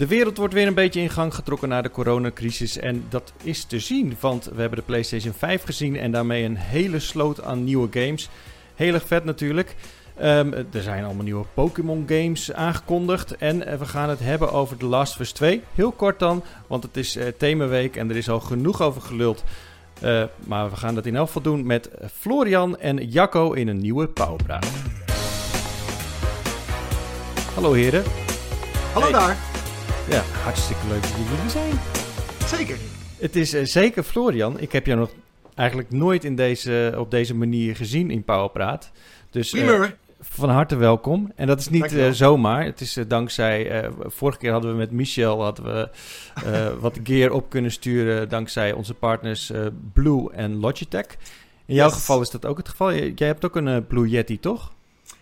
De 0.00 0.06
wereld 0.06 0.36
wordt 0.36 0.54
weer 0.54 0.66
een 0.66 0.74
beetje 0.74 1.00
in 1.00 1.10
gang 1.10 1.34
getrokken 1.34 1.68
na 1.68 1.82
de 1.82 1.90
coronacrisis. 1.90 2.78
En 2.78 3.04
dat 3.08 3.32
is 3.42 3.64
te 3.64 3.80
zien, 3.80 4.16
want 4.20 4.44
we 4.44 4.60
hebben 4.60 4.78
de 4.78 4.84
PlayStation 4.84 5.32
5 5.32 5.62
gezien 5.64 5.96
en 5.96 6.12
daarmee 6.12 6.44
een 6.44 6.56
hele 6.56 6.98
sloot 6.98 7.42
aan 7.42 7.64
nieuwe 7.64 7.88
games. 7.90 8.28
Heel 8.74 8.94
erg 8.94 9.06
vet 9.06 9.24
natuurlijk. 9.24 9.76
Ehm, 10.16 10.52
er 10.52 10.82
zijn 10.82 11.04
allemaal 11.04 11.24
nieuwe 11.24 11.44
Pokémon 11.54 12.04
games 12.08 12.52
aangekondigd. 12.52 13.36
En 13.36 13.66
eh, 13.66 13.78
we 13.78 13.84
gaan 13.84 14.08
het 14.08 14.20
hebben 14.20 14.52
over 14.52 14.76
The 14.76 14.86
Last 14.86 15.14
of 15.14 15.20
Us 15.20 15.32
2. 15.32 15.62
Heel 15.74 15.92
kort 15.92 16.18
dan, 16.18 16.42
want 16.66 16.82
het 16.82 16.96
is 16.96 17.16
uh, 17.16 17.24
themaweek 17.38 17.96
en 17.96 18.10
er 18.10 18.16
is 18.16 18.28
al 18.28 18.40
genoeg 18.40 18.82
over 18.82 19.02
geluld. 19.02 19.44
Uh, 20.02 20.24
maar 20.46 20.70
we 20.70 20.76
gaan 20.76 20.94
dat 20.94 21.06
in 21.06 21.16
elk 21.16 21.26
geval 21.26 21.42
doen 21.42 21.66
met 21.66 21.90
Florian 22.12 22.78
en 22.78 23.06
Jacco 23.08 23.52
in 23.52 23.68
een 23.68 23.78
nieuwe 23.78 24.06
Powerpraat. 24.06 24.70
Hallo 27.54 27.72
heren. 27.72 28.02
Hallo 28.92 29.10
hey. 29.10 29.12
daar. 29.12 29.49
Ja, 30.08 30.22
hartstikke 30.42 30.86
leuk 30.88 31.02
dat 31.02 31.10
jullie 31.10 31.42
er 31.44 31.50
zijn. 31.50 31.72
Zeker. 32.46 32.76
Het 33.18 33.36
is 33.36 33.54
uh, 33.54 33.64
zeker 33.64 34.02
Florian. 34.02 34.60
Ik 34.60 34.72
heb 34.72 34.86
jou 34.86 34.98
nog 34.98 35.10
eigenlijk 35.54 35.90
nooit 35.90 36.24
in 36.24 36.36
deze, 36.36 36.94
op 36.96 37.10
deze 37.10 37.34
manier 37.34 37.76
gezien 37.76 38.10
in 38.10 38.24
Powerpraat. 38.24 38.90
Dus 39.30 39.52
uh, 39.52 39.84
van 40.20 40.48
harte 40.48 40.76
welkom. 40.76 41.32
En 41.36 41.46
dat 41.46 41.60
is 41.60 41.68
niet 41.68 41.92
uh, 41.92 42.10
zomaar. 42.10 42.64
Het 42.64 42.80
is 42.80 42.98
dankzij... 43.08 43.90
vorige 43.98 44.38
keer 44.38 44.52
hadden 44.52 44.70
we 44.70 44.76
met 44.76 44.90
Michel 44.90 45.42
hadden 45.42 45.64
we, 45.64 45.88
wat 46.80 46.98
gear 47.02 47.30
op 47.30 47.50
kunnen 47.50 47.70
sturen... 47.70 48.28
dankzij 48.28 48.72
onze 48.72 48.94
partners 48.94 49.52
Blue 49.92 50.32
en 50.32 50.56
Logitech. 50.56 51.06
In 51.66 51.74
jouw 51.74 51.88
yes. 51.88 51.94
geval 51.96 52.20
is 52.20 52.30
dat 52.30 52.46
ook 52.46 52.56
het 52.56 52.68
geval. 52.68 52.94
Jij 52.94 53.26
hebt 53.26 53.44
ook 53.44 53.56
een 53.56 53.86
Blue 53.86 54.08
Yeti, 54.08 54.40
toch? 54.40 54.72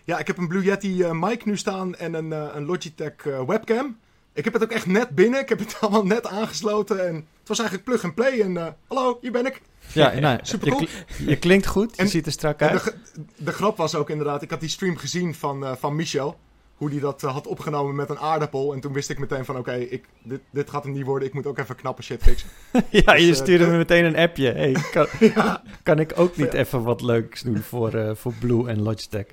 Ja, 0.03 0.19
ik 0.19 0.27
heb 0.27 0.37
een 0.37 0.47
Blue 0.47 0.63
Yeti 0.63 1.05
mic 1.11 1.45
nu 1.45 1.57
staan 1.57 1.95
en 1.95 2.13
een, 2.13 2.31
een 2.31 2.65
Logitech 2.65 3.23
webcam... 3.47 3.97
Ik 4.33 4.43
heb 4.43 4.53
het 4.53 4.63
ook 4.63 4.71
echt 4.71 4.85
net 4.85 5.09
binnen. 5.09 5.39
Ik 5.39 5.49
heb 5.49 5.59
het 5.59 5.77
allemaal 5.81 6.05
net 6.05 6.27
aangesloten. 6.27 7.07
En 7.07 7.15
het 7.15 7.47
was 7.47 7.59
eigenlijk 7.59 7.89
plug 7.89 8.03
and 8.03 8.15
play. 8.15 8.41
En 8.41 8.51
uh, 8.51 8.67
hallo, 8.87 9.17
hier 9.21 9.31
ben 9.31 9.45
ik. 9.45 9.61
Ja, 9.93 10.13
nou, 10.19 10.39
super 10.41 10.69
cool. 10.69 10.81
Je, 10.81 11.25
je, 11.25 11.37
klinkt 11.37 11.67
goed. 11.67 11.97
Je 11.97 12.07
ziet 12.07 12.25
er 12.25 12.31
strak 12.31 12.61
uit. 12.61 12.83
De, 12.83 13.21
de, 13.35 13.51
grap 13.51 13.77
was 13.77 13.95
ook 13.95 14.09
inderdaad. 14.09 14.41
Ik 14.41 14.49
had 14.49 14.59
die 14.59 14.69
stream 14.69 14.97
gezien 14.97 15.35
van, 15.35 15.63
uh, 15.63 15.71
van 15.75 15.95
Michel. 15.95 16.37
Hoe 16.75 16.89
die 16.89 16.99
dat 16.99 17.23
uh, 17.23 17.31
had 17.31 17.47
opgenomen 17.47 17.95
met 17.95 18.09
een 18.09 18.19
aardappel. 18.19 18.73
En 18.73 18.79
toen 18.79 18.93
wist 18.93 19.09
ik 19.09 19.19
meteen 19.19 19.45
van 19.45 19.57
oké, 19.57 19.69
okay, 19.69 20.01
dit, 20.23 20.39
dit 20.51 20.69
gaat 20.69 20.83
hem 20.83 20.93
niet 20.93 21.05
worden. 21.05 21.27
Ik 21.27 21.33
moet 21.33 21.45
ook 21.45 21.57
even 21.57 21.75
knappe 21.75 22.01
shit 22.01 22.23
fixen. 22.23 22.49
ja, 22.89 23.13
dus, 23.13 23.25
je 23.25 23.33
stuurde 23.33 23.67
me 23.67 23.77
meteen 23.77 24.05
een 24.05 24.15
appje. 24.15 24.51
Hey, 24.51 24.75
kan, 24.91 25.07
ja. 25.19 25.63
kan 25.83 25.99
ik 25.99 26.11
ook 26.15 26.37
niet 26.37 26.53
even 26.53 26.83
wat 26.83 27.01
leuks 27.01 27.41
doen 27.41 27.57
voor, 27.57 28.15
voor 28.17 28.33
Blue 28.39 28.69
en 28.69 28.81
Logitech? 28.81 29.25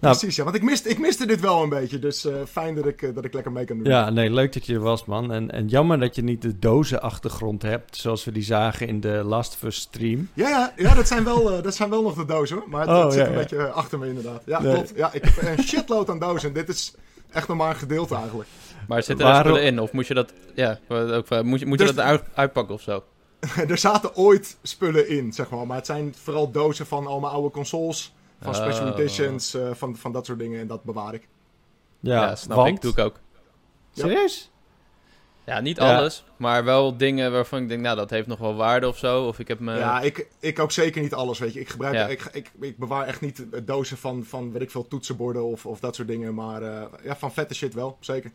Precies, 0.00 0.20
nou, 0.20 0.32
ja. 0.36 0.44
Want 0.44 0.56
ik 0.56 0.62
miste, 0.62 0.88
ik 0.88 0.98
miste 0.98 1.26
dit 1.26 1.40
wel 1.40 1.62
een 1.62 1.68
beetje. 1.68 1.98
Dus 1.98 2.24
uh, 2.24 2.32
fijn 2.48 2.74
dat 2.74 2.86
ik, 2.86 3.02
uh, 3.02 3.14
dat 3.14 3.24
ik 3.24 3.34
lekker 3.34 3.52
mee 3.52 3.64
kan 3.64 3.76
doen. 3.76 3.86
Ja, 3.86 4.10
nee, 4.10 4.30
leuk 4.30 4.52
dat 4.52 4.66
je 4.66 4.74
er 4.74 4.80
was, 4.80 5.04
man. 5.04 5.32
En, 5.32 5.50
en 5.50 5.66
jammer 5.66 6.00
dat 6.00 6.14
je 6.14 6.22
niet 6.22 6.42
de 6.42 6.58
dozen 6.58 7.00
achtergrond 7.02 7.62
hebt. 7.62 7.96
Zoals 7.96 8.24
we 8.24 8.32
die 8.32 8.42
zagen 8.42 8.86
in 8.86 9.00
de 9.00 9.22
Last 9.24 9.54
of 9.54 9.62
Us 9.62 9.76
stream. 9.76 10.28
Ja, 10.34 10.48
ja, 10.48 10.72
ja 10.76 10.94
dat, 10.94 11.06
zijn 11.06 11.24
wel, 11.24 11.56
uh, 11.56 11.62
dat 11.62 11.74
zijn 11.74 11.90
wel 11.90 12.02
nog 12.02 12.14
de 12.14 12.24
dozen. 12.24 12.62
Maar 12.66 12.80
het, 12.80 12.90
oh, 12.90 13.04
het 13.04 13.12
zit 13.12 13.26
een 13.26 13.32
ja. 13.32 13.38
beetje 13.38 13.68
achter 13.68 13.98
me, 13.98 14.06
inderdaad. 14.06 14.42
Ja, 14.46 14.60
nee. 14.60 14.72
klopt. 14.72 14.92
Ja, 14.96 15.12
ik 15.12 15.24
heb 15.24 15.58
een 15.58 15.64
shitload 15.68 16.10
aan 16.10 16.18
dozen. 16.18 16.52
Dit 16.52 16.68
is 16.68 16.94
echt 17.30 17.48
nog 17.48 17.56
maar 17.56 17.70
een 17.70 17.76
gedeelte 17.76 18.14
eigenlijk. 18.14 18.48
Maar 18.88 19.02
zit 19.02 19.18
er 19.18 19.24
Waarom... 19.24 19.52
spullen 19.52 19.62
in? 19.62 19.80
Of 19.80 19.92
moet 19.92 20.06
je 20.06 20.14
dat, 20.14 20.32
ja, 20.54 20.78
ook, 20.88 21.42
moet 21.42 21.60
je, 21.60 21.66
moet 21.66 21.78
je 21.78 21.86
dus... 21.86 21.94
dat 21.94 22.04
uit, 22.04 22.22
uitpakken 22.34 22.74
of 22.74 22.80
zo? 22.80 23.04
er 23.68 23.78
zaten 23.78 24.16
ooit 24.16 24.56
spullen 24.62 25.08
in, 25.08 25.32
zeg 25.32 25.50
maar. 25.50 25.66
Maar 25.66 25.76
het 25.76 25.86
zijn 25.86 26.14
vooral 26.22 26.50
dozen 26.50 26.86
van 26.86 27.06
al 27.06 27.20
mijn 27.20 27.32
oude 27.32 27.50
consoles 27.50 28.12
van 28.40 28.54
special 28.54 28.86
oh. 28.86 28.98
editions, 28.98 29.54
uh, 29.54 29.70
van, 29.74 29.96
van 29.96 30.12
dat 30.12 30.26
soort 30.26 30.38
dingen. 30.38 30.60
En 30.60 30.66
dat 30.66 30.82
bewaar 30.82 31.14
ik. 31.14 31.28
Ja, 32.00 32.22
ja 32.22 32.36
snap 32.36 32.56
want... 32.56 32.68
ik. 32.68 32.80
Doe 32.80 32.90
ik 32.90 32.98
ook. 32.98 33.20
Serieus? 33.92 34.50
Ja, 35.44 35.60
niet 35.60 35.80
alles, 35.80 36.24
maar 36.36 36.64
wel 36.64 36.96
dingen 36.96 37.32
waarvan 37.32 37.62
ik 37.62 37.68
denk, 37.68 37.82
nou, 37.82 37.96
dat 37.96 38.10
heeft 38.10 38.26
nog 38.26 38.38
wel 38.38 38.54
waarde 38.54 38.88
of 38.88 38.98
zo. 38.98 39.26
Of 39.26 39.38
ik 39.38 39.48
heb 39.48 39.58
me... 39.58 39.76
Ja, 39.76 40.00
ik, 40.00 40.28
ik 40.40 40.58
ook 40.58 40.72
zeker 40.72 41.02
niet 41.02 41.14
alles, 41.14 41.38
weet 41.38 41.52
je. 41.52 41.60
Ik, 41.60 41.68
gebruik, 41.68 41.94
ja. 41.94 42.06
ik, 42.06 42.28
ik, 42.32 42.50
ik 42.60 42.78
bewaar 42.78 43.06
echt 43.06 43.20
niet 43.20 43.44
dozen 43.64 43.96
van, 43.96 44.24
van 44.24 44.52
weet 44.52 44.62
ik 44.62 44.70
veel, 44.70 44.88
toetsenborden 44.88 45.44
of, 45.44 45.66
of 45.66 45.80
dat 45.80 45.94
soort 45.94 46.08
dingen. 46.08 46.34
Maar 46.34 46.62
uh, 46.62 46.82
ja, 47.02 47.16
van 47.16 47.32
vette 47.32 47.54
shit 47.54 47.74
wel, 47.74 47.96
zeker. 48.00 48.32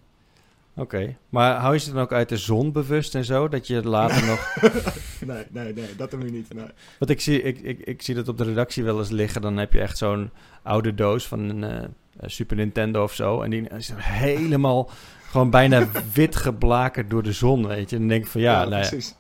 Oké, 0.76 0.96
okay. 0.96 1.18
maar 1.30 1.56
hou 1.56 1.74
je 1.74 1.80
ze 1.80 1.94
dan 1.94 2.02
ook 2.02 2.14
uit 2.14 2.30
de 2.30 2.38
zon 2.38 2.72
bewust 2.72 3.16
en 3.16 3.26
zo? 3.26 3.48
Dat 3.48 3.68
je 3.68 3.88
later 3.88 4.26
nog... 4.26 4.56
nee, 5.26 5.46
nee, 5.52 5.74
nee, 5.74 5.96
dat 5.98 6.12
we 6.12 6.24
niet, 6.24 6.54
nee. 6.54 6.66
Want 7.00 7.12
ik 7.12 7.22
zie, 7.22 7.42
ik, 7.42 7.60
ik, 7.60 7.80
ik 7.80 8.02
zie 8.02 8.16
dat 8.16 8.28
op 8.28 8.38
de 8.38 8.44
redactie 8.44 8.84
wel 8.84 9.00
eens 9.00 9.10
liggen. 9.10 9.42
Dan 9.42 9.58
heb 9.58 9.74
je 9.74 9.80
echt 9.82 9.98
zo'n 9.98 10.30
oude 10.64 10.94
doos 10.94 11.28
van 11.28 11.40
een 11.40 11.62
uh, 11.62 11.88
Super 12.22 12.56
Nintendo 12.56 13.04
of 13.04 13.14
zo. 13.14 13.42
En 13.42 13.50
die 13.50 13.68
is 13.70 13.92
helemaal 13.98 14.90
gewoon 15.30 15.50
bijna 15.50 15.88
wit 16.14 16.36
geblakerd 16.36 17.10
door 17.10 17.24
de 17.24 17.32
zon, 17.34 17.68
weet 17.68 17.90
je. 17.90 17.96
En 17.96 18.02
dan 18.02 18.10
denk 18.10 18.24
ik 18.24 18.32
van 18.32 18.42
ja, 18.42 18.62
ja 18.62 18.70
nou, 18.70 18.88
precies. 18.88 19.16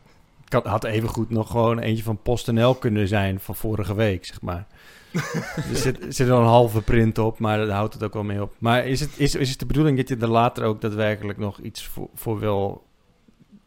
Het 0.47 0.65
had 0.65 0.83
evengoed 0.83 1.29
nog 1.29 1.51
gewoon 1.51 1.79
eentje 1.79 2.03
van 2.03 2.21
PostNL 2.21 2.75
kunnen 2.75 3.07
zijn 3.07 3.39
van 3.39 3.55
vorige 3.55 3.95
week, 3.95 4.25
zeg 4.25 4.41
maar. 4.41 4.67
er 5.71 5.75
zit, 5.75 5.97
zit 6.09 6.27
er 6.27 6.33
een 6.33 6.43
halve 6.43 6.81
print 6.81 7.17
op, 7.17 7.39
maar 7.39 7.57
daar 7.57 7.75
houdt 7.75 7.93
het 7.93 8.03
ook 8.03 8.13
wel 8.13 8.23
mee 8.23 8.41
op. 8.41 8.53
Maar 8.59 8.85
is 8.87 8.99
het, 8.99 9.09
is, 9.17 9.35
is 9.35 9.49
het 9.49 9.59
de 9.59 9.65
bedoeling 9.65 9.97
dat 9.97 10.09
je 10.09 10.17
er 10.17 10.27
later 10.27 10.63
ook 10.63 10.81
daadwerkelijk 10.81 11.37
nog 11.37 11.59
iets 11.59 11.85
voor, 11.85 12.09
voor 12.13 12.39
wil 12.39 12.85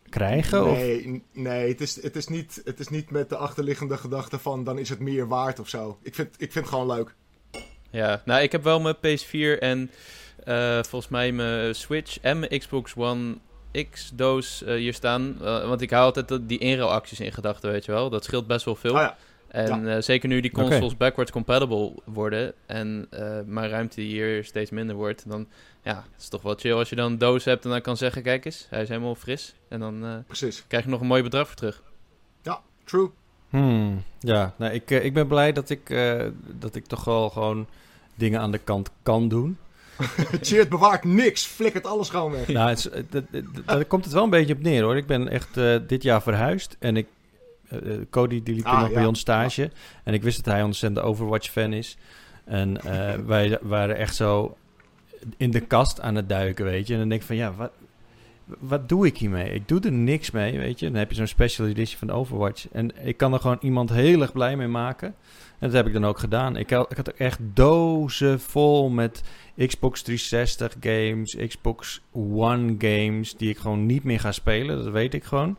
krijgen? 0.09 0.65
Nee, 0.65 1.15
of? 1.15 1.21
nee 1.33 1.69
het, 1.69 1.81
is, 1.81 2.03
het, 2.03 2.17
is 2.17 2.29
niet, 2.29 2.61
het 2.65 2.81
is 2.81 2.89
niet 2.89 3.11
met 3.11 3.29
de 3.29 3.37
achterliggende 3.37 3.97
gedachte 3.97 4.39
van 4.39 4.65
dan 4.65 4.79
is 4.79 4.89
het 4.89 5.01
meer 5.01 5.29
waard 5.29 5.61
of 5.61 5.69
zo. 5.69 5.99
Ik 6.03 6.15
vind, 6.15 6.29
ik 6.29 6.53
vind 6.53 6.65
het 6.65 6.75
gewoon 6.75 6.97
leuk. 6.97 7.15
Ja, 7.91 8.23
nou 8.25 8.43
ik 8.43 8.53
heb 8.53 8.62
wel 8.62 8.81
mijn 8.81 8.97
PS4 8.97 9.59
en 9.59 9.91
uh, 10.49 10.83
volgens 10.83 11.09
mij 11.09 11.33
mijn 11.33 11.75
Switch 11.75 12.21
en 12.21 12.39
mijn 12.39 12.59
Xbox 12.59 12.95
One 12.97 13.37
X-doos 13.91 14.62
uh, 14.62 14.75
hier 14.75 14.95
staan. 14.95 15.37
Uh, 15.41 15.69
want 15.69 15.81
ik 15.81 15.91
hou 15.91 16.05
altijd 16.05 16.49
die 16.49 16.59
inruilacties 16.59 17.21
in 17.21 17.33
gedachten, 17.33 17.71
weet 17.71 17.85
je 17.85 17.93
wel. 17.93 18.11
Dat 18.11 18.25
scheelt 18.25 18.47
best 18.47 18.65
wel 18.65 18.77
veel. 18.77 18.93
Oh 18.93 19.01
ja. 19.01 19.17
En 19.56 19.84
ja. 19.84 19.97
uh, 19.97 20.03
zeker 20.03 20.28
nu 20.28 20.41
die 20.41 20.50
consoles 20.50 20.84
okay. 20.84 20.97
backwards 20.97 21.31
compatible 21.31 21.93
worden 22.05 22.53
en 22.67 23.09
uh, 23.11 23.39
mijn 23.47 23.71
ruimte 23.71 24.00
hier 24.00 24.44
steeds 24.44 24.71
minder 24.71 24.97
wordt, 24.97 25.28
dan 25.28 25.47
ja, 25.83 25.94
het 26.12 26.22
is 26.22 26.28
toch 26.28 26.43
wel 26.43 26.55
chill 26.55 26.72
als 26.72 26.89
je 26.89 26.97
dan 26.97 27.12
een 27.12 27.19
doos 27.19 27.44
hebt 27.44 27.65
en 27.65 27.71
dan 27.71 27.81
kan 27.81 27.97
zeggen, 27.97 28.22
kijk 28.22 28.44
eens, 28.44 28.67
hij 28.71 28.83
is 28.83 28.89
helemaal 28.89 29.15
fris. 29.15 29.55
En 29.69 29.81
dan 29.81 30.05
uh, 30.05 30.15
Precies. 30.27 30.65
krijg 30.67 30.84
je 30.84 30.91
nog 30.91 31.00
een 31.00 31.06
mooi 31.06 31.22
bedrag 31.22 31.47
voor 31.47 31.56
terug. 31.56 31.83
Ja, 32.43 32.61
true. 32.84 33.11
Hmm, 33.49 34.03
ja, 34.21 34.55
nou, 34.56 34.72
ik, 34.72 34.91
ik 34.91 35.15
ben 35.15 35.27
blij 35.27 35.53
dat 35.53 35.71
ik, 35.71 35.97
dat 36.59 36.75
ik 36.75 36.87
toch 36.87 37.05
wel 37.05 37.31
gewoon 37.31 37.67
dingen 38.15 38.41
aan 38.41 38.53
de 38.53 38.59
kant 38.59 38.91
kan 39.03 39.28
doen. 39.28 39.59
Cheert 40.41 40.69
bewaart 40.69 41.05
niks, 41.05 41.47
flikkert 41.47 41.87
alles 41.87 42.09
gewoon 42.09 42.33
weg. 42.33 42.49
Nou, 42.49 42.69
het 42.69 42.78
is, 42.78 43.43
daar 43.65 43.84
komt 43.84 44.05
het 44.05 44.12
wel 44.12 44.25
een 44.25 44.31
beetje 44.31 44.55
op 44.55 44.62
neer 44.62 44.83
hoor. 44.83 44.97
Ik 44.97 45.06
ben 45.06 45.28
echt 45.28 45.55
dit 45.87 46.03
jaar 46.03 46.23
verhuisd 46.23 46.77
en 46.78 46.97
ik 46.97 47.06
uh, 47.72 47.94
Cody 48.10 48.43
die 48.43 48.54
liep 48.54 48.66
ah, 48.66 48.81
nog 48.81 48.88
ja. 48.88 48.94
bij 48.94 49.06
ons 49.06 49.21
stage. 49.21 49.62
Ja. 49.62 49.69
En 50.03 50.15
ik 50.15 50.22
wist 50.22 50.44
dat 50.44 50.54
hij 50.54 50.62
ontzettend 50.62 51.06
Overwatch-fan 51.06 51.72
is. 51.72 51.97
En 52.44 52.78
uh, 52.87 53.15
wij 53.32 53.59
waren 53.62 53.97
echt 53.97 54.15
zo 54.15 54.56
in 55.37 55.50
de 55.50 55.60
kast 55.60 56.00
aan 56.00 56.15
het 56.15 56.28
duiken, 56.28 56.65
weet 56.65 56.87
je. 56.87 56.93
En 56.93 56.99
dan 56.99 57.09
denk 57.09 57.21
ik 57.21 57.26
van, 57.26 57.37
ja, 57.37 57.55
wat, 57.55 57.71
wat 58.44 58.88
doe 58.88 59.06
ik 59.06 59.19
hiermee? 59.19 59.50
Ik 59.50 59.69
doe 59.69 59.81
er 59.81 59.93
niks 59.93 60.31
mee, 60.31 60.59
weet 60.59 60.78
je. 60.78 60.87
Dan 60.87 60.99
heb 60.99 61.10
je 61.10 61.16
zo'n 61.16 61.26
special 61.26 61.66
edition 61.66 61.99
van 61.99 62.10
Overwatch. 62.10 62.69
En 62.72 63.06
ik 63.06 63.16
kan 63.16 63.32
er 63.32 63.41
gewoon 63.41 63.59
iemand 63.60 63.91
heel 63.91 64.21
erg 64.21 64.32
blij 64.32 64.56
mee 64.56 64.69
maken. 64.69 65.15
En 65.59 65.69
dat 65.69 65.72
heb 65.72 65.87
ik 65.87 65.93
dan 65.93 66.06
ook 66.06 66.19
gedaan. 66.19 66.56
Ik 66.56 66.71
had, 66.71 66.91
ik 66.91 66.97
had 66.97 67.09
echt 67.09 67.38
dozen 67.41 68.41
vol 68.41 68.88
met 68.88 69.22
Xbox 69.66 70.03
360 70.03 70.75
games, 70.81 71.37
Xbox 71.49 72.00
One 72.12 72.75
games... 72.78 73.37
die 73.37 73.50
ik 73.50 73.59
gewoon 73.59 73.87
niet 73.87 74.05
meer 74.05 74.21
ga 74.21 74.32
spelen, 74.32 74.84
dat 74.84 74.93
weet 74.93 75.15
ik 75.15 75.25
gewoon. 75.25 75.56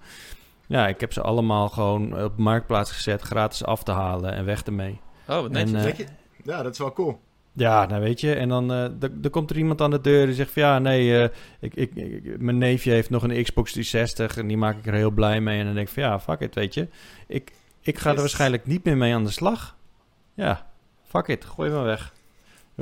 Ja, 0.67 0.87
ik 0.87 0.99
heb 0.99 1.13
ze 1.13 1.21
allemaal 1.21 1.69
gewoon 1.69 2.23
op 2.23 2.37
marktplaats 2.37 2.91
gezet, 2.91 3.21
gratis 3.21 3.63
af 3.63 3.83
te 3.83 3.91
halen 3.91 4.33
en 4.33 4.45
weg 4.45 4.63
ermee. 4.63 4.99
Oh, 5.27 5.41
wat 5.41 5.51
netjes. 5.51 5.83
En, 5.83 5.99
uh, 5.99 6.07
ja, 6.43 6.63
dat 6.63 6.71
is 6.71 6.79
wel 6.79 6.93
cool. 6.93 7.19
Ja, 7.53 7.85
nou 7.85 8.01
weet 8.01 8.21
je, 8.21 8.33
en 8.33 8.49
dan 8.49 8.73
uh, 8.73 9.31
komt 9.31 9.49
er 9.49 9.57
iemand 9.57 9.81
aan 9.81 9.91
de 9.91 10.01
deur 10.01 10.25
die 10.25 10.35
zegt 10.35 10.51
van 10.51 10.61
ja, 10.61 10.79
nee, 10.79 11.07
uh, 11.07 11.23
ik, 11.59 11.75
ik, 11.75 11.95
ik, 11.95 12.41
mijn 12.41 12.57
neefje 12.57 12.91
heeft 12.91 13.09
nog 13.09 13.23
een 13.23 13.43
Xbox 13.43 13.71
360 13.71 14.37
en 14.37 14.47
die 14.47 14.57
maak 14.57 14.77
ik 14.77 14.85
er 14.85 14.93
heel 14.93 15.11
blij 15.11 15.41
mee. 15.41 15.59
En 15.59 15.65
dan 15.65 15.73
denk 15.73 15.87
ik 15.87 15.93
van 15.93 16.03
ja, 16.03 16.19
fuck 16.19 16.39
it, 16.39 16.55
weet 16.55 16.73
je. 16.73 16.87
Ik, 17.27 17.51
ik 17.81 17.97
ga 17.97 18.09
er 18.09 18.15
waarschijnlijk 18.15 18.65
niet 18.65 18.83
meer 18.83 18.97
mee 18.97 19.13
aan 19.13 19.23
de 19.23 19.31
slag. 19.31 19.75
Ja, 20.33 20.67
fuck 21.07 21.27
it, 21.27 21.45
gooi 21.45 21.71
maar 21.71 21.83
weg. 21.83 22.13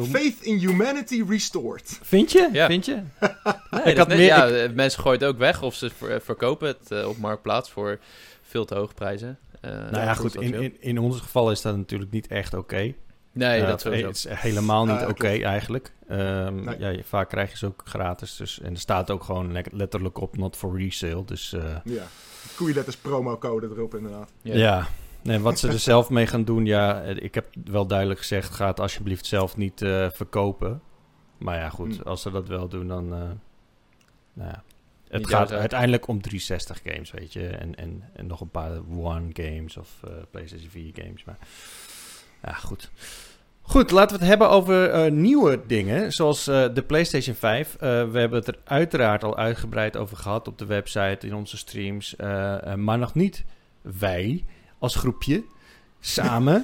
Faith 0.04 0.42
in 0.42 0.58
humanity 0.58 1.24
restored. 1.28 2.00
Vind 2.02 2.32
je? 2.32 2.50
Ja. 2.52 2.68
Vind 2.68 2.86
je? 2.86 3.02
nee, 3.72 3.84
ik 3.84 3.98
had 3.98 4.08
meer, 4.08 4.20
ja, 4.20 4.46
ik... 4.46 4.74
mensen 4.74 5.02
gooien 5.02 5.20
het 5.20 5.28
ook 5.28 5.38
weg 5.38 5.62
of 5.62 5.76
ze 5.76 5.90
ver, 5.90 6.22
verkopen 6.22 6.68
het 6.68 6.92
uh, 6.92 7.08
op 7.08 7.18
marktplaats 7.18 7.72
voor 7.72 8.00
veel 8.42 8.66
te 8.66 8.76
hoge 8.76 8.94
prijzen. 8.94 9.38
Uh, 9.62 9.72
nou 9.72 9.96
ja, 9.96 10.14
goed, 10.14 10.36
in, 10.36 10.54
in, 10.54 10.76
in 10.80 10.98
ons 10.98 11.20
geval 11.20 11.52
is 11.52 11.62
dat 11.62 11.78
natuurlijk 11.78 12.12
niet 12.12 12.28
echt 12.28 12.54
oké. 12.54 12.62
Okay. 12.64 12.96
Nee, 13.32 13.62
uh, 13.62 13.68
dat 13.68 13.82
sowieso. 13.82 14.08
Het 14.08 14.16
is 14.16 14.26
helemaal 14.30 14.86
niet 14.86 15.02
oké 15.02 15.10
okay, 15.10 15.44
eigenlijk. 15.44 15.92
Um, 16.12 16.64
nee. 16.64 16.80
ja, 16.80 17.04
vaak 17.04 17.30
krijg 17.30 17.52
je 17.52 17.58
ze 17.58 17.66
ook 17.66 17.82
gratis. 17.86 18.36
Dus, 18.36 18.60
en 18.60 18.74
er 18.74 18.80
staat 18.80 19.12
ook 19.12 19.24
gewoon 19.24 19.64
letterlijk 19.72 20.22
op 20.22 20.38
not 20.38 20.56
for 20.56 20.78
resale. 20.78 21.26
Dus, 21.26 21.56
ja, 21.84 22.08
koeienletters 22.56 22.98
promocode 22.98 23.68
erop 23.68 23.96
inderdaad. 23.96 24.32
Ja. 24.42 24.56
ja. 24.56 24.88
Nee, 25.26 25.40
wat 25.40 25.60
ze 25.60 25.68
er 25.68 25.80
zelf 25.94 26.10
mee 26.10 26.28
gaan 26.28 26.44
doen, 26.44 26.66
ja, 26.66 27.02
ik 27.02 27.36
heb 27.36 27.48
wel 27.64 27.86
duidelijk 27.88 28.20
gezegd, 28.20 28.54
ga 28.54 28.68
het 28.68 28.80
alsjeblieft 28.80 29.26
zelf 29.26 29.58
niet 29.58 29.82
uh, 29.82 30.10
verkopen. 30.10 30.82
Maar 31.38 31.58
ja, 31.58 31.70
goed, 31.70 31.96
hmm. 31.96 32.04
als 32.04 32.22
ze 32.22 32.32
dat 32.32 32.48
wel 32.48 32.68
doen, 32.68 32.88
dan, 32.88 33.06
uh, 33.06 33.20
nou 34.34 34.50
ja. 34.50 34.64
Het 35.08 35.28
gaat 35.28 35.52
uiteindelijk 35.52 36.08
om 36.08 36.22
360 36.22 36.82
games, 36.84 37.12
weet 37.12 37.34
je. 37.34 37.48
En, 37.48 37.76
en, 37.76 38.04
en 38.14 38.28
nog 38.28 38.42
een 38.42 38.50
paar 38.50 38.72
One 38.98 39.28
games 39.34 39.78
of 39.78 40.00
uh, 40.08 40.12
PlayStation 40.32 40.70
4 40.70 40.92
games. 40.94 41.24
Maar 41.24 41.38
ja, 42.44 42.54
goed. 42.54 42.92
Goed, 43.62 43.92
laten 43.92 44.16
we 44.16 44.22
het 44.22 44.30
hebben 44.30 44.50
over 44.50 45.06
uh, 45.06 45.12
nieuwe 45.12 45.62
dingen, 45.68 46.12
zoals 46.12 46.48
uh, 46.48 46.66
de 46.74 46.84
PlayStation 46.84 47.36
5. 47.36 47.74
Uh, 47.74 47.80
we 47.80 48.20
hebben 48.20 48.40
het 48.40 48.48
er 48.48 48.60
uiteraard 48.64 49.24
al 49.24 49.38
uitgebreid 49.38 49.98
over 49.98 50.18
gehad 50.18 50.48
op 50.48 50.58
de 50.58 50.66
website, 50.66 51.28
in 51.28 51.36
onze 51.36 51.58
streams. 51.58 52.16
maar 52.76 52.98
nog 52.98 53.14
niet 53.14 53.46
wij 53.82 54.44
als 54.80 54.96
groepje 54.96 55.44
samen. 56.00 56.64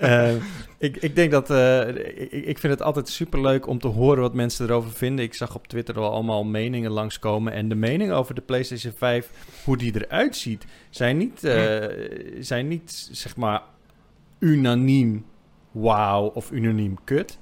ik, 0.78 0.96
ik 0.96 1.14
denk 1.14 1.30
dat. 1.30 1.50
ik, 1.50 2.30
ik 2.32 2.58
vind 2.58 2.72
het 2.72 2.82
altijd 2.82 3.08
super 3.08 3.40
leuk 3.40 3.66
om 3.66 3.78
te 3.78 3.88
horen 3.88 4.22
wat 4.22 4.34
mensen 4.34 4.66
erover 4.66 4.90
vinden. 4.90 5.24
Ik 5.24 5.34
zag 5.34 5.54
op 5.54 5.66
Twitter 5.66 5.98
al 5.98 6.12
allemaal 6.12 6.44
meningen 6.44 6.90
langskomen. 6.90 7.52
En 7.52 7.68
de 7.68 7.74
meningen 7.74 8.14
over 8.14 8.34
de 8.34 8.40
PlayStation 8.40 8.92
5, 8.96 9.30
hoe 9.64 9.76
die 9.76 9.94
eruit 9.94 10.36
ziet, 10.36 10.64
zijn 10.90 11.16
niet, 11.16 11.40
zijn 12.38 12.68
niet 12.68 13.08
zeg 13.12 13.36
maar 13.36 13.62
unaniem 14.38 15.24
wauw 15.70 16.26
of 16.26 16.50
unaniem 16.50 16.98
kut. 17.04 17.38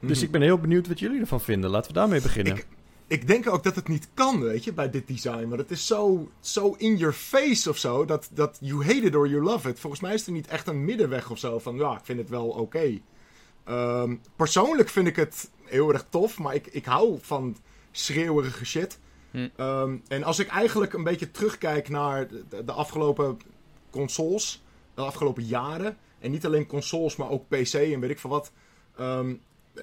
Dus 0.00 0.16
mhm. 0.16 0.26
ik 0.26 0.30
ben 0.30 0.40
heel 0.40 0.58
benieuwd 0.58 0.88
wat 0.88 0.98
jullie 0.98 1.20
ervan 1.20 1.40
vinden. 1.40 1.70
Laten 1.70 1.92
we 1.92 1.98
daarmee 1.98 2.20
beginnen. 2.20 2.56
Ik, 2.56 2.66
ik 3.06 3.26
denk 3.26 3.48
ook 3.48 3.62
dat 3.62 3.74
het 3.74 3.88
niet 3.88 4.08
kan, 4.14 4.40
weet 4.40 4.64
je, 4.64 4.72
bij 4.72 4.90
dit 4.90 5.06
design. 5.06 5.48
Maar 5.48 5.58
het 5.58 5.70
is 5.70 5.86
zo, 5.86 6.30
zo 6.40 6.74
in 6.78 6.96
your 6.96 7.14
face 7.14 7.70
of 7.70 7.76
zo, 7.76 8.04
dat, 8.04 8.28
dat 8.32 8.58
you 8.60 8.84
hate 8.84 9.00
it 9.00 9.14
or 9.14 9.28
you 9.28 9.42
love 9.42 9.68
it. 9.68 9.80
Volgens 9.80 10.02
mij 10.02 10.14
is 10.14 10.26
er 10.26 10.32
niet 10.32 10.46
echt 10.46 10.66
een 10.66 10.84
middenweg 10.84 11.30
of 11.30 11.38
zo 11.38 11.58
van, 11.58 11.76
ja, 11.76 11.92
ik 11.92 12.04
vind 12.04 12.18
het 12.18 12.28
wel 12.28 12.48
oké. 12.48 13.00
Ehm, 13.64 14.16
persoonlijk 14.36 14.88
vind 14.88 15.06
ik 15.06 15.16
het 15.16 15.50
heel 15.64 15.92
erg 15.92 16.06
tof, 16.08 16.38
maar 16.38 16.54
ik, 16.54 16.66
ik 16.66 16.84
hou 16.84 17.18
van 17.20 17.56
schreeuwerige 17.90 18.64
shit. 18.64 18.98
Hm. 19.30 19.48
Ehm, 19.56 19.96
en 20.08 20.22
als 20.22 20.38
ik 20.38 20.48
eigenlijk 20.48 20.92
een 20.92 21.04
beetje 21.04 21.30
terugkijk 21.30 21.88
naar 21.88 22.28
de, 22.28 22.64
de 22.64 22.72
afgelopen 22.72 23.38
consoles, 23.90 24.64
de 24.94 25.02
afgelopen 25.02 25.44
jaren, 25.44 25.96
en 26.18 26.30
niet 26.30 26.46
alleen 26.46 26.66
consoles, 26.66 27.16
maar 27.16 27.30
ook 27.30 27.48
PC 27.48 27.74
en 27.74 28.00
weet 28.00 28.10
ik 28.10 28.18
veel 28.18 28.30
wat. 28.30 28.52
Ehm, 28.96 29.34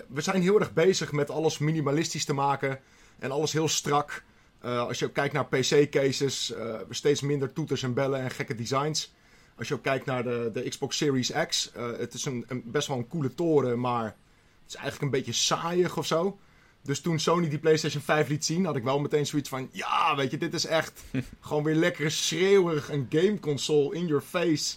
we 0.08 0.22
zijn 0.22 0.42
heel 0.42 0.60
erg 0.60 0.74
bezig 0.74 1.12
met 1.12 1.30
alles 1.30 1.58
minimalistisch 1.58 2.26
te 2.26 2.34
maken. 2.34 2.80
En 3.20 3.32
alles 3.32 3.54
heel 3.54 3.68
strak. 3.68 4.24
Uh, 4.66 4.88
als 4.88 5.00
je 5.00 5.06
ook 5.06 5.14
kijkt 5.14 5.34
naar 5.34 5.46
PC-cases, 5.46 6.52
uh, 6.52 6.74
eh, 6.74 6.80
steeds 6.90 7.22
minder 7.22 7.54
toeters 7.54 7.84
en 7.84 7.94
bellen 7.94 8.20
en 8.20 8.32
gekke 8.32 8.56
designs. 8.56 9.14
Als 9.58 9.68
je 9.68 9.74
ook 9.74 9.84
kijkt 9.84 10.06
naar 10.06 10.24
de, 10.24 10.50
de 10.54 10.70
Xbox 10.70 10.98
Series 10.98 11.32
X, 11.48 11.72
uh, 11.78 11.98
het 11.98 12.14
is 12.14 12.26
een, 12.26 12.46
een, 12.48 12.64
best 12.66 12.88
wel 12.88 12.98
een 12.98 13.08
coole 13.08 13.34
toren, 13.34 13.80
maar 13.80 14.04
het 14.04 14.68
is 14.68 14.76
eigenlijk 14.76 15.04
een 15.04 15.20
beetje 15.20 15.34
saaiig 15.34 15.98
of 15.98 16.06
zo. 16.06 16.40
Dus 16.82 17.02
toen 17.02 17.20
Sony 17.20 17.50
die 17.50 17.60
PlayStation 17.60 18.02
5 18.02 18.28
liet 18.28 18.46
zien, 18.46 18.66
had 18.66 18.76
ik 18.76 18.84
wel 18.84 19.00
meteen 19.00 19.26
zoiets 19.26 19.50
van: 19.50 19.70
ja, 19.72 20.16
weet 20.16 20.32
je, 20.32 20.38
dit 20.38 20.54
is 20.54 20.66
echt 20.66 21.04
gewoon 21.40 21.64
weer 21.64 21.76
lekker 21.76 22.12
schreeuwerig 22.12 22.92
een 22.92 23.08
gameconsole 23.10 23.96
in 23.96 24.08
your 24.08 24.24
face. 24.24 24.76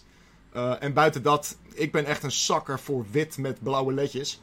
En 0.81 0.93
buiten 0.93 1.23
dat, 1.23 1.59
ik 1.75 1.93
ben 1.93 2.05
echt 2.05 2.23
een 2.23 2.33
zakker 2.33 2.81
voor 2.81 3.07
wit 3.11 3.39
met 3.39 3.63
blauwe 3.63 3.93
ledjes. 3.93 4.41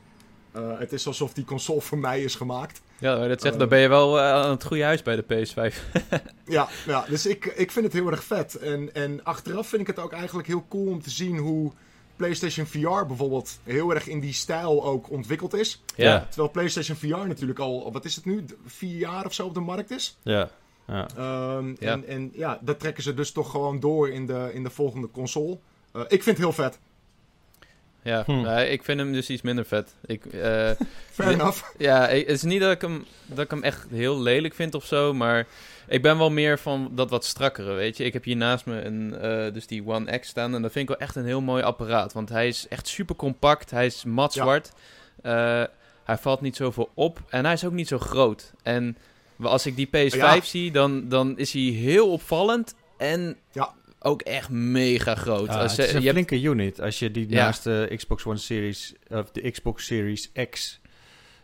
Uh, 0.56 0.80
het 0.80 0.94
is 0.94 1.08
alsof 1.08 1.34
die 1.34 1.46
console 1.46 1.82
voor 1.82 1.98
mij 1.98 2.24
is 2.24 2.36
gemaakt. 2.36 2.82
Ja, 3.00 3.28
dat 3.28 3.42
zegt, 3.42 3.54
uh, 3.54 3.60
dan 3.60 3.70
ben 3.70 3.80
je 3.80 3.88
wel 3.88 4.20
aan 4.20 4.50
het 4.50 4.64
goede 4.64 4.84
huis 4.84 5.02
bij 5.02 5.16
de 5.16 5.24
PS5. 5.24 5.76
ja, 6.46 6.68
ja, 6.86 7.06
dus 7.10 7.26
ik, 7.26 7.46
ik 7.46 7.72
vind 7.72 7.86
het 7.86 7.94
heel 7.94 8.12
erg 8.12 8.24
vet. 8.24 8.56
En, 8.56 8.94
en 8.94 9.24
achteraf 9.24 9.68
vind 9.68 9.82
ik 9.82 9.88
het 9.88 10.00
ook 10.00 10.12
eigenlijk 10.12 10.48
heel 10.48 10.66
cool 10.70 10.88
om 10.88 11.02
te 11.02 11.10
zien 11.10 11.38
hoe 11.38 11.72
PlayStation 12.16 12.66
VR 12.66 13.06
bijvoorbeeld 13.06 13.60
heel 13.64 13.94
erg 13.94 14.08
in 14.08 14.20
die 14.20 14.34
stijl 14.34 14.84
ook 14.84 15.10
ontwikkeld 15.10 15.54
is. 15.54 15.84
Ja. 15.96 16.28
Terwijl 16.30 16.52
PlayStation 16.52 16.98
VR 16.98 17.28
natuurlijk 17.28 17.60
al, 17.60 17.92
wat 17.92 18.06
is 18.06 18.16
het 18.16 18.26
nu, 18.26 18.46
vier 18.66 18.98
jaar 18.98 19.26
of 19.26 19.34
zo 19.34 19.46
op 19.46 19.54
de 19.54 19.60
markt 19.60 19.92
is. 19.92 20.18
Ja. 20.22 20.50
Ja. 20.88 21.08
Um, 21.56 21.76
ja. 21.80 21.92
En, 21.92 22.08
en 22.08 22.32
ja, 22.34 22.60
dat 22.62 22.80
trekken 22.80 23.04
ze 23.04 23.14
dus 23.14 23.32
toch 23.32 23.52
gewoon 23.52 23.80
door 23.80 24.10
in 24.10 24.26
de, 24.26 24.50
in 24.54 24.64
de 24.64 24.70
volgende 24.70 25.10
console. 25.12 25.58
Uh, 25.94 26.02
ik 26.02 26.24
vind 26.24 26.26
het 26.26 26.46
heel 26.46 26.54
vet. 26.54 26.80
Ja, 28.04 28.24
hm. 28.26 28.46
ik 28.48 28.84
vind 28.84 29.00
hem 29.00 29.14
dus 29.14 29.30
iets 29.30 29.42
minder 29.42 29.66
vet. 29.66 29.96
Ik, 30.06 30.26
uh, 30.26 30.72
Fair 31.12 31.32
enough. 31.32 31.64
Ja, 31.78 32.08
het 32.08 32.28
is 32.28 32.44
niet 32.44 32.62
dat 32.62 32.72
ik, 32.72 32.82
hem, 32.82 33.06
dat 33.26 33.40
ik 33.40 33.50
hem 33.50 33.64
echt 33.64 33.86
heel 33.90 34.22
lelijk 34.22 34.54
vind 34.54 34.76
of 34.76 34.86
zo, 34.86 35.14
maar 35.14 35.48
ik 35.88 36.02
ben 36.02 36.18
wel 36.18 36.32
meer 36.32 36.60
van 36.60 36.92
dat 36.92 37.10
wat 37.10 37.26
strakkere, 37.26 37.74
weet 37.74 37.98
je. 37.98 38.04
Ik 38.04 38.14
heb 38.14 38.24
hier 38.24 38.36
naast 38.36 38.66
me 38.66 38.82
een, 38.82 39.16
uh, 39.22 39.54
dus 39.54 39.68
die 39.68 39.88
One 39.88 40.20
X 40.20 40.28
staan 40.28 40.56
en 40.56 40.62
dat 40.62 40.72
vind 40.72 40.90
ik 40.90 40.98
wel 40.98 41.08
echt 41.08 41.16
een 41.16 41.26
heel 41.26 41.42
mooi 41.42 41.64
apparaat. 41.64 42.14
Want 42.14 42.30
hij 42.30 42.48
is 42.48 42.68
echt 42.68 42.88
super 42.88 43.16
compact, 43.16 43.72
hij 43.72 43.86
is 43.86 44.04
mat 44.04 44.34
zwart, 44.34 44.72
ja. 45.24 45.70
hij 46.04 46.18
valt 46.18 46.42
niet 46.42 46.56
zoveel 46.56 46.90
op 46.94 47.20
en 47.30 47.44
hij 47.44 47.54
is 47.54 47.66
ook 47.66 47.72
niet 47.72 47.88
zo 47.88 48.00
groot. 48.00 48.54
En 48.64 48.98
als 49.42 49.66
ik 49.66 49.76
die 49.76 49.88
PS5 49.88 50.16
ja. 50.16 50.42
zie, 50.42 50.72
dan, 50.72 51.10
dan 51.10 51.38
is 51.38 51.54
hij 51.54 51.62
heel 51.62 52.12
opvallend 52.12 52.76
en 52.98 53.38
ja 53.52 53.74
ook 54.04 54.22
echt 54.22 54.50
mega 54.50 55.16
groot. 55.16 55.48
Ja, 55.48 55.62
Als, 55.62 55.78
het 55.78 55.88
is 55.88 55.94
een 55.94 56.02
je 56.02 56.12
flinke 56.12 56.42
unit. 56.42 56.82
Als 56.82 57.00
je 57.00 57.12
die 57.12 57.28
naast 57.30 57.64
de 57.64 57.94
Xbox 57.96 58.26
One 58.26 58.38
Series 58.38 58.94
of 59.10 59.32
de 59.32 59.52
Xbox 59.52 59.86
Series 59.86 60.32
X 60.50 60.82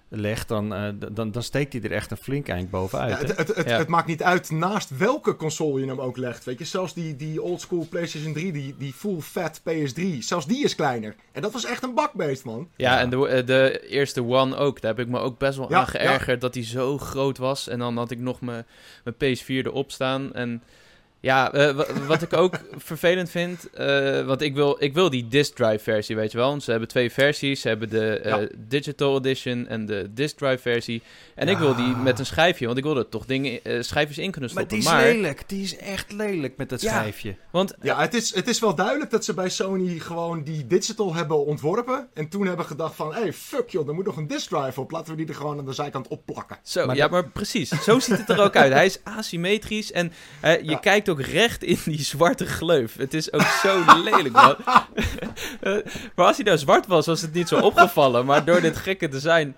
legt, 0.10 0.48
dan, 0.48 0.74
uh, 0.74 0.90
dan, 1.12 1.32
dan 1.32 1.44
steekt 1.44 1.74
hij 1.74 1.82
er 1.82 1.92
echt 1.92 2.12
een 2.12 2.18
flink 2.18 2.48
eind 2.48 2.70
bovenuit. 2.70 3.12
Ja, 3.12 3.18
het, 3.18 3.38
het, 3.38 3.56
het, 3.56 3.66
het, 3.66 3.88
maakt 3.88 4.08
niet 4.08 4.24
uit 4.24 4.52
naast 4.52 4.98
welke 4.98 5.36
console 5.36 5.80
je 5.80 5.88
hem 5.88 6.02
ook 6.02 6.18
legt. 6.18 6.44
Weet 6.44 6.60
je, 6.60 6.66
zelfs 6.66 6.94
die, 6.94 7.16
die 7.16 7.42
oldschool 7.42 7.88
PlayStation 7.90 8.34
3, 8.34 8.52
die, 8.52 8.76
die 8.78 8.94
full 8.94 9.20
fat 9.20 9.62
PS3, 9.62 10.18
zelfs 10.20 10.46
die 10.46 10.64
is 10.64 10.76
kleiner. 10.76 11.16
En 11.32 11.42
dat 11.42 11.54
was 11.54 11.66
echt 11.66 11.84
een 11.84 11.94
bakbeest, 11.94 12.44
man. 12.44 12.70
Ja, 12.76 13.00
en 13.00 13.10
de, 13.10 13.28
eh, 13.28 13.46
de 13.46 13.88
eerste 13.88 14.24
One 14.24 14.56
ook. 14.56 14.82
Daar 14.82 14.96
heb 14.96 15.06
ik 15.06 15.12
me 15.12 15.20
ook 15.20 15.38
best 15.38 15.58
wel 15.58 15.72
aan 15.72 15.88
geërgerd 15.88 16.42
dat 16.42 16.54
hij 16.54 16.66
zo 16.66 16.98
groot 16.98 17.38
was. 17.38 17.68
En 17.68 17.80
dan 17.80 17.98
had 17.98 18.12
ik 18.12 18.20
nog 18.20 18.42
mijn, 18.42 18.66
mijn 19.04 19.38
PS4 19.38 19.66
erop 19.66 19.92
staan. 19.92 20.34
En 20.34 20.64
ja, 21.22 21.56
uh, 21.56 21.82
wat 22.08 22.22
ik 22.22 22.34
ook 22.34 22.60
vervelend 22.78 23.30
vind, 23.30 23.68
uh, 23.80 24.26
want 24.26 24.42
ik 24.42 24.54
wil, 24.54 24.76
ik 24.80 24.94
wil 24.94 25.10
die 25.10 25.28
disk 25.28 25.56
drive 25.56 25.84
versie, 25.84 26.16
weet 26.16 26.32
je 26.32 26.38
wel. 26.38 26.50
Want 26.50 26.64
ze 26.64 26.72
hebben 26.72 26.90
twee 26.90 27.12
versies, 27.12 27.62
ze 27.62 27.68
hebben 27.68 27.90
de 27.90 28.22
uh, 28.26 28.36
digital 28.68 29.18
edition 29.18 29.68
en 29.68 29.86
de 29.86 30.10
disk 30.14 30.38
drive 30.38 30.58
versie. 30.58 31.02
En 31.36 31.48
ja. 31.48 31.54
ik 31.54 31.58
wil 31.58 31.76
die 31.76 31.96
met 31.96 32.20
een 32.20 32.26
schijfje, 32.26 32.66
want 32.66 32.78
ik 32.78 32.84
wil 32.84 32.98
er 32.98 33.10
toch 33.10 33.26
dingen, 33.26 33.60
schijfjes 33.86 34.18
in 34.18 34.32
kunnen 34.32 34.50
stoppen. 34.50 34.84
Maar 34.84 35.02
die 35.02 35.10
is 35.10 35.14
lelijk, 35.14 35.44
die 35.48 35.64
is 35.64 35.78
echt 35.78 36.12
lelijk 36.12 36.58
met 36.58 36.70
dat 36.70 36.82
ja. 36.82 36.90
schijfje. 36.90 37.36
Want, 37.52 37.76
ja, 37.82 38.02
het 38.02 38.14
is, 38.14 38.36
het 38.36 38.48
is 38.48 38.60
wel 38.60 38.76
duidelijk 38.76 39.12
dat 39.12 39.26
ze 39.26 39.34
bij 39.34 39.50
Sony 39.50 40.00
gewoon 40.00 40.44
die 40.44 40.68
digital 40.68 41.14
hebben 41.14 41.46
ontworpen. 41.46 42.08
En 42.14 42.30
toen 42.30 42.48
hebben 42.48 42.66
gedacht 42.66 42.96
van, 42.96 43.14
hé, 43.14 43.22
hey, 43.22 43.34
fuck 43.34 43.70
joh, 43.70 43.88
er 43.88 43.94
moet 43.94 44.06
nog 44.06 44.18
een 44.18 44.28
disk 44.28 44.50
drive 44.50 44.82
op. 44.82 44.92
Laten 44.92 45.12
we 45.12 45.18
die 45.18 45.28
er 45.28 45.36
gewoon 45.36 45.60
aan 45.60 45.66
de 45.66 45.74
zijkant 45.74 46.08
opplakken. 46.08 46.58
Zo, 46.64 46.86
maar 46.86 46.96
ja, 46.96 47.08
maar 47.08 47.30
precies. 47.30 47.70
Zo 47.70 48.00
ziet 48.00 48.18
het 48.18 48.30
er 48.30 48.42
ook 48.42 48.56
uit. 48.56 48.74
Hij 48.74 48.86
is 48.86 49.00
asymmetrisch 49.04 49.92
en 49.92 50.12
je 50.42 50.80
kijkt 50.80 51.09
ook 51.10 51.22
recht 51.22 51.64
in 51.64 51.80
die 51.86 52.02
zwarte 52.02 52.46
gleuf. 52.46 52.98
Het 52.98 53.14
is 53.14 53.34
ook 53.34 53.42
zo 53.42 53.84
lelijk, 54.04 54.34
man. 54.34 54.56
maar 56.16 56.26
als 56.26 56.36
hij 56.36 56.46
nou 56.46 56.58
zwart 56.58 56.88
was, 56.88 57.06
was 57.06 57.22
het 57.22 57.34
niet 57.34 57.48
zo 57.48 57.60
opgevallen. 57.60 58.26
Maar 58.26 58.46
door 58.46 58.62
dit 58.62 58.78
gekke 58.78 59.08
design... 59.08 59.56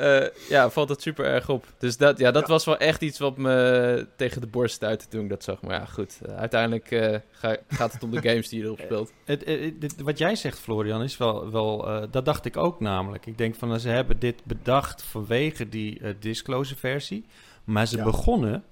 Uh, 0.00 0.26
ja, 0.48 0.70
valt 0.70 0.88
het 0.88 1.02
super 1.02 1.24
erg 1.24 1.48
op. 1.48 1.66
Dus 1.78 1.96
dat, 1.96 2.18
ja, 2.18 2.30
dat 2.30 2.48
was 2.48 2.64
wel 2.64 2.76
echt 2.76 3.02
iets 3.02 3.18
wat 3.18 3.36
me 3.36 4.06
tegen 4.16 4.40
de 4.40 4.46
borst 4.46 4.74
stuitte 4.74 5.08
toen 5.08 5.22
ik 5.22 5.28
dat 5.28 5.44
zag. 5.44 5.62
Maar 5.62 5.80
ja, 5.80 5.84
goed. 5.84 6.18
Uh, 6.26 6.36
uiteindelijk 6.36 6.90
uh, 6.90 7.16
ga, 7.30 7.56
gaat 7.68 7.92
het 7.92 8.02
om 8.02 8.10
de 8.10 8.28
games 8.28 8.48
die 8.48 8.58
je 8.58 8.64
erop 8.64 8.80
speelt. 8.80 9.12
Het, 9.24 9.44
het, 9.80 10.00
wat 10.00 10.18
jij 10.18 10.36
zegt, 10.36 10.58
Florian, 10.58 11.02
is 11.02 11.16
wel... 11.16 11.50
wel 11.50 12.06
dat 12.10 12.24
dacht 12.24 12.44
ik 12.44 12.56
ook 12.56 12.80
namelijk. 12.80 13.26
Ik 13.26 13.38
denk 13.38 13.54
van, 13.54 13.80
ze 13.80 13.88
hebben 13.88 14.18
dit 14.18 14.44
bedacht 14.44 15.02
vanwege 15.02 15.68
die 15.68 16.00
disclose 16.18 16.76
versie. 16.76 17.24
Maar 17.64 17.86
ze 17.86 17.96
ja. 17.96 18.04
begonnen 18.04 18.64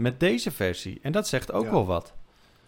met 0.00 0.20
deze 0.20 0.50
versie. 0.50 0.98
En 1.02 1.12
dat 1.12 1.28
zegt 1.28 1.52
ook 1.52 1.70
wel 1.70 1.86
wat. 1.86 2.12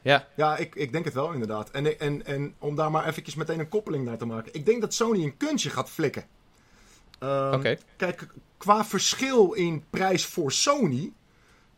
Ja, 0.03 0.29
ja 0.37 0.57
ik, 0.57 0.75
ik 0.75 0.93
denk 0.93 1.05
het 1.05 1.15
wel 1.15 1.33
inderdaad. 1.33 1.71
En, 1.71 1.99
en, 1.99 2.27
en 2.27 2.55
om 2.59 2.77
daar 2.77 2.91
maar 2.91 3.07
eventjes 3.07 3.35
meteen 3.35 3.59
een 3.59 3.69
koppeling 3.69 4.05
naar 4.05 4.19
te 4.19 4.27
maken. 4.27 4.55
Ik 4.55 4.67
denk 4.67 4.81
dat 4.81 4.95
Sony 4.95 5.25
een 5.25 5.37
kunstje 5.37 5.71
gaat 5.71 5.91
flikken. 5.91 6.25
Um, 7.21 7.77
Kijk, 7.97 8.27
qua 8.57 8.85
verschil 8.85 9.53
in 9.53 9.85
prijs 9.91 10.27
voor 10.27 10.53
Sony... 10.53 11.13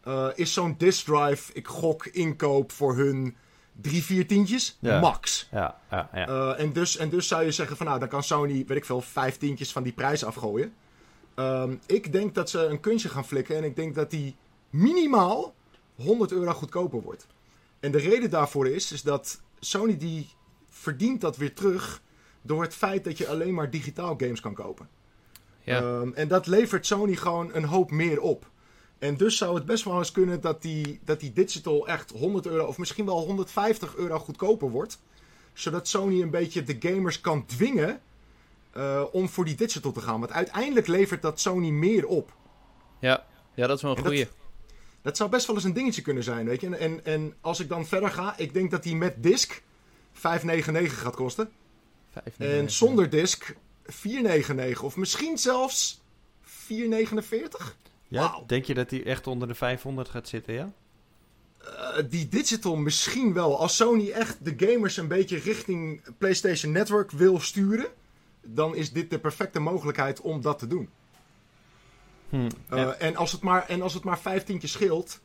Uh, 0.08 0.28
is 0.34 0.52
zo'n 0.52 0.74
disk 0.78 1.04
drive, 1.04 1.52
ik 1.52 1.66
gok, 1.66 2.06
inkoop 2.06 2.72
voor 2.72 2.96
hun 2.96 3.36
drie, 3.80 4.04
vier 4.04 4.26
tientjes, 4.26 4.78
max. 4.80 5.48
Ja, 5.50 5.80
ja, 5.90 6.08
ja. 6.14 6.28
Uh, 6.28 6.60
en, 6.60 6.72
dus, 6.72 6.96
en 6.96 7.08
dus 7.08 7.28
zou 7.28 7.44
je 7.44 7.50
zeggen 7.50 7.76
van 7.76 7.86
nou, 7.86 7.98
dan 7.98 8.08
kan 8.08 8.22
Sony, 8.22 8.64
weet 8.66 8.76
ik 8.76 8.84
veel, 8.84 9.00
vijf 9.00 9.36
tientjes 9.36 9.72
van 9.72 9.82
die 9.82 9.92
prijs 9.92 10.24
afgooien. 10.24 10.74
Um, 11.36 11.80
ik 11.86 12.12
denk 12.12 12.34
dat 12.34 12.50
ze 12.50 12.58
een 12.58 12.80
kunstje 12.80 13.08
gaan 13.08 13.24
flikken 13.24 13.56
en 13.56 13.64
ik 13.64 13.76
denk 13.76 13.94
dat 13.94 14.10
die 14.10 14.36
minimaal 14.74 15.54
100 15.94 16.32
euro 16.32 16.52
goedkoper 16.52 17.00
wordt. 17.00 17.26
En 17.80 17.92
de 17.92 17.98
reden 17.98 18.30
daarvoor 18.30 18.68
is, 18.68 18.92
is 18.92 19.02
dat 19.02 19.40
Sony 19.60 19.96
die 19.96 20.28
verdient 20.68 21.20
dat 21.20 21.36
weer 21.36 21.54
terug 21.54 22.02
door 22.42 22.62
het 22.62 22.74
feit 22.74 23.04
dat 23.04 23.18
je 23.18 23.28
alleen 23.28 23.54
maar 23.54 23.70
digitaal 23.70 24.14
games 24.16 24.40
kan 24.40 24.54
kopen. 24.54 24.88
Ja. 25.62 25.82
Um, 25.82 26.14
en 26.14 26.28
dat 26.28 26.46
levert 26.46 26.86
Sony 26.86 27.14
gewoon 27.14 27.54
een 27.54 27.64
hoop 27.64 27.90
meer 27.90 28.20
op. 28.20 28.50
En 28.98 29.16
dus 29.16 29.36
zou 29.36 29.54
het 29.54 29.66
best 29.66 29.84
wel 29.84 29.98
eens 29.98 30.12
kunnen 30.12 30.40
dat 30.40 30.62
die, 30.62 31.00
dat 31.04 31.20
die 31.20 31.32
digital 31.32 31.88
echt 31.88 32.10
100 32.10 32.46
euro 32.46 32.66
of 32.66 32.78
misschien 32.78 33.04
wel 33.04 33.18
150 33.26 33.96
euro 33.96 34.18
goedkoper 34.18 34.70
wordt. 34.70 35.02
Zodat 35.52 35.88
Sony 35.88 36.22
een 36.22 36.30
beetje 36.30 36.62
de 36.62 36.76
gamers 36.80 37.20
kan 37.20 37.46
dwingen 37.46 38.00
uh, 38.76 39.04
om 39.12 39.28
voor 39.28 39.44
die 39.44 39.54
digital 39.54 39.92
te 39.92 40.00
gaan. 40.00 40.20
Want 40.20 40.32
uiteindelijk 40.32 40.86
levert 40.86 41.22
dat 41.22 41.40
Sony 41.40 41.70
meer 41.70 42.06
op. 42.06 42.32
Ja, 42.98 43.24
ja 43.54 43.66
dat 43.66 43.76
is 43.76 43.82
wel 43.82 43.96
een 43.96 44.04
goede. 44.04 44.28
Dat 45.04 45.16
zou 45.16 45.30
best 45.30 45.46
wel 45.46 45.56
eens 45.56 45.64
een 45.64 45.72
dingetje 45.72 46.02
kunnen 46.02 46.22
zijn, 46.22 46.46
weet 46.46 46.60
je. 46.60 46.66
En, 46.66 46.78
en, 46.78 47.04
en 47.04 47.34
als 47.40 47.60
ik 47.60 47.68
dan 47.68 47.86
verder 47.86 48.10
ga, 48.10 48.36
ik 48.36 48.52
denk 48.52 48.70
dat 48.70 48.82
die 48.82 48.96
met 48.96 49.22
disc 49.22 49.62
5,99 50.14 50.20
gaat 50.86 51.16
kosten. 51.16 51.50
5,99. 52.10 52.22
En 52.36 52.70
zonder 52.70 53.10
disc 53.10 53.54
4,99 53.82 54.80
of 54.82 54.96
misschien 54.96 55.38
zelfs 55.38 56.00
4,49. 56.44 56.76
Ja, 58.08 58.42
denk 58.46 58.64
je 58.64 58.74
dat 58.74 58.90
hij 58.90 59.04
echt 59.04 59.26
onder 59.26 59.48
de 59.48 59.54
500 59.54 60.08
gaat 60.08 60.28
zitten, 60.28 60.54
ja? 60.54 60.72
Eh, 61.58 62.04
die 62.08 62.28
digital 62.28 62.76
misschien 62.76 63.32
wel. 63.32 63.58
Als 63.58 63.76
Sony 63.76 64.10
echt 64.10 64.44
de 64.44 64.54
gamers 64.56 64.96
een 64.96 65.08
beetje 65.08 65.38
richting 65.38 66.02
PlayStation 66.18 66.72
Network 66.72 67.10
wil 67.10 67.40
sturen, 67.40 67.86
dan 68.42 68.74
is 68.74 68.92
dit 68.92 69.10
de 69.10 69.18
perfecte 69.18 69.60
mogelijkheid 69.60 70.20
om 70.20 70.40
dat 70.40 70.58
te 70.58 70.66
doen. 70.66 70.88
Hm. 72.34 72.48
Eh, 72.68 72.78
Ja. 72.78 72.92
en, 72.92 73.16
als 73.16 73.32
het 73.32 73.40
maar, 73.42 73.66
en 73.68 73.82
als 73.82 73.94
het 73.94 74.04
maar 74.04 74.18
15 74.18 74.60
scheelt, 74.68 75.20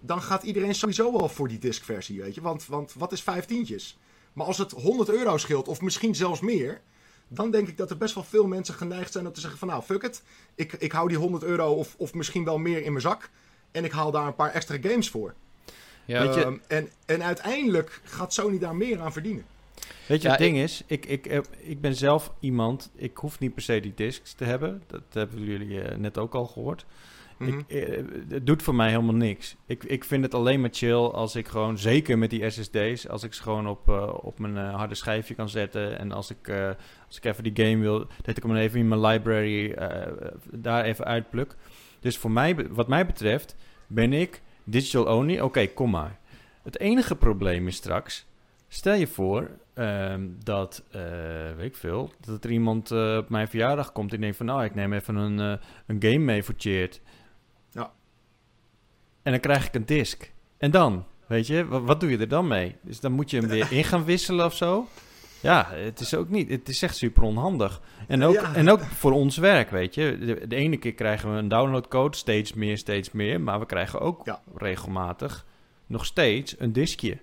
dan 0.00 0.22
gaat 0.22 0.42
iedereen 0.42 0.74
sowieso 0.74 1.12
wel 1.18 1.28
voor 1.28 1.48
die 1.48 1.58
disc-versie, 1.58 2.20
weet 2.20 2.34
je. 2.34 2.40
Want, 2.40 2.66
want 2.66 2.92
wat 2.96 3.12
is 3.12 3.22
15? 3.22 3.80
Maar 4.32 4.46
als 4.46 4.58
het 4.58 4.70
100 4.70 5.08
euro 5.08 5.36
scheelt, 5.36 5.68
of 5.68 5.80
misschien 5.80 6.14
zelfs 6.14 6.40
meer, 6.40 6.80
dan 7.28 7.50
denk 7.50 7.68
ik 7.68 7.76
dat 7.76 7.90
er 7.90 7.96
best 7.96 8.14
wel 8.14 8.24
veel 8.24 8.46
mensen 8.46 8.74
geneigd 8.74 9.12
zijn 9.12 9.26
om 9.26 9.32
te 9.32 9.40
zeggen 9.40 9.58
van 9.58 9.68
nou, 9.68 9.82
fuck 9.82 10.02
it. 10.02 10.22
Ik, 10.54 10.72
ik 10.72 10.92
hou 10.92 11.08
die 11.08 11.16
100 11.16 11.42
euro 11.44 11.72
of, 11.72 11.94
of 11.98 12.14
misschien 12.14 12.44
wel 12.44 12.58
meer 12.58 12.82
in 12.82 12.90
mijn 12.90 13.02
zak. 13.02 13.30
En 13.70 13.84
ik 13.84 13.92
haal 13.92 14.10
daar 14.10 14.26
een 14.26 14.34
paar 14.34 14.50
extra 14.52 14.76
games 14.80 15.10
voor. 15.10 15.34
Ja, 16.04 16.22
Weet 16.26 16.34
je- 16.34 16.40
Ehm, 16.44 16.56
en, 16.66 16.88
en 17.06 17.22
uiteindelijk 17.22 18.00
gaat 18.04 18.32
Sony 18.32 18.58
daar 18.58 18.76
meer 18.76 19.00
aan 19.00 19.12
verdienen. 19.12 19.44
Weet 20.06 20.22
je, 20.22 20.28
Ja, 20.28 20.34
het 20.34 20.42
ding 20.42 20.56
is, 20.56 20.82
ik, 20.86 21.06
ik, 21.06 21.24
heb- 21.24 21.46
ik 21.58 21.80
ben 21.80 21.94
zelf 21.94 22.32
iemand, 22.40 22.90
ik 22.96 23.16
hoef 23.16 23.38
niet 23.38 23.54
per 23.54 23.62
se 23.62 23.80
die 23.80 23.92
discs 23.94 24.32
te 24.34 24.44
hebben. 24.44 24.82
Dat 24.86 25.02
hebben 25.12 25.44
jullie 25.44 25.80
eh, 25.82 25.96
net 25.98 26.18
ook 26.18 26.34
al 26.34 26.46
gehoord. 26.46 26.86
Mhm. 27.38 27.58
Ik, 27.58 27.68
eh, 27.68 28.02
het 28.28 28.46
doet 28.46 28.62
voor 28.62 28.74
mij 28.74 28.88
helemaal 28.90 29.14
niks. 29.14 29.56
Ik, 29.66 29.84
ik 29.84 30.04
vind 30.04 30.24
het 30.24 30.34
alleen 30.34 30.60
maar 30.60 30.70
chill 30.72 30.94
als 30.94 31.36
ik 31.36 31.48
gewoon, 31.48 31.78
zeker 31.78 32.18
met 32.18 32.30
die 32.30 32.50
SSD's, 32.50 33.08
als 33.08 33.22
ik 33.22 33.34
ze 33.34 33.42
gewoon 33.42 33.66
op, 33.68 33.88
eh, 33.88 34.14
op 34.20 34.38
mijn 34.38 34.56
eh, 34.56 34.74
harde 34.74 34.94
schijfje 34.94 35.34
kan 35.34 35.48
zetten. 35.48 35.98
En 35.98 36.12
als 36.12 36.30
ik, 36.30 36.48
eh, 36.48 36.70
als 37.06 37.16
ik 37.16 37.24
even 37.24 37.42
die 37.54 37.66
game 37.66 37.82
wil, 37.82 38.06
dat 38.22 38.36
ik 38.36 38.42
hem 38.42 38.56
even 38.56 38.78
in 38.78 38.88
mijn 38.88 39.00
library 39.00 39.72
eh, 39.72 40.12
daar 40.50 40.84
even 40.84 41.04
uitpluk. 41.04 41.54
Dus 42.00 42.18
voor 42.18 42.30
mij, 42.30 42.68
wat 42.68 42.88
mij 42.88 43.06
betreft, 43.06 43.56
ben 43.86 44.12
ik 44.12 44.42
digital 44.64 45.16
only. 45.16 45.38
Oké, 45.40 45.66
kom 45.66 45.90
maar. 45.90 46.18
Het 46.62 46.78
enige 46.78 47.16
probleem 47.16 47.66
is 47.66 47.76
straks, 47.76 48.26
stel 48.68 48.94
je 48.94 49.06
voor 49.06 49.50
ehm, 49.74 50.28
dat, 50.42 50.82
eh, 50.90 51.00
weet 51.56 51.66
ik 51.66 51.76
veel, 51.76 52.12
dat 52.20 52.44
er 52.44 52.50
iemand 52.50 52.90
eh, 52.90 53.16
op 53.16 53.28
mijn 53.28 53.48
verjaardag 53.48 53.92
komt 53.92 54.12
en 54.12 54.20
denkt 54.20 54.36
van, 54.36 54.46
nou, 54.46 54.64
ik 54.64 54.74
neem 54.74 54.92
even 54.92 55.16
een, 55.16 55.40
eh, 55.40 55.64
een 55.86 56.02
game 56.02 56.18
mee 56.24 56.42
voor 56.42 56.54
Cheert. 56.58 57.00
Ja. 57.70 57.92
En 59.22 59.30
dan 59.32 59.40
krijg 59.40 59.66
ik 59.66 59.74
een 59.74 59.86
disc. 59.86 60.32
En 60.58 60.70
dan, 60.70 61.04
weet 61.26 61.46
je, 61.46 61.66
wat, 61.66 61.82
wat 61.82 62.00
doe 62.00 62.10
je 62.10 62.18
er 62.18 62.28
dan 62.28 62.46
mee? 62.48 62.76
Dus 62.82 63.00
dan 63.00 63.12
moet 63.12 63.30
je 63.30 63.38
hem 63.38 63.48
weer 63.48 63.72
in 63.78 63.84
gaan 63.84 64.04
wisselen 64.04 64.44
of 64.46 64.54
zo. 64.56 64.86
Ja, 65.40 65.68
het 65.70 66.00
is 66.00 66.14
ook 66.14 66.28
niet, 66.28 66.48
het 66.50 66.68
is 66.68 66.82
echt 66.82 66.96
super 66.96 67.22
onhandig. 67.22 67.80
En 68.08 68.22
ook, 68.22 68.34
Ja. 68.34 68.54
en 68.54 68.70
ook 68.70 68.80
voor 68.80 69.12
ons 69.12 69.36
werk, 69.36 69.70
weet 69.70 69.94
je. 69.94 70.18
De, 70.18 70.46
de 70.46 70.56
ene 70.56 70.76
keer 70.76 70.94
krijgen 70.94 71.32
we 71.32 71.38
een 71.38 71.48
downloadcode, 71.48 72.16
steeds 72.16 72.52
meer, 72.52 72.78
steeds 72.78 73.10
meer. 73.12 73.40
Maar 73.40 73.58
we 73.60 73.66
krijgen 73.66 74.00
ook 74.00 74.24
Ja. 74.26 74.40
regelmatig 74.56 75.46
nog 75.86 76.04
steeds 76.04 76.54
een 76.58 76.72
diskje. 76.72 77.18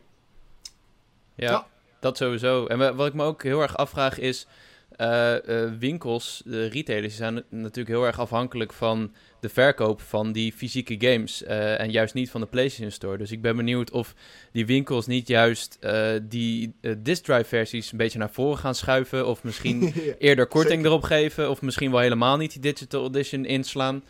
Ja, 1.36 1.52
Ja. 1.52 1.68
Dat 2.00 2.18
sowieso. 2.18 2.66
En 2.66 2.78
wa- 2.78 2.94
wat 2.96 3.08
ik 3.08 3.14
me 3.14 3.24
ook 3.24 3.44
heel 3.44 3.62
erg 3.62 3.78
afvraag 3.78 4.20
is... 4.20 4.48
eh, 4.90 5.64
eh, 5.64 5.72
winkels, 5.80 6.42
de 6.46 6.66
retailers, 6.68 7.16
zijn 7.16 7.44
natuurlijk 7.50 7.88
heel 7.88 8.06
erg 8.06 8.20
afhankelijk 8.20 8.74
van 8.74 9.12
de 9.40 9.50
verkoop 9.50 10.02
van 10.02 10.32
die 10.32 10.54
fysieke 10.54 10.96
games. 11.00 11.44
eh, 11.44 11.80
en 11.80 11.92
juist 11.92 12.14
niet 12.14 12.30
van 12.30 12.42
de 12.42 12.48
PlayStation 12.48 12.92
Store. 12.92 13.18
Dus 13.18 13.32
ik 13.32 13.42
ben 13.42 13.56
benieuwd 13.56 13.92
of 13.92 14.14
die 14.52 14.66
winkels 14.66 15.08
niet 15.08 15.28
juist 15.28 15.80
die 16.24 16.74
disc 16.98 17.24
drive 17.24 17.44
versies 17.46 17.92
een 17.92 17.98
beetje 17.98 18.20
naar 18.20 18.32
voren 18.32 18.58
gaan 18.58 18.76
schuiven. 18.76 19.28
Of 19.28 19.44
misschien 19.44 19.80
Ja. 19.96 20.14
eerder 20.18 20.46
korting 20.48 20.74
Zeker. 20.74 20.86
erop 20.92 21.04
geven. 21.04 21.50
Of 21.50 21.62
misschien 21.62 21.92
wel 21.92 22.00
helemaal 22.00 22.38
niet 22.38 22.52
die 22.52 22.62
Digital 22.62 23.06
Edition 23.08 23.46
inslaan. 23.46 24.04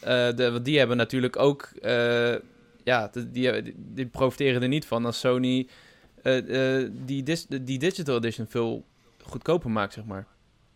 De, 0.00 0.48
want 0.52 0.64
die 0.64 0.78
hebben 0.78 0.96
natuurlijk 0.96 1.38
ook... 1.38 1.72
ja, 2.84 3.10
die, 3.12 3.30
die, 3.30 3.74
die 3.76 4.06
profiteren 4.06 4.62
er 4.62 4.68
niet 4.68 4.86
van 4.86 5.04
als 5.06 5.20
Sony 5.20 5.66
die, 7.04 7.22
dis- 7.22 7.46
die 7.46 7.78
Digital 7.78 8.16
Edition 8.16 8.46
veel 8.46 8.84
goedkoper 9.22 9.70
maakt, 9.70 9.92
zeg 9.92 10.04
maar. 10.04 10.26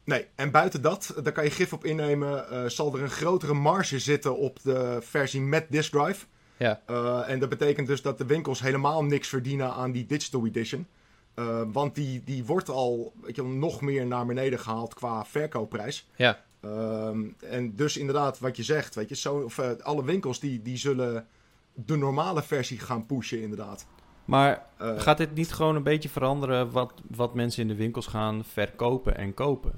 Nee, 0.05 0.27
en 0.35 0.51
buiten 0.51 0.83
dat, 0.83 1.15
daar 1.23 1.33
kan 1.33 1.45
je 1.45 1.51
gif 1.51 1.73
op 1.73 1.85
innemen, 1.85 2.51
eh, 2.51 2.65
zal 2.67 2.95
er 2.95 3.03
een 3.03 3.11
grotere 3.11 3.55
marge 3.55 3.99
zitten 3.99 4.37
op 4.37 4.59
de 4.63 4.99
versie 5.01 5.41
met 5.41 5.67
disk 5.71 5.93
drive. 5.93 6.27
Ja. 6.57 6.83
Eh, 6.87 7.29
en 7.29 7.39
dat 7.39 7.49
betekent 7.49 7.87
dus 7.87 8.03
dat 8.03 8.19
de 8.19 8.27
winkels 8.27 8.61
helemaal 8.61 9.05
niks 9.05 9.29
verdienen 9.29 9.73
aan 9.73 9.93
die 9.93 10.07
digital 10.07 10.47
edition. 10.47 10.87
Eh, 11.35 11.63
want 11.73 11.95
die, 11.95 12.23
die 12.25 12.45
wordt 12.45 12.69
al 12.69 13.13
weet 13.23 13.37
je, 13.37 13.43
nog 13.43 13.81
meer 13.81 14.07
naar 14.07 14.27
beneden 14.27 14.59
gehaald 14.59 14.95
qua 14.95 15.25
verkoopprijs. 15.25 16.09
Ja. 16.17 16.45
Ehm, 16.61 17.25
en 17.41 17.77
dus 17.77 17.97
inderdaad, 17.97 18.39
wat 18.39 18.57
je 18.57 18.63
zegt, 18.63 18.95
weet 18.95 19.09
je, 19.09 19.17
zo, 19.17 19.37
of, 19.39 19.59
eh, 19.59 19.71
alle 19.83 20.05
winkels 20.05 20.41
die, 20.41 20.63
die 20.63 20.77
zullen 20.77 21.27
de 21.75 21.97
normale 21.97 22.43
versie 22.43 22.79
gaan 22.79 23.07
pushen, 23.07 23.43
inderdaad. 23.43 23.87
Maar 24.27 24.65
Eh, 24.79 25.01
gaat 25.01 25.17
dit 25.19 25.35
niet 25.35 25.53
gewoon 25.53 25.77
een 25.77 25.83
beetje 25.83 26.09
veranderen 26.09 26.71
wat, 26.71 26.93
wat 27.11 27.35
mensen 27.35 27.63
in 27.63 27.69
de 27.69 27.75
winkels 27.75 28.07
gaan 28.07 28.45
verkopen 28.45 29.17
en 29.17 29.35
kopen? 29.35 29.71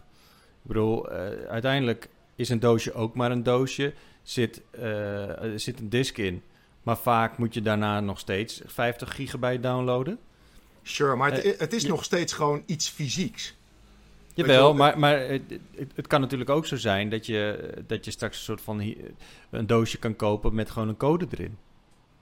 Ik 0.62 0.62
bedoel, 0.62 1.10
eh, 1.10 1.48
uiteindelijk 1.48 2.08
is 2.34 2.48
een 2.48 2.60
doosje 2.60 2.92
ook 2.92 3.14
maar 3.14 3.30
een 3.30 3.42
doosje. 3.42 3.94
Zit, 4.22 4.62
eh, 4.70 5.42
er 5.42 5.60
zit 5.60 5.80
een 5.80 5.88
disk 5.88 6.18
in. 6.18 6.42
Maar 6.82 6.96
vaak 6.96 7.38
moet 7.38 7.54
je 7.54 7.62
daarna 7.62 8.00
nog 8.00 8.18
steeds 8.18 8.60
50 8.66 9.14
gigabyte 9.14 9.60
downloaden. 9.60 10.18
Sure, 10.82 11.16
maar 11.16 11.32
het, 11.32 11.58
het 11.58 11.72
is 11.72 11.84
nog 11.86 12.04
steeds 12.04 12.32
gewoon 12.32 12.62
iets 12.66 12.88
fysieks. 12.88 13.56
Jawel, 14.34 14.62
wel, 14.62 14.74
maar, 14.74 14.98
maar 14.98 15.18
het, 15.20 15.42
het- 15.94 16.06
kan 16.06 16.20
natuurlijk 16.20 16.50
ook 16.50 16.66
zo 16.66 16.76
zijn 16.76 17.08
dat 17.10 17.26
je, 17.26 17.70
dat 17.86 18.04
je 18.04 18.10
straks 18.10 18.36
een 18.38 18.44
soort 18.44 18.60
van 18.60 18.94
een 19.50 19.66
doosje 19.66 19.98
kan 19.98 20.16
kopen 20.16 20.54
met 20.54 20.70
gewoon 20.70 20.88
een 20.88 20.96
code 20.96 21.26
erin. 21.30 21.56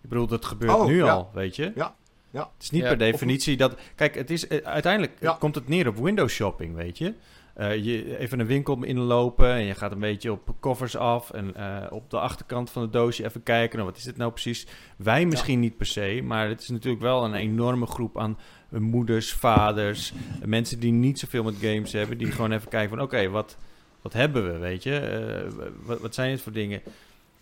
Ik 0.02 0.08
bedoel, 0.08 0.26
dat 0.26 0.44
gebeurt 0.44 0.72
Oh, 0.72 0.86
nu 0.86 0.96
ja. 1.04 1.12
al, 1.12 1.30
weet 1.34 1.56
je? 1.56 1.72
Ja, 1.74 1.94
ja. 2.36 2.50
Het 2.54 2.62
is 2.62 2.70
niet 2.70 2.82
Ja, 2.82 2.94
per 2.94 2.96
of- 3.06 3.12
definitie 3.12 3.56
dat... 3.56 3.76
Kijk, 3.94 4.14
het 4.14 4.30
is, 4.30 4.46
eh, 4.48 4.58
uiteindelijk 4.66 5.12
Ja. 5.20 5.36
komt 5.38 5.54
het 5.54 5.68
neer 5.68 5.88
op 5.88 5.96
window 5.98 6.28
shopping, 6.28 6.74
weet 6.74 6.98
je? 6.98 7.14
Eh, 7.54 7.84
je 7.84 8.18
even 8.18 8.40
een 8.40 8.46
winkel 8.46 8.84
inlopen 8.84 9.50
en 9.50 9.64
je 9.64 9.74
gaat 9.74 9.92
een 9.92 9.98
beetje 9.98 10.32
op 10.32 10.54
covers 10.60 10.96
af... 10.96 11.30
en 11.30 11.54
eh, 11.54 11.92
op 11.92 12.10
de 12.10 12.18
achterkant 12.18 12.70
van 12.70 12.82
het 12.82 12.92
doosje 12.92 13.24
even 13.24 13.42
kijken... 13.42 13.78
nou, 13.78 13.90
wat 13.90 13.98
is 13.98 14.04
dit 14.04 14.16
nou 14.16 14.30
precies? 14.30 14.66
Wij 14.96 15.26
misschien 15.26 15.60
niet 15.60 15.76
per 15.76 15.86
se, 15.86 16.20
maar 16.24 16.48
het 16.48 16.60
is 16.62 16.68
natuurlijk 16.68 17.02
wel 17.02 17.24
een 17.24 17.34
enorme 17.34 17.86
groep 17.86 18.18
aan 18.18 18.38
moeders, 18.70 19.32
vaders... 19.32 20.12
mensen 20.44 20.80
die 20.80 20.92
niet 20.92 21.18
zoveel 21.18 21.42
met 21.44 21.54
games 21.60 21.92
hebben... 21.92 22.18
die 22.18 22.30
gewoon 22.32 22.52
even 22.52 22.68
kijken 22.68 22.88
van, 22.96 23.00
oké, 23.00 23.28
wat, 23.28 23.56
wat 24.02 24.12
hebben 24.12 24.52
we, 24.52 24.58
weet 24.58 24.82
je? 24.82 24.98
Eh, 24.98 25.52
wat, 25.84 26.00
wat 26.00 26.14
zijn 26.14 26.30
het 26.30 26.40
voor 26.40 26.52
dingen? 26.52 26.82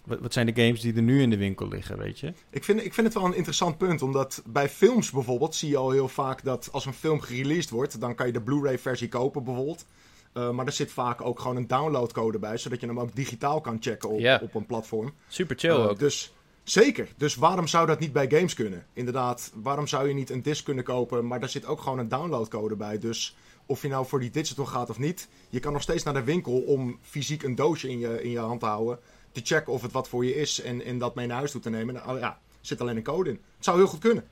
Wat, 0.04 0.20
wat 0.20 0.32
zijn 0.32 0.46
de 0.46 0.62
games 0.62 0.80
die 0.80 0.94
er 0.94 1.02
nu 1.02 1.22
in 1.22 1.30
de 1.30 1.36
winkel 1.36 1.68
liggen, 1.68 1.98
weet 1.98 2.20
je? 2.20 2.32
Ik 2.50 2.64
vind, 2.64 2.84
ik 2.84 2.94
vind 2.94 3.06
het 3.06 3.16
wel 3.16 3.24
een 3.24 3.34
interessant 3.34 3.78
punt, 3.78 4.02
omdat 4.02 4.42
bij 4.46 4.68
films 4.68 5.10
bijvoorbeeld 5.10 5.54
zie 5.54 5.68
je 5.68 5.76
al 5.76 5.90
heel 5.90 6.08
vaak 6.08 6.44
dat 6.44 6.68
als 6.72 6.86
een 6.86 6.92
film 6.94 7.20
gereleased 7.20 7.70
wordt, 7.70 8.00
dan 8.00 8.14
kan 8.14 8.26
je 8.26 8.32
de 8.32 8.40
Blu-ray 8.42 8.78
versie 8.78 9.08
kopen 9.08 9.44
bijvoorbeeld. 9.44 9.86
Eh, 10.32 10.50
maar 10.50 10.66
er 10.66 10.72
zit 10.72 10.92
vaak 10.92 11.20
ook 11.22 11.40
gewoon 11.40 11.56
een 11.56 11.66
downloadcode 11.66 12.38
bij, 12.38 12.56
zodat 12.56 12.80
je 12.80 12.86
hem 12.86 13.00
ook 13.00 13.14
digitaal 13.14 13.60
kan 13.60 13.76
checken 13.80 14.08
op, 14.08 14.42
op 14.42 14.54
een 14.54 14.66
platform. 14.66 15.12
Super 15.28 15.58
chill 15.58 15.70
Eh, 15.70 15.88
ook. 15.88 15.98
Dus 15.98 16.32
zeker. 16.62 17.08
Dus 17.16 17.34
waarom 17.34 17.66
zou 17.66 17.86
dat 17.86 17.98
niet 18.00 18.12
bij 18.12 18.30
games 18.30 18.54
kunnen? 18.54 18.86
Inderdaad, 18.92 19.52
waarom 19.54 19.86
zou 19.86 20.08
je 20.08 20.14
niet 20.14 20.30
een 20.30 20.42
disc 20.42 20.64
kunnen 20.64 20.84
kopen, 20.84 21.26
maar 21.26 21.40
daar 21.40 21.48
zit 21.48 21.66
ook 21.66 21.80
gewoon 21.80 21.98
een 21.98 22.08
downloadcode 22.08 22.76
bij. 22.76 22.98
Dus 22.98 23.36
of 23.66 23.82
je 23.82 23.88
nou 23.88 24.06
voor 24.06 24.20
die 24.20 24.30
digital 24.30 24.66
gaat 24.66 24.90
of 24.90 24.98
niet, 24.98 25.28
je 25.48 25.60
kan 25.60 25.72
nog 25.72 25.82
steeds 25.82 26.02
naar 26.02 26.14
de 26.14 26.24
winkel 26.24 26.60
om 26.60 26.98
fysiek 27.02 27.42
een 27.42 27.54
doosje 27.54 27.88
in 27.88 27.98
je, 27.98 28.22
in 28.22 28.30
je 28.30 28.38
hand 28.38 28.60
te 28.60 28.66
houden. 28.66 28.98
Te 29.34 29.40
checken 29.44 29.72
of 29.72 29.82
het 29.82 29.92
wat 29.92 30.08
voor 30.08 30.24
je 30.24 30.34
is 30.34 30.60
en, 30.62 30.84
en 30.84 30.98
dat 30.98 31.14
mee 31.14 31.26
naar 31.26 31.36
huis 31.36 31.50
toe 31.50 31.60
te 31.60 31.70
nemen. 31.70 31.94
Nou, 31.94 32.18
ja, 32.18 32.28
er 32.28 32.38
zit 32.60 32.80
alleen 32.80 32.96
een 32.96 33.02
code 33.02 33.30
in. 33.30 33.40
Het 33.56 33.64
zou 33.64 33.76
heel 33.76 33.86
goed 33.86 34.00
kunnen. 34.00 34.24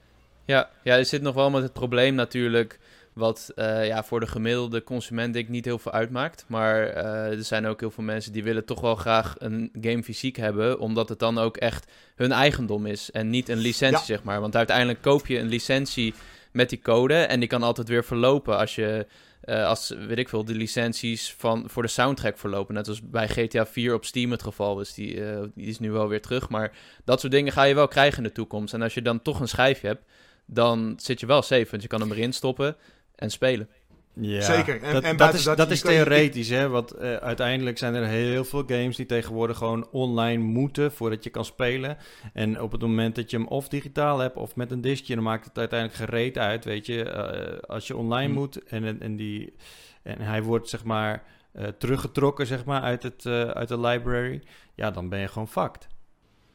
Ja, 0.45 0.71
ja, 0.83 0.97
er 0.97 1.05
zit 1.07 1.23
nog 1.23 1.35
wel 1.35 1.51
met 1.51 1.63
het 1.63 1.73
probleem 1.73 2.15
natuurlijk... 2.15 2.79
wat 3.13 3.53
eh, 3.55 3.87
ja, 3.87 4.05
voor 4.05 4.21
de 4.21 4.27
gemiddelde 4.27 4.83
consument 4.83 5.33
denk 5.33 5.45
ik 5.47 5.51
niet 5.51 5.65
heel 5.65 5.79
veel 5.79 5.93
uitmaakt. 5.93 6.45
Maar 6.49 6.87
eh, 6.87 7.39
er 7.39 7.45
zijn 7.45 7.67
ook 7.67 7.81
heel 7.81 7.91
veel 7.91 8.05
mensen 8.05 8.33
die 8.33 8.45
willen 8.45 8.65
toch 8.65 8.81
wel 8.81 8.95
graag 8.95 9.35
een 9.39 9.71
game 9.81 10.03
fysiek 10.03 10.37
hebben... 10.37 10.79
omdat 10.79 11.09
het 11.09 11.19
dan 11.19 11.39
ook 11.39 11.57
echt 11.57 11.91
hun 12.17 12.33
eigendom 12.33 12.87
is 12.87 13.11
en 13.11 13.31
niet 13.31 13.49
een 13.49 13.59
licentie, 13.59 13.99
Ja. 13.99 14.05
zeg 14.05 14.23
maar. 14.23 14.41
Want 14.41 14.57
uiteindelijk 14.57 15.03
koop 15.03 15.27
je 15.27 15.39
een 15.39 15.49
licentie 15.49 16.15
met 16.53 16.69
die 16.69 16.81
code... 16.83 17.15
en 17.15 17.41
die 17.41 17.49
kan 17.49 17.63
altijd 17.63 17.89
weer 17.89 18.05
verlopen 18.05 18.59
als 18.59 18.75
je... 18.75 19.07
eh, 19.43 19.67
als, 19.67 19.89
weet 19.89 20.19
ik 20.19 20.29
veel, 20.29 20.45
de 20.45 20.55
licenties 20.55 21.35
van, 21.39 21.65
voor 21.67 21.83
de 21.83 21.89
soundtrack 21.89 22.39
verlopen. 22.39 22.75
Net 22.75 22.89
als 22.89 23.03
bij 23.03 23.29
GTA 23.29 23.67
4 23.67 23.95
op 23.95 24.05
Steam 24.05 24.31
het 24.31 24.43
geval 24.43 24.81
is. 24.81 24.95
Die, 24.95 25.25
eh, 25.25 25.43
die 25.55 25.67
is 25.67 25.79
nu 25.79 25.91
wel 25.91 26.09
weer 26.09 26.23
terug. 26.23 26.49
Maar 26.49 26.73
dat 27.05 27.21
soort 27.21 27.33
dingen 27.33 27.53
ga 27.53 27.63
je 27.63 27.75
wel 27.75 27.89
krijgen 27.89 28.19
in 28.19 28.25
de 28.25 28.33
toekomst. 28.33 28.75
En 28.75 28.83
als 28.83 28.95
je 28.95 29.03
dan 29.03 29.23
toch 29.23 29.41
een 29.41 29.49
schijfje 29.49 29.87
hebt, 29.87 30.05
dan 30.47 30.95
zit 30.97 31.21
je 31.21 31.27
wel 31.27 31.43
safe. 31.43 31.71
Want 31.71 31.83
je 31.83 31.89
kan 31.89 32.01
hem 32.01 32.13
erin 32.13 32.33
stoppen 32.33 32.77
en 33.15 33.31
spelen. 33.31 33.69
Ja, 34.15 34.41
Zeker. 34.41 34.83
En, 34.83 34.93
dat, 34.93 35.03
en 35.03 35.17
dat 35.17 35.35
is, 35.35 35.43
dat, 35.43 35.71
is 35.71 35.81
theoretisch, 35.81 36.49
hè? 36.49 36.69
Want 36.69 36.95
uh, 36.95 37.17
uiteindelijk 37.17 37.79
zijn 37.79 37.95
er 37.95 38.07
heel 38.07 38.45
veel 38.45 38.65
games 38.67 38.97
die 38.97 39.07
tegenwoordig 39.07 39.57
gewoon 39.57 39.89
online 39.91 40.43
moeten 40.43 40.93
voordat 40.93 41.25
je 41.25 41.31
kan 41.31 41.45
spelen. 41.45 41.97
En 42.33 42.61
op 42.61 42.73
het 42.73 42.81
moment 42.81 43.15
dat 43.15 43.31
je 43.31 43.37
hem 43.37 43.47
of 43.47 43.69
digitaal 43.69 44.19
hebt 44.19 44.37
of 44.37 44.57
met 44.57 44.71
een 44.71 44.81
diskje, 44.81 45.15
dan 45.15 45.25
maakt 45.25 45.45
het 45.45 45.59
uiteindelijk 45.59 46.01
gereed 46.01 46.39
uit, 46.39 46.65
weet 46.65 46.87
je. 46.87 47.05
Uh, 47.05 47.69
als 47.69 47.87
je 47.87 47.97
online 47.97 48.27
hmm. 48.27 48.35
moet 48.35 48.65
en, 48.65 49.01
en, 49.01 49.17
die, 49.17 49.55
en 50.03 50.21
hij 50.21 50.43
wordt, 50.43 50.69
zeg 50.69 50.85
maar, 50.85 51.25
uh, 51.55 51.67
teruggetrokken, 51.67 52.47
zeg 52.47 52.65
maar, 52.65 52.83
uit, 52.83 53.03
het, 53.03 53.27
uit 53.27 53.69
de 53.69 53.81
library, 53.81 54.43
ja, 54.75 54.91
dan 54.91 55.09
ben 55.09 55.19
je 55.19 55.29
gewoon 55.29 55.49
fucked. 55.49 55.89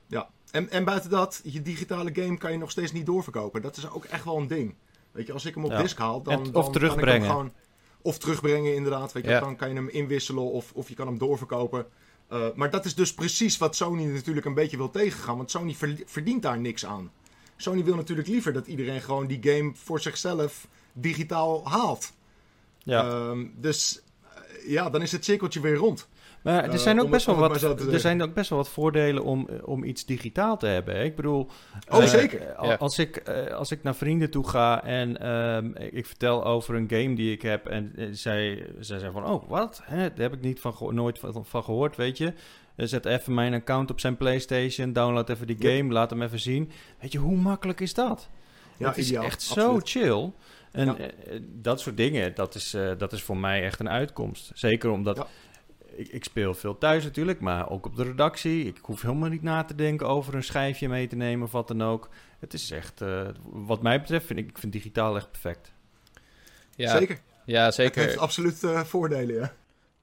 Ja, 0.08 0.30
en, 0.52 0.70
en 0.70 0.84
buiten 0.84 1.10
dat, 1.10 1.42
je 1.44 1.62
digitale 1.62 2.10
game 2.14 2.38
kan 2.38 2.52
je 2.52 2.58
nog 2.58 2.72
steeds 2.72 2.92
niet 2.92 3.06
doorverkopen. 3.06 3.62
Dat 3.62 3.78
is 3.78 3.90
ook 3.90 4.06
echt 4.06 4.24
wel 4.24 4.38
een 4.38 4.48
ding. 4.48 4.76
Weet 5.17 5.27
je, 5.27 5.33
als 5.33 5.45
ik 5.45 5.55
hem 5.55 5.65
op 5.65 5.71
ja. 5.71 5.81
disk 5.81 5.97
haal, 5.97 6.21
dan, 6.21 6.55
of 6.55 6.69
terugbrengen. 6.69 7.05
Kan 7.05 7.15
ik 7.15 7.21
hem 7.21 7.31
gewoon, 7.31 7.53
of 8.01 8.17
terugbrengen 8.17 8.75
inderdaad. 8.75 9.12
Weet 9.12 9.25
je, 9.25 9.39
dan 9.39 9.55
kan 9.55 9.69
je 9.69 9.75
hem 9.75 9.89
inwisselen 9.89 10.43
of, 10.43 10.71
of 10.74 10.89
je 10.89 10.95
kan 10.95 11.07
hem 11.07 11.17
doorverkopen. 11.17 11.86
Uh, 12.33 12.45
maar 12.55 12.69
dat 12.69 12.86
is 12.86 12.95
dus 12.95 13.13
precies 13.13 13.57
wat 13.57 13.75
Sony 13.75 14.03
natuurlijk 14.03 14.45
een 14.45 14.53
beetje 14.53 14.77
wil 14.77 14.89
tegengaan. 14.89 15.38
Want 15.38 15.51
Sony 15.51 15.75
verdient 16.05 16.41
daar 16.41 16.59
niks 16.59 16.86
aan. 16.86 17.12
Sony 17.55 17.83
wil 17.83 17.95
natuurlijk 17.95 18.27
liever 18.27 18.53
dat 18.53 18.67
iedereen 18.67 19.01
gewoon 19.01 19.27
die 19.27 19.39
game 19.41 19.71
voor 19.75 20.00
zichzelf 20.00 20.67
digitaal 20.93 21.69
haalt. 21.69 22.13
Ja. 22.77 23.05
Um, 23.05 23.53
dus 23.57 24.01
uh, 24.24 24.69
ja, 24.69 24.89
dan 24.89 25.01
is 25.01 25.12
het 25.12 25.25
cirkeltje 25.25 25.59
weer 25.59 25.75
rond. 25.75 26.07
Maar 26.54 26.70
er 26.70 26.80
zijn, 26.80 27.01
ook 27.01 27.10
best 27.10 27.25
wel 27.25 27.36
wat, 27.36 27.62
er 27.62 28.00
zijn 28.00 28.22
ook 28.22 28.34
best 28.34 28.50
wel 28.50 28.60
wat 28.60 28.70
voordelen 28.70 29.24
om, 29.24 29.48
om 29.63 29.84
iets 29.84 30.06
digitaal 30.06 30.58
te 30.58 30.66
hebben. 30.66 31.04
Ik 31.04 31.16
bedoel, 31.16 31.50
oh, 31.89 32.01
uh, 32.01 32.08
zeker. 32.08 32.56
Als, 32.56 33.00
ik, 33.00 33.30
uh, 33.30 33.54
als 33.54 33.72
ik 33.72 33.84
naar 33.84 33.96
vrienden 33.96 34.30
toe 34.30 34.48
ga 34.48 34.84
en 34.84 35.30
um, 35.32 35.75
ik 35.75 36.06
vertel 36.06 36.46
over 36.46 36.75
een 36.75 36.89
game 36.89 37.16
die 37.16 37.32
ik 37.32 37.42
heb 37.42 37.66
en 37.66 37.94
uh, 37.96 38.08
zij, 38.12 38.66
zij 38.80 39.00
zeggen 39.00 39.12
van, 39.12 39.25
oh, 39.25 39.50
wat? 39.50 39.82
Hè? 39.84 39.98
Daar 39.98 40.30
heb 40.30 40.34
ik 40.34 40.42
niet 40.42 40.60
van, 40.60 40.75
nooit 40.89 41.20
van, 41.20 41.46
van, 41.46 41.63
gehoord, 41.63 41.96
weet 41.96 42.18
je. 42.18 42.34
Zet 42.75 43.06
even 43.06 43.34
mijn 43.34 43.54
account 43.54 43.92
op 43.92 44.00
zijn 44.00 44.18
PlayStation, 44.18 44.94
download 44.94 45.30
even 45.30 45.48
die 45.48 45.58
game, 45.60 45.94
laat 45.94 46.10
hem 46.10 46.22
even 46.22 46.39
zien. 46.39 46.72
Weet 47.00 47.12
je, 47.12 47.18
hoe 47.18 47.38
makkelijk 47.38 47.80
is 47.80 47.94
dat? 47.94 48.30
Ja, 48.77 48.88
het 48.88 48.98
is 48.98 49.08
ideaal, 49.08 49.24
echt 49.24 49.50
absoluut. 49.50 49.89
zo 49.89 50.00
chill. 50.00 50.32
En 50.72 50.98
dat 51.62 51.80
soort 51.80 51.98
dingen, 51.98 52.36
dat 52.36 52.56
is, 52.56 52.75
dat 52.98 53.13
is 53.13 53.22
voor 53.22 53.38
mij 53.38 53.63
echt 53.63 53.80
een 53.80 53.89
uitkomst. 53.89 54.51
Zeker 54.54 54.89
omdat 54.89 55.27
ik, 55.98 56.08
ik, 56.08 56.24
speel 56.24 56.54
veel 56.54 56.77
thuis 56.77 57.04
natuurlijk, 57.04 57.39
maar 57.39 57.70
ook 57.70 57.86
op 57.86 57.96
de 57.96 58.04
redactie. 58.04 58.66
Ik 58.66 58.77
hoef 58.82 59.01
helemaal 59.01 59.30
niet 59.30 59.44
na 59.44 59.63
te 59.63 59.75
denken 59.75 60.08
over 60.08 60.36
een 60.36 60.44
schijfje 60.44 60.89
mee 60.89 61.08
te 61.08 61.16
nemen 61.16 61.46
of 61.46 61.51
wat 61.51 61.68
dan 61.68 61.84
ook. 61.84 62.10
Het 62.39 62.54
is 62.54 62.72
echt, 62.72 63.01
uh, 63.01 63.27
wat 63.44 63.82
mij 63.82 64.00
betreft, 64.01 64.25
vind 64.25 64.39
ik, 64.39 64.50
ik 64.50 64.58
vind 64.58 64.74
digitaal 64.74 65.16
echt 65.16 65.32
perfect. 65.32 65.72
Ja, 66.75 66.98
zeker. 66.98 67.20
Ja, 67.46 67.72
zeker. 67.72 68.01
Het 68.01 68.10
heeft 68.10 68.22
absoluut 68.22 68.63
uh, 68.63 68.84
voordelen, 68.84 69.36
ja. 69.36 69.54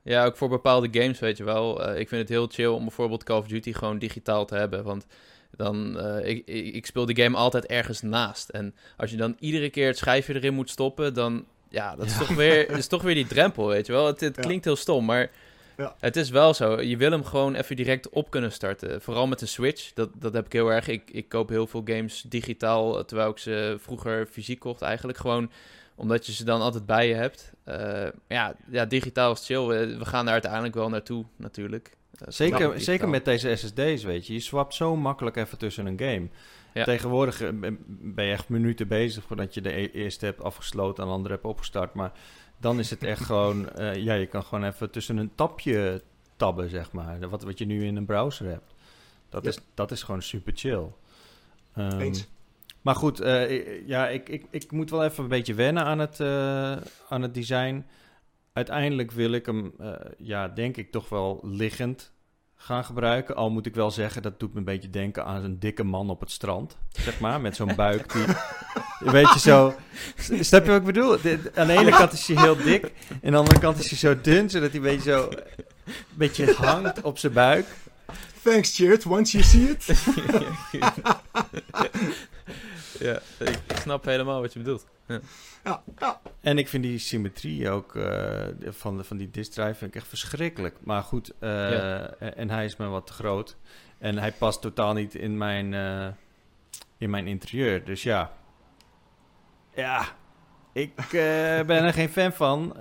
Ja, 0.03 0.25
ook 0.25 0.37
voor 0.37 0.49
bepaalde 0.49 1.01
games, 1.01 1.19
weet 1.19 1.37
je 1.37 1.45
wel. 1.45 1.89
Uh, 1.89 2.01
ik 2.01 2.09
vind 2.09 2.21
het 2.21 2.31
heel 2.31 2.47
chill 2.47 2.67
om 2.67 2.83
bijvoorbeeld 2.85 3.25
Call 3.25 3.39
of 3.39 3.47
Duty 3.47 3.73
gewoon 3.73 3.99
digitaal 3.99 4.45
te 4.45 4.55
hebben. 4.55 4.85
Want 4.85 5.07
dan, 5.51 5.97
uh, 5.97 6.29
ik, 6.29 6.47
ik, 6.75 6.87
speel 6.87 7.07
die 7.07 7.23
game 7.23 7.37
altijd 7.37 7.67
ergens 7.67 8.01
naast. 8.01 8.49
En 8.49 8.75
als 8.97 9.11
je 9.11 9.17
dan 9.17 9.37
iedere 9.39 9.71
keer 9.71 9.87
het 9.87 9.99
schijfje 9.99 10.35
erin 10.35 10.55
moet 10.55 10.71
stoppen, 10.71 11.15
dan... 11.15 11.45
Ja, 11.69 11.97
dat 11.97 12.07
is, 12.07 12.17
Toch, 12.17 12.29
weer, 12.29 12.71
is 12.79 12.87
toch 12.87 13.03
weer 13.03 13.15
die 13.15 13.27
drempel, 13.27 13.67
weet 13.67 13.87
je 13.87 13.93
wel. 13.93 14.07
Het, 14.07 14.21
het 14.21 14.41
klinkt 14.41 14.65
heel 14.65 14.77
stom, 14.77 15.05
maar 15.05 15.31
ja. 15.77 15.95
Het 16.01 16.17
is 16.17 16.31
wel 16.31 16.55
zo. 16.55 16.81
Je 16.81 16.97
wil 16.97 17.11
hem 17.11 17.25
gewoon 17.25 17.55
even 17.55 17.77
direct 17.77 18.09
op 18.09 18.31
kunnen 18.31 18.53
starten. 18.53 19.03
Vooral 19.03 19.27
met 19.27 19.39
de 19.39 19.47
Switch. 19.47 19.93
Dat, 19.93 20.11
dat 20.15 20.33
heb 20.33 20.47
ik 20.47 20.53
heel 20.53 20.73
erg. 20.73 20.89
Ik, 20.89 21.11
ik 21.11 21.29
koop 21.29 21.49
heel 21.49 21.67
veel 21.67 21.83
games 21.85 22.25
digitaal, 22.29 23.05
terwijl 23.05 23.31
ik 23.31 23.39
ze 23.39 23.77
vroeger 23.81 24.27
fysiek 24.27 24.59
kocht 24.59 24.83
eigenlijk. 24.83 25.19
Gewoon 25.19 25.51
omdat 25.95 26.27
je 26.27 26.33
ze 26.33 26.45
dan 26.45 26.61
altijd 26.61 26.87
bij 26.87 27.09
je 27.09 27.15
hebt. 27.15 27.53
Uh, 27.69 28.07
ja, 28.29 28.55
ja, 28.71 28.85
digitaal 28.85 29.33
is 29.33 29.47
chill. 29.47 29.67
We, 29.67 30.05
gaan 30.05 30.25
daar 30.25 30.33
uiteindelijk 30.33 30.75
wel 30.75 30.89
naartoe, 30.89 31.25
natuurlijk. 31.37 31.97
Uh, 32.23 32.29
zeker 32.29 32.81
zeker 32.81 33.09
met 33.09 33.25
deze 33.25 33.57
SSD's, 33.57 34.05
weet 34.05 34.27
je. 34.27 34.33
Je 34.33 34.41
swapt 34.41 34.75
zo 34.75 34.97
makkelijk 34.97 35.37
even 35.37 35.59
tussen 35.59 35.87
een 35.87 35.99
game. 35.99 36.29
Ja. 36.75 36.85
Tegenwoordig 36.85 37.41
eh, 37.41 37.49
ben 37.89 38.25
je 38.25 38.33
echt 38.33 38.49
minuten 38.49 38.89
bezig 38.89 39.25
voordat 39.25 39.55
je 39.55 39.61
de 39.61 39.77
e-, 39.77 39.91
eerste 39.93 40.25
hebt 40.25 40.43
afgesloten 40.43 41.03
en 41.03 41.09
de 41.09 41.15
andere 41.15 41.35
hebt 41.35 41.47
opgestart. 41.47 41.95
Maar 41.95 42.13
dan 42.65 42.79
is 42.79 42.91
het 42.91 43.03
echt 43.03 43.25
gewoon, 43.25 43.69
uh, 43.79 43.95
ja, 43.95 44.15
je 44.15 44.27
kan 44.27 44.43
gewoon 44.43 44.65
even 44.65 44.91
tussen 44.91 45.17
een 45.17 45.35
tapje 45.35 46.03
tabben, 46.37 46.71
zeg 46.71 46.93
maar. 46.93 47.29
Wat, 47.29 47.43
wat 47.43 47.59
je 47.59 47.65
nu 47.65 47.87
in 47.87 47.97
een 47.97 48.05
browser 48.05 48.47
hebt. 48.47 48.75
Dat, 49.29 49.47
is, 49.47 49.59
dat 49.75 49.91
is 49.91 50.03
gewoon 50.03 50.23
super 50.23 50.53
chill. 50.57 50.87
Um, 51.77 52.01
Eens. 52.01 52.27
Maar 52.83 52.95
goed, 52.95 53.21
uh, 53.21 53.87
ja, 53.87 54.09
ik, 54.09 54.29
ik, 54.29 54.47
ik 54.51 54.73
moet 54.73 54.91
wel 54.91 55.05
even 55.05 55.23
een 55.23 55.29
beetje 55.29 55.55
wennen 55.55 55.85
aan 55.85 55.99
het, 55.99 56.21
uh, 56.21 56.77
aan 57.09 57.23
het 57.23 57.35
design. 57.35 57.87
Uiteindelijk 58.53 59.11
wil 59.11 59.33
ik 59.33 59.47
hem, 59.47 59.75
ja, 60.19 60.49
denk 60.49 60.77
ik 60.77 60.91
toch 60.91 61.09
wel 61.09 61.41
liggend 61.43 62.13
gaan 62.65 62.85
gebruiken. 62.85 63.37
Al 63.37 63.51
moet 63.51 63.67
ik 63.67 63.75
wel 63.75 63.91
zeggen, 63.91 64.23
dat 64.23 64.41
doet 64.41 64.53
me 64.53 64.59
een 64.59 64.65
beetje 64.65 64.91
denken 64.91 65.25
aan 65.25 65.45
een 65.45 65.59
dikke 65.59 65.85
man 65.85 66.11
op 66.11 66.21
het 66.21 66.31
strand. 66.31 66.77
Zeg 66.91 67.21
maar, 67.21 67.41
met 67.41 67.57
zo'n 67.57 67.75
buik 67.77 68.13
die... 68.13 68.25
Weet 69.13 69.33
je 69.33 69.39
zo... 69.39 69.75
Snap 70.41 70.65
je 70.65 70.71
wat 70.71 70.81
ik 70.81 70.87
bedoel? 70.87 71.13
aan 71.55 71.67
de 71.67 71.73
ene 71.73 71.91
kant 71.91 72.13
is 72.13 72.27
hij 72.27 72.43
heel 72.43 72.57
dik. 72.57 72.83
En 73.09 73.19
aan 73.23 73.31
de 73.31 73.37
andere 73.37 73.59
kant 73.59 73.79
is 73.79 73.89
hij 73.89 73.99
zo 73.99 74.21
dun, 74.21 74.51
zodat 74.51 74.69
hij 74.71 74.79
een 74.79 74.85
beetje 74.87 75.11
zo... 75.11 75.29
Een 75.85 75.95
beetje 76.15 76.55
hangt 76.55 77.03
op 77.03 77.19
zijn 77.19 77.33
buik. 77.33 77.67
Thanks, 78.43 78.77
Chert. 78.77 79.07
Once 79.07 79.39
you 79.39 79.45
see 79.45 79.69
it. 79.69 79.87
ja, 82.99 83.21
ik 83.39 83.77
snap 83.81 84.05
helemaal 84.05 84.41
wat 84.41 84.53
je 84.53 84.59
bedoelt. 84.59 84.87
Ja. 85.07 85.21
Ja, 85.65 85.83
ja. 85.99 86.21
En 86.41 86.59
ik 86.59 86.69
vind 86.69 86.83
die 86.83 86.99
symmetrie 86.99 87.71
ook 87.71 87.95
uh, 87.95 88.47
van, 88.69 89.05
van 89.05 89.17
die 89.17 89.31
disk 89.31 89.53
drive 89.53 89.75
vind 89.75 89.95
ik 89.95 90.01
echt 90.01 90.09
verschrikkelijk. 90.09 90.77
Maar 90.81 91.03
goed, 91.03 91.33
uh, 91.41 92.23
en 92.39 92.51
hij 92.51 92.65
is 92.65 92.77
me 92.77 92.87
wat 92.87 93.07
te 93.07 93.13
groot. 93.13 93.57
En 93.99 94.19
hij 94.19 94.33
past 94.33 94.61
totaal 94.61 94.93
niet 94.93 95.15
in 95.15 95.39
mijn, 95.39 95.73
uh, 95.73 96.07
in 96.99 97.11
mijn 97.11 97.27
interieur. 97.27 97.85
Dus 97.85 98.03
ja, 98.03 98.33
ja, 99.75 100.05
ik 100.73 100.95
ben 101.67 101.85
er 101.85 101.93
geen 101.93 102.09
fan 102.09 102.33
van 102.33 102.77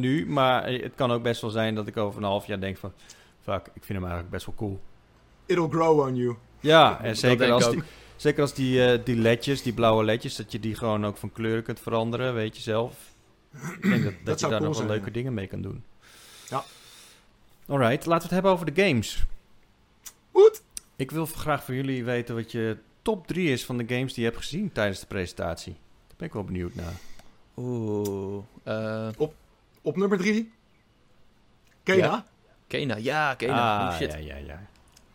nu. 0.00 0.26
Maar 0.26 0.68
het 0.68 0.94
kan 0.94 1.12
ook 1.12 1.22
best 1.22 1.40
wel 1.40 1.50
zijn 1.50 1.74
dat 1.74 1.86
ik 1.86 1.96
over 1.96 2.20
een 2.20 2.28
half 2.28 2.46
jaar 2.46 2.60
denk 2.60 2.76
van... 2.76 2.92
Fuck, 3.40 3.66
ik 3.66 3.84
vind 3.84 3.88
hem 3.88 4.02
eigenlijk 4.02 4.30
best 4.30 4.46
wel 4.46 4.54
cool. 4.54 4.80
It'll 5.46 5.68
grow 5.68 6.00
on 6.00 6.16
you. 6.16 6.36
Ja, 6.60 7.00
en 7.02 7.16
zeker 7.16 7.52
als 7.52 7.70
die, 7.70 7.82
zeker 8.18 8.42
als 8.42 8.54
die, 8.54 8.98
uh, 8.98 9.04
die 9.04 9.16
ledjes, 9.16 9.62
die 9.62 9.72
blauwe 9.72 10.04
ledjes, 10.04 10.36
dat 10.36 10.52
je 10.52 10.60
die 10.60 10.74
gewoon 10.74 11.06
ook 11.06 11.16
van 11.16 11.32
kleur 11.32 11.62
kunt 11.62 11.80
veranderen, 11.80 12.34
weet 12.34 12.56
je 12.56 12.62
zelf. 12.62 12.94
Ik 13.52 13.82
denk 13.82 14.04
dat, 14.04 14.12
dat, 14.24 14.40
je 14.40 14.48
daar 14.48 14.62
nog 14.62 14.78
wel 14.78 14.86
leuke 14.86 15.10
dingen 15.10 15.34
mee 15.34 15.46
kan 15.46 15.62
doen. 15.62 15.84
Ja. 16.48 16.64
Alright, 17.66 18.06
laten 18.06 18.08
we 18.08 18.22
het 18.22 18.30
hebben 18.30 18.50
over 18.50 18.74
de 18.74 18.82
games. 18.82 19.24
Goed. 20.32 20.62
Ik 20.96 21.10
wil 21.10 21.26
graag 21.26 21.64
van 21.64 21.74
jullie 21.74 22.04
weten 22.04 22.34
wat 22.34 22.52
je 22.52 22.76
top 23.02 23.26
3 23.26 23.52
is 23.52 23.64
van 23.64 23.76
de 23.76 23.84
games 23.88 24.14
die 24.14 24.24
je 24.24 24.30
hebt 24.30 24.42
gezien 24.42 24.72
tijdens 24.72 25.00
de 25.00 25.06
presentatie. 25.06 25.72
Daar 26.06 26.16
ben 26.16 26.26
ik 26.26 26.32
wel 26.32 26.44
benieuwd 26.44 26.74
naar. 26.74 26.94
Oeh. 27.56 28.44
Uh... 28.64 29.08
Op, 29.16 29.34
op 29.82 29.96
nummer 29.96 30.18
3. 30.18 30.52
Kena. 31.82 32.04
Ja. 32.04 32.26
Kena, 32.66 32.96
ja, 32.96 33.34
Kena. 33.34 33.88
Ah, 33.88 33.96
shit. 33.96 34.12
Ja, 34.12 34.18
ja, 34.18 34.36
ja 34.36 34.68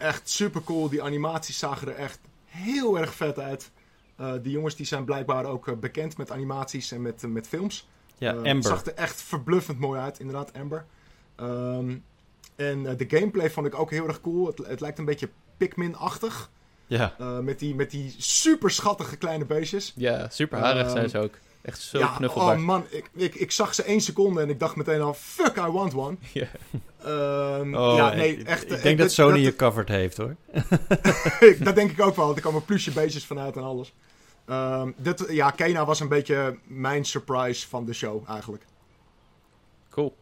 echt 0.03 0.29
super 0.29 0.63
cool. 0.63 0.89
Die 0.89 1.03
animaties 1.03 1.57
zagen 1.57 1.87
er 1.87 1.95
echt 1.95 2.19
heel 2.53 2.99
erg 2.99 3.13
vet 3.13 3.39
uit. 3.39 3.71
Uh, 4.19 4.33
die 4.41 4.51
jongens 4.51 4.75
die 4.75 4.85
zijn 4.85 5.05
blijkbaar 5.05 5.45
ook 5.45 5.67
uh, 5.67 5.75
bekend 5.75 6.17
met 6.17 6.31
animaties 6.31 6.91
en 6.91 7.01
met, 7.01 7.23
uh, 7.23 7.31
met 7.31 7.47
films. 7.47 7.87
Ja, 8.17 8.31
uh, 8.31 8.37
Amber. 8.37 8.53
Het 8.53 8.65
zag 8.65 8.85
er 8.85 8.93
echt 8.93 9.21
verbluffend 9.21 9.79
mooi 9.79 9.99
uit, 9.99 10.19
inderdaad, 10.19 10.53
Amber. 10.53 10.85
Um, 11.37 12.03
en 12.55 12.83
de 12.83 13.05
gameplay 13.07 13.49
vond 13.49 13.67
ik 13.67 13.75
ook 13.75 13.91
heel 13.91 14.07
erg 14.07 14.21
cool. 14.21 14.47
Het, 14.47 14.57
het 14.57 14.79
lijkt 14.79 14.99
een 14.99 15.05
beetje 15.05 15.29
Pikmin-achtig. 15.57 16.51
Ja. 16.87 17.15
met, 17.41 17.59
die, 17.59 17.75
met 17.75 17.91
die 17.91 18.15
super 18.17 18.71
schattige 18.71 19.17
kleine 19.17 19.45
beestjes. 19.45 19.93
Ja, 19.95 20.29
super 20.29 20.59
harig 20.59 20.89
zijn 20.89 21.09
ze 21.09 21.17
ook. 21.17 21.37
Echt 21.63 21.81
zo 21.81 21.97
ja, 21.97 22.07
knuffelbaar. 22.07 22.55
Oh 22.57 22.63
man, 22.63 22.85
ik, 22.89 23.09
ik, 23.13 23.35
ik 23.35 23.51
zag 23.51 23.73
ze 23.73 23.83
één 23.83 24.01
seconde 24.01 24.41
en 24.41 24.49
ik 24.49 24.59
dacht 24.59 24.75
meteen 24.75 25.01
al, 25.01 25.13
fuck, 25.13 25.57
I 25.57 25.71
want 25.71 25.93
one. 25.95 26.17
Ja. 26.33 26.47
Um, 27.05 27.75
oh, 27.75 27.95
ja, 27.95 28.13
nee, 28.13 28.43
echt. 28.43 28.71
Ik 28.71 28.81
denk 28.81 28.97
dat 28.97 29.11
Sony 29.11 29.39
je 29.39 29.55
covered 29.55 29.89
heeft 29.89 30.17
hoor. 30.17 30.35
dat 31.59 31.75
denk 31.75 31.91
ik 31.91 32.01
ook 32.01 32.15
wel, 32.15 32.25
want 32.25 32.37
er 32.37 32.43
komen 32.43 32.65
plusje 32.65 32.91
beestjes 32.91 33.25
vanuit 33.25 33.55
en 33.55 33.63
alles. 33.63 33.93
Um, 34.49 34.93
dit, 34.97 35.25
ja, 35.29 35.51
Kena 35.51 35.85
was 35.85 35.99
een 35.99 36.07
beetje 36.07 36.57
mijn 36.63 37.05
surprise 37.05 37.67
van 37.67 37.85
de 37.85 37.93
show 37.93 38.29
eigenlijk. 38.29 38.65
Cool. 39.89 40.15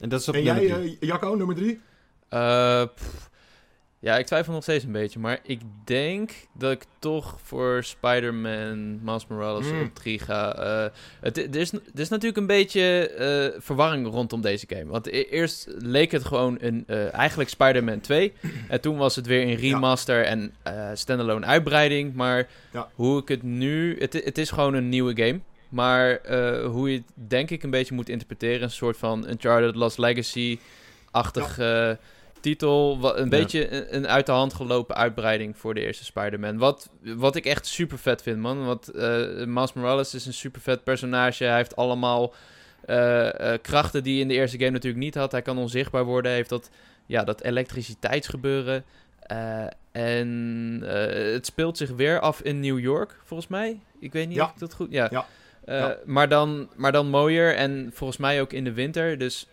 En, 0.00 0.08
dat 0.08 0.20
is 0.20 0.28
op 0.28 0.34
en 0.34 0.42
jij, 0.42 0.64
uh, 0.64 0.96
Jacco, 1.00 1.34
nummer 1.34 1.54
drie? 1.54 1.80
Uh, 2.30 2.84
ja, 4.00 4.18
ik 4.18 4.26
twijfel 4.26 4.52
nog 4.52 4.62
steeds 4.62 4.84
een 4.84 4.92
beetje. 4.92 5.18
Maar 5.18 5.38
ik 5.42 5.60
denk 5.84 6.30
dat 6.52 6.72
ik 6.72 6.84
toch 6.98 7.38
voor 7.42 7.84
Spider-Man 7.84 9.04
Miles 9.04 9.26
Morales 9.26 9.70
mm. 9.70 9.82
op 9.82 9.94
3 9.94 10.18
ga. 10.18 10.58
Uh, 10.58 10.90
het, 11.20 11.38
er, 11.38 11.56
is, 11.56 11.72
er 11.72 11.80
is 11.94 12.08
natuurlijk 12.08 12.36
een 12.36 12.46
beetje 12.46 13.12
uh, 13.54 13.60
verwarring 13.60 14.06
rondom 14.06 14.40
deze 14.40 14.66
game. 14.68 14.86
Want 14.86 15.06
e 15.06 15.22
eerst 15.22 15.66
leek 15.78 16.10
het 16.10 16.24
gewoon 16.24 16.56
een, 16.60 16.84
uh, 16.86 17.14
eigenlijk 17.14 17.50
Spider-Man 17.50 18.00
2. 18.00 18.32
en 18.68 18.80
toen 18.80 18.96
was 18.96 19.16
het 19.16 19.26
weer 19.26 19.42
een 19.42 19.56
remaster 19.56 20.18
ja. 20.18 20.24
en 20.24 20.54
standalone 20.96 21.46
uitbreiding. 21.46 22.14
Maar 22.14 22.48
ja. 22.72 22.90
hoe 22.94 23.20
ik 23.20 23.28
het 23.28 23.42
nu... 23.42 23.98
Het, 23.98 24.12
het 24.12 24.38
is 24.38 24.50
gewoon 24.50 24.74
een 24.74 24.88
nieuwe 24.88 25.24
game. 25.24 25.40
Maar 25.68 26.16
eh, 26.16 26.66
hoe 26.66 26.90
je 26.90 26.96
het 26.96 27.28
denk 27.28 27.50
ik 27.50 27.62
een 27.62 27.70
beetje 27.70 27.94
moet 27.94 28.08
interpreteren... 28.08 28.62
een 28.62 28.70
soort 28.70 28.96
van 28.96 29.28
Uncharted 29.28 29.74
Lost 29.74 29.98
Legacy-achtig 29.98 31.58
eh, 31.58 31.90
titel. 32.40 33.00
Wat, 33.00 33.16
een 33.16 33.22
Ja. 33.22 33.28
beetje 33.28 33.90
een, 33.92 34.08
uit 34.08 34.26
de 34.26 34.32
hand 34.32 34.54
gelopen 34.54 34.96
uitbreiding 34.96 35.56
voor 35.58 35.74
de 35.74 35.80
eerste 35.86 36.04
Spider-Man. 36.04 36.58
Wat, 36.58 36.90
wat 37.02 37.36
ik 37.36 37.44
echt 37.44 37.66
super 37.66 37.98
vet 37.98 38.22
vind, 38.22 38.38
man. 38.38 38.64
Want 38.64 38.88
eh 38.88 39.44
Miles 39.46 39.72
Morales 39.72 40.14
is 40.14 40.26
een 40.26 40.32
super 40.34 40.60
vet 40.60 40.84
personage. 40.84 41.44
Hij 41.44 41.56
heeft 41.56 41.76
allemaal 41.76 42.34
eh, 42.84 43.52
eh, 43.52 43.60
krachten 43.62 44.02
die 44.02 44.12
hij 44.12 44.22
in 44.22 44.28
de 44.28 44.34
eerste 44.34 44.58
game 44.58 44.70
natuurlijk 44.70 45.02
niet 45.02 45.14
had. 45.14 45.32
Hij 45.32 45.42
kan 45.42 45.58
onzichtbaar 45.58 46.04
worden. 46.04 46.26
Hij 46.26 46.36
heeft 46.36 46.50
dat, 46.50 46.70
ja, 47.06 47.24
dat 47.24 47.42
elektriciteitsgebeuren. 47.42 48.84
En 49.92 50.28
het 51.32 51.46
speelt 51.46 51.76
zich 51.76 51.90
weer 51.90 52.20
af 52.20 52.40
in 52.40 52.60
New 52.60 52.78
York, 52.78 53.16
volgens 53.24 53.48
mij. 53.48 53.80
Ik 54.00 54.12
weet 54.12 54.26
niet 54.28 54.36
Ja. 54.36 54.44
of 54.44 54.50
ik 54.50 54.58
dat 54.58 54.74
goed... 54.74 54.88
Ja. 54.90 55.26
Ja. 55.66 55.96
Maar, 56.04 56.28
dan, 56.28 56.68
maar 56.76 56.92
dan 56.92 57.08
mooier 57.08 57.54
en 57.54 57.90
volgens 57.94 58.18
mij 58.18 58.40
ook 58.40 58.52
in 58.52 58.64
de 58.64 58.72
winter. 58.72 59.18
Dus 59.18 59.46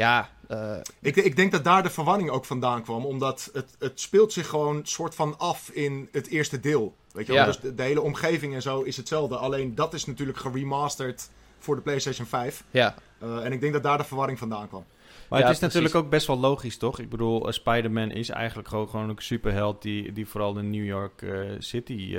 ja, 0.00 0.28
eh, 0.48 0.76
Ik, 1.00 1.16
ik 1.16 1.36
denk 1.36 1.52
dat 1.52 1.64
daar 1.64 1.82
de 1.82 1.90
verwarring 1.90 2.30
ook 2.30 2.44
vandaan 2.44 2.82
kwam. 2.82 3.04
Omdat 3.06 3.50
het, 3.52 3.76
het 3.78 4.00
speelt 4.00 4.32
zich 4.32 4.46
gewoon 4.48 4.80
soort 4.86 5.14
van 5.14 5.38
af 5.38 5.70
in 5.70 6.08
het 6.12 6.26
eerste 6.26 6.60
deel. 6.60 6.94
Weet 7.12 7.26
je 7.26 7.32
wel? 7.32 7.40
Ja. 7.40 7.46
Dus 7.46 7.60
de, 7.60 7.74
de 7.74 7.82
hele 7.82 8.00
omgeving 8.00 8.54
en 8.54 8.62
zo 8.62 8.80
is 8.82 8.96
hetzelfde. 8.96 9.36
Alleen 9.36 9.74
dat 9.74 9.94
is 9.94 10.04
natuurlijk 10.04 10.38
geremasterd 10.38 11.30
voor 11.58 11.76
de 11.76 11.82
PlayStation 11.82 12.26
5. 12.26 12.64
ja. 12.70 12.94
Eh, 13.18 13.44
en 13.44 13.52
ik 13.52 13.60
denk 13.60 13.72
dat 13.72 13.82
daar 13.82 13.98
de 13.98 14.04
verwarring 14.04 14.38
vandaan 14.38 14.68
kwam. 14.68 14.84
Maar 15.28 15.38
Ja, 15.38 15.46
het 15.46 15.54
is 15.54 15.60
natuurlijk 15.60 15.92
precies. 15.92 16.06
ook 16.06 16.14
best 16.14 16.26
wel 16.26 16.38
logisch, 16.38 16.76
toch? 16.76 16.98
Ik 16.98 17.08
bedoel, 17.08 17.46
eh, 17.46 17.52
Spider-Man 17.52 18.10
is 18.10 18.28
eigenlijk 18.28 18.68
gewoon, 18.68 18.88
gewoon 18.88 19.08
een 19.08 19.16
superheld 19.18 19.82
die, 19.82 20.12
die 20.12 20.26
vooral 20.26 20.58
in 20.58 20.70
New 20.70 20.84
York 20.84 21.22
eh, 21.22 21.40
City 21.58 22.18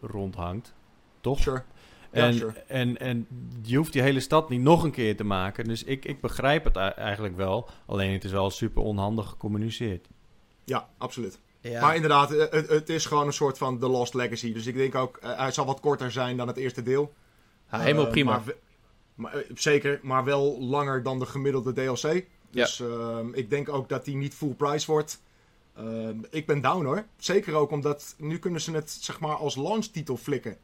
rondhangt. 0.00 0.72
Toch? 1.20 1.38
Sure. 1.38 1.62
Ja, 2.12 2.26
En, 2.26 2.34
sure. 2.34 2.52
en, 2.66 2.98
en 2.98 3.26
je 3.62 3.76
hoeft 3.76 3.92
die 3.92 4.02
hele 4.02 4.20
stad 4.20 4.48
niet 4.48 4.60
nog 4.60 4.82
een 4.82 4.90
keer 4.90 5.16
te 5.16 5.24
maken. 5.24 5.64
Dus 5.64 5.84
ik, 5.84 6.04
ik 6.04 6.20
begrijp 6.20 6.64
het 6.64 6.76
eigenlijk 6.76 7.36
wel. 7.36 7.68
Alleen 7.86 8.12
het 8.12 8.24
is 8.24 8.30
wel 8.32 8.50
super 8.50 8.82
onhandig 8.82 9.28
gecommuniceerd. 9.28 10.08
Ja, 10.64 10.88
absoluut. 10.98 11.38
ja. 11.60 11.80
Maar 11.80 11.94
inderdaad, 11.94 12.32
eh, 12.32 12.50
het, 12.50 12.68
het 12.68 12.88
is 12.88 13.06
gewoon 13.06 13.26
een 13.26 13.32
soort 13.32 13.58
van 13.58 13.78
The 13.78 13.88
Lost 13.88 14.14
Legacy. 14.14 14.52
Dus 14.52 14.66
ik 14.66 14.74
denk 14.74 14.94
ook, 14.94 15.16
eh, 15.16 15.38
hij 15.38 15.52
zal 15.52 15.66
wat 15.66 15.80
korter 15.80 16.12
zijn 16.12 16.36
dan 16.36 16.46
het 16.46 16.56
eerste 16.56 16.82
deel. 16.82 17.12
Ja, 17.70 17.78
helemaal 17.78 18.04
Eh, 18.04 18.10
prima. 18.10 18.42
Maar, 19.14 19.34
eh, 19.34 19.40
zeker, 19.54 20.00
maar 20.02 20.24
wel 20.24 20.60
langer 20.60 21.02
dan 21.02 21.18
de 21.18 21.26
gemiddelde 21.26 21.72
DLC. 21.72 22.24
Dus 22.50 22.80
ehm, 22.80 23.34
ik 23.34 23.50
denk 23.50 23.68
ook 23.68 23.88
dat 23.88 24.04
die 24.04 24.16
niet 24.16 24.34
full 24.34 24.54
price 24.54 24.90
wordt. 24.90 25.22
Ehm, 25.76 26.16
ik 26.30 26.46
ben 26.46 26.60
down 26.60 26.84
hoor. 26.84 27.04
Zeker 27.16 27.54
ook 27.54 27.70
omdat 27.70 28.14
nu 28.18 28.38
kunnen 28.38 28.60
ze 28.60 28.72
het 28.72 28.90
zeg 28.90 29.20
maar 29.20 29.34
als 29.36 29.56
launchtitel 29.56 30.16
flikken. 30.16 30.56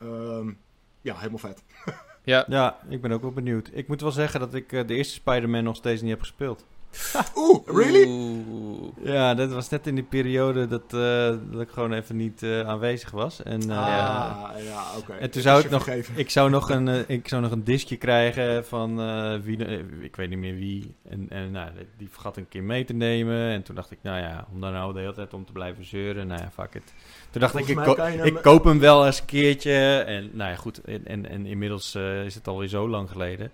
Ehm, 0.00 0.52
ja, 1.00 1.16
helemaal 1.16 1.38
vet. 1.38 1.62
ja. 2.24 2.44
Ja, 2.48 2.78
ik 2.88 3.00
ben 3.00 3.12
ook 3.12 3.22
wel 3.22 3.32
benieuwd. 3.32 3.70
Ik 3.72 3.88
moet 3.88 4.00
wel 4.00 4.10
zeggen 4.10 4.40
dat 4.40 4.54
ik 4.54 4.72
eh, 4.72 4.86
de 4.86 4.94
eerste 4.94 5.14
Spider-Man 5.14 5.64
nog 5.64 5.76
steeds 5.76 6.02
niet 6.02 6.10
heb 6.10 6.20
gespeeld. 6.20 6.66
Oeh, 7.36 7.66
really? 7.66 8.06
Oeh. 8.08 8.92
Ja, 9.02 9.34
dat 9.34 9.52
was 9.52 9.68
net 9.68 9.86
in 9.86 9.94
die 9.94 10.04
periode 10.04 10.66
dat, 10.66 10.82
eh, 10.94 11.34
dat 11.52 11.60
ik 11.60 11.70
gewoon 11.70 11.92
even 11.92 12.16
niet 12.16 12.42
eh, 12.42 12.68
aanwezig 12.68 13.10
was. 13.10 13.42
En, 13.42 13.70
eh, 13.70 13.78
ah, 13.78 14.50
ja, 14.64 14.84
oké. 14.98 15.12
En 15.12 15.20
Het 15.20 15.32
toen 15.32 15.42
zou 15.42 15.64
ik 15.64 15.70
nog, 15.70 15.82
vergeven. 15.84 16.14
ik 16.16 16.30
zou 16.30 16.50
nog 16.50 16.70
een, 16.70 17.04
ik 17.08 17.28
zou 17.28 17.42
nog 17.42 17.50
een 17.50 17.64
diskje 17.64 17.96
krijgen 17.96 18.64
van 18.66 19.00
eh, 19.00 19.34
wie, 19.42 19.64
eh, 19.64 19.78
ik 20.00 20.16
weet 20.16 20.28
niet 20.28 20.38
meer 20.38 20.54
wie. 20.54 20.94
En, 21.08 21.26
en 21.28 21.50
nou, 21.50 21.70
die 21.96 22.08
vergat 22.10 22.36
een 22.36 22.48
keer 22.48 22.62
mee 22.62 22.84
te 22.84 22.92
nemen. 22.92 23.50
En 23.50 23.62
toen 23.62 23.74
dacht 23.74 23.90
ik, 23.90 23.98
nou 24.02 24.18
ja, 24.20 24.46
om 24.52 24.60
dan 24.60 24.72
nou 24.72 24.92
de 24.92 25.00
hele 25.00 25.12
tijd 25.14 25.34
om 25.34 25.44
te 25.44 25.52
blijven 25.52 25.84
zeuren, 25.84 26.26
nou 26.26 26.40
ja, 26.40 26.50
fuck 26.50 26.74
it. 26.74 26.94
Toen 27.30 27.40
dacht 27.40 27.52
Volgens 27.52 27.72
ik, 27.72 27.78
ik, 27.78 27.84
ko- 27.94 28.02
hem- 28.02 28.24
ik 28.24 28.34
koop 28.42 28.64
hem 28.64 28.78
wel 28.78 29.06
eens 29.06 29.20
een 29.20 29.26
keertje. 29.26 29.98
En 30.06 30.30
nou 30.32 30.50
ja, 30.50 30.56
goed. 30.56 30.80
En, 30.84 31.06
en, 31.06 31.28
en 31.28 31.46
inmiddels 31.46 31.94
is 32.24 32.34
het 32.34 32.48
alweer 32.48 32.68
zo 32.68 32.88
lang 32.88 33.10
geleden. 33.10 33.50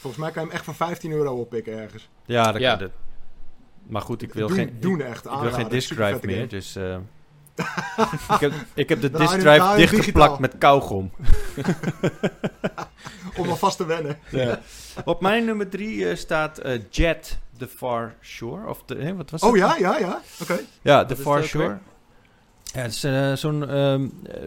Volgens 0.00 0.22
mij 0.22 0.30
kan 0.32 0.42
je 0.42 0.48
hem 0.48 0.56
echt 0.56 0.64
voor 0.64 0.74
15 0.74 1.12
euro 1.12 1.34
oppikken 1.40 1.78
ergens. 1.78 2.08
Ja, 2.26 2.52
dat 2.52 2.60
Ja. 2.60 2.70
kan 2.76 2.82
het. 2.82 2.92
Maar 3.86 4.02
goed, 4.02 4.22
ik 4.22 4.32
wil 4.32 4.48
doen, 4.48 4.56
geen, 4.56 4.76
doen 4.80 5.00
echt. 5.00 5.24
ik 5.24 5.30
wil 5.40 5.52
geen 5.52 5.68
disk 5.68 5.94
drive 5.94 6.18
meer. 6.26 6.34
game. 6.36 6.46
Dus 6.46 6.76
eh, 6.76 6.96
ik, 8.34 8.40
heb, 8.40 8.52
ik 8.74 8.88
heb 8.88 9.00
de 9.00 9.10
disk 9.10 9.38
drive 9.38 9.72
dichtgeplakt 9.76 10.38
met 10.38 10.58
kauwgom. 10.58 11.10
Om 13.36 13.48
alvast 13.48 13.76
te 13.76 13.86
wennen. 13.86 14.18
Ja. 14.30 14.60
Op 15.04 15.20
mijn 15.20 15.44
nummer 15.44 15.68
drie 15.68 16.08
eh, 16.08 16.16
staat 16.16 16.58
eh, 16.58 16.80
Jet, 16.90 17.38
The 17.58 17.68
Far 17.68 18.14
Shore. 18.22 18.68
Of 18.68 18.82
de, 18.82 18.94
hè, 18.94 19.14
wat 19.16 19.30
was 19.30 19.42
Oh 19.42 19.56
ja, 19.56 19.76
ja, 19.78 19.98
ja. 19.98 20.20
Oké. 20.42 20.58
Ja, 20.82 21.04
The 21.04 21.16
Far 21.16 21.42
Shore. 21.44 21.78
Ja, 22.62 22.80
het 22.80 22.92
is 22.92 23.40
zo'n... 23.40 23.68
ehm, 23.68 24.08
eh, 24.26 24.42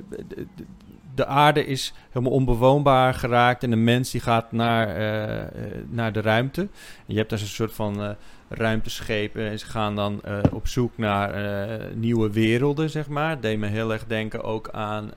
de, 1.16 1.16
de- 1.16 1.24
de 1.24 1.26
aarde 1.26 1.66
is 1.66 1.94
helemaal 2.10 2.32
onbewoonbaar 2.34 3.14
geraakt 3.14 3.64
en 3.64 3.70
de 3.70 3.76
mens 3.76 4.12
die 4.12 4.22
gaat 4.22 4.52
naar, 4.52 4.88
eh, 4.96 5.40
eh, 5.40 5.48
naar 5.90 6.14
de 6.14 6.22
ruimte. 6.22 6.62
En 6.62 6.70
je 7.06 7.18
hebt 7.18 7.30
daar 7.30 7.40
zo'n 7.40 7.48
soort 7.48 7.74
van 7.74 8.02
eh, 8.02 8.10
ruimteschepen 8.50 9.50
en 9.50 9.60
ze 9.60 9.66
gaan 9.66 9.96
dan 9.96 10.22
op 10.52 10.68
zoek 10.68 10.98
naar 10.98 11.34
nieuwe 11.96 12.32
werelden, 12.32 12.90
zeg 12.90 13.08
maar. 13.08 13.40
Deed 13.42 13.58
me 13.60 13.68
heel 13.68 13.92
erg 13.92 14.06
denken 14.08 14.44
ook 14.44 14.70
aan... 14.72 15.12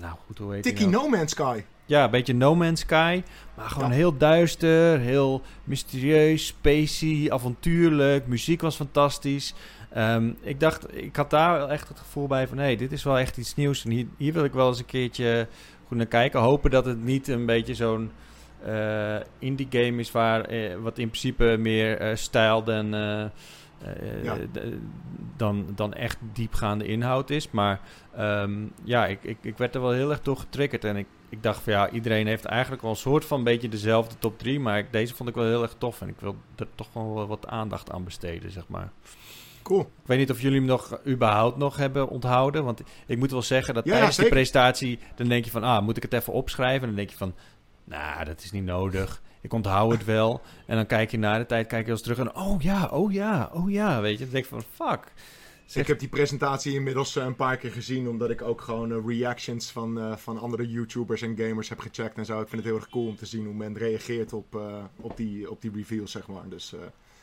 nou 0.00 0.14
goed, 0.26 0.38
hoe 0.38 0.52
heet 0.54 0.62
Tikkie 0.62 0.86
nou? 0.88 1.02
No 1.10 1.16
Man's 1.16 1.30
Sky. 1.30 1.62
Ja, 1.86 2.04
een 2.04 2.10
beetje 2.10 2.34
No 2.34 2.54
Man's 2.54 2.80
Sky. 2.80 3.22
Maar 3.54 3.70
gewoon 3.70 3.88
Ja. 3.88 3.94
heel 3.94 4.16
duister, 4.16 4.98
heel 4.98 5.42
mysterieus, 5.64 6.46
spacey, 6.46 7.26
avontuurlijk. 7.28 8.26
Muziek 8.26 8.60
was 8.60 8.76
fantastisch. 8.76 9.54
Ehm, 9.96 10.30
ik 10.40 10.60
dacht, 10.60 10.96
ik 10.96 11.16
had 11.16 11.30
daar 11.30 11.58
wel 11.58 11.70
echt 11.70 11.88
het 11.88 11.98
gevoel 11.98 12.26
bij 12.26 12.48
van... 12.48 12.58
hé, 12.58 12.64
hey, 12.64 12.76
dit 12.76 12.92
is 12.92 13.02
wel 13.02 13.18
echt 13.18 13.36
iets 13.36 13.54
nieuws. 13.54 13.84
En 13.84 13.90
hier, 13.90 14.06
hier 14.16 14.32
wil 14.32 14.44
ik 14.44 14.52
wel 14.52 14.68
eens 14.68 14.78
een 14.78 14.84
keertje 14.86 15.46
goed 15.86 15.96
naar 15.96 16.06
kijken. 16.06 16.40
Hopen 16.40 16.70
dat 16.70 16.84
het 16.84 17.04
niet 17.04 17.28
een 17.28 17.46
beetje 17.46 17.74
zo'n 17.74 18.10
eh, 18.64 19.16
indie 19.38 19.66
game 19.70 20.00
is... 20.00 20.10
Waar, 20.12 20.40
eh, 20.44 20.76
wat 20.76 20.98
in 20.98 21.08
principe 21.08 21.56
meer 21.58 21.98
eh, 21.98 22.16
stijl 22.16 22.62
dan, 22.64 22.86
Ja. 24.22 24.36
dan, 25.36 25.66
dan 25.74 25.92
echt 25.94 26.18
diepgaande 26.32 26.86
inhoud 26.86 27.30
is. 27.30 27.50
Maar 27.50 27.80
ehm, 28.16 28.52
ja, 28.84 29.06
ik, 29.06 29.18
ik, 29.22 29.38
ik 29.42 29.58
werd 29.58 29.74
er 29.74 29.80
wel 29.80 29.90
heel 29.92 30.10
erg 30.10 30.22
door 30.22 30.36
getriggerd. 30.36 30.84
En 30.84 30.96
ik, 30.96 31.06
ik 31.28 31.42
dacht 31.42 31.62
van 31.62 31.72
ja, 31.72 31.90
iedereen 31.90 32.26
heeft 32.26 32.44
eigenlijk 32.44 32.82
wel 32.82 32.90
een 32.90 32.96
soort 32.96 33.24
van 33.24 33.44
beetje 33.44 33.68
dezelfde 33.68 34.14
top 34.18 34.38
3. 34.38 34.60
Maar 34.60 34.78
ik- 34.78 34.92
deze 34.92 35.14
vond 35.14 35.28
ik 35.28 35.34
wel 35.34 35.44
heel 35.44 35.62
erg 35.62 35.74
tof. 35.78 36.00
En 36.00 36.08
ik 36.08 36.20
wil 36.20 36.36
er 36.56 36.66
toch 36.74 36.88
wel 36.92 37.26
wat 37.26 37.46
aandacht 37.46 37.90
aan 37.92 38.04
besteden, 38.04 38.50
zeg 38.50 38.64
maar. 38.68 38.90
Cool. 39.66 39.80
Ik 39.80 40.06
weet 40.06 40.18
niet 40.18 40.30
of 40.30 40.40
jullie 40.40 40.58
hem 40.58 40.66
nog 40.66 40.98
überhaupt 41.06 41.56
nog 41.56 41.76
hebben 41.76 42.08
onthouden. 42.08 42.64
Want 42.64 42.82
ik 43.06 43.18
moet 43.18 43.30
wel 43.30 43.42
zeggen 43.42 43.74
dat 43.74 43.84
Ja, 43.84 43.90
tijdens 43.90 44.16
die 44.16 44.24
zeker. 44.24 44.36
presentatie... 44.38 44.98
dan 45.16 45.28
denk 45.28 45.44
je 45.44 45.50
van, 45.50 45.62
ah, 45.62 45.82
moet 45.84 45.96
ik 45.96 46.02
het 46.02 46.12
even 46.12 46.32
opschrijven? 46.32 46.80
En 46.80 46.86
dan 46.86 46.96
denk 46.96 47.10
je 47.10 47.16
van, 47.16 47.34
nou, 47.84 48.24
dat 48.24 48.42
is 48.42 48.50
niet 48.52 48.64
nodig. 48.64 49.22
Ik 49.40 49.52
onthoud 49.52 49.92
het 49.92 50.04
wel. 50.04 50.40
En 50.66 50.76
dan 50.76 50.86
kijk 50.86 51.10
je 51.10 51.18
na 51.18 51.38
de 51.38 51.46
tijd, 51.46 51.66
kijk 51.66 51.84
je 51.86 51.92
eens 51.92 52.02
terug 52.02 52.18
en... 52.18 52.34
oh 52.36 52.62
ja, 52.62 52.88
oh 52.92 53.12
ja, 53.12 53.50
oh 53.52 53.70
ja, 53.70 54.00
weet 54.00 54.18
je. 54.18 54.24
Dan 54.24 54.32
denk 54.32 54.44
je 54.44 54.50
van, 54.50 54.88
fuck. 54.88 55.12
Zeg- 55.66 55.82
Ik 55.82 55.88
heb 55.88 55.98
die 55.98 56.08
presentatie 56.08 56.74
inmiddels 56.74 57.16
eh, 57.16 57.24
een 57.24 57.36
paar 57.36 57.56
keer 57.56 57.72
gezien, 57.72 58.08
omdat 58.08 58.30
ik 58.30 58.42
ook 58.42 58.60
gewoon 58.60 58.92
eh, 58.92 58.98
reactions 59.06 59.70
van, 59.70 59.98
eh, 60.00 60.16
van 60.16 60.38
andere 60.38 60.68
YouTubers 60.68 61.22
en 61.22 61.36
gamers 61.36 61.68
heb 61.68 61.78
gecheckt 61.78 62.16
en 62.18 62.24
zo. 62.24 62.40
Ik 62.40 62.48
vind 62.48 62.62
het 62.62 62.70
heel 62.70 62.80
erg 62.80 62.88
cool 62.88 63.06
om 63.06 63.16
te 63.16 63.26
zien 63.26 63.44
hoe 63.44 63.54
men 63.54 63.76
reageert 63.78 64.32
op, 64.32 64.60
op, 64.96 65.16
die, 65.16 65.50
op 65.50 65.60
die 65.62 65.70
reveals, 65.74 66.10
zeg 66.10 66.26
maar. 66.26 66.48
Dus 66.48 66.74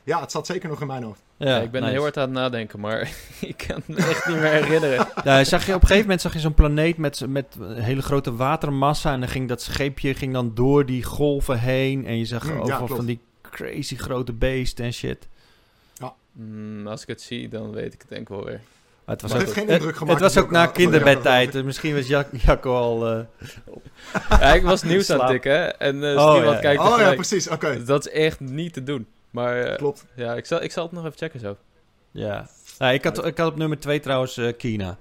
ja, 0.04 0.22
het 0.22 0.32
zat 0.32 0.46
zeker 0.46 0.70
nog 0.70 0.82
in 0.82 0.88
mijn 0.88 1.04
hoofd. 1.04 1.22
Ja, 1.38 1.58
ik 1.60 1.72
ben 1.72 1.82
nice. 1.82 1.94
heel 1.94 2.02
hard 2.02 2.18
aan 2.18 2.24
het 2.24 2.32
nadenken, 2.32 2.80
maar 2.80 3.00
ik 3.42 3.58
kan 3.68 3.76
het 3.76 3.88
me 3.88 3.96
echt 3.96 4.28
niet 4.28 4.36
meer 4.38 4.52
herinneren. 4.52 5.08
Ja, 5.24 5.44
zag 5.44 5.66
je, 5.66 5.74
op 5.74 5.82
een 5.82 5.88
gegeven 5.88 6.02
moment 6.02 6.22
zag 6.22 6.34
je 6.34 6.40
zo'n 6.40 6.54
planeet 6.54 6.98
met, 6.98 7.24
met 7.28 7.46
een 7.60 7.82
hele 7.82 8.02
grote 8.02 8.36
watermassa. 8.36 9.14
En 9.14 9.20
dan 9.20 9.30
ging 9.30 9.48
dat 9.48 9.62
scheepje 9.62 10.14
ging 10.14 10.34
dan 10.34 10.52
door 10.54 10.86
die 10.86 11.04
golven 11.04 11.60
heen. 11.60 12.06
En 12.06 12.18
je 12.18 12.26
zag 12.26 12.44
Mm, 12.44 12.56
ja, 12.56 12.62
overal 12.62 12.88
van 12.88 13.06
die 13.06 13.20
crazy 13.42 13.96
grote 13.96 14.34
beesten 14.34 14.86
en 14.86 14.94
shit. 14.94 15.28
Hmm, 16.36 16.88
als 16.88 17.02
ik 17.02 17.08
het 17.08 17.22
zie, 17.22 17.48
dan 17.50 17.72
weet 17.72 17.94
ik 17.94 18.00
het 18.00 18.10
denk 18.10 18.22
ik 18.22 18.28
wel 18.28 18.44
weer. 18.46 18.62
Maar 19.06 19.16
het 19.16 19.22
was 19.22 19.32
Maar 19.32 19.40
ook, 19.42 19.46
het 19.48 19.56
heeft 19.56 19.66
geen 19.68 19.74
het, 19.74 19.82
indruk 19.82 19.98
gemaakt 19.98 20.20
het 20.22 20.34
was 20.34 20.44
ook 20.44 20.52
na 20.52 20.66
kinderbedtijd. 20.66 21.52
Dus 21.52 21.64
misschien 21.64 21.96
was 21.96 22.08
Jacco 22.46 22.76
al... 22.76 23.08
eh, 23.08 23.20
Ja, 24.30 24.54
ik 24.54 24.64
was 24.64 24.84
nieuws 24.84 25.10
aan 25.10 25.20
het 25.20 25.28
tikken 25.28 25.80
en 25.80 26.04
eh 26.04 26.26
Oh, 26.28 26.44
ja. 26.44 26.56
kijken 26.60 26.86
Oh 26.86 27.00
ja, 27.00 27.14
precies. 27.14 27.50
Oké, 27.50 27.84
Dat 27.84 28.08
is 28.08 28.14
echt 28.14 28.40
niet 28.40 28.74
te 28.74 28.84
doen. 28.84 29.08
Maar 29.34 29.62
eh, 29.64 29.76
klopt. 29.78 30.06
ja, 30.16 30.36
ik 30.36 30.46
zal, 30.46 30.62
ik 30.64 30.72
zal 30.72 30.84
het 30.84 30.92
nog 30.92 31.06
even 31.06 31.18
checken 31.18 31.40
zo. 31.40 31.58
ja. 32.12 32.48
ja 32.80 32.92
ik, 32.92 33.04
had, 33.04 33.26
ik 33.26 33.38
had 33.38 33.52
op 33.52 33.58
nummer 33.58 33.80
2 33.80 34.00
trouwens 34.00 34.38
eh, 34.38 34.58
Kina. 34.58 34.98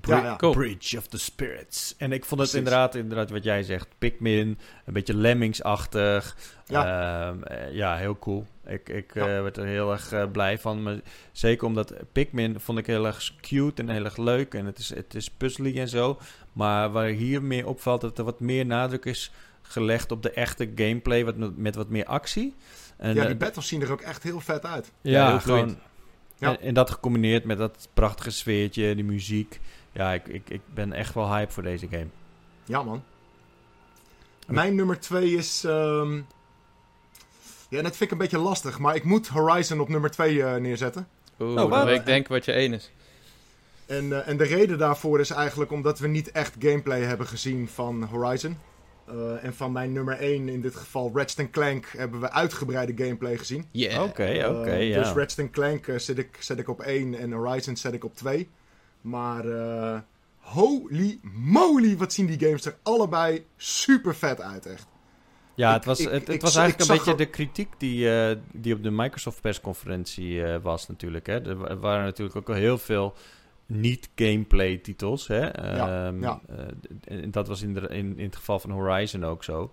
Bri- 0.00 0.12
Ja, 0.12 0.22
ja. 0.22 0.36
Cool. 0.36 0.52
Bridge 0.52 0.98
of 0.98 1.06
the 1.06 1.18
Spirits. 1.18 1.94
En 1.98 2.12
ik 2.12 2.24
vond 2.24 2.40
het 2.40 2.50
Precies. 2.50 2.54
inderdaad, 2.54 2.94
inderdaad 2.94 3.30
wat 3.30 3.44
jij 3.44 3.62
zegt. 3.62 3.88
Pikmin, 3.98 4.58
een 4.84 4.92
beetje 4.92 5.14
Lemmings-achtig. 5.16 6.36
Ja. 6.66 7.28
Ehm, 7.28 7.42
eh, 7.42 7.72
ja, 7.74 7.96
heel 7.96 8.18
cool. 8.18 8.46
Ik, 8.66 8.88
ik 8.88 9.14
Ja. 9.14 9.42
werd 9.42 9.56
er 9.56 9.66
heel 9.66 9.92
erg 9.92 10.30
blij 10.30 10.58
van. 10.58 10.82
Maar 10.82 11.00
zeker 11.32 11.66
omdat 11.66 11.94
Pikmin 12.12 12.60
vond 12.60 12.78
ik 12.78 12.86
heel 12.86 13.06
erg 13.06 13.32
cute 13.40 13.82
en 13.82 13.88
heel 13.88 14.04
erg 14.04 14.16
leuk. 14.16 14.54
En 14.54 14.66
het 14.66 14.78
is, 14.78 14.94
het 14.94 15.14
is 15.14 15.30
puzzely 15.30 15.78
en 15.80 15.88
zo. 15.88 16.18
Maar 16.52 16.90
waar 16.90 17.06
hier 17.08 17.42
meer 17.42 17.66
opvalt, 17.66 18.00
dat 18.00 18.18
er 18.18 18.24
wat 18.24 18.40
meer 18.40 18.66
nadruk 18.66 19.04
is 19.04 19.30
gelegd 19.62 20.10
op 20.12 20.22
de 20.22 20.30
echte 20.30 20.70
gameplay. 20.74 21.24
Wat, 21.24 21.36
met, 21.36 21.56
met 21.56 21.74
wat 21.74 21.88
meer 21.88 22.04
actie. 22.06 22.54
En, 22.96 23.14
Ja, 23.14 23.20
eh, 23.22 23.26
die 23.26 23.36
battles 23.36 23.68
zien 23.68 23.82
er 23.82 23.92
ook 23.92 24.00
echt 24.00 24.22
heel 24.22 24.40
vet 24.40 24.66
uit. 24.66 24.92
ja, 25.00 25.10
Ja, 25.12 25.28
heel 25.28 25.38
gewoon. 25.40 25.78
Ja. 26.38 26.48
En, 26.48 26.60
en 26.60 26.74
dat 26.74 26.90
gecombineerd 26.90 27.44
met 27.44 27.58
dat 27.58 27.88
prachtige 27.94 28.30
sfeertje, 28.30 28.94
die 28.94 29.04
muziek. 29.04 29.60
ja, 29.92 30.12
ik, 30.12 30.26
ik, 30.26 30.50
ik 30.50 30.60
ben 30.74 30.92
echt 30.92 31.14
wel 31.14 31.34
hype 31.34 31.52
voor 31.52 31.62
deze 31.62 31.88
game. 31.88 32.06
Ja, 32.64 32.82
man. 32.82 33.02
Mijn 34.46 34.74
nummer 34.74 35.00
2 35.00 35.30
is. 35.36 35.64
ehm, 35.64 36.14
Ja, 37.68 37.82
dat 37.82 37.90
vind 37.96 38.00
ik 38.00 38.10
een 38.10 38.18
beetje 38.18 38.38
lastig, 38.38 38.78
maar 38.78 38.94
ik 38.94 39.04
moet 39.04 39.28
Horizon 39.28 39.80
op 39.80 39.88
nummer 39.88 40.10
2 40.10 40.42
neerzetten. 40.42 41.08
Oeh, 41.40 41.50
Oh, 41.50 41.56
dan 41.56 41.68
wat? 41.70 41.84
weet 41.84 41.98
ik 41.98 42.06
denk 42.06 42.28
wat 42.28 42.44
je 42.44 42.52
één 42.52 42.72
is. 42.72 42.90
En, 43.86 44.12
eh, 44.12 44.28
en 44.28 44.36
de 44.36 44.44
reden 44.44 44.78
daarvoor 44.78 45.20
is 45.20 45.30
eigenlijk 45.30 45.70
omdat 45.70 45.98
we 45.98 46.08
niet 46.08 46.30
echt 46.32 46.54
gameplay 46.58 47.00
hebben 47.02 47.26
gezien 47.26 47.68
van 47.68 48.02
Horizon. 48.04 48.58
Eh, 49.08 49.44
en 49.44 49.54
van 49.54 49.72
mijn 49.72 49.92
nummer 49.92 50.18
1, 50.20 50.48
in 50.48 50.60
dit 50.60 50.74
geval 50.76 51.10
Ratchet 51.14 51.50
Clank, 51.50 51.86
hebben 51.96 52.20
we 52.20 52.30
uitgebreide 52.30 53.04
gameplay 53.04 53.36
gezien. 53.36 53.64
Yeah. 53.70 54.02
Oké, 54.02 54.44
oké, 54.48 54.70
Eh, 54.70 54.88
ja. 54.88 54.98
Dus 55.02 55.12
Ratchet 55.12 55.50
Clank 55.50 55.86
eh, 55.86 55.98
zet, 55.98 56.18
ik, 56.18 56.36
zet 56.40 56.58
ik 56.58 56.68
op 56.68 56.80
1 56.80 57.14
en 57.14 57.32
Horizon 57.32 57.76
zet 57.76 57.92
ik 57.92 58.04
op 58.04 58.14
2. 58.16 58.48
Maar 59.00 59.44
eh, 59.48 59.98
holy 60.38 61.18
moly, 61.32 61.96
wat 61.96 62.12
zien 62.12 62.26
die 62.26 62.38
games 62.38 62.64
er 62.64 62.76
allebei 62.82 63.44
super 63.56 64.14
vet 64.14 64.40
uit, 64.40 64.66
echt. 64.66 64.86
Ja, 65.54 65.68
Ik- 65.68 65.74
het 65.74 65.84
was, 65.84 66.00
ik- 66.00 66.10
het, 66.10 66.26
het 66.26 66.34
ik- 66.34 66.40
was 66.40 66.56
eigenlijk 66.56 66.90
een 66.90 66.96
beetje 66.96 67.10
er- 67.12 67.16
de 67.16 67.26
kritiek 67.30 67.68
die, 67.78 68.10
eh, 68.20 68.36
die 68.52 68.74
op 68.74 68.82
de 68.82 68.90
Microsoft 68.90 69.40
persconferentie 69.40 70.44
eh, 70.44 70.56
was 70.62 70.88
natuurlijk. 70.88 71.26
Hè. 71.26 71.48
Er 71.48 71.56
wa- 71.56 71.76
waren 71.76 72.04
natuurlijk 72.04 72.36
ook 72.36 72.48
al 72.48 72.54
heel 72.54 72.78
veel 72.78 73.14
niet-gameplay 73.66 74.76
titels. 74.76 75.26
Hè. 75.26 75.40
Ja, 75.40 76.06
Ehm, 76.06 76.22
ja. 76.22 76.40
eh, 77.04 77.22
en 77.22 77.30
dat 77.30 77.48
was 77.48 77.62
in, 77.62 77.74
de, 77.74 77.80
in, 77.80 78.18
in 78.18 78.24
het 78.24 78.36
geval 78.36 78.58
van 78.60 78.70
Horizon 78.70 79.24
ook 79.24 79.44
zo. 79.44 79.72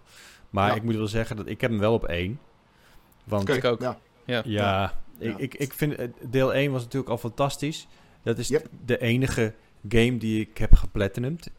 Maar 0.49 0.69
Ja. 0.69 0.75
ik 0.75 0.84
moet 0.84 0.95
wel 0.95 1.08
zeggen 1.08 1.36
dat 1.36 1.47
ik 1.47 1.62
heb 1.62 1.69
hem 1.69 1.80
wel 1.80 1.93
op 1.93 2.06
één. 2.06 2.39
Want 3.23 3.49
Ik 3.49 3.63
ook. 3.63 3.82
Ja. 3.82 3.97
Ja. 4.25 4.41
ja, 4.45 4.93
Ja. 5.19 5.27
Ik, 5.30 5.38
ik, 5.38 5.54
ik 5.56 5.73
vind 5.73 5.95
eh, 5.95 6.08
deel 6.30 6.54
1 6.54 6.71
was 6.71 6.82
natuurlijk 6.84 7.12
al 7.12 7.17
fantastisch. 7.17 7.88
Dat 8.23 8.38
is 8.38 8.47
Yep. 8.47 8.67
de 8.86 8.97
enige 9.01 9.54
game 9.89 10.17
die 10.17 10.41
ik 10.41 10.58
heb 10.58 10.73
geplatinumd. 10.75 11.49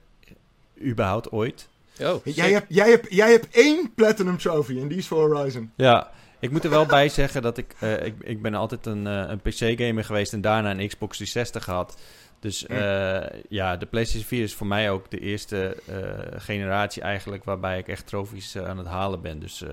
Überhaupt 0.83 1.31
ooit. 1.31 1.69
Oh, 2.01 2.25
Jij, 2.25 2.53
hebt, 2.53 2.67
jij, 2.69 2.91
hebt, 2.91 3.13
jij 3.15 3.31
hebt 3.31 3.49
één 3.55 3.93
Platinum 3.95 4.39
Trophy 4.39 4.79
en 4.81 4.89
die 4.89 4.99
is 4.99 5.07
voor 5.07 5.35
Horizon. 5.37 5.71
Ja, 5.77 6.11
ik 6.41 6.51
moet 6.51 6.65
er 6.65 6.71
wel 6.71 6.87
bij 6.87 7.09
zeggen 7.09 7.43
dat 7.43 7.59
ik... 7.59 7.75
eh, 7.81 8.05
ik, 8.07 8.15
ik 8.21 8.43
ben 8.43 8.55
altijd 8.55 8.87
een, 8.87 9.07
eh, 9.07 9.25
een 9.29 9.41
PC-gamer 9.41 10.05
geweest 10.05 10.33
en 10.33 10.41
daarna 10.41 10.71
een 10.71 10.89
Xbox 10.89 11.17
360 11.17 11.65
gehad. 11.65 12.01
Dus 12.43 12.65
Hm. 12.67 12.73
eh, 12.73 13.41
ja, 13.49 13.77
de 13.77 13.87
PlayStation 13.87 14.29
4 14.29 14.43
is 14.43 14.55
voor 14.55 14.67
mij 14.67 14.91
ook 14.91 15.11
de 15.11 15.19
eerste 15.19 15.77
eh, 15.87 16.41
generatie 16.41 17.03
eigenlijk... 17.03 17.45
waarbij 17.45 17.79
ik 17.79 17.89
echt 17.89 18.07
trofies 18.07 18.55
eh, 18.55 18.69
aan 18.69 18.79
het 18.79 18.87
halen 18.87 19.21
ben. 19.21 19.39
Dus 19.39 19.65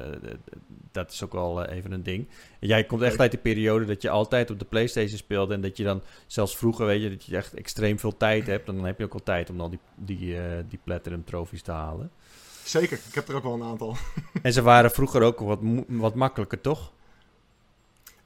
dat 0.91 1.11
is 1.11 1.23
ook 1.23 1.31
wel 1.31 1.65
even 1.65 1.91
een 1.91 2.03
ding. 2.03 2.27
En 2.59 2.67
jij 2.67 2.83
komt 2.83 3.01
echt 3.01 3.19
uit 3.19 3.31
de 3.31 3.37
periode 3.37 3.85
dat 3.85 4.01
je 4.01 4.09
altijd 4.09 4.51
op 4.51 4.59
de 4.59 4.65
PlayStation 4.65 5.17
speelde... 5.17 5.53
en 5.53 5.61
dat 5.61 5.77
je 5.77 5.83
dan 5.83 6.01
zelfs 6.27 6.57
vroeger, 6.57 6.85
weet 6.85 7.01
je, 7.01 7.09
dat 7.09 7.25
je 7.25 7.37
echt 7.37 7.53
extreem 7.53 7.99
veel 7.99 8.17
tijd 8.17 8.47
hebt. 8.47 8.67
En 8.67 8.75
dan 8.75 8.85
heb 8.85 8.97
je 8.97 9.03
ook 9.03 9.13
al 9.13 9.23
tijd 9.23 9.49
om 9.49 9.61
al 9.61 9.69
die, 9.69 9.79
die, 9.95 10.37
die 10.67 10.79
Platinum 10.83 11.23
trofies 11.23 11.61
te 11.61 11.71
halen. 11.71 12.11
Zeker, 12.63 12.99
ik 13.07 13.15
heb 13.15 13.27
er 13.27 13.35
ook 13.35 13.43
wel 13.43 13.53
een 13.53 13.63
aantal. 13.63 13.95
En 14.41 14.53
ze 14.53 14.61
waren 14.61 14.91
vroeger 14.91 15.21
ook 15.21 15.39
wat, 15.39 15.59
wat 15.87 16.15
makkelijker, 16.15 16.61
toch? 16.61 16.91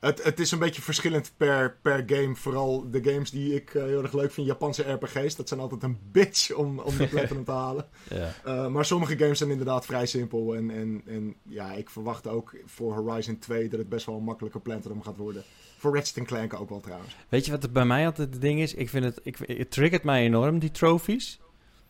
Het, 0.03 0.23
het 0.23 0.39
is 0.39 0.51
een 0.51 0.59
beetje 0.59 0.81
verschillend 0.81 1.33
per, 1.37 1.77
per 1.81 2.03
game. 2.05 2.35
Vooral 2.35 2.89
de 2.91 3.03
games 3.03 3.31
die 3.31 3.55
ik 3.55 3.73
eh, 3.73 3.83
heel 3.83 4.01
erg 4.01 4.13
leuk 4.13 4.31
vind, 4.31 4.47
Japanse 4.47 4.91
RPG's. 4.91 5.35
Dat 5.35 5.47
zijn 5.47 5.59
altijd 5.59 5.83
een 5.83 5.97
bitch 6.11 6.53
om, 6.53 6.79
om 6.79 6.97
de 6.97 7.07
Platinum 7.07 7.43
te 7.43 7.51
halen. 7.51 7.85
Ja. 8.09 8.33
Eh, 8.43 8.67
maar 8.67 8.85
sommige 8.85 9.17
games 9.17 9.37
zijn 9.37 9.49
inderdaad 9.49 9.85
vrij 9.85 10.05
simpel. 10.05 10.55
En, 10.55 10.71
en, 10.71 11.01
en 11.05 11.35
ja, 11.43 11.71
ik 11.71 11.89
verwacht 11.89 12.27
ook 12.27 12.55
voor 12.65 12.93
Horizon 12.93 13.39
2 13.39 13.69
dat 13.69 13.79
het 13.79 13.89
best 13.89 14.05
wel 14.05 14.15
een 14.15 14.23
makkelijke 14.23 14.59
Platinum 14.59 15.01
gaat 15.01 15.17
worden. 15.17 15.43
Voor 15.77 15.95
Ratchet 15.95 16.25
Clank 16.25 16.53
ook 16.53 16.69
wel 16.69 16.79
trouwens. 16.79 17.15
Weet 17.29 17.45
je 17.45 17.51
wat 17.51 17.61
het 17.61 17.73
bij 17.73 17.85
mij 17.85 18.05
altijd 18.05 18.33
het 18.33 18.41
ding 18.41 18.59
is? 18.59 18.73
Ik 18.73 18.89
vind 18.89 19.05
het, 19.05 19.19
ik, 19.23 19.37
het 19.37 19.71
triggert 19.71 20.03
mij 20.03 20.23
enorm, 20.23 20.59
die 20.59 20.71
trophies. 20.71 21.39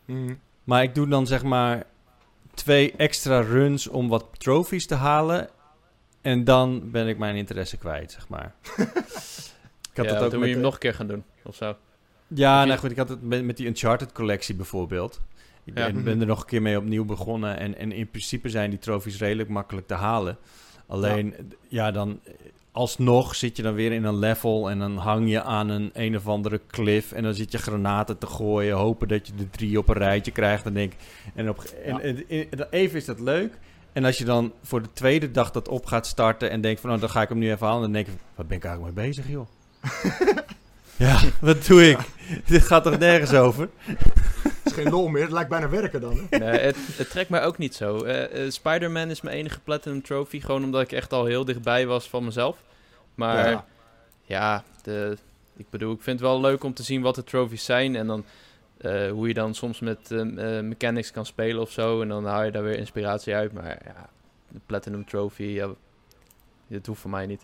Hmm. 0.04 0.38
Maar 0.64 0.82
ik 0.82 0.94
doe 0.94 1.08
dan 1.08 1.26
zeg 1.26 1.42
maar 1.42 1.86
twee 2.54 2.92
extra 2.96 3.40
runs 3.40 3.88
om 3.88 4.08
wat 4.08 4.26
trophies 4.38 4.86
te 4.86 4.94
halen. 4.94 5.50
En 6.24 6.44
dan 6.44 6.90
ben 6.90 7.08
ik 7.08 7.18
mijn 7.18 7.36
interesse 7.36 7.76
kwijt, 7.76 8.12
zeg 8.12 8.28
maar. 8.28 8.54
ik 9.90 9.96
had 9.96 10.04
ja, 10.06 10.14
het 10.14 10.22
ook 10.22 10.32
moet 10.32 10.40
je 10.40 10.46
hem 10.46 10.54
de- 10.54 10.58
nog 10.60 10.72
een 10.74 10.78
keer 10.78 10.94
gaan 10.94 11.06
doen, 11.06 11.24
of 11.44 11.54
zo. 11.54 11.76
Ja, 12.28 12.58
nou 12.58 12.70
je- 12.70 12.78
goed, 12.78 12.90
ik 12.90 12.96
had 12.96 13.08
het 13.08 13.22
met, 13.22 13.44
met 13.44 13.56
die 13.56 13.66
Uncharted 13.66 14.12
collectie 14.12 14.54
bijvoorbeeld. 14.54 15.20
Ik 15.64 15.78
Ja. 15.78 15.92
ben, 15.92 16.04
ben 16.04 16.20
er 16.20 16.26
nog 16.26 16.40
een 16.40 16.46
keer 16.46 16.62
mee 16.62 16.76
opnieuw 16.78 17.04
begonnen. 17.04 17.58
En, 17.58 17.76
en 17.78 17.92
in 17.92 18.08
principe 18.10 18.48
zijn 18.48 18.70
die 18.70 18.78
trophies 18.78 19.18
redelijk 19.18 19.48
makkelijk 19.48 19.86
te 19.86 19.94
halen. 19.94 20.36
Alleen, 20.86 21.34
ja. 21.68 21.90
dan 21.90 22.20
alsnog 22.72 23.34
zit 23.34 23.56
je 23.56 23.62
dan 23.62 23.74
weer 23.74 23.92
in 23.92 24.04
een 24.04 24.18
level 24.18 24.70
en 24.70 24.78
dan 24.78 24.96
hang 24.96 25.30
je 25.30 25.42
aan 25.42 25.68
een 25.68 25.90
een 25.92 26.16
of 26.16 26.28
andere 26.28 26.60
cliff 26.66 27.12
en 27.12 27.22
dan 27.22 27.34
zit 27.34 27.52
je 27.52 27.58
granaten 27.58 28.18
te 28.18 28.26
gooien, 28.26 28.76
hopen 28.76 29.08
dat 29.08 29.26
je 29.26 29.34
de 29.34 29.50
drie 29.50 29.78
op 29.78 29.88
een 29.88 29.94
rijtje 29.94 30.32
krijgt. 30.32 30.66
En 30.66 30.74
denk, 30.74 30.92
en, 31.34 31.48
op, 31.48 31.58
en, 31.84 31.92
Ja. 31.94 32.00
en- 32.00 32.28
en- 32.28 32.46
en 32.50 32.66
even 32.70 32.96
is 32.98 33.04
dat 33.04 33.20
leuk. 33.20 33.58
En 33.94 34.04
als 34.04 34.18
je 34.18 34.24
dan 34.24 34.52
voor 34.62 34.82
de 34.82 34.92
tweede 34.92 35.30
dag 35.30 35.50
dat 35.50 35.68
op 35.68 35.86
gaat 35.86 36.06
starten 36.06 36.50
en 36.50 36.60
denkt 36.60 36.80
van, 36.80 36.88
nou, 36.88 37.00
dan 37.00 37.10
ga 37.10 37.22
ik 37.22 37.28
hem 37.28 37.38
nu 37.38 37.50
even 37.50 37.66
halen. 37.66 37.82
Dan 37.82 37.92
denk 37.92 38.06
je, 38.06 38.12
wat 38.34 38.48
ben 38.48 38.56
ik 38.56 38.64
eigenlijk 38.64 38.94
mee 38.96 39.06
bezig, 39.06 39.28
joh? 39.28 39.46
ja, 40.96 41.20
wat 41.40 41.66
doe 41.66 41.90
ik? 41.90 41.98
Dit 42.46 42.62
gaat 42.62 42.82
toch 42.84 42.98
nergens 42.98 43.32
over? 43.32 43.68
Het 43.78 44.60
is 44.64 44.72
geen 44.72 44.90
lol 44.90 45.08
meer, 45.08 45.22
het 45.22 45.32
lijkt 45.32 45.48
bijna 45.50 45.68
werken 45.68 46.00
dan. 46.00 46.26
Hè? 46.30 46.38
Nee, 46.38 46.58
het, 46.60 46.76
het 46.96 47.10
trekt 47.10 47.30
mij 47.30 47.44
ook 47.44 47.58
niet 47.58 47.74
zo. 47.74 47.98
Eh, 48.04 48.44
eh, 48.44 48.50
Spider-Man 48.50 49.10
is 49.10 49.20
mijn 49.20 49.36
enige 49.36 49.60
Platinum 49.60 50.02
Trophy. 50.02 50.40
Gewoon 50.40 50.64
omdat 50.64 50.80
ik 50.82 50.92
echt 50.92 51.12
al 51.12 51.24
heel 51.24 51.44
dichtbij 51.44 51.86
was 51.86 52.08
van 52.08 52.24
mezelf. 52.24 52.56
Maar 53.14 53.50
ja, 53.50 53.64
Ja. 54.26 54.64
de, 54.82 55.16
ik 55.56 55.66
bedoel, 55.70 55.92
ik 55.92 56.02
vind 56.02 56.20
het 56.20 56.28
wel 56.28 56.40
leuk 56.40 56.64
om 56.64 56.74
te 56.74 56.82
zien 56.82 57.02
wat 57.02 57.14
de 57.14 57.24
trophies 57.24 57.64
zijn. 57.64 57.96
En 57.96 58.06
dan 58.06 58.24
eh, 58.76 59.10
hoe 59.10 59.28
je 59.28 59.34
dan 59.34 59.54
soms 59.54 59.80
met 59.80 60.10
eh, 60.10 60.56
eh, 60.58 60.64
mechanics 60.64 61.10
kan 61.10 61.26
spelen 61.26 61.60
of 61.62 61.70
zo. 61.70 62.00
En 62.02 62.08
dan 62.08 62.24
haal 62.24 62.44
je 62.44 62.50
daar 62.50 62.62
weer 62.62 62.78
inspiratie 62.78 63.34
uit. 63.34 63.52
Maar 63.52 63.82
ja, 63.84 64.08
de 64.48 64.60
Platinum 64.66 65.04
Trophy, 65.06 65.42
ja, 65.42 65.68
dat 66.66 66.86
hoeft 66.86 67.00
voor 67.00 67.10
mij 67.10 67.26
niet. 67.26 67.42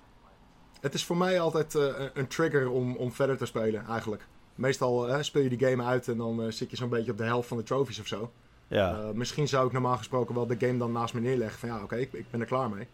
Het 0.80 0.94
is 0.94 1.04
voor 1.04 1.16
mij 1.16 1.40
altijd 1.40 1.74
eh, 1.74 2.04
een- 2.14 2.26
trigger 2.26 2.70
om, 2.70 2.96
om 2.96 3.12
verder 3.12 3.36
te 3.36 3.46
spelen, 3.46 3.86
eigenlijk. 3.86 4.26
Meestal 4.54 5.22
speel 5.24 5.42
je 5.42 5.56
die 5.56 5.68
game 5.68 5.82
uit 5.84 6.08
en 6.08 6.16
dan 6.16 6.52
zit 6.52 6.70
je 6.70 6.76
zo'n 6.76 6.88
beetje 6.88 7.10
op 7.12 7.18
de 7.18 7.24
helft 7.24 7.48
van 7.48 7.56
de 7.56 7.62
trophies 7.62 8.00
of 8.00 8.06
zo. 8.06 8.32
Ja, 8.68 8.98
Eh, 9.00 9.10
misschien 9.10 9.48
zou 9.48 9.66
ik 9.66 9.72
normaal 9.72 9.96
gesproken 9.96 10.34
wel 10.34 10.46
de 10.46 10.56
game 10.58 10.78
dan 10.78 10.92
naast 10.92 11.14
me 11.14 11.20
neerleggen. 11.20 11.58
Van 11.58 11.68
ja, 11.68 11.82
oké, 11.82 11.96
ik, 11.96 12.12
ik 12.12 12.30
ben 12.30 12.40
er 12.40 12.46
klaar 12.46 12.70
mee. 12.70 12.86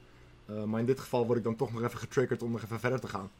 Eh, 0.46 0.62
maar 0.64 0.81
in 0.81 0.87
dit 0.87 1.01
geval 1.01 1.27
word 1.27 1.38
ik 1.38 1.44
dan 1.44 1.57
toch 1.57 1.72
nog 1.72 1.83
even 1.83 1.99
getriggerd 1.99 2.42
om 2.42 2.51
nog 2.51 2.62
even 2.62 2.81
verder 2.81 3.01
te 3.01 3.09
gaan. 3.09 3.31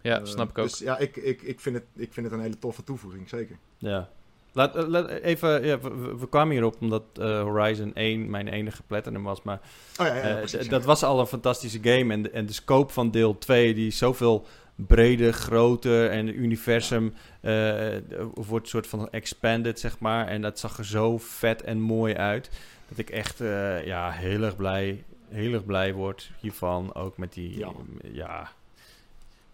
Ja, 0.00 0.24
snap 0.24 0.50
ik 0.50 0.58
ook. 0.58 0.64
Dus 0.68 0.78
ja, 0.78 0.98
ik, 0.98 1.16
ik, 1.16 1.42
ik, 1.42 1.60
vind 1.60 1.74
het, 1.76 1.84
ik 1.94 2.12
vind 2.12 2.26
het 2.26 2.34
een 2.34 2.40
hele 2.42 2.58
toffe 2.58 2.84
toevoeging, 2.84 3.28
zeker. 3.28 3.56
ja. 3.78 4.08
Laat, 4.54 4.76
eh, 4.76 4.86
laat 4.86 5.08
even, 5.08 5.64
ja, 5.66 5.78
we, 6.18 6.28
kwamen 6.30 6.52
hierop 6.52 6.76
omdat 6.80 7.02
eh, 7.20 7.40
Horizon 7.42 7.94
1 7.94 8.30
mijn 8.30 8.48
enige 8.48 8.82
platinum 8.82 9.22
was, 9.22 9.42
maar 9.42 9.60
Oh 10.00 10.06
ja, 10.06 10.14
ja, 10.14 10.20
Eh, 10.22 10.36
precies. 10.38 10.68
dat 10.68 10.84
was 10.84 11.02
al 11.02 11.20
een 11.20 11.26
fantastische 11.26 11.78
game. 11.82 12.12
En 12.12 12.22
de, 12.22 12.30
en 12.30 12.46
de 12.46 12.52
scope 12.52 12.92
van 12.92 13.10
deel 13.10 13.38
2, 13.38 13.74
die 13.74 13.86
is 13.86 13.98
zoveel 13.98 14.46
breder, 14.76 15.32
groter. 15.32 16.10
En 16.10 16.26
het 16.26 16.36
universum 16.36 17.14
eh, 17.40 17.86
wordt 18.34 18.68
soort 18.68 18.86
van 18.86 19.10
expanded, 19.10 19.80
zeg 19.80 19.98
maar. 19.98 20.26
En 20.26 20.42
dat 20.42 20.58
zag 20.58 20.78
er 20.78 20.84
zo 20.86 21.18
vet 21.18 21.62
en 21.62 21.80
mooi 21.80 22.14
uit. 22.14 22.50
Dat 22.88 22.98
ik 22.98 23.10
echt 23.10 23.40
eh, 23.40 23.86
ja, 23.86 24.10
heel 24.10 24.42
erg 24.42 24.56
blij, 24.56 25.04
heel 25.28 25.52
erg 25.52 25.64
blij 25.64 25.94
word 25.94 26.30
hiervan. 26.40 26.94
Ook 26.94 27.16
met 27.18 27.32
die, 27.32 27.64
Ja. 28.12 28.52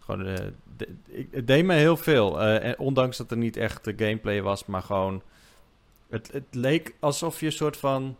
Gewoon, 0.01 0.27
eh, 0.27 0.35
de- 0.77 0.89
ik, 1.07 1.29
het 1.31 1.47
deed 1.47 1.65
me 1.65 1.75
heel 1.75 1.97
veel. 1.97 2.41
Eh, 2.41 2.65
en 2.69 2.79
ondanks 2.79 3.17
dat 3.17 3.31
er 3.31 3.37
niet 3.37 3.57
echt 3.57 3.85
de 3.85 3.95
gameplay 3.97 4.43
was, 4.43 4.67
maar 4.67 4.83
gewoon... 4.83 5.23
Het, 6.09 6.33
het 6.33 6.45
leek 6.51 6.95
alsof 7.01 7.41
je 7.41 7.47
een 7.47 7.53
soort 7.53 7.77
van 7.77 8.17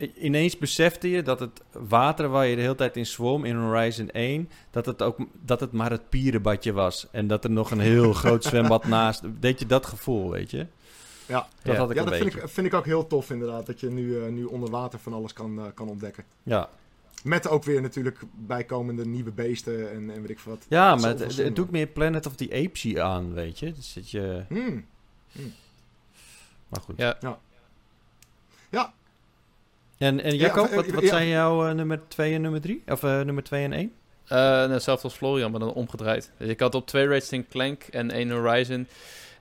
I- 0.00 0.12
ineens 0.18 0.58
besefte 0.58 1.10
je 1.10 1.22
dat 1.22 1.40
het 1.40 1.62
water 1.72 2.28
waar 2.28 2.46
je 2.46 2.54
de 2.56 2.60
hele 2.62 2.74
tijd 2.74 2.96
in 2.96 3.06
zwom 3.06 3.44
in 3.44 3.56
Horizon 3.56 4.10
1, 4.10 4.48
dat 4.70 4.86
het 4.86 5.02
ook 5.02 5.16
dat 5.32 5.60
het 5.60 5.72
maar 5.72 5.90
het 5.90 6.08
pierenbadje 6.08 6.72
was 6.72 7.06
en 7.10 7.26
dat 7.26 7.44
er 7.44 7.50
nog 7.50 7.70
een 7.70 7.80
heel 7.80 8.12
groot 8.22 8.44
zwembad 8.44 8.84
naast. 8.86 9.22
Deed 9.40 9.58
je 9.58 9.66
dat 9.66 9.86
gevoel, 9.86 10.30
weet 10.30 10.50
je? 10.50 10.66
Ja. 11.26 11.48
Dat 11.62 11.74
Ja. 11.74 11.78
had 11.80 11.90
ik 11.90 11.96
ja, 11.96 12.04
dat 12.04 12.14
vind 12.16 12.34
ik, 12.34 12.48
vind 12.48 12.66
ik 12.66 12.74
ook 12.74 12.84
heel 12.84 13.06
tof 13.06 13.30
inderdaad. 13.30 13.66
Dat 13.66 13.80
je 13.80 13.90
nu, 13.90 14.20
eh, 14.22 14.28
nu 14.28 14.44
onder 14.44 14.70
water 14.70 14.98
van 14.98 15.12
alles 15.12 15.32
kan, 15.32 15.58
eh, 15.58 15.64
kan 15.74 15.88
ontdekken. 15.88 16.24
Ja, 16.42 16.68
Met 17.22 17.48
ook 17.48 17.64
weer 17.64 17.80
natuurlijk 17.82 18.18
bijkomende 18.34 19.06
nieuwe 19.06 19.30
beesten 19.30 19.90
en, 19.90 20.10
en 20.10 20.20
weet 20.20 20.30
ik 20.30 20.38
veel 20.38 20.52
wat. 20.52 20.66
ja 20.68 20.90
Dat 20.90 21.00
maar 21.00 21.10
het, 21.10 21.18
het, 21.20 21.36
het 21.36 21.56
doet 21.56 21.70
meer 21.70 21.86
Planet 21.86 22.26
of 22.26 22.34
the 22.34 22.64
Apes 22.66 22.96
aan, 22.96 23.32
weet 23.34 23.58
je? 23.58 23.72
Dus 23.72 23.92
dat 23.92 24.10
je, 24.10 24.44
Hmm. 24.48 24.86
maar 26.68 26.80
goed. 26.80 26.96
Ja, 26.96 27.16
En, 29.98 30.20
en 30.20 30.34
Ja, 30.34 30.46
Jacob, 30.46 30.68
eh, 30.68 30.74
wat, 30.74 30.86
wat 30.86 31.02
ja. 31.02 31.08
zijn 31.08 31.28
jouw 31.28 31.66
eh, 31.66 31.74
nummer 31.74 32.00
2 32.08 32.34
en 32.34 32.40
nummer 32.40 32.60
3? 32.60 32.82
Of 32.86 33.02
eh, 33.02 33.20
nummer 33.20 33.42
2 33.42 33.64
en 33.64 33.72
1? 33.72 33.92
Eh, 34.24 34.38
nou, 34.38 34.70
hetzelfde 34.72 35.04
als 35.04 35.14
Florian, 35.16 35.50
maar 35.50 35.60
dan 35.60 35.72
omgedraaid. 35.72 36.30
Dus 36.38 36.48
ik 36.48 36.60
had 36.60 36.74
op 36.74 36.86
twee 36.86 37.08
Ratchet 37.08 37.48
Clank 37.48 37.82
en 37.82 38.10
één 38.10 38.30
Horizon. 38.30 38.86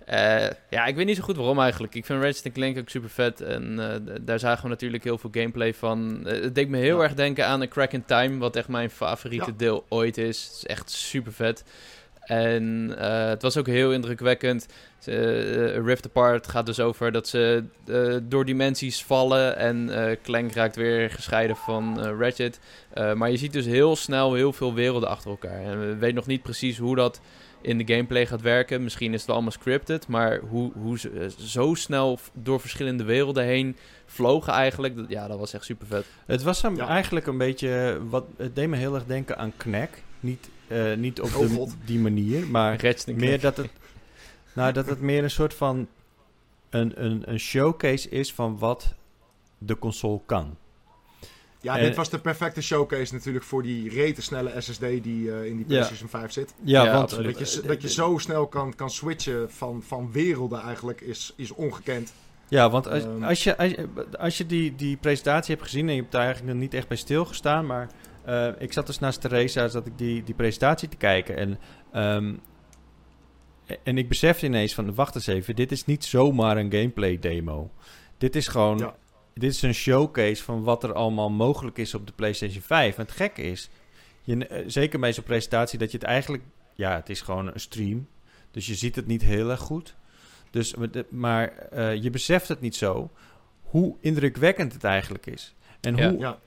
Eh, 0.05 0.47
ja, 0.69 0.85
ik 0.85 0.95
weet 0.95 1.05
niet 1.05 1.15
zo 1.17 1.23
goed 1.23 1.35
waarom 1.35 1.59
eigenlijk. 1.59 1.95
Ik 1.95 2.05
vind 2.05 2.23
Ratchet 2.23 2.51
Clank 2.53 2.77
ook 2.77 2.89
super 2.89 3.09
vet. 3.09 3.41
En 3.41 3.79
eh, 3.79 4.15
daar 4.21 4.39
zagen 4.39 4.63
we 4.63 4.69
natuurlijk 4.69 5.03
heel 5.03 5.17
veel 5.17 5.29
gameplay 5.33 5.73
van. 5.73 6.27
Eh, 6.27 6.41
het 6.41 6.55
deed 6.55 6.69
me 6.69 6.77
heel 6.77 6.97
Ja. 6.97 7.03
erg 7.03 7.13
denken 7.13 7.45
aan 7.47 7.61
A 7.61 7.67
Crack 7.67 7.91
in 7.91 8.05
Time, 8.05 8.37
wat 8.37 8.55
echt 8.55 8.67
mijn 8.67 8.89
favoriete 8.89 9.51
Ja. 9.51 9.57
deel 9.57 9.85
ooit 9.89 10.17
is. 10.17 10.43
Het 10.43 10.55
is 10.55 10.65
echt 10.65 10.89
super 10.91 11.33
vet. 11.33 11.63
En 12.23 12.93
het 13.29 13.41
was 13.41 13.57
ook 13.57 13.67
heel 13.67 13.91
indrukwekkend. 13.93 14.65
Rift 15.85 16.05
Apart 16.05 16.47
gaat 16.47 16.65
dus 16.65 16.79
over 16.79 17.11
dat 17.11 17.27
ze 17.27 17.63
door 18.23 18.45
dimensies 18.45 19.03
vallen 19.03 19.57
en 19.57 19.89
Clank 20.23 20.53
raakt 20.53 20.75
weer 20.75 21.09
gescheiden 21.09 21.55
van 21.55 21.99
Ratchet. 22.19 22.59
maar 23.15 23.31
je 23.31 23.37
ziet 23.37 23.53
dus 23.53 23.65
heel 23.65 23.95
snel 23.95 24.33
heel 24.33 24.53
veel 24.53 24.73
werelden 24.73 25.09
achter 25.09 25.29
elkaar. 25.29 25.61
En 25.63 25.79
we 25.79 25.95
weten 25.95 26.15
nog 26.15 26.25
niet 26.27 26.41
precies 26.43 26.77
hoe 26.77 26.95
dat 26.95 27.21
in 27.63 27.77
de 27.77 27.93
gameplay 27.93 28.25
gaat 28.25 28.41
werken. 28.41 28.83
Misschien 28.83 29.13
is 29.13 29.21
het 29.21 29.29
allemaal 29.29 29.51
scripted, 29.51 30.07
maar 30.07 30.39
hoe, 30.39 30.71
hoe 30.73 30.99
ze 30.99 31.31
zo 31.37 31.73
snel 31.73 32.19
door 32.33 32.59
verschillende 32.59 33.03
werelden 33.03 33.43
heen 33.43 33.75
vlogen 34.05 34.53
eigenlijk, 34.53 34.95
dat, 34.95 35.05
ja, 35.09 35.27
dat 35.27 35.39
was 35.39 35.53
echt 35.53 35.65
super 35.65 35.87
vet. 35.87 36.05
Het 36.25 36.43
was 36.43 36.61
hem 36.61 36.79
eigenlijk 36.79 37.27
een 37.27 37.37
beetje, 37.37 37.99
wat, 38.09 38.25
het 38.37 38.55
deed 38.55 38.67
me 38.67 38.75
heel 38.77 38.95
erg 38.95 39.05
denken 39.05 39.37
aan 39.37 39.53
Knack. 39.57 39.89
Niet 40.19 40.49
uh, 40.67 40.95
niet 40.95 41.21
op 41.21 41.35
oh, 41.35 41.71
die 41.85 41.99
manier, 41.99 42.47
maar 42.47 42.95
meer 43.05 43.39
dat 43.39 43.57
het, 43.57 43.69
nou, 44.55 44.73
dat 44.73 44.85
het 44.85 45.01
meer 45.01 45.23
een 45.23 45.31
soort 45.31 45.53
van 45.53 45.87
een, 46.69 47.03
een, 47.03 47.23
een 47.25 47.39
showcase 47.39 48.09
is 48.09 48.33
van 48.33 48.57
wat 48.57 48.93
de 49.57 49.79
console 49.79 50.19
kan. 50.25 50.57
Ja, 51.63 51.77
dit 51.77 51.95
was 51.95 52.09
de 52.09 52.19
perfecte 52.19 52.61
showcase 52.61 53.13
natuurlijk 53.13 53.45
voor 53.45 53.63
die 53.63 53.89
rete 53.89 54.21
snelle 54.21 54.61
SSD 54.61 54.79
die 54.79 55.25
uh, 55.25 55.45
in 55.45 55.55
die 55.55 55.65
PlayStation 55.65 56.09
5 56.09 56.31
zit. 56.31 56.53
Ja, 56.63 56.93
want 56.93 57.09
dat 57.23 57.53
je, 57.53 57.61
dat 57.61 57.81
je 57.81 57.89
zo 57.89 58.17
snel 58.17 58.47
kan, 58.47 58.75
kan 58.75 58.89
switchen 58.89 59.51
van, 59.51 59.83
van 59.83 60.11
werelden 60.11 60.61
eigenlijk 60.61 61.01
is, 61.01 61.33
is 61.35 61.51
ongekend. 61.51 62.13
Ja, 62.47 62.69
want 62.69 62.87
als, 62.87 63.03
um, 63.03 63.23
als 63.23 63.43
je, 63.43 63.57
als 63.57 63.71
je, 63.71 63.87
als 64.19 64.37
je 64.37 64.45
die, 64.45 64.75
die 64.75 64.97
presentatie 64.97 65.53
hebt 65.55 65.67
gezien 65.67 65.87
en 65.87 65.95
je 65.95 66.01
hebt 66.01 66.11
daar 66.11 66.23
eigenlijk 66.23 66.53
nog 66.53 66.61
niet 66.61 66.73
echt 66.73 66.87
bij 66.87 66.97
stilgestaan, 66.97 67.65
maar 67.65 67.89
uh, 68.27 68.47
ik 68.57 68.73
zat 68.73 68.87
dus 68.87 68.99
naast 68.99 69.21
Theresa, 69.21 69.67
zat 69.67 69.85
ik 69.85 69.97
die, 69.97 70.23
die 70.23 70.35
presentatie 70.35 70.89
te 70.89 70.97
kijken. 70.97 71.37
En, 71.37 71.59
um, 72.15 72.39
en 73.83 73.97
ik 73.97 74.09
besefte 74.09 74.45
ineens 74.45 74.73
van, 74.73 74.95
wacht 74.95 75.15
eens 75.15 75.27
even, 75.27 75.55
dit 75.55 75.71
is 75.71 75.85
niet 75.85 76.05
zomaar 76.05 76.57
een 76.57 76.71
gameplay 76.71 77.19
demo. 77.19 77.71
Dit 78.17 78.35
is 78.35 78.47
gewoon, 78.47 78.77
ja. 78.77 78.95
Dit 79.33 79.51
is 79.51 79.61
een 79.61 79.73
showcase 79.73 80.43
van 80.43 80.63
wat 80.63 80.83
er 80.83 80.93
allemaal 80.93 81.29
mogelijk 81.29 81.77
is 81.77 81.93
op 81.93 82.07
de 82.07 82.13
PlayStation 82.13 82.61
5. 82.61 82.97
En 82.97 83.03
het 83.03 83.11
gekke 83.11 83.41
is, 83.41 83.69
je, 84.21 84.35
uh, 84.35 84.63
zeker 84.67 84.99
bij 84.99 85.13
zo'n 85.13 85.23
presentatie, 85.23 85.79
dat 85.79 85.91
je 85.91 85.97
het 85.97 86.07
eigenlijk, 86.07 86.43
ja, 86.75 86.95
het 86.95 87.09
is 87.09 87.21
gewoon 87.21 87.47
een 87.53 87.59
stream. 87.59 88.07
Dus 88.51 88.67
je 88.67 88.75
ziet 88.75 88.95
het 88.95 89.07
niet 89.07 89.21
heel 89.21 89.49
erg 89.49 89.59
goed. 89.59 89.95
Dus, 90.49 90.73
maar 91.09 91.53
uh, 91.73 91.95
je 92.03 92.09
beseft 92.09 92.47
het 92.47 92.61
niet 92.61 92.75
zo, 92.75 93.11
hoe 93.61 93.95
indrukwekkend 93.99 94.73
het 94.73 94.83
eigenlijk 94.83 95.25
is. 95.25 95.55
En 95.81 95.95
ja. 95.95 96.09
hoe... 96.09 96.19
Ja 96.19 96.39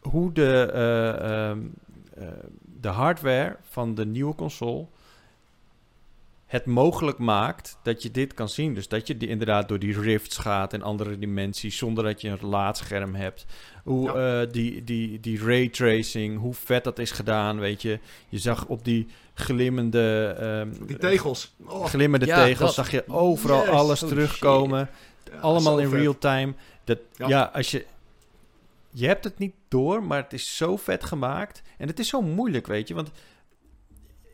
hoe 0.00 0.32
de, 0.32 0.70
uh, 0.74 1.48
um, 1.48 1.74
uh, 2.18 2.28
de 2.80 2.88
hardware 2.88 3.56
van 3.62 3.94
de 3.94 4.06
nieuwe 4.06 4.34
console 4.34 4.86
het 6.48 6.66
mogelijk 6.66 7.18
maakt 7.18 7.78
dat 7.82 8.02
je 8.02 8.10
dit 8.10 8.34
kan 8.34 8.48
zien. 8.48 8.74
Dus 8.74 8.88
dat 8.88 9.06
je 9.06 9.16
die, 9.16 9.28
inderdaad 9.28 9.68
door 9.68 9.78
die 9.78 10.00
rifts 10.00 10.36
gaat 10.36 10.72
en 10.72 10.82
andere 10.82 11.18
dimensies 11.18 11.76
zonder 11.76 12.04
dat 12.04 12.20
je 12.20 12.28
een 12.28 12.48
laadscherm 12.48 13.14
hebt. 13.14 13.46
Hoe 13.84 14.12
ja. 14.12 14.42
uh, 14.42 14.52
die, 14.52 14.84
die, 14.84 15.20
die 15.20 15.44
raytracing, 15.44 16.38
hoe 16.38 16.54
vet 16.54 16.84
dat 16.84 16.98
is 16.98 17.10
gedaan, 17.10 17.58
weet 17.58 17.82
je. 17.82 17.98
Je 18.28 18.38
zag 18.38 18.66
op 18.66 18.84
die 18.84 19.06
glimmende... 19.34 20.36
Um, 20.40 20.86
die 20.86 20.96
tegels. 20.96 21.54
Oh. 21.66 21.84
Glimmende 21.84 22.26
ja, 22.26 22.44
tegels 22.44 22.74
dat. 22.74 22.84
zag 22.84 22.90
je 22.90 23.04
overal 23.08 23.64
yes. 23.64 23.68
alles 23.68 24.02
oh, 24.02 24.08
terugkomen. 24.08 24.90
Ja, 25.32 25.38
Allemaal 25.38 25.78
in 25.78 25.90
real 25.90 26.18
time. 26.18 26.54
Dat, 26.84 26.98
ja. 27.16 27.50
als 27.52 27.70
je 27.70 27.86
je 28.90 29.06
hebt 29.06 29.24
het 29.24 29.38
niet 29.38 29.54
door, 29.68 30.02
maar 30.02 30.22
het 30.22 30.32
is 30.32 30.56
zo 30.56 30.76
vet 30.76 31.04
gemaakt. 31.04 31.62
En 31.78 31.86
het 31.86 31.98
is 31.98 32.08
zo 32.08 32.22
moeilijk, 32.22 32.66
weet 32.66 32.88
je. 32.88 32.94
Want 32.94 33.10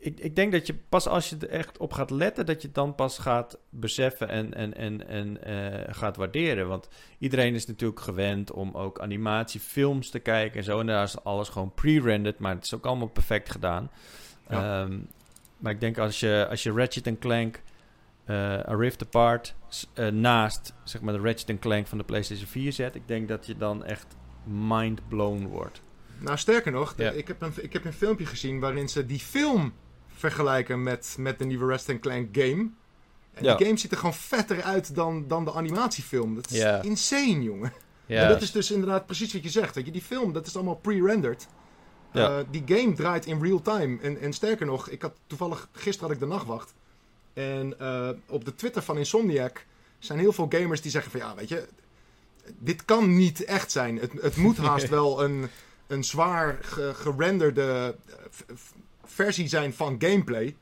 ik, 0.05 0.19
ik 0.19 0.35
denk 0.35 0.51
dat 0.51 0.67
je 0.67 0.75
pas 0.89 1.07
als 1.07 1.29
je 1.29 1.37
er 1.39 1.49
echt 1.49 1.77
op 1.77 1.93
gaat 1.93 2.09
letten, 2.09 2.45
dat 2.45 2.61
je 2.61 2.67
het 2.67 2.75
dan 2.75 2.95
pas 2.95 3.17
gaat 3.17 3.57
beseffen 3.69 4.29
en, 4.29 4.53
en, 4.53 4.73
en, 4.75 5.07
en 5.07 5.37
uh, 5.47 5.95
gaat 5.95 6.17
waarderen. 6.17 6.67
Want 6.67 6.87
iedereen 7.19 7.53
is 7.53 7.65
natuurlijk 7.65 7.99
gewend 7.99 8.51
om 8.51 8.71
ook 8.73 8.99
animatiefilms 8.99 10.09
te 10.09 10.19
kijken 10.19 10.57
en 10.57 10.63
zo. 10.63 10.79
En 10.79 10.85
daar 10.85 11.03
is 11.03 11.23
alles 11.23 11.49
gewoon 11.49 11.73
pre-rendered, 11.73 12.39
maar 12.39 12.55
het 12.55 12.63
is 12.63 12.73
ook 12.73 12.85
allemaal 12.85 13.07
perfect 13.07 13.51
gedaan. 13.51 13.91
Ja. 14.49 14.81
Um, 14.81 15.07
maar 15.57 15.71
ik 15.71 15.79
denk 15.79 15.97
als 15.97 16.19
je, 16.19 16.47
als 16.49 16.63
je 16.63 16.71
Ratchet 16.71 17.19
Clank 17.19 17.61
uh, 18.25 18.35
A 18.51 18.75
Rift 18.75 19.03
Apart 19.03 19.55
uh, 19.95 20.07
naast 20.07 20.73
zeg 20.83 21.01
maar, 21.01 21.13
de 21.13 21.19
Ratchet 21.19 21.59
Clank 21.59 21.87
van 21.87 21.97
de 21.97 22.03
PlayStation 22.03 22.47
4 22.47 22.73
zet, 22.73 22.95
ik 22.95 23.07
denk 23.07 23.27
dat 23.27 23.45
je 23.45 23.57
dan 23.57 23.83
echt 23.83 24.15
mind 24.43 25.07
blown 25.07 25.47
wordt. 25.47 25.81
Nou, 26.19 26.37
sterker 26.37 26.71
nog, 26.71 26.93
ik, 26.93 27.27
heb 27.27 27.41
een, 27.41 27.53
ik 27.61 27.73
heb 27.73 27.85
een 27.85 27.93
filmpje 27.93 28.25
gezien 28.25 28.59
waarin 28.59 28.89
ze 28.89 29.05
die 29.05 29.19
film 29.19 29.73
vergelijken 30.15 30.83
met, 30.83 31.15
met 31.19 31.39
de 31.39 31.45
nieuwe 31.45 31.65
Ratchet 31.65 31.99
Clank 31.99 32.27
game. 32.37 32.69
En 33.33 33.43
die 33.43 33.65
game 33.65 33.77
ziet 33.77 33.91
er 33.91 33.97
gewoon 33.97 34.13
vetter 34.13 34.63
uit 34.63 34.95
dan, 34.95 35.27
dan 35.27 35.45
de 35.45 35.53
animatiefilm. 35.53 36.35
Dat 36.35 36.51
is 36.51 36.63
insane, 36.81 37.43
jongen. 37.43 37.73
Ja. 38.05 38.21
En 38.21 38.29
dat 38.29 38.41
is 38.41 38.51
dus 38.51 38.71
inderdaad 38.71 39.05
precies 39.05 39.33
wat 39.33 39.43
je 39.43 39.49
zegt. 39.49 39.73
Dat 39.73 39.85
je 39.85 39.91
die 39.91 40.01
film, 40.01 40.33
dat 40.33 40.47
is 40.47 40.55
allemaal 40.55 40.75
pre-rendered. 40.75 41.47
Uh, 42.13 42.37
die 42.51 42.63
game 42.65 42.93
draait 42.93 43.25
in 43.25 43.41
real 43.41 43.61
time. 43.61 43.97
En, 44.01 44.21
en 44.21 44.33
sterker 44.33 44.65
nog, 44.65 44.89
ik 44.89 45.01
had 45.01 45.13
toevallig 45.27 45.69
gisteren 45.71 46.07
had 46.07 46.11
ik 46.11 46.19
de 46.19 46.33
nachtwacht. 46.33 46.73
En 47.33 47.75
uh, 47.81 48.09
op 48.27 48.45
de 48.45 48.55
Twitter 48.55 48.81
van 48.81 48.97
Insomniac 48.97 49.65
zijn 49.99 50.19
heel 50.19 50.33
veel 50.33 50.45
gamers 50.49 50.81
die 50.81 50.91
zeggen 50.91 51.11
van 51.11 51.19
ja, 51.19 51.35
weet 51.35 51.49
je, 51.49 51.67
dit 52.57 52.85
kan 52.85 53.15
niet 53.15 53.43
echt 53.43 53.71
zijn. 53.71 53.99
Het, 53.99 54.11
het 54.21 54.35
moet 54.35 54.57
haast 54.67 54.89
wel 54.89 55.23
een, 55.23 55.49
een 55.87 56.03
zwaar 56.03 56.57
gerenderde 56.93 57.95
eh, 58.47 58.55
versie 59.15 59.47
zijn 59.47 59.73
van 59.73 59.95
gameplay. 59.99 60.55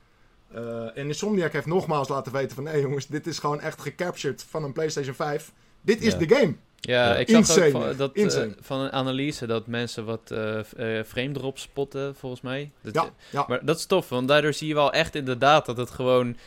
Uh, 0.56 0.98
en 0.98 1.08
Insomniac 1.08 1.52
heeft 1.52 1.66
nogmaals 1.66 2.08
laten 2.08 2.32
weten 2.32 2.56
van... 2.56 2.63
nee 2.63 2.82
jongens, 2.82 3.08
dit 3.08 3.28
is 3.28 3.39
gewoon 3.39 3.62
echt 3.62 3.82
gecaptured 3.82 4.46
van 4.50 4.63
een 4.63 4.74
PlayStation 4.74 5.16
5. 5.16 5.52
Dit 5.82 6.02
is 6.02 6.18
de 6.18 6.36
game. 6.36 6.56
Ja, 6.80 7.16
ik 7.16 7.30
zag 7.30 7.58
ook 7.58 7.72
van, 7.72 7.98
dat, 7.98 8.18
uh, 8.18 8.46
van 8.60 8.80
een 8.80 8.92
analyse 8.92 9.46
dat 9.46 9.68
mensen 9.68 10.06
wat 10.06 10.32
uh, 10.32 10.60
frame 11.06 11.32
drop 11.32 11.58
spotten, 11.58 12.16
volgens 12.16 12.42
mij. 12.42 12.72
Dat, 12.82 12.94
ja, 12.94 13.10
ja. 13.30 13.46
Maar 13.48 13.66
dat 13.66 13.78
is 13.78 13.86
tof, 13.86 14.10
want 14.10 14.28
daardoor 14.28 14.54
zie 14.54 14.68
je 14.68 14.74
wel 14.74 14.94
echt 14.94 15.16
inderdaad 15.16 15.66
dat 15.66 15.78
het 15.78 15.89
gewoon 15.89 16.38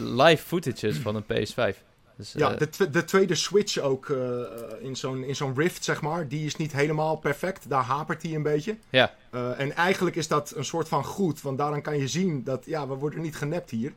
live 0.00 0.44
footage 0.44 0.88
is 0.88 0.96
van 0.96 1.16
een 1.16 1.24
PS5. 1.24 1.76
Dus, 2.22 2.32
ja, 2.32 2.52
eh, 2.52 2.66
de, 2.76 2.90
de, 2.90 3.04
tweede 3.04 3.34
switch 3.34 3.78
ook 3.78 4.08
uh, 4.08 4.40
in 4.80 4.96
zo'n 4.96 5.26
zo'n 5.30 5.54
Rift, 5.56 5.84
zeg 5.84 6.02
maar, 6.02 6.28
die 6.28 6.46
is 6.46 6.56
niet 6.56 6.72
helemaal 6.72 7.16
perfect. 7.16 7.68
Daar 7.68 7.82
hapert 7.82 8.22
hij 8.22 8.34
een 8.34 8.42
beetje. 8.42 8.76
Ja. 8.90 9.14
En 9.56 9.74
eigenlijk 9.74 10.16
is 10.16 10.28
dat 10.28 10.52
een 10.56 10.64
soort 10.64 10.88
van 10.88 11.04
goed, 11.04 11.42
want 11.42 11.58
daaraan 11.58 11.82
kan 11.82 11.98
je 11.98 12.08
zien 12.08 12.44
dat, 12.44 12.64
ja, 12.64 12.88
we 12.88 12.94
worden 12.94 13.20
niet 13.20 13.36
genept 13.36 13.70
hier. 13.70 13.92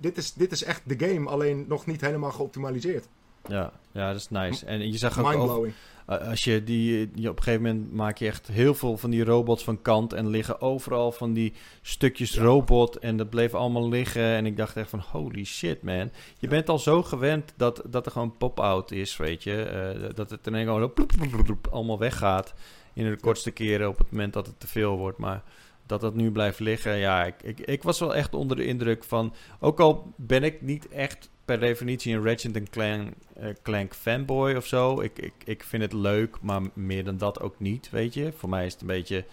dit, 0.00 0.16
is, 0.16 0.32
dit 0.32 0.52
is 0.52 0.62
echt 0.62 0.82
de 0.84 1.06
game, 1.06 1.28
alleen 1.28 1.64
nog 1.68 1.86
niet 1.86 2.00
helemaal 2.00 2.32
geoptimaliseerd. 2.32 3.06
Ja, 3.46 3.72
ja 3.92 4.12
dat 4.12 4.20
is 4.20 4.30
nice. 4.30 4.66
En 4.66 4.90
je 4.92 4.98
zag 4.98 5.18
ook... 5.18 5.28
Mindblowing. 5.28 5.74
Als 6.18 6.44
je 6.44 6.64
die, 6.64 7.06
op 7.28 7.36
een 7.36 7.42
gegeven 7.42 7.62
moment 7.62 7.92
maak 7.92 8.18
je 8.18 8.26
echt 8.26 8.46
heel 8.46 8.74
veel 8.74 8.96
van 8.96 9.10
die 9.10 9.24
robots 9.24 9.64
van 9.64 9.82
kant 9.82 10.12
en 10.12 10.28
liggen 10.28 10.60
overal 10.60 11.12
van 11.12 11.32
die 11.32 11.52
stukjes 11.82 12.38
robot 12.38 12.98
en 12.98 13.16
dat 13.16 13.30
bleef 13.30 13.54
allemaal 13.54 13.88
liggen 13.88 14.22
en 14.22 14.46
ik 14.46 14.56
dacht 14.56 14.76
echt 14.76 14.90
van 14.90 15.02
holy 15.10 15.44
shit 15.44 15.82
man. 15.82 16.10
Je 16.38 16.48
bent 16.48 16.68
al 16.68 16.78
zo 16.78 17.02
gewend 17.02 17.52
dat, 17.56 17.82
dat 17.86 18.06
er 18.06 18.12
gewoon 18.12 18.36
pop-out 18.36 18.90
is, 18.90 19.16
weet 19.16 19.42
je. 19.42 19.94
Uh, 20.02 20.08
dat 20.14 20.30
het 20.30 20.46
ineens 20.46 20.68
gewoon 20.68 21.58
allemaal 21.70 21.98
weggaat 21.98 22.54
in 22.92 23.10
de 23.10 23.16
kortste 23.16 23.50
keren 23.50 23.88
op 23.88 23.98
het 23.98 24.10
moment 24.10 24.32
dat 24.32 24.46
het 24.46 24.60
te 24.60 24.66
veel 24.66 24.96
wordt, 24.96 25.18
maar 25.18 25.42
dat 25.86 26.00
dat 26.00 26.14
nu 26.14 26.30
blijft 26.30 26.58
liggen. 26.58 26.96
Ja, 26.96 27.24
ik, 27.24 27.42
ik, 27.42 27.60
ik 27.60 27.82
was 27.82 27.98
wel 27.98 28.14
echt 28.14 28.34
onder 28.34 28.56
de 28.56 28.64
indruk 28.64 29.04
van. 29.04 29.34
Ook 29.60 29.80
al 29.80 30.12
ben 30.16 30.42
ik 30.42 30.62
niet 30.62 30.88
echt 30.88 31.30
per 31.50 31.60
definitie 31.60 32.14
een 32.14 32.24
Ratchet 32.24 32.70
Clank, 32.70 33.12
uh, 33.40 33.48
Clank 33.62 33.94
fanboy 33.94 34.54
of 34.54 34.66
zo. 34.66 35.00
Ik, 35.00 35.18
ik, 35.18 35.32
ik 35.44 35.64
vind 35.64 35.82
het 35.82 35.92
leuk, 35.92 36.36
maar 36.40 36.60
meer 36.72 37.04
dan 37.04 37.18
dat 37.18 37.40
ook 37.40 37.54
niet, 37.58 37.90
weet 37.90 38.14
je. 38.14 38.32
Voor 38.36 38.48
mij 38.48 38.66
is 38.66 38.72
het 38.72 38.80
een 38.80 38.86
beetje... 38.86 39.24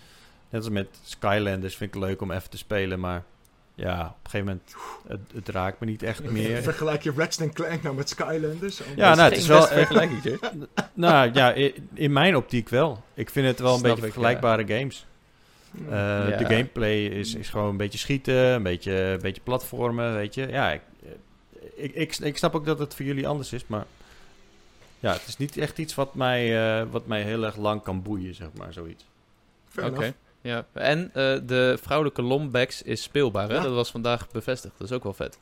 Net 0.49 0.61
als 0.61 0.69
met 0.69 0.87
Skylanders 1.03 1.75
vind 1.75 1.95
ik 1.95 2.01
het 2.01 2.09
leuk 2.09 2.21
om 2.21 2.31
even 2.31 2.49
te 2.49 2.57
spelen, 2.57 2.99
maar... 2.99 3.23
Ja, 3.75 3.99
op 4.05 4.23
een 4.23 4.29
gegeven 4.29 4.45
moment, 4.45 4.75
het, 5.07 5.45
het 5.45 5.55
raakt 5.55 5.79
me 5.79 5.85
niet 5.85 6.03
echt 6.03 6.23
meer. 6.31 6.61
Vergelijk 6.61 7.03
je 7.03 7.13
Ratchet 7.15 7.53
Clank 7.53 7.83
nou 7.83 7.95
met 7.95 8.09
Skylanders? 8.09 8.81
ja, 8.95 9.15
nou, 9.15 9.29
het 9.29 9.37
is 9.37 9.47
wel... 9.47 9.63
Vergelijking, 9.63 10.39
nou, 10.93 11.29
ja, 11.33 11.53
in, 11.93 12.13
mijn 12.13 12.35
optiek 12.35 12.69
wel. 12.69 13.03
Ik 13.13 13.29
vind 13.29 13.47
het 13.47 13.59
wel 13.59 13.75
een 13.75 13.81
beetje 13.81 14.01
vergelijkbare 14.01 14.67
games. 14.67 15.05
Uh, 15.81 16.37
De 16.37 16.45
gameplay 16.45 17.05
is, 17.05 17.35
is 17.35 17.49
gewoon 17.49 17.69
een 17.69 17.77
beetje 17.77 17.97
schieten, 17.97 18.35
een 18.35 18.63
beetje, 18.63 18.93
een 18.93 19.21
beetje 19.21 19.41
platformen, 19.41 20.13
weet 20.13 20.33
je. 20.33 20.47
Ja, 20.47 20.71
ik, 20.71 20.81
ik, 21.77 21.93
ik, 21.93 22.17
ik 22.17 22.37
snap 22.37 22.55
ook 22.55 22.65
dat 22.65 22.79
het 22.79 22.95
voor 22.95 23.05
jullie 23.05 23.27
anders 23.27 23.53
is, 23.53 23.67
maar 23.67 23.85
ja, 24.99 25.13
het 25.13 25.27
is 25.27 25.37
niet 25.37 25.57
echt 25.57 25.77
iets 25.77 25.95
wat 25.95 26.15
mij, 26.15 26.79
uh, 26.81 26.91
wat 26.91 27.07
mij 27.07 27.21
heel 27.21 27.43
erg 27.43 27.55
lang 27.55 27.83
kan 27.83 28.01
boeien, 28.01 28.35
zeg 28.35 28.47
maar, 28.53 28.73
zoiets. 28.73 29.05
Oké. 29.81 30.13
Ja, 30.41 30.65
en 30.73 31.03
uh, 31.03 31.13
de 31.43 31.77
vrouwelijke 31.81 32.21
Lombex 32.21 32.81
is 32.81 33.01
speelbaar, 33.01 33.49
hè? 33.49 33.55
Ja. 33.55 33.61
Dat 33.61 33.73
was 33.73 33.91
vandaag 33.91 34.31
bevestigd. 34.31 34.73
Dat 34.77 34.89
is 34.89 34.95
ook 34.95 35.03
wel 35.03 35.13
vet. 35.13 35.37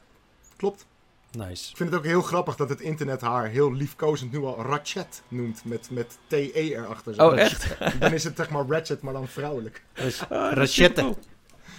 Klopt. 0.56 0.86
Nice. 1.32 1.70
Ik 1.70 1.78
vind 1.78 1.90
het 1.90 2.00
ook 2.00 2.06
heel 2.06 2.22
grappig 2.22 2.56
dat 2.56 2.70
het 2.70 2.82
internet 2.82 3.22
haar 3.22 3.48
heel 3.48 3.74
liefkozend 3.74 4.32
nu 4.32 4.40
al 4.40 4.62
Ratchet 4.62 5.22
noemt. 5.28 5.66
Met, 5.66 5.90
met 5.92 6.18
TE 6.28 6.52
erachter. 6.54 7.14
Zo. 7.14 7.28
Oh, 7.28 7.38
echt? 7.38 7.78
Dan 8.00 8.14
is 8.14 8.24
het 8.24 8.36
zeg 8.36 8.50
maar 8.50 8.66
Ratchet, 8.68 9.02
maar 9.02 9.14
dan 9.14 9.28
vrouwelijk. 9.28 9.84
Dus, 9.94 10.22
uh, 10.22 10.52
Ratchette. 10.54 11.16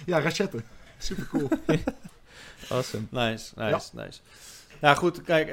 Ja, 0.05 0.19
Ratchette. 0.19 0.63
Super 0.97 1.27
cool. 1.27 1.49
awesome. 2.69 3.03
Nice, 3.09 3.51
nice, 3.55 3.89
nice. 3.93 4.19
Nou 4.81 4.97
goed, 4.97 5.21
kijk, 5.21 5.49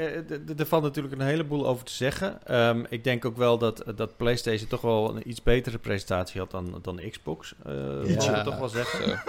er 0.59 0.67
valt 0.67 0.83
natuurlijk 0.83 1.15
een 1.15 1.27
heleboel 1.27 1.67
over 1.67 1.85
te 1.85 1.93
zeggen. 1.93 2.57
Um, 2.69 2.87
ik 2.89 3.05
denk 3.05 3.25
ook 3.25 3.37
wel 3.37 3.59
dat, 3.59 3.85
dat 3.97 4.17
PlayStation 4.17 4.69
toch 4.69 4.81
wel 4.81 5.17
een 5.17 5.29
iets 5.29 5.43
betere 5.43 5.79
presentatie 5.79 6.41
had 6.41 6.51
dan, 6.51 6.79
dan 6.83 7.01
Xbox. 7.11 7.55
Uh, 7.67 8.21
ja, 8.21 8.43
toch 8.43 8.59
wel 8.59 8.69
zeggen. 8.69 9.23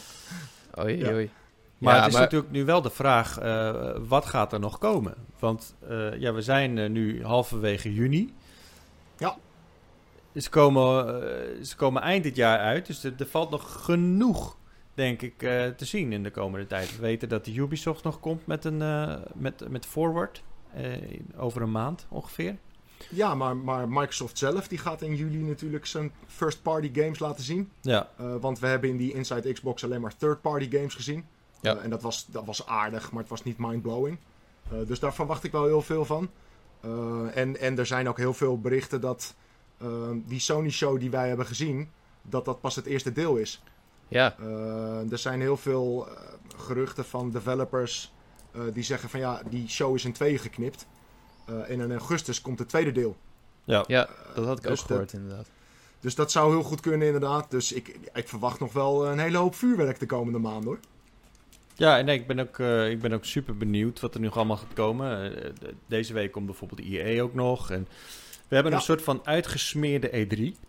oei, 0.80 0.98
ja. 0.98 1.12
oei. 1.12 1.30
Maar 1.78 2.02
het 2.02 2.12
is 2.12 2.18
natuurlijk 2.18 2.50
nu 2.50 2.64
wel 2.64 2.82
de 2.82 2.90
vraag, 2.90 3.42
uh, 3.42 3.90
wat 4.08 4.26
gaat 4.26 4.52
er 4.52 4.60
nog 4.60 4.78
komen? 4.78 5.14
Want 5.38 5.74
uh, 5.90 6.18
ja, 6.20 6.32
we 6.32 6.42
zijn 6.42 6.76
uh, 6.76 6.88
nu 6.88 7.24
halverwege 7.24 7.94
juni. 7.94 8.34
Ja. 9.18 9.36
Ze 10.34 10.50
komen, 10.50 11.66
ze 11.66 11.76
komen 11.76 12.02
eind 12.02 12.22
dit 12.22 12.36
jaar 12.36 12.58
uit, 12.58 12.86
dus 12.86 13.04
er, 13.04 13.12
er 13.18 13.26
valt 13.26 13.50
nog 13.50 13.84
genoeg 13.84 14.56
denk 14.96 15.22
ik, 15.22 15.42
uh, 15.42 15.66
te 15.66 15.84
zien 15.84 16.12
in 16.12 16.22
de 16.22 16.30
komende 16.30 16.66
tijd. 16.66 16.96
We 16.96 17.02
weten 17.02 17.28
dat 17.28 17.46
Ubisoft 17.46 18.04
nog 18.04 18.20
komt 18.20 18.46
met 18.46 18.64
een 18.64 18.80
uh, 18.80 19.16
met, 19.34 19.68
met 19.68 19.86
Forward 19.86 20.42
uh, 20.76 21.20
over 21.36 21.62
een 21.62 21.70
maand 21.70 22.06
ongeveer. 22.08 22.56
Ja, 23.10 23.34
maar, 23.34 23.56
maar 23.56 23.88
Microsoft 23.88 24.38
zelf 24.38 24.68
die 24.68 24.78
gaat 24.78 25.02
in 25.02 25.16
juli 25.16 25.42
natuurlijk 25.42 25.86
zijn 25.86 26.12
first-party 26.26 26.90
games 26.94 27.18
laten 27.18 27.44
zien. 27.44 27.70
Ja. 27.80 28.08
want 28.40 28.58
we 28.58 28.66
hebben 28.66 28.90
in 28.90 28.96
die 28.96 29.12
Inside 29.12 29.52
Xbox 29.52 29.84
alleen 29.84 30.00
maar 30.00 30.16
third-party 30.16 30.70
games 30.70 30.94
gezien. 30.94 31.24
Ja. 31.60 31.76
en 31.76 31.90
dat 31.90 32.02
was, 32.02 32.26
dat 32.26 32.44
was 32.44 32.66
aardig, 32.66 33.10
maar 33.10 33.20
het 33.20 33.30
was 33.30 33.42
niet 33.42 33.58
mind-blowing. 33.58 34.18
dus 34.86 35.00
daar 35.00 35.14
verwacht 35.14 35.44
ik 35.44 35.52
wel 35.52 35.64
heel 35.64 35.82
veel 35.82 36.04
van. 36.04 36.30
en, 37.34 37.60
en 37.60 37.78
er 37.78 37.86
zijn 37.86 38.08
ook 38.08 38.18
heel 38.18 38.34
veel 38.34 38.60
berichten 38.60 39.00
dat 39.00 39.34
die 40.26 40.40
Sony-show 40.40 41.00
die 41.00 41.10
wij 41.10 41.28
hebben 41.28 41.46
gezien, 41.46 41.90
dat 42.22 42.44
dat 42.44 42.60
pas 42.60 42.76
het 42.76 42.86
eerste 42.86 43.12
deel 43.12 43.36
is. 43.36 43.62
Ja. 44.08 44.36
Uh, 44.40 45.12
er 45.12 45.18
zijn 45.18 45.40
heel 45.40 45.56
veel 45.56 46.08
uh, 46.08 46.14
geruchten 46.56 47.04
van 47.04 47.30
developers 47.30 48.12
uh, 48.56 48.62
die 48.72 48.82
zeggen 48.82 49.08
van 49.08 49.20
ja, 49.20 49.42
die 49.50 49.68
show 49.68 49.94
is 49.94 50.04
in 50.04 50.12
tweeën 50.12 50.38
geknipt. 50.38 50.86
en 51.46 51.80
in 51.80 51.90
augustus 51.90 52.40
komt 52.40 52.58
het 52.58 52.68
tweede 52.68 52.92
deel. 52.92 53.16
Ja, 53.64 53.84
ja 53.86 54.08
dat 54.34 54.44
had 54.44 54.58
ik 54.58 54.62
dus 54.62 54.80
ook 54.80 54.86
gehoord 54.86 55.10
dat, 55.10 55.20
inderdaad. 55.20 55.50
Dus 56.00 56.14
dat 56.14 56.30
zou 56.30 56.50
heel 56.52 56.62
goed 56.62 56.80
kunnen 56.80 57.06
inderdaad. 57.06 57.50
Dus 57.50 57.72
ik, 57.72 57.98
ik 58.12 58.28
verwacht 58.28 58.60
nog 58.60 58.72
wel 58.72 59.06
een 59.06 59.18
hele 59.18 59.38
hoop 59.38 59.54
vuurwerk 59.54 59.98
de 59.98 60.06
komende 60.06 60.38
maanden 60.38 60.64
hoor. 60.64 60.78
Ja, 61.74 61.98
en 61.98 62.04
nee, 62.04 62.18
ik, 62.18 62.26
ben 62.26 62.38
ook, 62.38 62.58
ik 62.90 63.00
ben 63.00 63.12
ook 63.12 63.24
super 63.24 63.56
benieuwd 63.56 64.00
wat 64.00 64.14
er 64.14 64.20
nu 64.20 64.30
allemaal 64.30 64.56
gaat 64.56 64.72
komen. 64.72 65.32
deze 65.86 66.12
week 66.12 66.32
komt 66.32 66.46
bijvoorbeeld 66.46 66.80
de 66.80 66.86
IE 66.86 67.22
ook 67.22 67.34
nog. 67.34 67.70
En 67.70 67.88
we 68.48 68.54
hebben 68.54 68.72
ja. 68.72 68.78
een 68.78 68.84
soort 68.84 69.02
van 69.02 69.20
uitgesmeerde 69.24 70.26
E3. 70.26 70.66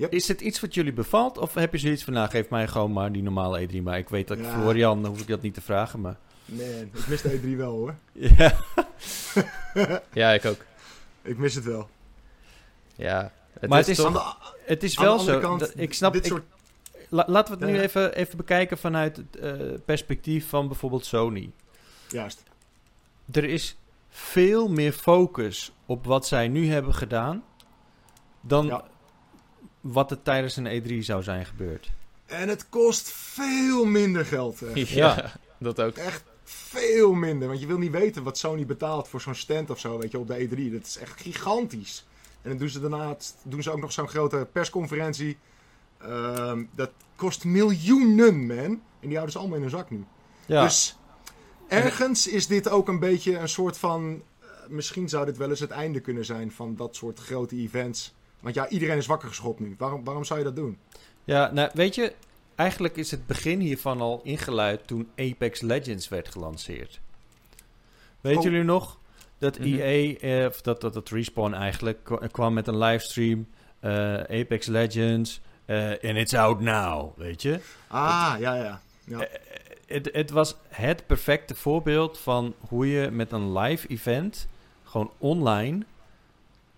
Yep. 0.00 0.12
Is 0.12 0.28
het 0.28 0.40
iets 0.40 0.60
wat 0.60 0.74
jullie 0.74 0.92
bevalt? 0.92 1.38
Of 1.38 1.54
heb 1.54 1.72
je 1.72 1.78
zoiets 1.78 2.04
van, 2.04 2.12
nou, 2.12 2.30
geef 2.30 2.48
mij 2.48 2.68
gewoon 2.68 2.92
maar 2.92 3.12
die 3.12 3.22
normale 3.22 3.68
E3. 3.68 3.82
Maar 3.82 3.98
ik 3.98 4.08
weet 4.08 4.28
dat 4.28 4.38
ik 4.38 4.44
ja. 4.44 4.62
voor 4.62 4.76
Jan 4.76 5.06
hoef 5.06 5.20
ik 5.20 5.26
dat 5.26 5.42
niet 5.42 5.54
te 5.54 5.60
vragen, 5.60 6.00
maar... 6.00 6.16
Nee, 6.44 6.80
ik 6.80 7.06
mis 7.06 7.22
de 7.22 7.40
E3 7.40 7.56
wel, 7.56 7.72
hoor. 7.72 7.94
ja. 8.38 8.54
ja, 10.12 10.32
ik 10.32 10.44
ook. 10.44 10.64
Ik 11.22 11.38
mis 11.38 11.54
het 11.54 11.64
wel. 11.64 11.88
Ja. 12.94 13.32
Het 13.52 13.70
maar 13.70 13.78
is 13.78 13.86
het 13.86 13.98
is, 13.98 14.04
toch... 14.04 14.54
het 14.64 14.82
is 14.82 14.98
wel 14.98 15.18
zo. 15.18 15.40
Kant, 15.40 15.60
dat, 15.60 15.72
ik 15.76 15.94
snap... 15.94 16.14
Ik, 16.14 16.24
soort... 16.24 16.44
la, 17.08 17.24
laten 17.26 17.58
we 17.58 17.64
het 17.64 17.74
nu 17.74 17.80
even, 17.80 18.14
even 18.14 18.36
bekijken 18.36 18.78
vanuit 18.78 19.16
het 19.16 19.36
uh, 19.40 19.78
perspectief 19.84 20.48
van 20.48 20.68
bijvoorbeeld 20.68 21.04
Sony. 21.04 21.50
Juist. 22.08 22.42
Er 23.32 23.44
is 23.44 23.76
veel 24.08 24.68
meer 24.68 24.92
focus 24.92 25.72
op 25.86 26.04
wat 26.06 26.26
zij 26.26 26.48
nu 26.48 26.70
hebben 26.70 26.94
gedaan... 26.94 27.44
dan... 28.40 28.66
Ja 28.66 28.89
wat 29.80 30.10
er 30.10 30.22
tijdens 30.22 30.56
een 30.56 30.82
E3 30.82 31.04
zou 31.04 31.22
zijn 31.22 31.46
gebeurd. 31.46 31.90
En 32.26 32.48
het 32.48 32.68
kost 32.68 33.10
veel 33.10 33.84
minder 33.84 34.24
geld. 34.24 34.62
Echt. 34.62 34.88
Ja, 34.88 35.32
dat 35.58 35.80
ook. 35.80 35.96
Echt 35.96 36.22
veel 36.44 37.12
minder. 37.12 37.48
Want 37.48 37.60
je 37.60 37.66
wil 37.66 37.78
niet 37.78 37.90
weten 37.90 38.22
wat 38.22 38.38
Sony 38.38 38.66
betaalt 38.66 39.08
voor 39.08 39.20
zo'n 39.20 39.34
stand 39.34 39.70
of 39.70 39.78
zo, 39.78 39.98
weet 39.98 40.10
je, 40.10 40.18
op 40.18 40.26
de 40.26 40.48
E3. 40.48 40.72
Dat 40.72 40.86
is 40.86 40.96
echt 40.96 41.20
gigantisch. 41.20 42.06
En 42.42 42.48
dan 42.50 42.58
doen 42.58 42.68
ze 42.68 42.80
daarna 42.80 43.16
doen 43.42 43.62
ze 43.62 43.70
ook 43.70 43.80
nog 43.80 43.92
zo'n 43.92 44.08
grote 44.08 44.48
persconferentie. 44.52 45.38
Uh, 46.02 46.52
dat 46.74 46.90
kost 47.16 47.44
miljoenen, 47.44 48.46
man. 48.46 48.82
En 49.00 49.08
die 49.08 49.12
houden 49.12 49.32
ze 49.32 49.38
allemaal 49.38 49.56
in 49.56 49.62
hun 49.62 49.70
zak 49.70 49.90
nu. 49.90 50.04
Ja. 50.46 50.62
Dus 50.62 50.96
ergens 51.68 52.26
is 52.26 52.46
dit 52.46 52.68
ook 52.68 52.88
een 52.88 52.98
beetje 52.98 53.38
een 53.38 53.48
soort 53.48 53.78
van... 53.78 54.22
Uh, 54.42 54.48
misschien 54.68 55.08
zou 55.08 55.24
dit 55.24 55.36
wel 55.36 55.50
eens 55.50 55.60
het 55.60 55.70
einde 55.70 56.00
kunnen 56.00 56.24
zijn 56.24 56.52
van 56.52 56.76
dat 56.76 56.96
soort 56.96 57.18
grote 57.18 57.56
events. 57.56 58.14
Want 58.40 58.54
ja, 58.54 58.68
iedereen 58.68 58.96
is 58.96 59.06
wakker 59.06 59.28
geschopt 59.28 59.60
nu. 59.60 59.74
Waarom, 59.78 60.04
waarom 60.04 60.24
zou 60.24 60.38
je 60.38 60.44
dat 60.44 60.56
doen? 60.56 60.78
Ja, 61.24 61.50
nou 61.52 61.70
weet 61.74 61.94
je, 61.94 62.12
eigenlijk 62.54 62.96
is 62.96 63.10
het 63.10 63.26
begin 63.26 63.60
hiervan 63.60 64.00
al 64.00 64.20
ingeluid 64.24 64.86
toen 64.86 65.08
Apex 65.16 65.60
Legends 65.60 66.08
werd 66.08 66.28
gelanceerd. 66.28 67.00
Weet 68.20 68.36
oh. 68.36 68.42
jullie 68.42 68.62
nog? 68.62 68.98
Dat 69.38 69.58
mm 69.58 69.64
-hmm. 69.64 69.80
EA, 69.80 70.18
eh, 70.18 70.46
of 70.46 70.60
dat, 70.60 70.80
dat, 70.80 70.94
dat 70.94 71.08
Respawn 71.08 71.52
eigenlijk, 71.52 72.10
kwam 72.30 72.52
met 72.54 72.66
een 72.66 72.78
livestream. 72.78 73.46
Uh, 73.80 74.14
Apex 74.14 74.66
Legends. 74.66 75.40
En 75.66 75.98
uh, 76.02 76.20
it's 76.20 76.34
out 76.34 76.60
now, 76.60 77.18
weet 77.18 77.42
je? 77.42 77.60
Ah, 77.88 78.34
ja, 78.38 78.54
ja. 78.54 78.80
ja. 79.04 79.26
Het, 79.86 80.08
het 80.12 80.30
was 80.30 80.56
het 80.68 81.06
perfecte 81.06 81.54
voorbeeld 81.54 82.18
van 82.18 82.54
hoe 82.68 82.88
je 82.88 83.10
met 83.10 83.32
een 83.32 83.58
live 83.58 83.88
event, 83.88 84.48
gewoon 84.84 85.10
online, 85.18 85.84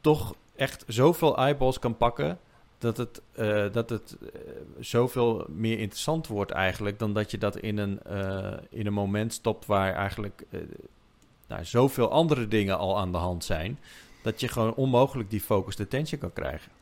toch 0.00 0.34
echt 0.62 0.84
zoveel 0.86 1.36
eyeballs 1.36 1.78
kan 1.78 1.96
pakken. 1.96 2.38
Dat 2.78 2.96
het, 2.96 3.22
uh, 3.34 3.72
dat 3.72 3.90
het 3.90 4.16
uh, 4.20 4.28
zoveel 4.78 5.46
meer 5.48 5.78
interessant 5.78 6.26
wordt 6.26 6.50
eigenlijk. 6.50 6.98
Dan 6.98 7.12
dat 7.12 7.30
je 7.30 7.38
dat 7.38 7.56
in 7.56 7.78
een, 7.78 8.00
uh, 8.10 8.52
in 8.70 8.86
een 8.86 8.92
moment 8.92 9.32
stopt 9.32 9.66
waar 9.66 9.94
eigenlijk 9.94 10.44
nou, 11.48 11.64
zoveel 11.64 12.10
andere 12.10 12.48
dingen 12.48 12.78
al 12.78 12.98
aan 12.98 13.12
de 13.12 13.18
hand 13.18 13.44
zijn. 13.44 13.78
Dat 14.22 14.40
je 14.40 14.48
gewoon 14.48 14.74
onmogelijk 14.74 15.30
die 15.30 15.40
focused 15.40 15.86
attention 15.86 16.20
kan 16.20 16.32
krijgen. 16.32 16.72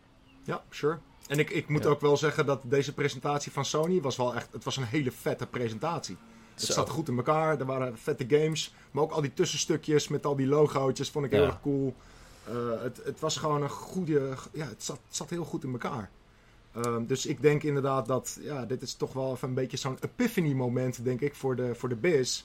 Ja, 0.44 0.62
sure. 0.70 0.98
En 1.26 1.38
ik, 1.38 1.50
ik 1.50 1.68
moet 1.68 1.82
ja. 1.82 1.88
ook 1.88 2.00
wel 2.00 2.16
zeggen 2.16 2.46
dat 2.46 2.60
deze 2.64 2.94
presentatie 2.94 3.52
van 3.52 3.64
Sony 3.64 4.00
was 4.00 4.16
wel 4.16 4.34
echt... 4.34 4.52
Het 4.52 4.64
was 4.64 4.76
een 4.76 4.84
hele 4.84 5.10
vette 5.12 5.46
presentatie. 5.46 6.16
Het 6.54 6.62
Zo. 6.62 6.72
zat 6.72 6.88
goed 6.88 7.08
in 7.08 7.16
elkaar. 7.16 7.60
Er 7.60 7.66
waren 7.66 7.98
vette 7.98 8.24
games. 8.28 8.74
Maar 8.90 9.02
ook 9.02 9.12
al 9.12 9.20
die 9.20 9.34
tussenstukjes 9.34 10.08
met 10.08 10.26
al 10.26 10.36
die 10.36 10.46
logootjes 10.46 11.10
vond 11.10 11.24
ik 11.24 11.30
heel 11.30 11.44
erg 11.44 11.60
cool. 11.60 11.94
Uh, 12.48 12.82
het, 12.82 13.00
het, 13.04 13.20
was 13.20 13.36
gewoon 13.36 13.62
een 13.62 13.70
goede. 13.70 14.34
Ja, 14.52 14.66
het 14.66 14.82
zat, 14.82 15.00
het 15.06 15.16
zat 15.16 15.30
heel 15.30 15.44
goed 15.44 15.64
in 15.64 15.72
elkaar. 15.72 16.10
Uh, 16.76 16.96
dus 17.06 17.26
ik 17.26 17.42
denk 17.42 17.62
inderdaad 17.62 18.06
dat. 18.06 18.38
Ja, 18.40 18.64
dit 18.64 18.82
is 18.82 18.94
toch 18.94 19.12
wel 19.12 19.32
even 19.32 19.48
een 19.48 19.54
beetje 19.54 19.76
zo'n 19.76 19.98
epiphany-moment, 20.00 21.04
denk 21.04 21.20
ik, 21.20 21.34
voor 21.34 21.56
de, 21.56 21.74
voor 21.74 21.88
de 21.88 21.96
biz. 21.96 22.44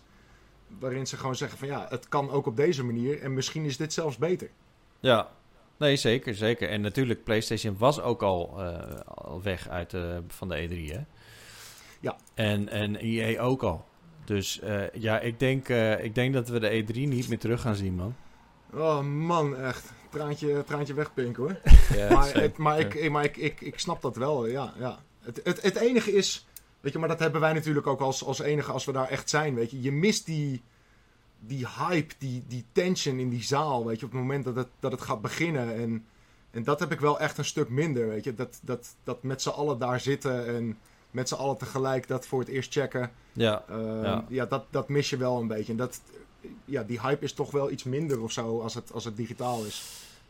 Waarin 0.79 1.07
ze 1.07 1.17
gewoon 1.17 1.35
zeggen: 1.35 1.57
van 1.57 1.67
ja, 1.67 1.85
het 1.89 2.09
kan 2.09 2.29
ook 2.29 2.45
op 2.45 2.55
deze 2.55 2.83
manier. 2.83 3.21
En 3.21 3.33
misschien 3.33 3.65
is 3.65 3.77
dit 3.77 3.93
zelfs 3.93 4.17
beter. 4.17 4.49
Ja, 4.99 5.31
nee, 5.77 5.95
zeker, 5.95 6.35
zeker. 6.35 6.69
En 6.69 6.81
natuurlijk, 6.81 7.23
PlayStation 7.23 7.77
was 7.77 8.01
ook 8.01 8.21
al, 8.21 8.53
uh, 8.57 8.99
al 9.05 9.41
weg 9.41 9.69
uit, 9.69 9.93
uh, 9.93 10.17
van 10.27 10.49
de 10.49 10.67
E3, 10.67 10.91
hè? 10.91 11.01
Ja. 11.99 12.17
En, 12.33 12.69
en 12.69 12.95
EA 12.95 13.41
ook 13.41 13.63
al. 13.63 13.85
Dus 14.25 14.61
ja, 14.93 15.19
ik 15.19 15.39
denk, 15.39 15.69
ik 16.01 16.15
denk 16.15 16.33
dat 16.33 16.49
we 16.49 16.59
de 16.59 16.83
E3 16.83 16.95
niet 16.95 17.27
meer 17.29 17.39
terug 17.39 17.61
gaan 17.61 17.75
zien, 17.75 17.93
man. 17.93 18.15
Oh 18.73 19.01
man, 19.01 19.57
echt. 19.57 19.91
Traantje, 20.09 20.63
traantje 20.63 20.93
wegpinken 20.93 21.43
hoor. 21.43 21.59
Ja, 21.97 22.13
maar 22.13 22.33
het, 22.33 22.57
maar, 22.57 22.79
ik, 22.79 23.09
maar 23.09 23.23
ik, 23.23 23.37
ik, 23.37 23.61
ik 23.61 23.79
snap 23.79 24.01
dat 24.01 24.15
wel, 24.15 24.47
ja. 24.47 24.73
ja. 24.79 24.99
Het, 25.19 25.41
het, 25.43 25.61
het 25.61 25.75
enige 25.75 26.11
is, 26.13 26.47
weet 26.79 26.93
je, 26.93 26.99
maar 26.99 27.07
dat 27.07 27.19
hebben 27.19 27.41
wij 27.41 27.53
natuurlijk 27.53 27.87
ook 27.87 27.99
als, 27.99 28.23
als 28.23 28.39
enige 28.39 28.71
als 28.71 28.85
we 28.85 28.91
daar 28.91 29.09
echt 29.09 29.29
zijn, 29.29 29.55
weet 29.55 29.71
je. 29.71 29.81
Je 29.81 29.91
mist 29.91 30.25
die, 30.25 30.63
die 31.39 31.67
hype, 31.77 32.13
die, 32.17 32.43
die 32.47 32.65
tension 32.71 33.19
in 33.19 33.29
die 33.29 33.43
zaal, 33.43 33.85
weet 33.85 33.99
je, 33.99 34.05
op 34.05 34.11
het 34.11 34.21
moment 34.21 34.45
dat 34.45 34.55
het, 34.55 34.67
dat 34.79 34.91
het 34.91 35.01
gaat 35.01 35.21
beginnen. 35.21 35.75
En, 35.75 36.05
en 36.51 36.63
dat 36.63 36.79
heb 36.79 36.91
ik 36.91 36.99
wel 36.99 37.19
echt 37.19 37.37
een 37.37 37.45
stuk 37.45 37.69
minder, 37.69 38.07
weet 38.07 38.23
je. 38.23 38.33
Dat, 38.33 38.59
dat, 38.61 38.95
dat 39.03 39.23
met 39.23 39.41
z'n 39.41 39.49
allen 39.49 39.79
daar 39.79 39.99
zitten 39.99 40.47
en 40.47 40.77
met 41.11 41.27
z'n 41.27 41.35
allen 41.35 41.57
tegelijk 41.57 42.07
dat 42.07 42.27
voor 42.27 42.39
het 42.39 42.49
eerst 42.49 42.71
checken. 42.71 43.11
Ja, 43.33 43.63
uh, 43.69 44.03
ja. 44.03 44.25
ja 44.29 44.45
dat, 44.45 44.65
dat 44.69 44.89
mis 44.89 45.09
je 45.09 45.17
wel 45.17 45.39
een 45.39 45.47
beetje. 45.47 45.71
En 45.71 45.77
dat, 45.77 46.01
ja, 46.65 46.83
die 46.83 47.01
hype 47.01 47.23
is 47.23 47.33
toch 47.33 47.51
wel 47.51 47.71
iets 47.71 47.83
minder 47.83 48.21
of 48.21 48.31
zo 48.31 48.61
als 48.61 48.73
het, 48.73 48.93
als 48.93 49.05
het 49.05 49.17
digitaal 49.17 49.65
is. 49.65 49.83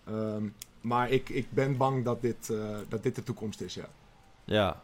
Um, 0.09 0.53
maar 0.81 1.09
ik, 1.11 1.29
ik 1.29 1.47
ben 1.49 1.77
bang 1.77 2.03
dat 2.03 2.21
dit, 2.21 2.49
uh, 2.51 2.77
dat 2.89 3.03
dit 3.03 3.15
de 3.15 3.23
toekomst 3.23 3.61
is, 3.61 3.73
ja. 3.73 3.87
Ja. 4.43 4.81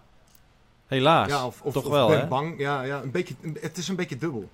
Helaas. 0.88 1.29
Ja, 1.29 1.45
of, 1.45 1.61
of 1.61 1.73
toch 1.73 1.86
of 1.86 1.91
wel, 1.91 2.07
ben 2.07 2.19
hè? 2.19 2.27
bang. 2.27 2.59
Ja, 2.59 2.84
ja 2.84 3.01
een 3.01 3.11
beetje, 3.11 3.34
het 3.59 3.77
is 3.77 3.88
een 3.88 3.95
beetje 3.95 4.17
dubbel. 4.17 4.49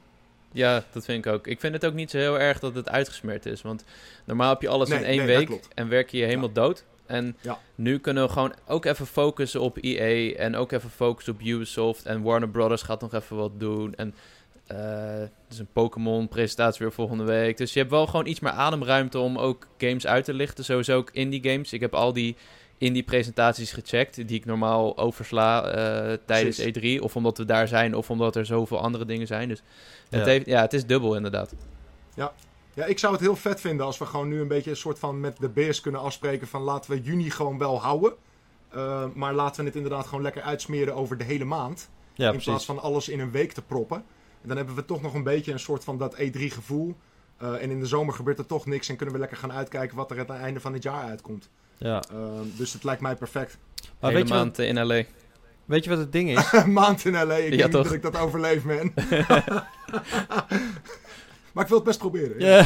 Ja, 0.51 0.83
dat 0.91 1.05
vind 1.05 1.25
ik 1.25 1.33
ook. 1.33 1.47
Ik 1.47 1.59
vind 1.59 1.73
het 1.73 1.85
ook 1.85 1.93
niet 1.93 2.11
zo 2.11 2.17
heel 2.17 2.39
erg 2.39 2.59
dat 2.59 2.75
het 2.75 2.89
uitgesmeerd 2.89 3.45
is. 3.45 3.61
Want 3.61 3.83
normaal 4.25 4.49
heb 4.49 4.61
je 4.61 4.69
alles 4.69 4.89
Nee, 4.89 4.99
in 4.99 5.05
één 5.05 5.25
nee, 5.25 5.37
week 5.47 5.67
en 5.73 5.89
werk 5.89 6.09
je 6.09 6.17
je 6.17 6.25
helemaal 6.25 6.51
dood. 6.51 6.83
En 7.05 7.37
Ja. 7.41 7.59
nu 7.75 7.99
kunnen 7.99 8.23
we 8.23 8.29
gewoon 8.29 8.53
ook 8.67 8.85
even 8.85 9.07
focussen 9.07 9.61
op 9.61 9.77
EA 9.81 10.35
en 10.35 10.55
ook 10.55 10.71
even 10.71 10.89
focussen 10.89 11.33
op 11.33 11.41
Ubisoft. 11.41 12.05
En 12.05 12.21
Warner 12.21 12.49
Brothers 12.49 12.81
gaat 12.81 13.01
nog 13.01 13.13
even 13.13 13.35
wat 13.35 13.59
doen. 13.59 13.95
En 13.95 14.15
eh 14.67 15.21
is 15.49 15.59
een 15.59 15.67
Pokémon-presentatie 15.73 16.85
weer 16.85 16.93
volgende 16.93 17.23
week. 17.23 17.57
Dus 17.57 17.73
je 17.73 17.79
hebt 17.79 17.91
wel 17.91 18.05
gewoon 18.05 18.25
iets 18.25 18.39
meer 18.39 18.51
ademruimte 18.51 19.19
om 19.19 19.37
ook 19.37 19.67
games 19.77 20.07
uit 20.07 20.25
te 20.25 20.33
lichten. 20.33 20.63
Sowieso 20.63 20.97
ook 20.97 21.09
indie 21.11 21.49
games. 21.49 21.73
Ik 21.73 21.81
heb 21.81 21.93
al 21.93 22.13
die 22.13 22.35
in 22.77 22.93
die 22.93 23.03
presentaties 23.03 23.71
gecheckt, 23.71 24.15
die 24.15 24.37
ik 24.37 24.45
normaal 24.45 24.97
oversla 24.97 25.65
uh, 25.65 26.17
tijdens 26.25 26.61
E3. 26.61 27.01
Of 27.01 27.15
omdat 27.15 27.37
we 27.37 27.45
daar 27.45 27.67
zijn, 27.67 27.95
of 27.95 28.09
omdat 28.09 28.35
er 28.35 28.45
zoveel 28.45 28.79
andere 28.79 29.05
dingen 29.05 29.27
zijn. 29.27 29.47
Dus 29.47 29.61
het, 30.09 30.25
Heeft, 30.25 30.45
ja, 30.45 30.61
het 30.61 30.73
is 30.73 30.85
dubbel 30.85 31.15
inderdaad. 31.15 31.53
Ja. 32.13 32.33
ja, 32.73 32.85
ik 32.85 32.99
zou 32.99 33.13
het 33.13 33.21
heel 33.21 33.35
vet 33.35 33.61
vinden 33.61 33.85
als 33.85 33.97
we 33.97 34.05
gewoon 34.05 34.27
nu 34.27 34.41
een 34.41 34.47
beetje 34.47 34.69
een 34.69 34.77
soort 34.77 34.99
van 34.99 35.19
met 35.19 35.37
de 35.37 35.49
beers 35.49 35.81
kunnen 35.81 36.01
afspreken 36.01 36.47
van 36.47 36.61
laten 36.61 36.91
we 36.91 37.01
juni 37.01 37.29
gewoon 37.29 37.57
wel 37.57 37.81
houden. 37.81 38.13
Uh, 38.75 39.03
maar 39.13 39.33
laten 39.33 39.59
we 39.59 39.67
het 39.67 39.75
inderdaad 39.75 40.07
gewoon 40.07 40.23
lekker 40.23 40.41
uitsmeren 40.41 40.95
over 40.95 41.17
de 41.17 41.23
hele 41.23 41.45
maand. 41.45 41.89
Ja, 42.13 42.31
in 42.31 42.39
plaats 42.39 42.65
van 42.65 42.79
alles 42.79 43.09
in 43.09 43.19
een 43.19 43.31
week 43.31 43.51
te 43.51 43.61
proppen. 43.61 44.03
Dan 44.47 44.57
hebben 44.57 44.75
we 44.75 44.85
toch 44.85 45.01
nog 45.01 45.13
een 45.13 45.23
beetje 45.23 45.51
een 45.51 45.59
soort 45.59 45.83
van 45.83 45.97
dat 45.97 46.15
E3 46.15 46.39
gevoel. 46.39 46.95
Uh, 47.41 47.63
en 47.63 47.69
in 47.69 47.79
de 47.79 47.85
zomer 47.85 48.13
gebeurt 48.13 48.39
er 48.39 48.45
toch 48.45 48.65
niks 48.65 48.89
en 48.89 48.95
kunnen 48.95 49.15
we 49.15 49.21
lekker 49.21 49.37
gaan 49.37 49.51
uitkijken 49.51 49.97
wat 49.97 50.11
er 50.11 50.19
aan 50.19 50.25
het 50.25 50.43
einde 50.43 50.59
van 50.59 50.73
het 50.73 50.83
jaar 50.83 51.03
uitkomt. 51.03 51.49
Ja. 51.77 52.03
Uh, 52.13 52.19
dus 52.55 52.73
het 52.73 52.83
lijkt 52.83 53.01
mij 53.01 53.15
perfect. 53.15 53.57
Maar 53.99 54.01
Hele 54.11 54.13
weet 54.13 54.27
je 54.27 54.33
maand 54.33 54.57
wat, 54.57 54.65
in 54.65 54.85
LA. 54.85 55.03
Weet 55.65 55.83
je 55.83 55.89
wat 55.89 55.99
het 55.99 56.11
ding 56.11 56.37
is? 56.37 56.51
maand 56.65 57.05
in 57.05 57.13
LA. 57.13 57.35
Ik 57.35 57.51
ja, 57.51 57.57
denk 57.57 57.71
toch? 57.71 57.83
dat 57.83 57.93
ik 57.93 58.01
dat 58.01 58.17
overleef, 58.17 58.63
man. 58.63 58.93
maar 61.53 61.63
ik 61.63 61.67
wil 61.67 61.77
het 61.77 61.83
best 61.83 61.99
proberen. 61.99 62.39
Ja. 62.39 62.59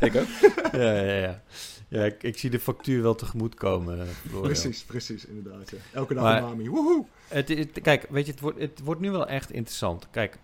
ik 0.00 0.16
ook. 0.16 0.26
ja, 0.72 0.92
ja, 0.92 1.16
ja. 1.16 1.42
Ja, 1.88 2.04
ik, 2.04 2.22
ik, 2.22 2.38
zie 2.38 2.50
de 2.50 2.60
factuur 2.60 3.02
wel 3.02 3.14
tegemoet 3.14 3.54
komen. 3.54 4.08
precies, 4.42 4.82
precies, 4.82 5.26
inderdaad. 5.26 5.70
Ja. 5.70 5.78
Elke 5.92 6.14
dag 6.14 6.36
een 6.36 6.42
mami. 6.42 6.68
Woehoe! 6.68 7.04
Het, 7.28 7.68
kijk, 7.82 8.06
weet 8.10 8.26
je, 8.26 8.32
het 8.32 8.40
wordt, 8.40 8.58
het 8.58 8.80
wordt 8.84 9.00
nu 9.00 9.10
wel 9.10 9.26
echt 9.26 9.52
interessant. 9.52 10.08
Kijk, 10.10 10.38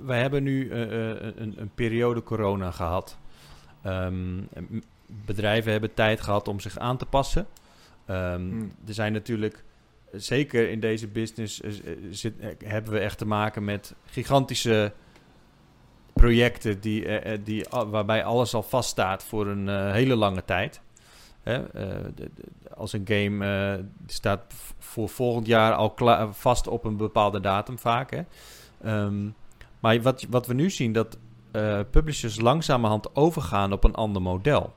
wij 0.00 0.20
hebben 0.20 0.42
nu 0.42 0.64
uh, 0.64 0.78
een, 0.78 1.54
een, 1.56 1.70
periode 1.74 2.22
corona 2.22 2.70
gehad. 2.70 3.18
Um, 3.86 4.48
bedrijven 5.06 5.72
hebben 5.72 5.94
tijd 5.94 6.20
gehad 6.20 6.48
om 6.48 6.60
zich 6.60 6.78
aan 6.78 6.96
te 6.96 7.06
passen. 7.06 7.46
Um, 8.10 8.72
Er 8.86 8.94
zijn 8.94 9.12
natuurlijk, 9.12 9.64
zeker 10.12 10.70
in 10.70 10.80
deze 10.80 11.06
business, 11.06 11.60
zit, 12.10 12.34
hebben 12.64 12.92
we 12.92 12.98
echt 12.98 13.18
te 13.18 13.26
maken 13.26 13.64
met 13.64 13.94
gigantische 14.04 14.92
projecten 16.12 16.80
die, 16.80 17.06
die, 17.42 17.66
waarbij 17.70 18.24
alles 18.24 18.54
al 18.54 18.62
vaststaat 18.62 19.24
voor 19.24 19.46
een 19.46 19.66
uh, 19.66 19.92
hele 19.92 20.14
lange 20.14 20.44
tijd. 20.44 20.80
Hè? 21.42 21.58
Uh, 21.60 21.64
de, 22.14 22.30
de, 22.34 22.44
als 22.74 22.92
een 22.92 23.06
game 23.08 23.84
staat 24.06 24.42
voor 24.78 25.08
volgend 25.08 25.46
jaar 25.46 25.72
al 25.72 25.90
klaar, 25.90 26.32
vast 26.32 26.66
op 26.66 26.84
een 26.84 26.96
bepaalde 26.96 27.40
datum 27.40 27.78
vaak. 27.78 28.10
Hè? 28.10 28.22
Um, 29.04 29.34
maar 29.84 30.02
wat, 30.02 30.26
wat 30.30 30.46
we 30.46 30.54
nu 30.54 30.70
zien, 30.70 30.92
dat 30.92 31.18
publishers 31.90 32.40
langzamerhand 32.40 33.16
overgaan 33.16 33.72
op 33.72 33.84
een 33.84 33.94
ander 33.94 34.22
model. 34.22 34.74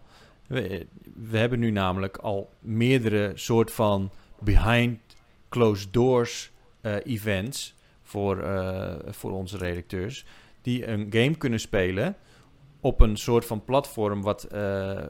We, 0.47 0.87
we, 1.29 1.37
hebben 1.37 1.59
nu 1.59 1.71
namelijk 1.71 2.17
al 2.17 2.49
meerdere 2.59 3.31
soort 3.35 3.71
van 3.71 4.11
behind 4.39 4.99
closed 5.49 5.93
doors 5.93 6.51
events 7.03 7.75
voor, 8.01 8.45
voor 9.07 9.31
onze 9.31 9.57
redacteurs 9.57 10.25
die 10.61 10.87
een 10.87 11.07
game 11.09 11.35
kunnen 11.35 11.59
spelen 11.59 12.15
op 12.79 13.01
een 13.01 13.17
soort 13.17 13.45
van 13.45 13.63
platform 13.63 14.21
wat, 14.21 14.47
uh, 14.53 15.03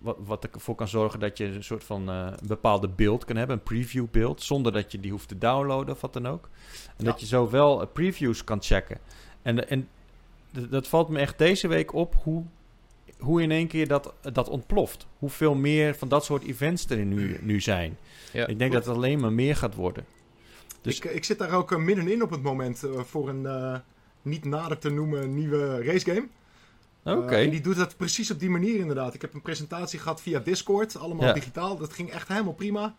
wat, 0.00 0.16
wat 0.24 0.44
ervoor 0.44 0.74
kan 0.74 0.88
zorgen 0.88 1.20
dat 1.20 1.38
je 1.38 1.44
een 1.44 1.64
soort 1.64 1.84
van 1.84 2.10
uh, 2.10 2.28
bepaalde 2.46 2.88
beeld 2.88 3.24
kan 3.24 3.36
hebben, 3.36 3.56
een 3.56 3.62
preview 3.62 4.06
beeld, 4.10 4.42
zonder 4.42 4.72
dat 4.72 4.92
je 4.92 5.00
die 5.00 5.10
hoeft 5.10 5.28
te 5.28 5.38
downloaden 5.38 5.94
of 5.94 6.00
wat 6.00 6.12
dan 6.12 6.26
ook. 6.26 6.48
En 6.96 7.04
dat 7.04 7.20
je 7.20 7.26
zo 7.26 7.50
wel 7.50 7.82
uh, 7.82 7.86
previews 7.92 8.44
kan 8.44 8.62
checken. 8.62 8.98
En, 9.42 9.68
en 9.68 9.88
dat 10.50 10.88
valt 10.88 11.08
me 11.08 11.18
echt 11.18 11.38
deze 11.38 11.68
week 11.68 11.92
op 11.94 12.14
hoe, 12.22 12.44
hoe 13.18 13.42
in 13.42 13.50
één 13.50 13.66
keer 13.66 13.88
dat, 13.88 14.14
dat 14.32 14.48
ontploft. 14.48 15.06
Hoeveel 15.18 15.54
meer 15.54 15.94
van 15.94 16.08
dat 16.08 16.24
soort 16.24 16.44
events 16.44 16.86
er 16.86 17.04
nu, 17.04 17.38
nu 17.42 17.60
zijn. 17.60 17.98
Ja. 18.32 18.46
Ik 18.46 18.58
denk 18.58 18.72
dat 18.72 18.86
het 18.86 18.94
alleen 18.94 19.20
maar 19.20 19.32
meer 19.32 19.56
gaat 19.56 19.74
worden. 19.74 20.04
Dus... 20.80 20.96
Ik, 20.96 21.04
ik 21.04 21.24
zit 21.24 21.38
daar 21.38 21.52
ook 21.52 21.78
middenin 21.78 22.22
op 22.22 22.30
het 22.30 22.42
moment 22.42 22.82
voor 22.96 23.28
een 23.28 23.82
niet 24.22 24.44
nader 24.44 24.78
te 24.78 24.90
noemen 24.90 25.34
nieuwe 25.34 25.84
racegame. 25.84 26.28
Oké. 27.02 27.34
Uh, 27.34 27.44
en 27.44 27.50
die 27.50 27.60
doet 27.60 27.76
dat 27.76 27.96
precies 27.96 28.30
op 28.30 28.38
die 28.38 28.50
manier 28.50 28.78
inderdaad. 28.78 29.14
Ik 29.14 29.20
heb 29.20 29.34
een 29.34 29.42
presentatie 29.42 29.98
gehad 29.98 30.20
via 30.20 30.38
Discord, 30.38 30.96
allemaal 30.96 31.34
digitaal. 31.34 31.76
Dat 31.76 31.92
ging 31.92 32.10
echt 32.10 32.28
helemaal 32.28 32.52
prima. 32.52 32.94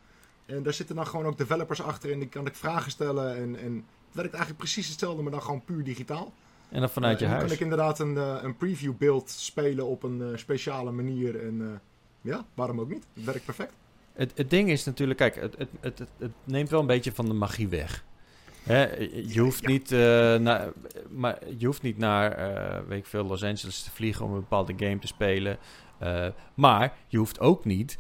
En 0.45 0.63
daar 0.63 0.73
zitten 0.73 0.95
dan 0.95 1.07
gewoon 1.07 1.25
ook 1.25 1.37
developers 1.37 1.81
achter 1.81 2.11
en 2.11 2.19
die 2.19 2.27
kan 2.27 2.45
ik 2.45 2.55
vragen 2.55 2.91
stellen. 2.91 3.37
En, 3.37 3.59
en 3.59 3.85
werkt 4.12 4.34
eigenlijk 4.34 4.57
precies 4.57 4.88
hetzelfde, 4.88 5.22
maar 5.22 5.32
dan 5.32 5.41
gewoon 5.41 5.64
puur 5.64 5.84
digitaal. 5.84 6.34
En 6.70 6.80
dan 6.80 6.89
vanuit 6.89 7.16
uh, 7.16 7.20
je 7.20 7.26
huis. 7.26 7.39
Dan 7.39 7.47
kan 7.47 7.57
ik 7.57 7.64
inderdaad 7.64 7.99
een, 7.99 8.14
uh, 8.14 8.38
een 8.41 8.57
preview 8.57 8.93
beeld 8.97 9.30
spelen 9.30 9.86
op 9.86 10.03
een 10.03 10.39
speciale 10.39 10.91
manier. 10.91 11.45
En 11.45 11.82
ja, 12.22 12.45
waarom 12.53 12.80
ook 12.80 12.89
niet? 12.89 13.05
Het 13.14 13.24
werkt 13.24 13.45
perfect. 13.45 13.74
Het, 14.14 14.32
het 14.36 14.49
ding 14.49 14.70
is 14.70 14.86
natuurlijk, 14.86 15.20
kijk, 15.20 15.36
het, 15.36 15.55
het, 15.57 15.70
het, 15.80 15.99
het 16.18 16.32
neemt 16.43 16.70
wel 16.70 16.80
een 16.80 16.86
beetje 16.86 17.12
van 17.12 17.26
de 17.26 17.34
magie 17.34 17.68
weg. 17.68 18.03
Hè, 18.64 18.95
je, 19.28 19.39
hoeft 19.39 19.68
niet, 19.68 19.91
uh, 19.91 19.99
naar, 20.36 20.72
maar 21.10 21.38
je 21.57 21.66
hoeft 21.66 21.82
niet 21.82 21.97
naar 21.97 22.39
uh, 22.39 22.88
weet 22.88 22.99
ik 22.99 23.05
veel, 23.05 23.24
Los 23.24 23.43
Angeles 23.43 23.84
te 23.84 23.91
vliegen 23.91 24.26
om 24.26 24.34
een 24.34 24.39
bepaalde 24.39 24.74
game 24.78 24.99
te 24.99 25.07
spelen. 25.07 25.57
Uh, 26.03 26.28
maar 26.53 26.93
je 27.07 27.18
hoeft 27.18 27.39
ook 27.39 27.66
niet 27.66 27.97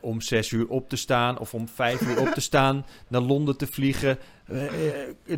om 0.00 0.20
zes 0.20 0.50
uur 0.50 0.68
op 0.68 0.88
te 0.88 0.96
staan 0.96 1.38
of 1.38 1.54
om 1.54 1.68
vijf 1.68 2.00
uur 2.00 2.20
op 2.20 2.28
te 2.28 2.40
staan 2.40 2.86
naar 3.08 3.20
Londen 3.20 3.56
te 3.56 3.66
vliegen. 3.66 4.18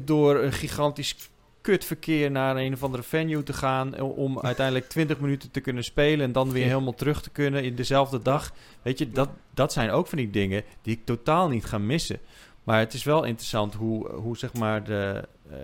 door 0.04 0.36
een 0.36 0.52
gigantisch 0.52 1.16
kutverkeer 1.62 2.30
naar 2.30 2.56
een 2.56 2.72
of 2.72 2.82
andere 2.82 3.02
venue 3.02 3.42
te 3.42 3.52
gaan. 3.52 4.00
Om 4.00 4.40
uiteindelijk 4.40 4.88
20 4.88 5.20
minuten 5.20 5.50
te 5.50 5.60
kunnen 5.60 5.84
spelen 5.84 6.26
en 6.26 6.32
dan 6.32 6.52
weer 6.52 6.66
helemaal 6.66 6.94
terug 6.94 7.22
te 7.22 7.30
kunnen 7.30 7.64
in 7.64 7.74
dezelfde 7.74 8.22
dag. 8.22 8.52
Weet 8.82 8.98
je, 8.98 9.10
dat, 9.10 9.28
dat 9.54 9.72
zijn 9.72 9.90
ook 9.90 10.06
van 10.06 10.18
die 10.18 10.30
dingen 10.30 10.62
die 10.82 10.96
ik 10.96 11.04
totaal 11.04 11.48
niet 11.48 11.64
ga 11.64 11.78
missen. 11.78 12.18
Maar 12.64 12.78
het 12.78 12.94
is 12.94 13.04
wel 13.04 13.24
interessant 13.24 13.74
hoe, 13.74 14.08
hoe 14.10 14.36
zeg 14.36 14.52
maar 14.52 14.84
de, 14.84 15.28
uh, 15.50 15.56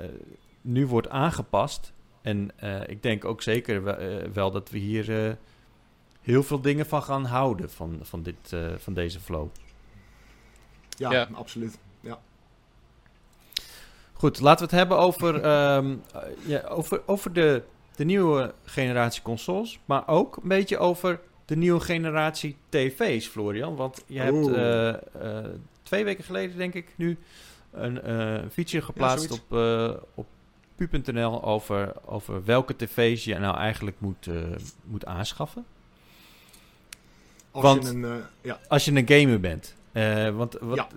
nu 0.60 0.86
wordt 0.86 1.08
aangepast. 1.08 1.92
En 2.22 2.50
ik 2.86 3.02
denk 3.02 3.24
ook 3.24 3.42
zeker 3.42 3.82
wel, 3.82 3.96
wel 4.32 4.50
dat 4.50 4.70
we 4.70 4.78
hier 4.78 5.36
heel 6.28 6.42
veel 6.42 6.60
dingen 6.60 6.86
van 6.86 7.02
gaan 7.02 7.24
houden 7.24 7.70
van, 7.70 7.98
van, 8.02 8.22
dit, 8.22 8.56
van 8.76 8.94
deze 8.94 9.20
flow. 9.20 9.48
Ja, 10.96 11.12
ja, 11.12 11.28
absoluut. 11.32 11.78
Ja. 12.00 12.18
Goed, 14.12 14.40
laten 14.40 14.58
we 14.58 14.70
het 14.70 14.80
hebben 14.80 14.98
over, 14.98 15.34
um, 15.74 16.02
ja, 16.52 16.60
over, 16.60 17.02
over 17.06 17.32
de, 17.32 17.62
de 17.96 18.04
nieuwe 18.04 18.54
generatie 18.64 19.22
consoles. 19.22 19.78
Maar 19.84 20.08
ook 20.08 20.36
een 20.36 20.48
beetje 20.48 20.78
over 20.78 21.20
de 21.44 21.56
nieuwe 21.56 21.80
generatie 21.80 22.56
tv's, 22.68 23.26
Florian. 23.26 23.76
Want 23.76 24.04
je 24.06 24.20
hebt 24.20 24.44
twee 25.82 26.04
weken 26.04 26.24
geleden, 26.24 26.56
denk 26.56 26.74
ik 26.74 26.92
nu, 26.96 27.18
een 27.70 28.00
uh, 28.10 28.38
feature 28.50 28.84
geplaatst 28.84 29.30
op, 29.30 29.52
uh, 29.52 29.90
op 30.14 30.26
pu.nl 30.74 31.44
over, 31.44 31.92
over 32.04 32.44
welke 32.44 32.76
tv's 32.76 33.24
je 33.24 33.38
nou 33.38 33.56
eigenlijk 33.56 34.00
moet, 34.00 34.26
uh, 34.26 34.42
moet 34.84 35.04
aanschaffen. 35.06 35.64
Als 37.62 37.74
want 37.74 37.82
je 37.82 38.06
een, 38.06 38.22
ja. 38.40 38.58
als 38.68 38.84
je 38.84 38.92
een 38.92 39.08
gamer 39.08 39.40
bent. 39.40 39.74
want 40.36 40.56
wat, 40.60 40.76
ja. 40.76 40.88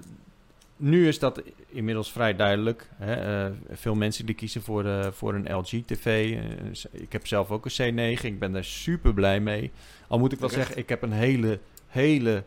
nu 0.78 1.08
is 1.08 1.20
dat 1.20 1.42
inmiddels 1.68 2.12
vrij 2.12 2.36
duidelijk. 2.36 2.90
Hè? 2.96 3.52
veel 3.72 3.96
mensen 3.96 4.26
die 4.26 4.36
kiezen 4.36 4.62
voor, 4.62 5.14
voor 5.14 5.34
een 5.34 5.56
LG-TV. 5.56 6.38
ik 6.92 7.12
heb 7.12 7.28
zelf 7.28 7.52
ook 7.52 7.66
een 7.66 7.94
C9. 8.18 8.22
Ik 8.22 8.40
ben 8.40 8.52
daar 8.52 8.64
super 8.64 9.14
blij 9.14 9.40
mee. 9.40 9.72
Al 10.08 10.20
moet 10.20 10.32
ik 10.32 10.40
wel 10.40 10.50
zeggen, 10.50 10.78
ik 10.78 10.90
heb 10.90 11.02
een 11.02 11.12
hele, 11.12 11.60
hele 11.88 12.44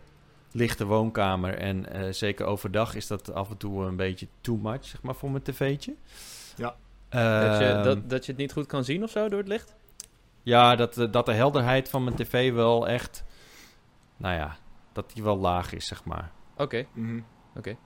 lichte 0.54 0.86
woonkamer. 0.86 1.58
En 1.58 1.86
uh, 1.92 2.12
zeker 2.12 2.46
overdag 2.46 2.94
is 2.94 3.06
dat 3.06 3.34
af 3.34 3.50
en 3.50 3.56
toe 3.56 3.84
een 3.84 3.96
beetje 3.96 4.26
too 4.40 4.56
much, 4.56 4.84
zeg 4.84 5.02
maar, 5.02 5.14
voor 5.14 5.30
mijn 5.30 5.42
tv'tje. 5.42 5.94
Ja. 6.56 6.76
Uh, 7.10 7.50
dat, 7.50 7.60
je, 7.60 7.80
dat, 7.84 8.10
dat 8.10 8.26
je 8.26 8.32
het 8.32 8.40
niet 8.40 8.52
goed 8.52 8.66
kan 8.66 8.84
zien 8.84 9.02
of 9.02 9.10
zo 9.10 9.28
door 9.28 9.38
het 9.38 9.48
licht? 9.48 9.74
Ja, 10.42 10.76
dat, 10.76 10.98
eh, 10.98 11.12
dat 11.12 11.26
de 11.26 11.32
helderheid 11.32 11.88
van 11.88 12.04
mijn 12.04 12.16
tv 12.16 12.52
wel 12.52 12.88
echt... 12.88 13.24
Nou 14.16 14.34
ja, 14.34 14.56
dat 14.92 15.10
die 15.14 15.22
wel 15.22 15.38
laag 15.38 15.72
is, 15.72 15.86
zeg 15.86 16.04
maar. 16.04 16.30
Oké. 16.52 16.62
Okay. 16.62 16.88
Mhm. 16.92 17.20
Oké. 17.56 17.76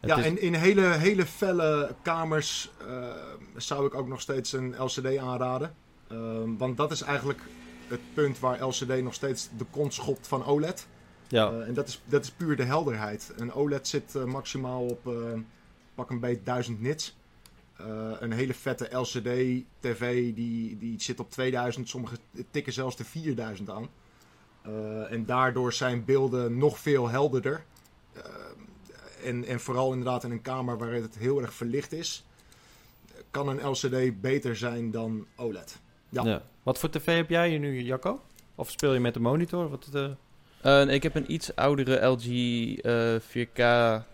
Ja, 0.00 0.22
en 0.22 0.40
in 0.40 0.54
hele, 0.54 0.86
hele 0.86 1.26
felle 1.26 1.94
kamers 2.02 2.70
uh, 2.88 3.08
zou 3.56 3.86
ik 3.86 3.94
ook 3.94 4.08
nog 4.08 4.20
steeds 4.20 4.52
een 4.52 4.74
LCD 4.78 5.16
aanraden. 5.16 5.74
Uh, 6.12 6.18
want 6.58 6.76
dat 6.76 6.90
is 6.90 7.02
eigenlijk 7.02 7.40
het 7.88 8.00
punt 8.14 8.38
waar 8.38 8.64
LCD 8.64 9.02
nog 9.02 9.14
steeds 9.14 9.48
de 9.56 9.64
kont 9.70 9.94
schopt 9.94 10.26
van 10.26 10.44
OLED. 10.44 10.86
Ja. 11.28 11.50
Uh, 11.50 11.68
en 11.68 11.74
dat 11.74 11.88
is, 11.88 12.02
dat 12.04 12.22
is 12.22 12.30
puur 12.30 12.56
de 12.56 12.64
helderheid. 12.64 13.32
Een 13.36 13.52
OLED 13.52 13.88
zit 13.88 14.14
uh, 14.14 14.24
maximaal 14.24 14.86
op 14.86 15.06
uh, 15.06 15.14
pak 15.94 16.10
een 16.10 16.20
beetje 16.20 16.42
1000 16.42 16.80
nits. 16.80 17.16
een 18.18 18.32
hele 18.32 18.54
vette 18.54 18.96
LCD-TV 18.96 20.34
die, 20.34 20.78
die 20.78 21.02
zit 21.02 21.20
op 21.20 21.30
2000, 21.30 21.88
sommige 21.88 22.16
tikken 22.50 22.72
zelfs 22.72 22.96
de 22.96 23.04
4000 23.04 23.70
aan. 23.70 23.88
En 25.10 25.26
daardoor 25.26 25.72
zijn 25.72 26.04
beelden 26.04 26.58
nog 26.58 26.78
veel 26.78 27.08
helderder. 27.08 27.64
en, 29.24 29.44
en 29.44 29.60
vooral 29.60 29.90
inderdaad 29.90 30.24
in 30.24 30.30
een 30.30 30.42
kamer 30.42 30.78
waar 30.78 30.92
het 30.92 31.18
heel 31.18 31.42
erg 31.42 31.54
verlicht 31.54 31.92
is, 31.92 32.24
kan 33.30 33.48
een 33.48 33.68
LCD 33.68 34.20
beter 34.20 34.56
zijn 34.56 34.90
dan 34.90 35.26
OLED. 35.36 35.78
Ja. 36.08 36.24
ja. 36.24 36.42
Wat 36.62 36.78
voor 36.78 36.90
tv 36.90 37.16
heb 37.16 37.30
jij 37.30 37.58
nu, 37.58 37.82
Jacco? 37.82 38.20
Of 38.54 38.70
speel 38.70 38.92
je 38.92 39.00
met 39.00 39.14
de 39.14 39.20
monitor? 39.20 39.68
Wat, 39.68 39.88
Uh, 40.66 40.88
ik 40.88 41.02
heb 41.02 41.14
een 41.14 41.32
iets 41.32 41.56
oudere 41.56 42.06
LG 42.06 42.26
4K 43.20 43.62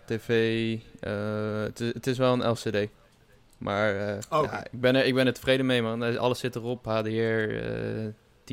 TV. 0.05 0.77
Het, 0.99 1.79
het, 1.79 2.07
is 2.07 2.17
wel 2.17 2.33
een 2.33 2.49
LCD. 2.49 2.89
Maar 3.57 4.17
oh, 4.29 4.43
ja, 4.43 4.63
ik, 4.63 4.81
ben 4.81 4.95
er, 4.95 5.05
ik 5.05 5.13
ben 5.13 5.27
er 5.27 5.33
tevreden 5.33 5.65
mee, 5.65 5.81
man. 5.81 6.17
Alles 6.17 6.39
zit 6.39 6.55
erop. 6.55 6.85
HDR, 6.85 7.09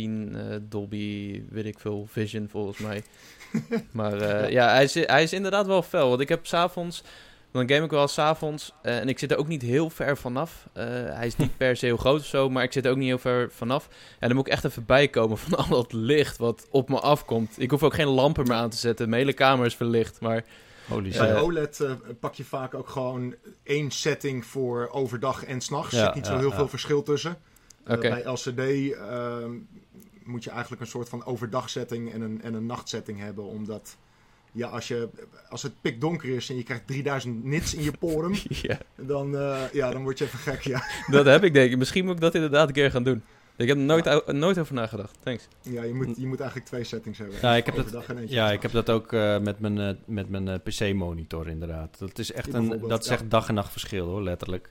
10, 0.01 0.67
Dolby, 0.69 1.43
weet 1.51 1.67
ik 1.67 1.79
veel, 1.79 2.07
Vision 2.11 2.49
volgens 2.49 2.79
mij. 2.79 3.03
maar 3.93 4.51
ja, 4.51 4.73
hij 4.73 4.85
is, 4.85 4.95
hij 4.95 5.23
is 5.23 5.33
inderdaad 5.33 5.67
wel 5.67 5.83
fel. 5.83 6.09
Want 6.09 6.21
ik 6.21 6.29
heb 6.29 6.47
s'avonds... 6.47 7.03
Dan 7.53 7.69
game 7.69 7.85
ik 7.85 7.91
wel 7.91 8.09
s'avonds. 8.09 8.73
Uh, 8.83 8.99
en 8.99 9.09
ik 9.09 9.19
zit 9.19 9.31
er 9.31 9.39
ook 9.39 9.49
niet 9.49 9.63
heel 9.63 9.91
ver 9.91 10.17
vanaf. 10.17 10.69
Uh, 10.77 10.85
hij 10.85 11.27
is 11.27 11.37
niet 11.37 11.57
per 11.59 11.77
se 11.77 11.87
heel 11.87 11.97
groot 11.97 12.21
of 12.21 12.27
zo, 12.27 12.51
maar 12.51 12.63
ik 12.63 12.73
zit 12.73 12.85
er 12.85 12.91
ook 12.91 12.97
niet 12.97 13.09
heel 13.09 13.19
ver 13.19 13.51
vanaf. 13.51 13.89
En 14.19 14.29
dan 14.29 14.37
moet 14.37 14.47
ik 14.47 14.53
echt 14.53 14.65
even 14.65 14.87
bijkomen 14.87 15.39
van 15.39 15.59
al 15.65 15.69
dat 15.69 15.93
licht 15.93 16.37
wat 16.37 16.67
op 16.71 16.89
me 16.89 17.01
afkomt. 17.01 17.55
Ik 17.59 17.71
hoef 17.71 17.83
ook 17.83 17.95
geen 17.95 18.07
lampen 18.07 18.47
meer 18.47 18.57
aan 18.57 18.71
te 18.71 18.77
zetten. 18.77 19.09
Mijn 19.09 19.21
hele 19.21 19.33
kamer 19.33 19.67
is 19.67 19.75
verlicht, 19.75 20.21
maar... 20.21 20.45
Holy 20.89 21.11
Bij 21.11 21.41
OLED 21.41 21.79
uh, 21.81 21.93
pak 22.21 22.35
je 22.35 22.45
vaak 22.45 22.75
ook 22.75 22.89
gewoon 22.89 23.35
één 23.63 23.91
setting 23.91 24.45
voor 24.45 24.89
overdag 24.93 25.45
en 25.45 25.61
s'nachts. 25.61 25.95
Er 25.95 26.05
zit 26.05 26.15
niet 26.15 26.27
zo 26.27 26.39
heel 26.39 26.51
veel 26.51 26.69
verschil 26.69 27.03
tussen. 27.03 27.37
Okay. 27.87 28.11
Bij 28.11 28.33
LCD 28.33 28.93
ehm, 28.95 29.53
moet 30.31 30.45
je 30.45 30.51
eigenlijk 30.51 30.81
een 30.81 30.89
soort 30.89 31.09
van 31.09 31.25
overdagsetting 31.25 32.13
en 32.13 32.21
een, 32.21 32.43
en 32.43 32.55
een 32.55 32.67
nachtsetting 32.67 33.19
hebben, 33.19 33.45
omdat 33.45 33.97
ja, 34.53 34.69
als, 34.69 34.89
je, 34.89 35.09
als 35.49 35.63
het 35.63 35.81
pikdonker 35.81 36.29
is 36.29 36.51
en 36.51 36.57
je 36.57 36.63
krijgt 36.63 36.87
3000 36.87 37.45
nits 37.45 37.75
in 37.75 37.83
je 37.83 37.93
poren, 37.99 38.35
ja. 38.63 38.79
Dan, 38.97 39.35
uh, 39.35 39.61
ja, 39.73 39.91
dan 39.91 40.03
word 40.03 40.19
je 40.19 40.25
even 40.25 40.39
gek, 40.39 40.61
ja. 40.61 40.83
dat 41.07 41.27
heb 41.27 41.45
ik 41.45 41.55
denk 41.55 41.71
ik. 41.71 41.79
Misschien 41.79 42.05
moet 42.05 42.15
ik 42.15 42.21
dat 42.21 42.35
inderdaad 42.35 42.69
een 42.69 42.75
keer 42.75 42.91
gaan 42.91 43.03
doen. 43.03 43.23
Ik 43.57 43.69
heb 43.69 43.77
er 43.77 43.83
nooit, 43.83 44.33
nooit 44.33 44.59
over 44.59 44.75
nagedacht. 44.75 45.17
Thanks. 45.23 45.49
Ja, 45.63 45.83
je 45.83 45.95
moet, 45.95 46.17
je 46.17 46.27
moet 46.27 46.41
eigenlijk 46.41 46.69
twee 46.71 46.85
settings 46.85 47.19
hebben. 47.19 47.37
Ja, 47.43 47.57
ik 47.57 47.67
heb 47.67 47.75
dat, 47.91 48.05
ja, 48.27 48.51
ik 48.51 48.63
heb 48.63 48.73
dat 48.73 48.91
ook 48.91 49.13
uh, 49.13 49.39
met 49.39 49.61
mijn, 49.61 49.77
uh, 49.77 49.91
met 50.05 50.29
mijn 50.29 50.63
PC-monitor 50.63 51.49
inderdaad. 51.49 51.99
Dat 51.99 52.19
is 52.19 52.33
echt, 52.33 52.55
een, 52.55 52.89
dat 52.89 53.05
is 53.05 53.11
echt 53.11 53.31
dag 53.31 53.49
en 53.49 53.55
nacht 53.55 53.73
verschil 53.73 54.07
hoor, 54.07 54.23
letterlijk. 54.23 54.71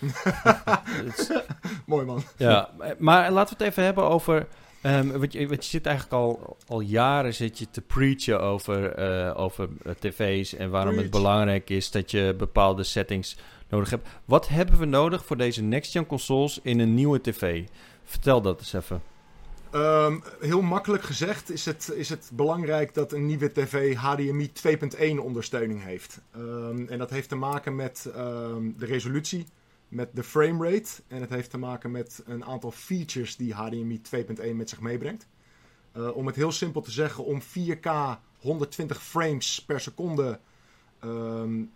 Mooi 1.86 2.06
man. 2.06 2.22
Ja, 2.36 2.70
maar 2.98 3.30
laten 3.30 3.56
we 3.56 3.64
het 3.64 3.72
even 3.72 3.84
hebben 3.84 4.04
over 4.04 4.46
Um, 4.82 5.18
wat, 5.18 5.32
je, 5.32 5.56
zit 5.58 5.86
eigenlijk 5.86 6.16
al, 6.16 6.56
al 6.66 6.80
jaren 6.80 7.34
zit 7.34 7.58
je 7.58 7.70
te 7.70 7.80
preachen 7.80 8.40
over, 8.40 8.98
uh, 8.98 9.40
over 9.40 9.68
uh, 9.86 9.92
tv's 9.92 10.54
en 10.54 10.70
waarom 10.70 10.96
het 10.96 11.10
belangrijk 11.10 11.70
is 11.70 11.90
dat 11.90 12.10
je 12.10 12.34
bepaalde 12.38 12.82
settings 12.82 13.36
nodig 13.68 13.90
hebt. 13.90 14.08
Wat 14.24 14.48
hebben 14.48 14.78
we 14.78 14.84
nodig 14.84 15.24
voor 15.24 15.36
deze 15.36 15.62
next-gen 15.62 16.06
consoles 16.06 16.60
in 16.62 16.80
een 16.80 16.94
nieuwe 16.94 17.20
tv? 17.20 17.64
Vertel 18.04 18.42
dat 18.42 18.58
eens 18.58 18.72
even. 18.72 19.02
Um, 19.74 20.22
heel 20.40 20.62
makkelijk 20.62 21.02
gezegd 21.02 21.50
is 21.50 21.64
het, 21.64 21.92
is 21.94 22.08
het 22.08 22.30
belangrijk 22.32 22.94
dat 22.94 23.12
een 23.12 23.26
nieuwe 23.26 23.52
tv 23.52 23.94
HDMI 23.94 24.50
2.1 25.18 25.18
ondersteuning 25.20 25.84
heeft. 25.84 26.20
Um, 26.36 26.88
en 26.88 26.98
dat 26.98 27.10
heeft 27.10 27.28
te 27.28 27.36
maken 27.36 27.76
met 27.76 28.08
de 28.12 28.86
resolutie 28.86 29.46
met 29.88 30.08
de 30.12 30.22
framerate. 30.22 31.02
En 31.08 31.20
het 31.20 31.30
heeft 31.30 31.50
te 31.50 31.58
maken 31.58 31.90
met 31.90 32.22
een 32.26 32.44
aantal 32.44 32.70
features 32.70 33.36
die 33.36 33.54
HDMI 33.54 34.00
2.1 34.16 34.54
met 34.54 34.68
zich 34.68 34.80
meebrengt. 34.80 35.26
Uh, 35.96 36.16
om 36.16 36.26
het 36.26 36.36
heel 36.36 36.52
simpel 36.52 36.80
te 36.80 36.90
zeggen, 36.90 37.24
om 37.24 37.42
4K 37.42 37.90
120 38.40 39.02
frames 39.02 39.64
per 39.66 39.80
seconde 39.80 40.38
um, 41.04 41.70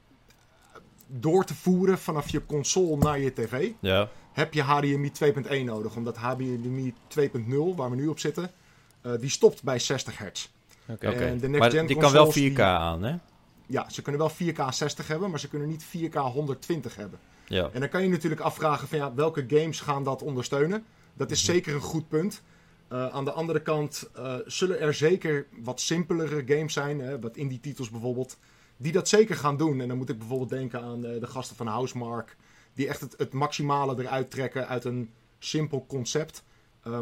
door 1.07 1.45
te 1.45 1.55
voeren 1.55 1.99
vanaf 1.99 2.29
je 2.29 2.47
console 2.47 2.97
naar 2.97 3.19
je 3.19 3.33
tv, 3.33 3.71
ja. 3.81 4.09
heb 4.33 4.55
je 4.55 4.63
HDMI 4.63 5.13
2.1 5.25 5.65
nodig. 5.65 5.97
Omdat 5.97 6.17
HDMI 6.17 6.95
2.0, 7.21 7.31
waar 7.77 7.91
we 7.91 7.97
nu 7.97 8.07
op 8.07 8.19
zitten, 8.19 8.51
uh, 9.03 9.13
die 9.21 9.31
stopt 9.31 9.63
bij 9.63 9.79
60 9.79 10.19
hertz. 10.19 10.49
Oké, 10.89 11.09
okay. 11.09 11.37
maar 11.37 11.87
die 11.87 11.97
kan 11.97 12.13
wel 12.13 12.35
4K 12.39 12.61
aan, 12.61 13.03
hè? 13.03 13.17
Ja, 13.67 13.91
ze 13.91 14.03
kunnen 14.03 14.21
wel 14.21 14.31
4K 14.31 14.69
60 14.69 15.09
hebben, 15.09 15.31
maar 15.31 15.41
ze 15.41 15.49
kunnen 15.49 15.69
niet 15.69 15.85
4K 15.85 16.13
120 16.13 16.97
hebben. 16.97 17.19
Ja. 17.51 17.71
En 17.73 17.81
dan 17.81 17.89
kan 17.89 18.03
je 18.03 18.09
natuurlijk 18.09 18.41
afvragen 18.41 18.89
van 18.89 18.99
ja, 18.99 19.15
welke 19.15 19.45
games 19.49 19.81
gaan 19.81 20.05
dat 20.05 20.23
ondersteunen? 20.23 20.85
Dat 21.15 21.31
is 21.31 21.43
mhm. 21.43 21.53
zeker 21.53 21.75
een 21.75 21.81
goed 21.81 22.09
punt. 22.09 22.43
Uh, 22.93 23.07
aan 23.09 23.25
de 23.25 23.33
andere 23.33 23.61
kant 23.63 24.11
uh, 24.19 24.35
zullen 24.47 24.81
er 24.81 24.95
zeker 24.95 25.47
wat 25.63 25.81
simpelere 25.81 26.43
games 26.47 26.73
zijn, 26.73 27.01
hè, 27.01 27.21
wat 27.21 27.37
indie 27.37 27.61
titels 27.61 27.91
bijvoorbeeld, 27.91 28.39
die 28.77 28.93
dat 28.93 29.09
zeker 29.09 29.37
gaan 29.37 29.57
doen. 29.57 29.81
En 29.81 29.89
dan 29.89 29.97
moet 29.97 30.09
ik 30.09 30.19
bijvoorbeeld 30.19 30.51
denken 30.51 30.83
aan 30.83 31.07
uh, 31.07 31.21
de 31.21 31.27
gasten 31.27 31.57
van 31.57 31.67
Housemark, 31.67 32.37
die 32.75 32.89
echt 32.89 33.01
het, 33.01 33.15
het, 33.17 33.33
maximale 33.33 34.03
eruit 34.03 34.31
trekken 34.31 34.69
uit 34.69 34.85
een 34.85 35.11
simpel 35.39 35.85
concept, 35.89 36.43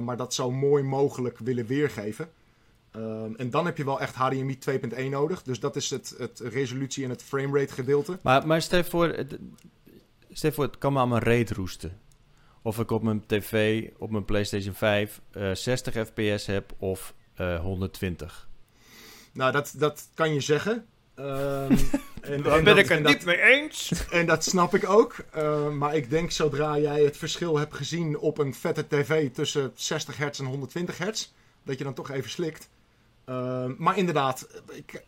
maar 0.01 0.17
dat 0.17 0.35
zo 0.35 0.51
mooi 0.51 0.83
mogelijk 0.83 1.39
willen 1.39 1.67
weergeven. 1.67 2.31
en 3.37 3.51
dan 3.51 3.67
heb 3.67 3.77
je 3.77 3.85
wel 3.85 4.01
echt 4.01 4.15
HDMI 4.15 4.59
2.1 4.71 5.09
nodig. 5.11 5.43
Dus 5.43 5.61
dat 5.61 5.77
is 5.77 5.91
het, 5.91 6.15
het 6.19 6.41
resolutie 6.41 7.05
en 7.05 7.11
het 7.11 7.23
framerate 7.23 7.73
gedeelte. 7.73 8.19
Maar, 8.23 8.47
maar 8.47 8.63
stel 8.63 8.85
voor, 8.85 9.25
Stel 10.31 10.53
voor, 10.53 10.65
het 10.65 10.79
kan 10.79 10.93
me 10.93 10.99
aan 10.99 11.09
mijn 11.09 11.23
reet 11.23 11.51
roesten. 11.51 12.01
Of 12.63 12.79
ik 12.79 12.91
op 12.91 13.03
mijn 13.03 13.27
tv, 13.27 13.85
op 13.99 14.11
mijn 14.11 14.25
PlayStation 14.25 14.75
5, 14.75 15.21
uh, 15.33 15.55
60 15.55 15.95
fps 15.95 16.47
heb 16.47 16.73
of 16.79 17.15
uh, 17.41 17.55
eh, 17.55 17.61
120. 17.61 18.49
Nou, 19.33 19.53
dat, 19.53 19.75
dat 19.77 20.09
kan 20.15 20.35
je 20.35 20.41
zeggen. 20.41 20.87
Um, 21.15 21.25
en, 22.21 22.43
Daar 22.43 22.63
ben 22.63 22.77
ik 22.77 22.89
het 22.89 23.05
niet 23.05 23.25
mee 23.25 23.41
eens. 23.41 23.93
En 24.11 24.27
dat 24.27 24.45
snap 24.45 24.75
ik 24.75 24.89
ook. 24.89 25.17
Uh, 25.37 25.69
maar 25.69 25.97
ik 25.97 26.11
denk 26.11 26.31
zodra 26.31 26.79
jij 26.79 27.03
het 27.03 27.17
verschil 27.17 27.59
hebt 27.59 27.75
gezien 27.75 28.19
op 28.19 28.39
een 28.39 28.55
vette 28.55 28.87
tv 28.89 29.31
tussen 29.31 29.73
60 29.75 30.17
hertz 30.17 30.41
en 30.41 30.47
120 30.47 30.99
hertz, 30.99 31.31
dat 31.63 31.79
je 31.79 31.85
dan 31.85 31.95
toch 31.95 32.11
even 32.11 32.31
slikt. 32.31 32.69
Uh, 33.29 33.65
maar 33.77 33.99
inderdaad, 33.99 34.47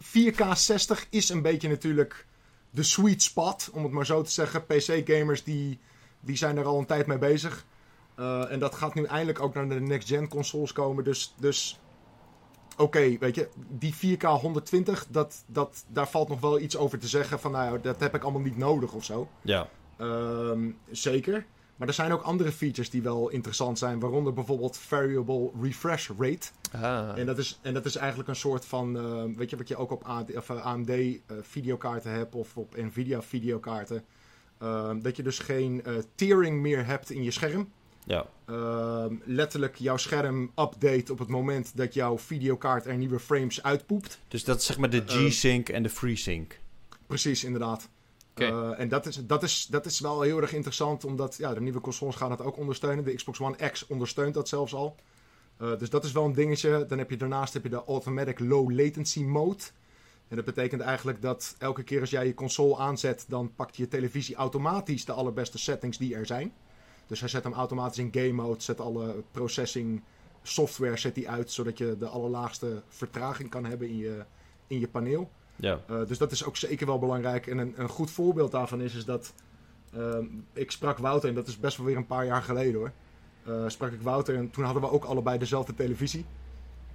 4K 0.02 0.52
60 0.54 1.06
is 1.10 1.28
een 1.28 1.42
beetje 1.42 1.68
natuurlijk 1.68 2.26
de 2.70 2.82
sweet 2.82 3.22
spot, 3.22 3.70
om 3.72 3.82
het 3.82 3.92
maar 3.92 4.06
zo 4.06 4.22
te 4.22 4.30
zeggen. 4.30 4.66
PC-gamers 4.66 5.44
die, 5.44 5.78
die 6.20 6.36
zijn 6.36 6.56
er 6.56 6.64
al 6.64 6.78
een 6.78 6.86
tijd 6.86 7.06
mee 7.06 7.18
bezig. 7.18 7.64
Uh, 8.18 8.52
en 8.52 8.58
dat 8.58 8.74
gaat 8.74 8.94
nu 8.94 9.04
eindelijk 9.04 9.40
ook 9.40 9.54
naar 9.54 9.68
de 9.68 9.80
next-gen 9.80 10.28
consoles 10.28 10.72
komen. 10.72 11.04
Dus, 11.04 11.34
dus 11.38 11.80
oké, 12.76 13.18
weet 13.18 13.34
je, 13.34 13.48
die 13.68 13.94
4K 13.94 14.22
120, 14.22 15.06
dat, 15.08 15.44
dat, 15.46 15.84
daar 15.88 16.08
valt 16.08 16.28
nog 16.28 16.40
wel 16.40 16.60
iets 16.60 16.76
over 16.76 16.98
te 16.98 17.08
zeggen. 17.08 17.40
Van 17.40 17.52
nou, 17.52 17.80
dat 17.80 18.00
heb 18.00 18.14
ik 18.14 18.22
allemaal 18.22 18.40
niet 18.40 18.56
nodig 18.56 18.92
of 18.92 19.04
zo. 19.04 19.28
Ja. 19.42 19.68
Um, 20.00 20.78
zeker. 20.90 21.46
Maar 21.80 21.88
er 21.88 21.94
zijn 21.94 22.12
ook 22.12 22.22
andere 22.22 22.52
features 22.52 22.90
die 22.90 23.02
wel 23.02 23.28
interessant 23.28 23.78
zijn, 23.78 24.00
waaronder 24.00 24.32
bijvoorbeeld 24.32 24.76
variable 24.76 25.50
refresh 25.62 26.10
rate. 26.18 26.48
Ah. 26.72 27.18
En, 27.18 27.26
dat 27.26 27.38
is, 27.38 27.58
en 27.62 27.74
dat 27.74 27.84
is 27.84 27.96
eigenlijk 27.96 28.28
een 28.28 28.36
soort 28.36 28.64
van, 28.64 28.96
uh, 28.96 29.36
weet 29.36 29.50
je, 29.50 29.56
wat 29.56 29.68
je 29.68 29.76
ook 29.76 29.90
op 29.90 30.02
AMD, 30.04 30.36
of, 30.36 30.50
AMD 30.50 30.88
uh, 30.88 31.16
videokaarten 31.40 32.12
hebt 32.12 32.34
of 32.34 32.56
op 32.56 32.76
Nvidia 32.76 33.22
videokaarten. 33.22 34.04
Uh, 34.62 34.90
dat 35.02 35.16
je 35.16 35.22
dus 35.22 35.38
geen 35.38 35.82
uh, 35.86 35.94
tearing 36.14 36.60
meer 36.60 36.86
hebt 36.86 37.10
in 37.10 37.22
je 37.22 37.30
scherm. 37.30 37.72
Ja. 38.04 38.26
Letterlijk 39.24 39.76
jouw 39.76 39.96
scherm 39.96 40.50
update 40.56 41.12
op 41.12 41.18
het 41.18 41.28
moment 41.28 41.76
dat 41.76 41.94
jouw 41.94 42.18
videokaart 42.18 42.86
er 42.86 42.96
nieuwe 42.96 43.20
frames 43.20 43.62
uitpoept. 43.62 44.20
Dus 44.28 44.44
dat 44.44 44.60
is 44.60 44.66
zeg 44.66 44.78
maar 44.78 44.90
de 44.90 45.02
G-Sync 45.06 45.68
en 45.68 45.82
de 45.82 45.90
FreeSync. 45.90 46.58
Precies, 47.06 47.44
inderdaad. 47.44 47.88
Uh, 48.41 48.80
en 48.80 48.88
dat 48.88 49.07
is, 49.07 49.26
dat, 49.26 49.43
is, 49.43 49.66
dat 49.66 49.86
is 49.86 50.01
wel 50.01 50.20
heel 50.20 50.41
erg 50.41 50.53
interessant, 50.53 51.05
omdat 51.05 51.36
ja, 51.36 51.55
de 51.55 51.61
nieuwe 51.61 51.80
consoles 51.80 52.16
gaan 52.16 52.28
dat 52.28 52.43
ook 52.43 52.57
ondersteunen. 52.57 53.05
De 53.05 53.14
Xbox 53.14 53.41
One 53.41 53.70
X 53.70 53.86
ondersteunt 53.86 54.34
dat 54.34 54.49
zelfs 54.49 54.74
al. 54.74 54.97
Uh, 55.62 55.78
dus 55.78 55.91
dat 55.91 56.05
is 56.05 56.12
wel 56.12 56.24
een 56.24 56.32
dingetje. 56.32 56.84
Dan 56.88 56.99
heb 56.99 57.11
je 57.11 57.16
daarnaast 57.16 57.53
heb 57.53 57.62
je 57.62 57.68
de 57.68 57.84
Automatic 57.84 58.38
Low 58.38 58.70
Latency 58.70 59.22
Mode. 59.22 59.62
En 60.28 60.36
dat 60.36 60.45
betekent 60.45 60.80
eigenlijk 60.80 61.22
dat 61.22 61.55
elke 61.59 61.82
keer 61.82 62.01
als 62.01 62.11
jij 62.11 62.26
je 62.26 62.34
console 62.34 62.76
aanzet, 62.76 63.24
dan 63.28 63.55
pakt 63.55 63.76
je 63.76 63.88
televisie 63.88 64.34
automatisch 64.34 65.05
de 65.05 65.12
allerbeste 65.12 65.59
settings 65.59 65.99
die 65.99 66.14
er 66.14 66.26
zijn. 66.26 66.53
Dus 67.07 67.20
hij 67.20 67.28
zet 67.28 67.45
hem 67.45 67.53
automatisch 67.53 67.99
in 67.99 68.09
game 68.12 68.32
mode, 68.32 68.62
zet 68.62 68.80
alle 68.80 69.22
processing 69.30 70.03
software 70.43 70.97
zet 70.97 71.14
die 71.14 71.28
uit, 71.28 71.51
zodat 71.51 71.78
je 71.78 71.97
de 71.99 72.07
allerlaagste 72.07 72.82
vertraging 72.88 73.51
kan 73.51 73.64
hebben 73.64 73.88
in 73.88 73.97
je, 73.97 74.24
in 74.66 74.80
je 74.80 74.88
paneel. 74.88 75.30
Ja. 75.61 75.80
Uh, 75.90 76.06
dus 76.06 76.18
dat 76.18 76.32
is 76.32 76.44
ook 76.44 76.56
zeker 76.56 76.86
wel 76.86 76.98
belangrijk. 76.98 77.46
En 77.46 77.58
een, 77.58 77.74
een 77.76 77.88
goed 77.88 78.11
voorbeeld 78.11 78.52
daarvan 78.52 78.80
is, 78.80 78.94
is 78.94 79.04
dat 79.04 79.32
uh, 79.96 80.16
ik 80.52 80.70
sprak 80.70 80.98
Wouter, 80.98 81.28
en 81.28 81.34
dat 81.34 81.46
is 81.46 81.58
best 81.58 81.76
wel 81.76 81.86
weer 81.86 81.96
een 81.96 82.06
paar 82.06 82.26
jaar 82.26 82.42
geleden 82.42 82.74
hoor. 82.74 82.92
Uh, 83.48 83.64
sprak 83.66 83.92
ik 83.92 84.00
Wouter 84.00 84.36
en 84.36 84.50
toen 84.50 84.64
hadden 84.64 84.82
we 84.82 84.90
ook 84.90 85.04
allebei 85.04 85.38
dezelfde 85.38 85.74
televisie. 85.74 86.24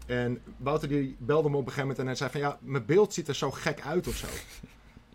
En 0.05 0.41
Wouter 0.57 0.87
die 0.87 1.15
belde 1.19 1.49
me 1.49 1.57
op 1.57 1.65
een 1.65 1.71
gegeven 1.71 1.81
moment 1.81 1.99
en 1.99 2.05
hij 2.05 2.15
zei 2.15 2.29
van 2.29 2.39
ja, 2.39 2.57
mijn 2.61 2.85
beeld 2.85 3.13
ziet 3.13 3.27
er 3.27 3.35
zo 3.35 3.51
gek 3.51 3.81
uit 3.81 4.07
of 4.07 4.15
zo. 4.15 4.27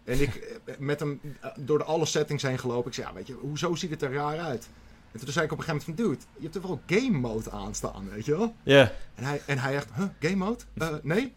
en 0.04 0.20
ik 0.20 0.60
met 0.78 1.00
hem 1.00 1.20
door 1.56 1.78
de 1.78 1.84
alle 1.84 2.06
settings 2.06 2.42
heen 2.42 2.58
gelopen. 2.58 2.88
Ik 2.88 2.94
zei 2.94 3.06
ja, 3.06 3.14
weet 3.14 3.26
je, 3.26 3.32
hoezo 3.32 3.74
ziet 3.74 3.90
het 3.90 4.02
er 4.02 4.12
raar 4.12 4.38
uit? 4.38 4.68
En 5.12 5.18
toen 5.20 5.32
zei 5.32 5.44
ik 5.44 5.52
op 5.52 5.58
een 5.58 5.64
gegeven 5.64 5.94
moment 5.96 6.14
van, 6.14 6.16
dude, 6.16 6.24
je 6.36 6.42
hebt 6.42 6.54
er 6.54 6.62
wel 6.62 6.80
game 6.86 7.18
mode 7.18 7.50
aanstaan, 7.50 8.10
weet 8.10 8.24
je 8.24 8.36
wel? 8.36 8.54
Ja. 8.62 8.92
En, 9.14 9.24
hij, 9.24 9.42
en 9.46 9.58
hij 9.58 9.74
echt, 9.74 9.88
huh, 9.94 10.06
game 10.20 10.36
mode? 10.36 11.00
nee? 11.02 11.34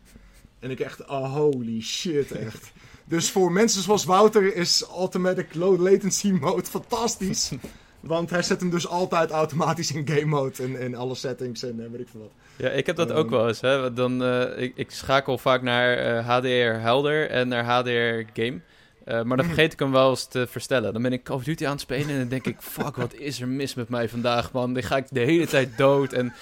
En 0.63 0.71
ik 0.71 0.79
echt, 0.79 1.05
oh, 1.05 1.33
holy 1.33 1.81
shit, 1.81 2.31
echt. 2.31 2.71
dus 3.05 3.31
voor 3.31 3.51
mensen 3.51 3.81
zoals 3.81 4.05
Wouter 4.05 4.55
is 4.55 4.81
Automatic 4.81 5.55
Low 5.55 5.81
Latency 5.81 6.31
Mode 6.31 6.65
fantastisch. 6.65 7.51
Want 7.99 8.29
hij 8.29 8.41
zet 8.41 8.59
hem 8.59 8.69
dus 8.69 8.87
altijd 8.87 9.31
automatisch 9.31 9.91
in 9.91 10.07
game 10.07 10.25
mode 10.25 10.63
en, 10.63 10.79
en 10.79 10.95
alle 10.95 11.15
settings 11.15 11.63
en 11.63 11.91
weet 11.91 11.99
ik 11.99 12.07
veel 12.07 12.19
wat. 12.19 12.31
Ja, 12.55 12.69
ik 12.69 12.85
heb 12.85 12.95
dat 12.95 13.11
ook 13.11 13.29
wel 13.29 13.47
eens. 13.47 13.61
Hè. 13.61 13.93
Dan, 13.93 14.23
ik, 14.57 14.73
ik 14.75 14.91
schakel 14.91 15.37
vaak 15.37 15.61
naar 15.61 16.23
HDR 16.23 16.79
helder 16.79 17.29
en 17.29 17.47
naar 17.47 17.63
HDR 17.65 18.41
game. 18.41 18.59
Uh, 19.07 19.21
maar 19.21 19.37
dan 19.37 19.45
vergeet 19.45 19.73
ik 19.73 19.79
hem 19.79 19.91
wel 19.91 20.09
eens 20.09 20.25
te 20.25 20.47
verstellen. 20.47 20.93
Dan 20.93 21.01
ben 21.01 21.13
ik 21.13 21.23
Call 21.23 21.35
of 21.35 21.43
Duty 21.43 21.65
aan 21.65 21.71
het 21.71 21.81
spelen 21.81 22.09
en 22.09 22.17
dan 22.17 22.27
denk 22.27 22.45
ik... 22.45 22.55
Fuck, 22.59 22.95
wat 22.95 23.13
is 23.13 23.41
er 23.41 23.47
mis 23.47 23.73
met 23.73 23.89
mij 23.89 24.09
vandaag, 24.09 24.51
man? 24.51 24.73
Dan 24.73 24.83
ga 24.83 24.97
ik 24.97 25.05
de 25.09 25.19
hele 25.19 25.47
tijd 25.47 25.77
dood 25.77 26.13
en 26.13 26.33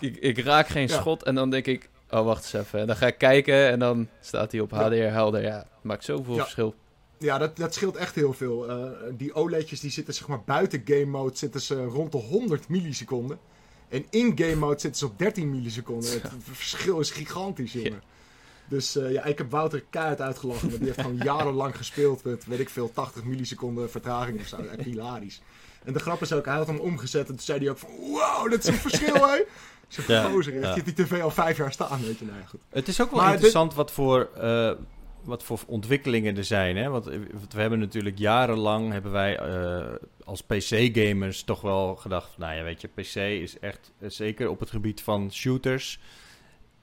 ik, 0.00 0.16
ik 0.16 0.38
raak 0.38 0.68
geen 0.68 0.88
schot. 0.88 1.22
En 1.22 1.34
dan 1.34 1.50
denk 1.50 1.66
ik... 1.66 1.88
Oh, 2.12 2.24
wacht 2.24 2.42
eens 2.42 2.64
even. 2.64 2.80
En 2.80 2.86
dan 2.86 2.96
ga 2.96 3.06
ik 3.06 3.18
kijken 3.18 3.68
en 3.68 3.78
dan 3.78 4.08
staat 4.20 4.52
hij 4.52 4.60
op 4.60 4.70
HDR 4.70 4.94
helder. 4.94 5.42
Ja, 5.42 5.66
maakt 5.82 6.04
zoveel 6.04 6.34
verschil. 6.34 6.74
Ja, 7.18 7.38
dat, 7.38 7.56
dat 7.56 7.74
scheelt 7.74 7.96
echt 7.96 8.14
heel 8.14 8.32
veel. 8.32 8.70
Uh, 8.70 8.90
die 9.12 9.34
OLED'jes 9.34 9.80
die 9.80 9.90
zitten 9.90 10.14
zeg 10.14 10.28
maar 10.28 10.42
buiten 10.42 10.82
game 10.84 11.04
mode 11.04 11.36
zitten 11.36 11.60
ze 11.60 11.84
rond 11.84 12.12
de 12.12 12.18
100 12.18 12.68
milliseconden. 12.68 13.38
En 13.88 14.04
in 14.10 14.32
game 14.34 14.54
mode 14.54 14.80
zitten 14.80 14.98
ze 14.98 15.06
op 15.06 15.18
13 15.18 15.50
milliseconden. 15.50 16.10
Het 16.10 16.32
verschil 16.42 17.00
is 17.00 17.10
gigantisch, 17.10 17.72
jongen. 17.72 18.02
Dus 18.68 18.96
uh, 18.96 19.12
ja, 19.12 19.24
ik 19.24 19.38
heb 19.38 19.50
Wouter 19.50 19.84
keihard 19.90 20.20
uitgelachen. 20.20 20.68
Want 20.68 20.78
die 20.78 20.86
heeft 20.86 21.00
gewoon 21.00 21.16
jarenlang 21.16 21.76
gespeeld 21.76 22.24
met, 22.24 22.46
weet 22.46 22.60
ik 22.60 22.68
veel, 22.68 22.92
80 22.92 23.24
milliseconden 23.24 23.90
vertraging 23.90 24.40
of 24.40 24.46
zo. 24.46 24.56
Echt 24.56 24.80
hilarisch. 24.80 25.42
En 25.84 25.92
de 25.92 25.98
grap 25.98 26.22
is 26.22 26.32
ook, 26.32 26.44
hij 26.44 26.54
had 26.54 26.66
hem 26.66 26.78
omgezet 26.78 27.28
en 27.28 27.34
toen 27.34 27.44
zei 27.44 27.58
hij 27.58 27.70
ook 27.70 27.78
van... 27.78 27.90
Wow, 27.98 28.50
dat 28.50 28.58
is 28.58 28.66
een 28.66 28.74
verschil, 28.74 29.28
hè? 29.28 29.42
Zeg, 29.92 30.06
ja, 30.06 30.28
gozer, 30.28 30.60
ja. 30.60 30.74
die 30.74 30.94
tv 30.94 31.20
al 31.20 31.30
vijf 31.30 31.56
jaar 31.56 31.72
staan, 31.72 32.00
weet 32.02 32.18
je. 32.18 32.24
Nou, 32.24 32.36
goed. 32.46 32.60
Het 32.68 32.88
is 32.88 33.00
ook 33.00 33.10
wel 33.10 33.24
interessant 33.24 33.74
wat 33.74 33.90
voor... 33.90 34.28
Uh, 34.42 34.70
wat 35.24 35.42
voor 35.42 35.58
ontwikkelingen 35.66 36.36
er 36.36 36.44
zijn. 36.44 36.76
Hè? 36.76 36.88
Want 36.88 37.04
we 37.04 37.60
hebben 37.60 37.78
natuurlijk 37.78 38.18
jarenlang 38.18 38.92
hebben 38.92 39.12
wij 39.12 39.40
uh, 39.48 39.86
als 40.24 40.42
PC-gamers 40.42 41.42
toch 41.42 41.60
wel 41.60 41.96
gedacht. 41.96 42.38
Nou 42.38 42.54
ja, 42.54 42.62
weet 42.62 42.80
je, 42.80 42.88
PC 42.88 43.14
is 43.16 43.58
echt 43.58 43.92
zeker 44.00 44.48
op 44.48 44.60
het 44.60 44.70
gebied 44.70 45.02
van 45.02 45.32
shooters 45.32 46.00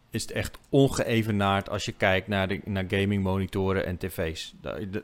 is 0.09 0.21
het 0.21 0.31
echt 0.31 0.57
ongeëvenaard 0.69 1.69
als 1.69 1.85
je 1.85 1.91
kijkt 1.91 2.27
naar, 2.27 2.47
de, 2.47 2.61
naar 2.65 2.85
gaming 2.87 3.23
monitoren 3.23 3.85
en 3.85 3.97
tv's. 3.97 4.53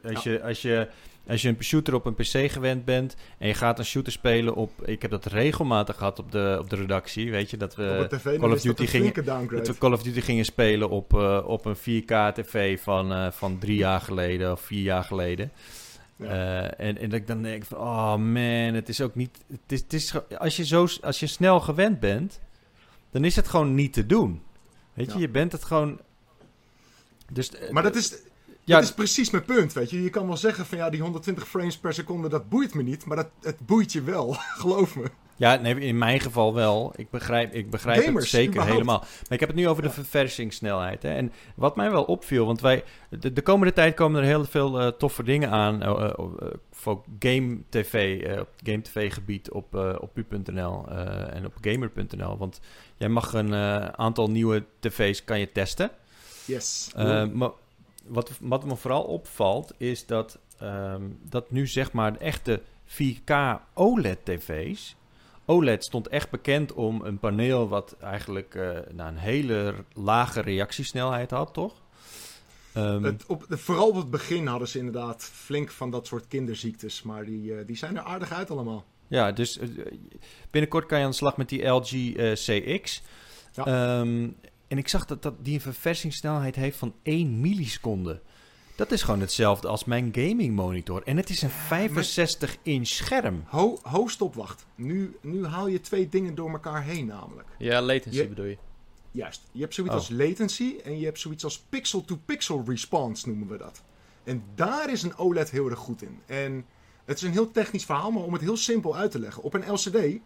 Als, 0.03 0.23
je, 0.23 0.41
als, 0.43 0.61
je, 0.61 0.87
als 1.27 1.41
je 1.41 1.47
een 1.47 1.63
shooter 1.63 1.93
op 1.93 2.05
een 2.05 2.15
pc 2.15 2.51
gewend 2.51 2.85
bent 2.85 3.15
en 3.37 3.47
je 3.47 3.53
gaat 3.53 3.79
een 3.79 3.85
shooter 3.85 4.11
spelen 4.11 4.55
op... 4.55 4.87
Ik 4.87 5.01
heb 5.01 5.11
dat 5.11 5.25
regelmatig 5.25 5.97
gehad 5.97 6.19
op 6.19 6.31
de, 6.31 6.57
op 6.59 6.69
de 6.69 6.75
redactie, 6.75 7.31
weet 7.31 7.49
je, 7.49 7.57
dat 7.57 7.75
we, 7.75 8.07
Call, 8.39 8.51
of 8.51 8.61
Duty 8.61 8.85
gingen, 8.85 9.25
dat 9.25 9.67
we 9.67 9.77
Call 9.77 9.91
of 9.91 10.03
Duty 10.03 10.21
gingen 10.21 10.45
spelen 10.45 10.89
op, 10.89 11.13
uh, 11.13 11.43
op 11.45 11.65
een 11.65 11.77
4K 11.77 12.33
tv 12.33 12.79
van, 12.81 13.11
uh, 13.11 13.31
van 13.31 13.57
drie 13.59 13.77
jaar 13.77 14.01
geleden 14.01 14.51
of 14.51 14.61
vier 14.61 14.83
jaar 14.83 15.03
geleden. 15.03 15.51
Ja. 16.15 16.25
Uh, 16.25 16.87
en, 16.87 16.97
en 16.97 17.09
dat 17.09 17.19
ik 17.19 17.27
dan 17.27 17.41
denk 17.41 17.65
van, 17.65 17.77
oh 17.77 18.15
man, 18.15 18.73
het 18.73 18.89
is 18.89 19.01
ook 19.01 19.15
niet... 19.15 19.37
Het 19.47 19.71
is, 19.71 19.81
het 19.81 19.93
is, 19.93 20.13
als, 20.37 20.55
je 20.55 20.65
zo, 20.65 20.87
als 21.01 21.19
je 21.19 21.27
snel 21.27 21.59
gewend 21.59 21.99
bent, 21.99 22.39
dan 23.11 23.23
is 23.23 23.35
het 23.35 23.47
gewoon 23.47 23.75
niet 23.75 23.93
te 23.93 24.05
doen. 24.05 24.41
Weet 24.93 25.13
je, 25.13 25.19
je 25.19 25.29
bent 25.29 25.51
het 25.51 25.63
gewoon. 25.63 25.99
Dus, 27.31 27.51
eh, 27.51 27.69
maar 27.69 27.83
dat 27.83 27.95
is, 27.95 28.13
ja, 28.65 28.75
dat 28.75 28.83
is 28.83 28.93
precies 28.93 29.29
mijn 29.29 29.45
punt, 29.45 29.73
weet 29.73 29.89
je. 29.89 30.03
Je 30.03 30.09
kan 30.09 30.27
wel 30.27 30.37
zeggen 30.37 30.65
van 30.65 30.77
ja, 30.77 30.89
die 30.89 31.01
120 31.01 31.47
frames 31.47 31.77
per 31.77 31.93
seconde, 31.93 32.29
dat 32.29 32.49
boeit 32.49 32.73
me 32.73 32.83
niet. 32.83 33.05
Maar 33.05 33.17
dat, 33.17 33.29
het 33.41 33.65
boeit 33.65 33.91
je 33.91 34.01
wel, 34.01 34.33
geloof 34.61 34.95
me. 34.95 35.11
Ja, 35.37 35.55
nee, 35.55 35.79
in 35.79 35.97
mijn 35.97 36.19
geval 36.19 36.53
wel. 36.53 36.93
Ik 36.95 37.09
begrijp, 37.09 37.53
ik 37.53 37.69
begrijp 37.69 38.03
Gamers, 38.03 38.31
het 38.31 38.41
zeker 38.41 38.65
helemaal. 38.65 38.99
Maar 38.99 39.31
ik 39.31 39.39
heb 39.39 39.49
het 39.49 39.57
nu 39.57 39.67
over 39.67 39.83
de 39.83 39.89
verversingssnelheid. 39.89 41.03
Hè. 41.03 41.13
En 41.13 41.31
wat 41.55 41.75
mij 41.75 41.91
wel 41.91 42.03
opviel, 42.03 42.45
want 42.45 42.61
wij, 42.61 42.83
de, 43.09 43.33
de 43.33 43.41
komende 43.41 43.73
tijd 43.73 43.95
komen 43.95 44.21
er 44.21 44.27
heel 44.27 44.45
veel 44.45 44.81
uh, 44.81 44.87
toffe 44.87 45.23
dingen 45.23 45.49
aan. 45.49 45.83
Uh, 45.83 46.09
voor 46.71 47.01
game 47.19 47.57
tv, 47.69 48.23
op 48.39 48.49
game 48.63 48.81
tv 48.81 49.13
gebied 49.13 49.51
op, 49.51 49.75
op 49.99 50.13
pu.nl 50.13 50.87
en 51.29 51.45
op 51.45 51.53
gamer.nl. 51.61 52.37
Want 52.37 52.59
jij 52.97 53.09
mag 53.09 53.33
een 53.33 53.53
aantal 53.97 54.29
nieuwe 54.29 54.65
tv's 54.79 55.23
kan 55.23 55.39
je 55.39 55.51
testen. 55.51 55.91
Yes. 56.45 56.91
maar 57.33 57.49
wat, 58.07 58.31
wat 58.41 58.65
me 58.65 58.75
vooral 58.75 59.03
opvalt, 59.03 59.73
is 59.77 60.05
dat, 60.05 60.39
um, 60.61 61.19
dat 61.21 61.51
nu 61.51 61.67
zeg 61.67 61.91
maar 61.91 62.13
de 62.13 62.19
echte 62.19 62.61
4K 62.87 63.33
OLED-tv's 63.73 64.95
OLED 65.45 65.83
stond 65.83 66.07
echt 66.07 66.29
bekend 66.29 66.73
om 66.73 67.01
een 67.01 67.19
paneel 67.19 67.67
wat 67.67 67.95
eigenlijk 68.01 68.55
uh, 68.55 68.69
nou, 68.91 69.09
een 69.09 69.17
hele 69.17 69.75
lage 69.93 70.41
reactiesnelheid 70.41 71.31
had, 71.31 71.53
toch? 71.53 71.73
Um, 72.77 73.03
het, 73.03 73.25
op, 73.25 73.45
vooral 73.49 73.87
op 73.87 73.95
het 73.95 74.09
begin 74.09 74.47
hadden 74.47 74.67
ze 74.67 74.77
inderdaad 74.77 75.23
flink 75.23 75.71
van 75.71 75.89
dat 75.89 76.07
soort 76.07 76.27
kinderziektes, 76.27 77.01
maar 77.01 77.25
die, 77.25 77.51
uh, 77.51 77.57
die 77.65 77.75
zijn 77.75 77.97
er 77.97 78.03
aardig 78.03 78.31
uit 78.31 78.51
allemaal. 78.51 78.85
Ja, 79.07 79.31
dus 79.31 79.57
uh, 79.57 79.85
binnenkort 80.51 80.85
kan 80.85 80.97
je 80.97 81.03
aan 81.03 81.09
de 81.09 81.17
slag 81.17 81.37
met 81.37 81.49
die 81.49 81.65
LG 81.65 82.13
CX. 82.33 83.01
Ja. 83.53 83.99
Um, 83.99 84.35
en 84.67 84.77
ik 84.77 84.87
zag 84.87 85.05
dat, 85.05 85.21
dat 85.23 85.33
die 85.45 85.53
een 85.53 85.61
verversingssnelheid 85.61 86.55
heeft 86.55 86.77
van 86.77 86.93
1 87.03 87.39
milliseconde. 87.39 88.21
Dat 88.75 88.91
is 88.91 89.03
gewoon 89.03 89.19
hetzelfde 89.19 89.67
als 89.67 89.85
mijn 89.85 90.09
gaming 90.15 90.55
monitor. 90.55 91.03
En 91.03 91.17
het 91.17 91.29
is 91.29 91.41
een 91.41 91.49
65 91.49 92.57
inch 92.61 92.87
scherm. 92.87 93.43
Ho, 93.47 93.79
ho 93.81 94.07
stop, 94.07 94.35
wacht. 94.35 94.65
Nu, 94.75 95.17
nu 95.21 95.45
haal 95.45 95.67
je 95.67 95.81
twee 95.81 96.09
dingen 96.09 96.35
door 96.35 96.49
elkaar 96.49 96.83
heen 96.83 97.05
namelijk. 97.05 97.47
Ja, 97.57 97.81
latency 97.81 98.27
bedoel 98.27 98.45
je. 98.45 98.57
Juist. 99.11 99.41
Je 99.51 99.61
hebt 99.61 99.73
zoiets 99.73 99.93
oh. 99.93 99.99
als 99.99 100.09
latency 100.09 100.75
en 100.83 100.99
je 100.99 101.05
hebt 101.05 101.19
zoiets 101.19 101.43
als 101.43 101.59
pixel-to-pixel 101.59 102.63
response 102.67 103.27
noemen 103.27 103.47
we 103.47 103.57
dat. 103.57 103.81
En 104.23 104.43
daar 104.55 104.91
is 104.91 105.03
een 105.03 105.17
OLED 105.17 105.49
heel 105.49 105.69
erg 105.69 105.79
goed 105.79 106.01
in. 106.01 106.19
En 106.25 106.65
het 107.05 107.17
is 107.17 107.23
een 107.23 107.31
heel 107.31 107.51
technisch 107.51 107.85
verhaal, 107.85 108.11
maar 108.11 108.23
om 108.23 108.33
het 108.33 108.41
heel 108.41 108.57
simpel 108.57 108.95
uit 108.95 109.11
te 109.11 109.19
leggen. 109.19 109.43
Op 109.43 109.53
een 109.53 109.71
LCD, 109.71 110.19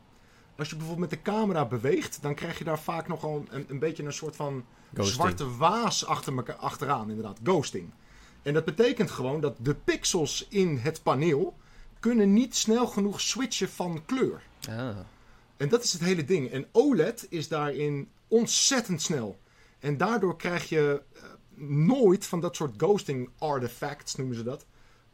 als 0.60 0.70
je 0.70 0.76
bijvoorbeeld 0.76 1.10
met 1.10 1.20
de 1.20 1.32
camera 1.32 1.66
beweegt, 1.66 2.22
dan 2.22 2.36
krijg 2.36 2.58
je 2.58 2.64
daar 2.64 2.80
vaak 2.80 3.08
nogal 3.08 3.46
een, 3.50 3.66
een 3.68 3.80
beetje 3.80 4.04
een 4.04 4.14
soort 4.14 4.36
van 4.36 4.66
zwarte 4.94 5.56
waas 5.56 6.06
achter 6.06 6.36
elkaar, 6.36 6.56
achteraan, 6.56 7.10
inderdaad. 7.10 7.40
Ghosting. 7.44 7.90
En 8.42 8.54
dat 8.54 8.66
betekent 8.66 9.12
gewoon 9.12 9.42
dat 9.42 9.56
de 9.60 9.76
pixels 9.76 10.48
in 10.50 10.78
het 10.78 11.04
paneel 11.04 11.58
kunnen 12.00 12.34
niet 12.34 12.56
snel 12.56 12.88
genoeg 12.88 13.22
switchen 13.22 13.70
van 13.70 14.06
kleur. 14.06 14.42
Ah. 14.70 14.98
En 15.58 15.70
dat 15.70 15.84
is 15.84 15.94
het 15.94 16.02
hele 16.02 16.26
ding. 16.26 16.52
En 16.52 16.68
OLED 16.72 17.28
is 17.30 17.48
daarin 17.48 18.10
ontzettend 18.28 19.02
snel. 19.02 19.40
En 19.80 19.98
daardoor 19.98 20.38
krijg 20.38 20.70
je 20.70 21.02
uh, 21.16 21.22
nooit 21.88 22.26
van 22.26 22.40
dat 22.40 22.56
soort 22.56 22.74
ghosting 22.78 23.30
artifacts, 23.38 24.16
noemen 24.16 24.36
ze 24.36 24.44
dat. 24.44 24.66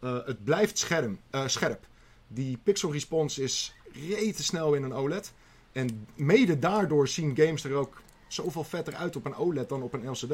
Uh, 0.02 0.26
het 0.26 0.43
blijft 0.43 0.78
scherm, 0.78 1.20
uh, 1.32 1.48
scherp. 1.48 1.88
Die 2.28 2.58
pixel 2.64 2.91
response 2.91 3.43
is 3.43 3.76
rete 4.10 4.43
snel 4.43 4.74
in 4.74 4.84
een 4.84 4.93
OLED. 4.93 5.34
En 5.72 6.08
mede 6.16 6.60
daardoor 6.60 7.08
zien 7.08 7.36
games 7.36 7.64
er 7.64 7.74
ook 7.74 8.02
zoveel 8.28 8.64
vetter 8.64 8.96
uit 8.96 9.16
op 9.16 9.26
een 9.26 9.36
OLED 9.36 9.70
dan 9.70 9.82
op 9.82 9.93
een 9.93 10.10
LCD. 10.10 10.34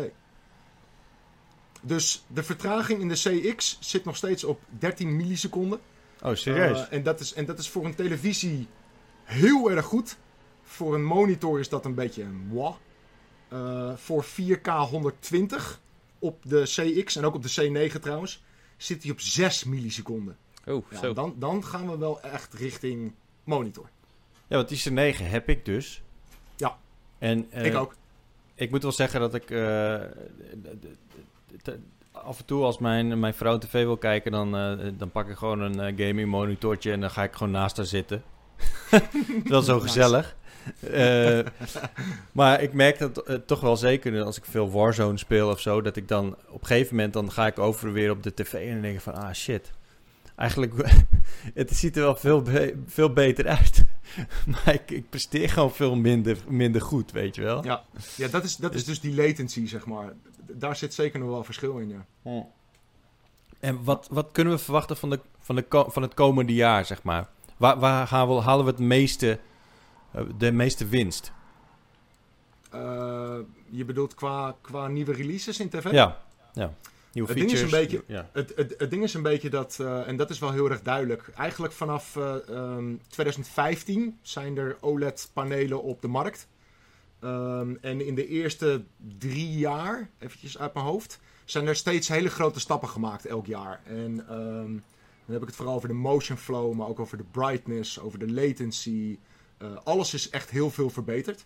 Dus 1.81 2.25
de 2.27 2.43
vertraging 2.43 3.01
in 3.01 3.07
de 3.07 3.41
CX 3.49 3.77
zit 3.79 4.05
nog 4.05 4.15
steeds 4.15 4.43
op 4.43 4.61
13 4.79 5.15
milliseconden. 5.15 5.79
Oh, 6.21 6.35
serieus? 6.35 6.79
Uh, 6.79 6.85
en, 6.93 7.03
dat 7.03 7.19
is, 7.19 7.33
en 7.33 7.45
dat 7.45 7.59
is 7.59 7.69
voor 7.69 7.85
een 7.85 7.95
televisie 7.95 8.67
heel 9.23 9.71
erg 9.71 9.85
goed. 9.85 10.17
Voor 10.63 10.95
een 10.95 11.05
monitor 11.05 11.59
is 11.59 11.69
dat 11.69 11.85
een 11.85 11.95
beetje 11.95 12.23
een 12.23 12.47
moi. 12.47 12.73
Uh, 13.53 13.95
voor 13.95 14.25
4K 14.25 14.69
120 14.89 15.81
op 16.19 16.37
de 16.43 16.61
CX 16.63 17.15
en 17.15 17.25
ook 17.25 17.35
op 17.35 17.43
de 17.43 17.89
C9 17.91 17.99
trouwens, 17.99 18.43
zit 18.77 19.03
hij 19.03 19.11
op 19.11 19.19
6 19.19 19.63
milliseconden. 19.63 20.37
Oh, 20.65 20.85
ja, 20.91 20.97
zo. 20.97 21.13
Dan, 21.13 21.35
dan 21.37 21.65
gaan 21.65 21.89
we 21.89 21.97
wel 21.97 22.21
echt 22.21 22.53
richting 22.53 23.13
monitor. 23.43 23.89
Ja, 24.47 24.55
want 24.55 24.69
die 24.69 25.13
C9 25.13 25.17
heb 25.17 25.49
ik 25.49 25.65
dus. 25.65 26.01
Ja, 26.55 26.77
en, 27.17 27.47
uh, 27.53 27.65
ik 27.65 27.75
ook. 27.75 27.95
Ik 28.55 28.71
moet 28.71 28.83
wel 28.83 28.91
zeggen 28.91 29.19
dat 29.19 29.33
ik 29.33 29.51
af 32.11 32.39
en 32.39 32.45
toe 32.45 32.63
als 32.63 32.77
mijn, 32.77 33.19
mijn 33.19 33.33
vrouw 33.33 33.57
tv 33.57 33.83
wil 33.83 33.97
kijken, 33.97 34.31
dan, 34.31 34.55
uh, 34.55 34.89
dan 34.97 35.11
pak 35.11 35.29
ik 35.29 35.37
gewoon 35.37 35.59
een 35.59 35.97
gaming 35.97 36.29
monitortje 36.29 36.91
en 36.91 36.99
dan 36.99 37.11
ga 37.11 37.23
ik 37.23 37.33
gewoon 37.33 37.51
naast 37.51 37.77
haar 37.77 37.85
zitten. 37.85 38.23
wel 39.43 39.61
zo 39.61 39.79
gezellig. 39.79 40.35
Uh, 40.93 41.39
maar 42.31 42.61
ik 42.61 42.73
merk 42.73 42.99
dat 42.99 43.29
uh, 43.29 43.35
toch 43.35 43.59
wel 43.59 43.77
zeker 43.77 44.23
als 44.23 44.37
ik 44.37 44.45
veel 44.45 44.71
Warzone 44.71 45.17
speel 45.17 45.49
of 45.49 45.59
zo, 45.59 45.81
dat 45.81 45.95
ik 45.95 46.07
dan 46.07 46.35
op 46.47 46.61
een 46.61 46.67
gegeven 46.67 46.95
moment 46.95 47.13
dan 47.13 47.31
ga 47.31 47.47
ik 47.47 47.59
over 47.59 47.93
weer 47.93 48.11
op 48.11 48.23
de 48.23 48.33
tv 48.33 48.53
en 48.53 48.71
dan 48.73 48.81
denk 48.81 48.95
ik 48.95 49.01
van 49.01 49.13
ah 49.13 49.33
shit. 49.33 49.71
Eigenlijk, 50.35 50.73
het 51.53 51.75
ziet 51.75 51.95
er 51.95 52.01
wel 52.01 52.15
veel, 52.15 52.41
be 52.41 52.81
veel 52.85 53.13
beter 53.13 53.47
uit. 53.47 53.85
maar 54.51 54.73
ik, 54.73 54.91
ik, 54.91 55.09
presteer 55.09 55.49
gewoon 55.49 55.71
veel 55.71 55.95
minder, 55.95 56.37
minder 56.47 56.81
goed, 56.81 57.11
weet 57.11 57.35
je 57.35 57.41
wel. 57.41 57.63
Ja, 57.63 57.83
ja 58.15 58.27
dat, 58.27 58.43
is, 58.43 58.55
dat 58.55 58.73
is 58.73 58.85
dus 58.85 58.99
die 58.99 59.15
latency, 59.15 59.67
zeg 59.67 59.85
maar 59.85 60.13
daar 60.57 60.75
zit 60.75 60.93
zeker 60.93 61.19
nog 61.19 61.29
wel 61.29 61.43
verschil 61.43 61.77
in, 61.77 62.05
ja. 62.23 62.45
En 63.59 63.83
wat, 63.83 64.07
wat 64.11 64.29
kunnen 64.31 64.53
we 64.53 64.59
verwachten 64.59 64.97
van, 64.97 65.09
de, 65.09 65.19
van, 65.39 65.55
de, 65.55 65.65
van 65.87 66.01
het 66.01 66.13
komende 66.13 66.53
jaar, 66.53 66.85
zeg 66.85 67.03
maar? 67.03 67.29
Waar, 67.57 67.79
waar 67.79 68.07
gaan 68.07 68.27
we, 68.27 68.33
halen 68.33 68.65
we 68.65 68.71
het 68.71 68.79
meeste, 68.79 69.39
eh, 70.11 70.23
de 70.37 70.51
meeste 70.51 70.87
winst? 70.87 71.31
Uh, 72.73 73.37
je 73.69 73.85
bedoelt 73.85 74.13
qua, 74.13 74.55
qua 74.61 74.87
nieuwe 74.87 75.13
releases 75.13 75.59
in 75.59 75.69
tv? 75.69 75.91
Ja, 75.91 76.21
ja. 76.53 76.73
Nieuwe 77.11 77.29
het 77.29 77.37
ding 77.37 77.51
is 77.51 77.61
een 77.61 77.69
beetje, 77.69 78.03
ja. 78.07 78.29
het, 78.33 78.53
het, 78.55 78.73
het 78.77 78.89
ding 78.89 79.03
is 79.03 79.13
een 79.13 79.21
beetje 79.21 79.49
dat, 79.49 79.77
eh, 79.79 80.07
en 80.07 80.17
dat 80.17 80.29
is 80.29 80.39
wel 80.39 80.51
heel 80.51 80.69
erg 80.69 80.81
duidelijk. 80.81 81.29
Eigenlijk 81.35 81.73
vanaf 81.73 82.15
eh, 82.15 82.49
ehm, 82.49 82.95
2015 83.07 84.19
zijn 84.21 84.57
er 84.57 84.77
OLED-panelen 84.79 85.83
op 85.83 86.01
de 86.01 86.07
markt. 86.07 86.47
Ehm, 87.19 87.75
en 87.81 88.05
in 88.05 88.15
de 88.15 88.27
eerste 88.27 88.83
drie 89.17 89.51
jaar, 89.51 90.09
eventjes 90.19 90.57
uit 90.57 90.73
mijn 90.73 90.85
hoofd, 90.85 91.19
zijn 91.45 91.67
er 91.67 91.75
steeds 91.75 92.07
hele 92.07 92.29
grote 92.29 92.59
stappen 92.59 92.89
gemaakt 92.89 93.25
elk 93.25 93.45
jaar. 93.45 93.81
En 93.83 94.25
ehm, 94.29 94.71
dan 95.25 95.33
heb 95.33 95.41
ik 95.41 95.47
het 95.47 95.55
vooral 95.55 95.75
over 95.75 95.87
de 95.87 95.93
motion 95.93 96.37
flow, 96.37 96.73
maar 96.73 96.87
ook 96.87 96.99
over 96.99 97.17
de 97.17 97.23
brightness, 97.31 97.99
over 97.99 98.19
de 98.19 98.31
latency. 98.31 99.17
Eh, 99.57 99.67
alles 99.83 100.13
is 100.13 100.29
echt 100.29 100.49
heel 100.49 100.69
veel 100.69 100.89
verbeterd. 100.89 101.45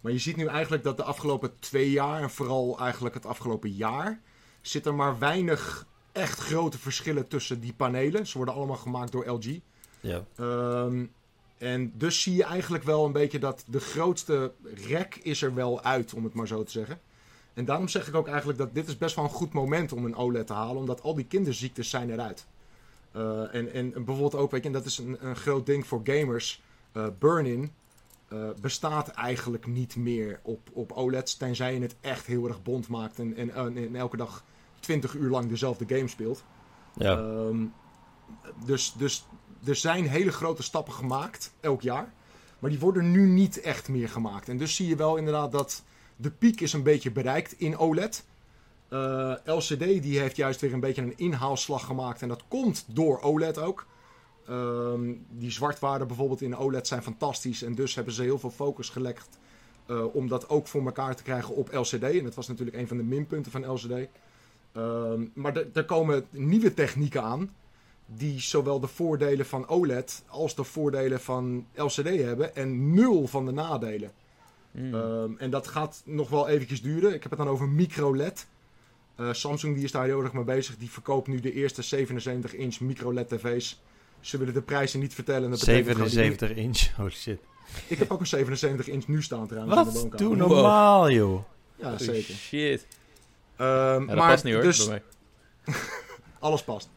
Maar 0.00 0.12
je 0.12 0.18
ziet 0.18 0.36
nu 0.36 0.46
eigenlijk 0.46 0.84
dat 0.84 0.96
de 0.96 1.02
afgelopen 1.02 1.58
twee 1.58 1.90
jaar, 1.90 2.22
en 2.22 2.30
vooral 2.30 2.78
eigenlijk 2.78 3.14
het 3.14 3.26
afgelopen 3.26 3.70
jaar, 3.70 4.20
zit 4.68 4.86
er 4.86 4.94
maar 4.94 5.18
weinig 5.18 5.86
echt 6.12 6.38
grote 6.38 6.78
verschillen 6.78 7.28
tussen 7.28 7.60
die 7.60 7.72
panelen. 7.72 8.26
Ze 8.26 8.36
worden 8.36 8.54
allemaal 8.54 8.76
gemaakt 8.76 9.12
door 9.12 9.26
LG. 9.28 9.58
ja. 10.00 10.24
Ehm, 10.36 11.04
en 11.58 11.92
dus 11.94 12.22
zie 12.22 12.34
je 12.34 12.44
eigenlijk 12.44 12.84
wel 12.84 13.04
een 13.04 13.12
beetje 13.12 13.38
dat 13.38 13.64
de 13.66 13.80
grootste 13.80 14.52
rek 14.86 15.14
is 15.22 15.42
er 15.42 15.54
wel 15.54 15.82
uit, 15.82 16.14
om 16.14 16.24
het 16.24 16.34
maar 16.34 16.46
zo 16.46 16.62
te 16.62 16.70
zeggen. 16.70 17.00
En 17.54 17.64
daarom 17.64 17.88
zeg 17.88 18.08
ik 18.08 18.14
ook 18.14 18.26
eigenlijk 18.28 18.58
dat 18.58 18.74
dit 18.74 18.88
is 18.88 18.98
best 18.98 19.16
wel 19.16 19.24
een 19.24 19.30
goed 19.30 19.52
moment 19.52 19.92
om 19.92 20.04
een 20.04 20.16
OLED 20.16 20.46
te 20.46 20.52
halen, 20.52 20.76
omdat 20.76 21.02
al 21.02 21.14
die 21.14 21.26
kinderziektes 21.26 21.90
zijn 21.90 22.10
eruit. 22.10 22.46
Eh, 23.12 23.54
en, 23.54 23.72
en 23.72 23.92
bijvoorbeeld 23.92 24.34
ook, 24.34 24.50
weet 24.50 24.60
je, 24.60 24.66
en 24.66 24.72
dat 24.72 24.84
is 24.84 24.98
een, 24.98 25.16
een 25.20 25.36
groot 25.36 25.66
ding 25.66 25.86
voor 25.86 26.00
gamers, 26.04 26.62
eh, 26.92 27.06
burn-in 27.18 27.72
eh, 28.28 28.48
bestaat 28.60 29.08
eigenlijk 29.08 29.66
niet 29.66 29.96
meer 29.96 30.40
op, 30.42 30.70
op 30.72 30.92
OLED's, 30.92 31.36
tenzij 31.36 31.74
je 31.74 31.80
het 31.80 31.96
echt 32.00 32.26
heel 32.26 32.48
erg 32.48 32.62
bond 32.62 32.88
maakt 32.88 33.18
en, 33.18 33.36
en, 33.36 33.76
en 33.76 33.96
elke 33.96 34.16
dag 34.16 34.44
20 34.80 35.14
uur 35.14 35.30
lang 35.30 35.48
dezelfde 35.48 35.84
game 35.96 36.08
speelt. 36.08 36.44
ja. 36.94 37.18
Ehm, 37.18 37.64
dus, 38.64 38.92
dus 38.92 39.26
er 39.64 39.76
zijn 39.76 40.08
hele 40.08 40.32
grote 40.32 40.62
stappen 40.62 40.92
gemaakt, 40.92 41.52
elk 41.60 41.82
jaar. 41.82 42.12
Maar 42.58 42.70
die 42.70 42.78
worden 42.78 43.10
nu 43.10 43.28
niet 43.28 43.60
echt 43.60 43.88
meer 43.88 44.08
gemaakt. 44.08 44.48
En 44.48 44.56
dus 44.56 44.74
zie 44.74 44.88
je 44.88 44.96
wel 44.96 45.16
inderdaad 45.16 45.52
dat 45.52 45.82
de 46.16 46.30
piek 46.30 46.60
is 46.60 46.72
een 46.72 46.82
beetje 46.82 47.10
bereikt 47.10 47.54
in 47.58 47.78
OLED. 47.78 48.24
Eh, 48.88 49.32
LCD 49.44 49.78
die 49.78 50.18
heeft 50.18 50.36
juist 50.36 50.60
weer 50.60 50.72
een 50.72 50.80
beetje 50.80 51.02
een 51.02 51.18
inhaalslag 51.18 51.84
gemaakt. 51.84 52.22
En 52.22 52.28
dat 52.28 52.42
komt 52.48 52.84
door 52.88 53.20
OLED 53.20 53.58
ook. 53.58 53.86
Ehm, 54.46 55.12
die 55.30 55.50
zwartwaarden 55.50 56.06
bijvoorbeeld 56.06 56.42
in 56.42 56.56
OLED 56.56 56.86
zijn 56.86 57.02
fantastisch. 57.02 57.62
En 57.62 57.74
dus 57.74 57.94
hebben 57.94 58.14
ze 58.14 58.22
heel 58.22 58.38
veel 58.38 58.50
focus 58.50 58.88
gelegd 58.88 59.38
eh, 59.86 60.14
om 60.14 60.28
dat 60.28 60.48
ook 60.48 60.66
voor 60.66 60.84
elkaar 60.84 61.16
te 61.16 61.22
krijgen 61.22 61.54
op 61.54 61.72
LCD. 61.72 62.02
En 62.02 62.24
dat 62.24 62.34
was 62.34 62.48
natuurlijk 62.48 62.76
een 62.76 62.88
van 62.88 62.96
de 62.96 63.02
minpunten 63.02 63.52
van 63.52 63.72
LCD. 63.72 64.08
Ehm, 64.76 65.24
maar 65.34 65.56
er- 65.72 65.84
komen 65.84 66.24
nieuwe 66.30 66.74
technieken 66.74 67.22
aan 67.22 67.50
die 68.06 68.40
zowel 68.40 68.80
de 68.80 68.86
voordelen 68.86 69.46
van 69.46 69.68
OLED 69.68 70.22
als 70.28 70.54
de 70.54 70.64
voordelen 70.64 71.20
van 71.20 71.66
LCD 71.74 72.04
hebben 72.22 72.56
en 72.56 72.94
nul 72.94 73.26
van 73.26 73.46
de 73.46 73.52
nadelen. 73.52 74.10
Mm. 74.70 74.94
Ehm, 74.94 75.30
en 75.38 75.50
dat 75.50 75.66
gaat 75.66 76.02
nog 76.04 76.28
wel 76.28 76.48
eventjes 76.48 76.82
duren. 76.82 77.14
Ik 77.14 77.22
heb 77.22 77.30
het 77.30 77.40
dan 77.40 77.48
over 77.48 77.68
micro-LED. 77.68 78.46
Eh, 79.16 79.32
Samsung 79.32 79.74
die 79.74 79.84
is 79.84 79.92
daar 79.92 80.04
heel 80.04 80.22
erg 80.22 80.32
mee 80.32 80.44
bezig. 80.44 80.76
Die 80.76 80.90
verkoopt 80.90 81.28
nu 81.28 81.40
de 81.40 81.52
eerste 81.52 81.82
77-inch 81.82 82.80
micro-LED 82.80 83.28
tv's. 83.28 83.82
Ze 84.20 84.38
willen 84.38 84.54
de 84.54 84.62
prijzen 84.62 85.00
niet 85.00 85.14
vertellen. 85.14 85.50
Dat 85.50 85.58
betekent 85.58 85.86
gewoon 85.86 86.02
die- 86.02 86.10
77 86.18 86.56
inch. 86.64 86.96
Holy 86.96 87.10
shit. 87.10 87.38
Ik 87.88 87.98
heb 87.98 88.10
ook 88.10 88.20
een 88.20 88.26
77-inch 88.26 89.06
nu 89.08 89.22
staan 89.22 89.46
trouwens 89.46 89.76
in 89.76 89.84
de 89.84 89.90
Wat? 89.92 90.00
woonkamer. 90.02 90.26
Doe 90.28 90.36
normaal, 90.48 91.10
joh. 91.10 91.42
Ja, 91.76 91.92
Oh, 91.92 91.98
zeker. 91.98 92.34
Shit. 92.34 92.86
Ehm, 93.56 93.68
Ja, 93.68 93.98
dat 93.98 94.16
maar 94.16 94.30
past 94.30 94.44
niet 94.44 94.54
hoor, 94.54 94.62
dus, 94.62 94.86
bij 94.86 95.02
mij. 95.64 95.74
Alles 96.38 96.64
past. 96.64 96.88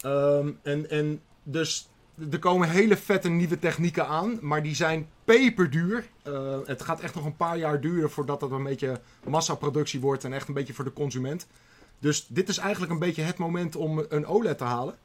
Ehm, 0.00 0.50
en, 0.62 0.90
en 0.90 1.20
dus 1.42 1.88
er 2.30 2.38
komen 2.38 2.68
hele 2.68 2.96
vette 2.96 3.28
nieuwe 3.28 3.58
technieken 3.58 4.06
aan, 4.06 4.38
maar 4.40 4.62
die 4.62 4.74
zijn 4.74 5.08
peperduur. 5.24 6.08
Eh, 6.22 6.58
het 6.64 6.82
gaat 6.82 7.00
echt 7.00 7.14
nog 7.14 7.24
een 7.24 7.36
paar 7.36 7.58
jaar 7.58 7.80
duren 7.80 8.10
voordat 8.10 8.40
dat 8.40 8.50
een 8.50 8.62
beetje 8.62 9.00
massaproductie 9.24 10.00
wordt 10.00 10.24
en 10.24 10.32
echt 10.32 10.48
een 10.48 10.54
beetje 10.54 10.74
voor 10.74 10.84
de 10.84 10.92
consument. 10.92 11.46
Dus 11.98 12.26
dit 12.28 12.48
is 12.48 12.58
eigenlijk 12.58 12.92
een 12.92 12.98
beetje 12.98 13.22
het 13.22 13.36
moment 13.38 13.76
om 13.76 14.04
een 14.08 14.26
OLED 14.26 14.58
te 14.58 14.64
halen. 14.64 14.98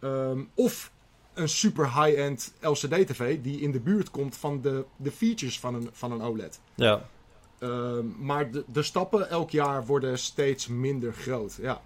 Ehm, 0.00 0.40
of 0.54 0.90
een 1.34 1.48
super 1.48 1.84
high-end 1.84 2.52
LCD-TV 2.60 3.40
die 3.40 3.60
in 3.60 3.70
de 3.70 3.80
buurt 3.80 4.10
komt 4.10 4.36
van 4.36 4.60
de, 4.60 4.84
de 4.96 5.10
features 5.10 5.60
van 5.60 5.74
een, 5.74 5.88
van 5.92 6.12
een 6.12 6.22
OLED. 6.22 6.60
Ja. 6.74 7.08
Ehm, 7.62 8.06
maar 8.18 8.50
de, 8.50 8.64
de 8.66 8.82
stappen 8.82 9.30
elk 9.30 9.50
jaar 9.50 9.86
worden 9.86 10.18
steeds 10.18 10.66
minder 10.66 11.12
groot. 11.12 11.58
Ja. 11.60 11.80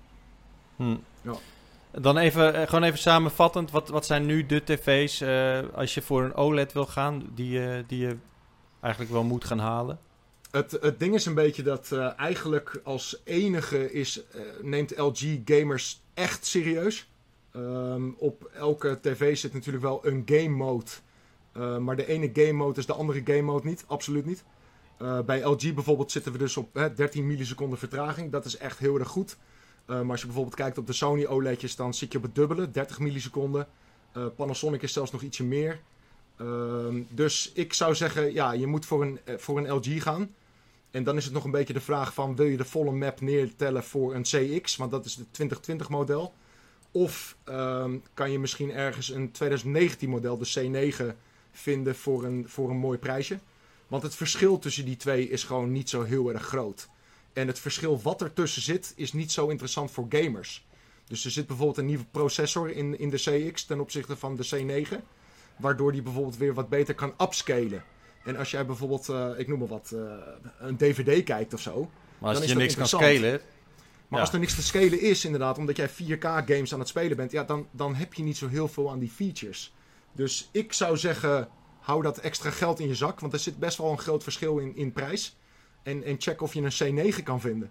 Hm. 0.77 0.97
Ja. 1.23 1.35
Dan 2.01 2.19
even, 2.19 2.55
eh, 2.55 2.63
gewoon 2.63 2.83
even 2.83 2.99
samenvattend. 2.99 3.71
Wat, 3.71 3.89
wat 3.89 4.07
zijn 4.07 4.27
nu 4.27 4.47
de 4.47 4.65
tv's 4.65 5.21
eh, 5.21 5.59
als 5.75 5.95
je 5.95 6.03
voor 6.03 6.23
een 6.23 6.35
OLED 6.35 6.73
wil 6.73 6.87
gaan, 6.87 7.31
die, 7.35 7.51
je 7.51 7.85
die 7.87 7.99
je 7.99 8.17
eigenlijk 8.81 9.13
wel 9.13 9.25
moet 9.25 9.45
gaan 9.45 9.59
halen? 9.59 9.99
Het, 10.51 10.79
het 10.81 10.99
ding 10.99 11.15
is 11.15 11.27
een 11.27 11.35
beetje 11.35 11.63
dat 11.63 11.93
eh, 11.93 12.19
eigenlijk 12.19 12.81
als 12.85 13.21
enige 13.25 13.93
is, 13.93 14.21
neemt 14.63 14.99
LG 14.99 15.39
gamers 15.45 16.03
echt 16.15 16.47
serieus. 16.47 17.09
Ehm, 17.53 18.09
op 18.17 18.51
elke 18.55 18.99
tv 19.01 19.37
zit 19.37 19.53
natuurlijk 19.53 19.85
wel 19.85 20.07
een 20.07 20.23
game 20.27 20.57
mode. 20.57 20.91
Maar 21.81 21.97
de 21.97 22.07
ene 22.07 22.31
game 22.33 22.53
mode 22.53 22.79
is 22.79 22.87
de 22.87 22.93
andere 22.93 23.23
game 23.25 23.43
mode 23.43 23.67
niet. 23.69 23.85
Absoluut 23.87 24.27
niet. 24.27 24.45
Eh, 24.97 25.21
bij 25.21 25.43
LG 25.43 25.75
bijvoorbeeld 25.75 26.13
zitten 26.13 26.33
we 26.33 26.39
dus 26.39 26.57
op 26.57 26.75
hè, 26.75 26.95
13 26.95 27.27
milliseconden 27.27 27.79
vertraging. 27.79 28.33
Dat 28.33 28.45
is 28.45 28.57
echt 28.57 28.79
heel 28.79 28.99
erg 28.99 29.09
goed. 29.09 29.37
Eh, 29.85 30.01
maar 30.01 30.11
als 30.11 30.21
je 30.21 30.27
bijvoorbeeld 30.27 30.57
kijkt 30.57 30.79
op 30.79 30.87
de 30.87 30.93
Sony 30.93 31.25
OLED'jes, 31.25 31.77
dan 31.77 31.95
zit 31.95 32.13
je 32.13 32.19
op 32.19 32.25
het 32.25 32.35
dubbele, 32.35 32.71
30 32.71 32.99
milliseconden. 32.99 33.69
Eh, 34.13 34.27
Panasonic 34.37 34.83
is 34.83 34.93
zelfs 34.93 35.11
nog 35.11 35.23
ietsje 35.23 35.45
meer. 35.45 35.81
Ehm, 36.37 37.03
dus 37.09 37.53
ik 37.55 37.73
zou 37.73 37.95
zeggen, 37.95 38.33
ja, 38.33 38.53
je 38.53 38.67
moet 38.67 38.87
voor 38.87 39.03
een, 39.03 39.19
voor 39.37 39.59
een 39.59 39.73
LG 39.73 40.03
gaan. 40.03 40.35
En 40.91 41.05
dan 41.05 41.17
is 41.17 41.25
het 41.25 41.33
nog 41.33 41.45
een 41.45 41.51
beetje 41.51 41.73
de 41.73 41.81
vraag 41.81 42.15
van, 42.15 42.37
wil 42.37 42.47
je 42.47 42.57
de 42.57 42.65
volle 42.65 42.93
map 42.93 43.21
neertellen 43.21 43.85
voor 43.85 44.15
een 44.15 44.23
CX? 44.23 44.77
Want 44.77 44.91
dat 44.91 45.05
is 45.05 45.15
de 45.15 45.31
2020 45.31 45.89
model. 45.89 46.35
Of 46.91 47.37
ehm, 47.45 47.97
kan 48.15 48.31
je 48.31 48.39
misschien 48.39 48.71
ergens 48.71 49.11
een 49.11 49.31
2019 49.31 50.09
model, 50.09 50.39
de 50.39 50.51
C9, 50.59 51.17
vinden 51.53 51.95
voor 51.95 52.25
een, 52.25 52.45
voor 52.49 52.71
een 52.71 52.77
mooi 52.77 52.99
prijsje? 52.99 53.39
Want 53.87 54.03
het 54.03 54.15
verschil 54.15 54.59
tussen 54.59 54.85
die 54.85 54.97
twee 54.97 55.29
is 55.29 55.45
gewoon 55.45 55.73
niet 55.73 55.91
zo 55.91 56.03
heel 56.03 56.33
erg 56.33 56.43
groot. 56.43 56.89
En 57.33 57.47
het 57.47 57.59
verschil 57.59 58.01
wat 58.03 58.21
er 58.21 58.33
tussen 58.33 58.63
zit, 58.63 58.93
is 58.97 59.13
niet 59.13 59.33
zo 59.33 59.49
interessant 59.49 59.91
voor 59.91 60.07
gamers. 60.09 60.67
Dus 61.07 61.25
er 61.25 61.31
zit 61.31 61.47
bijvoorbeeld 61.47 61.79
een 61.79 61.87
nieuwe 61.87 62.05
processor 62.11 62.71
in, 62.71 62.99
in 62.99 63.11
de 63.11 63.17
CX 63.51 63.65
ten 63.65 63.81
opzichte 63.81 64.17
van 64.17 64.37
de 64.37 64.49
C9. 64.87 64.95
Waardoor 65.57 65.93
die 65.93 66.03
bijvoorbeeld 66.03 66.37
weer 66.37 66.55
wat 66.55 66.69
beter 66.69 66.95
kan 66.95 67.15
upscalen. 67.21 67.85
En 68.25 68.37
als 68.37 68.51
jij 68.51 68.67
bijvoorbeeld, 68.67 69.09
eh, 69.09 69.31
ik 69.37 69.49
noem 69.49 69.59
maar 69.59 69.69
wat, 69.69 69.93
eh, 69.95 70.01
een 70.59 70.77
DVD 70.77 71.25
kijkt 71.25 71.55
of 71.55 71.61
zo. 71.61 71.91
Maar 72.19 72.29
als 72.29 72.33
Dan 72.33 72.43
is 72.43 72.49
je 72.49 72.55
dat 72.55 72.63
niks 72.63 72.75
kan 72.75 72.87
scalen, 72.87 73.41
Maar 74.09 74.19
Ja. 74.19 74.25
als 74.25 74.33
er 74.33 74.39
niks 74.39 74.55
te 74.55 74.63
scalen 74.63 75.01
is, 75.01 75.25
inderdaad, 75.25 75.59
omdat 75.59 75.77
jij 75.77 75.89
4K-games 75.89 76.73
aan 76.73 76.79
het 76.79 76.89
spelen 76.89 77.17
bent, 77.17 77.33
ja, 77.33 77.45
dan, 77.45 77.67
dan 77.71 77.95
heb 77.95 78.15
je 78.15 78.23
niet 78.23 78.37
zo 78.37 78.49
heel 78.49 78.69
veel 78.69 78.91
aan 78.91 78.99
die 78.99 79.11
features. 79.11 79.73
Dus 80.13 80.49
ik 80.53 80.73
zou 80.73 80.97
zeggen, 80.97 81.49
hou 81.87 82.03
dat 82.03 82.19
extra 82.19 82.51
geld 82.51 82.81
in 82.81 82.89
je 82.89 82.95
zak, 82.95 83.21
want 83.21 83.33
er 83.33 83.39
zit 83.39 83.59
best 83.59 83.79
wel 83.79 83.91
een 83.91 83.99
groot 83.99 84.23
verschil 84.23 84.59
in, 84.59 84.77
in 84.77 84.93
prijs. 84.93 85.37
En, 85.83 86.03
en 86.05 86.17
check 86.19 86.41
of 86.43 86.55
je 86.55 86.63
een 86.63 87.13
C9 87.15 87.23
kan 87.23 87.41
vinden. 87.41 87.71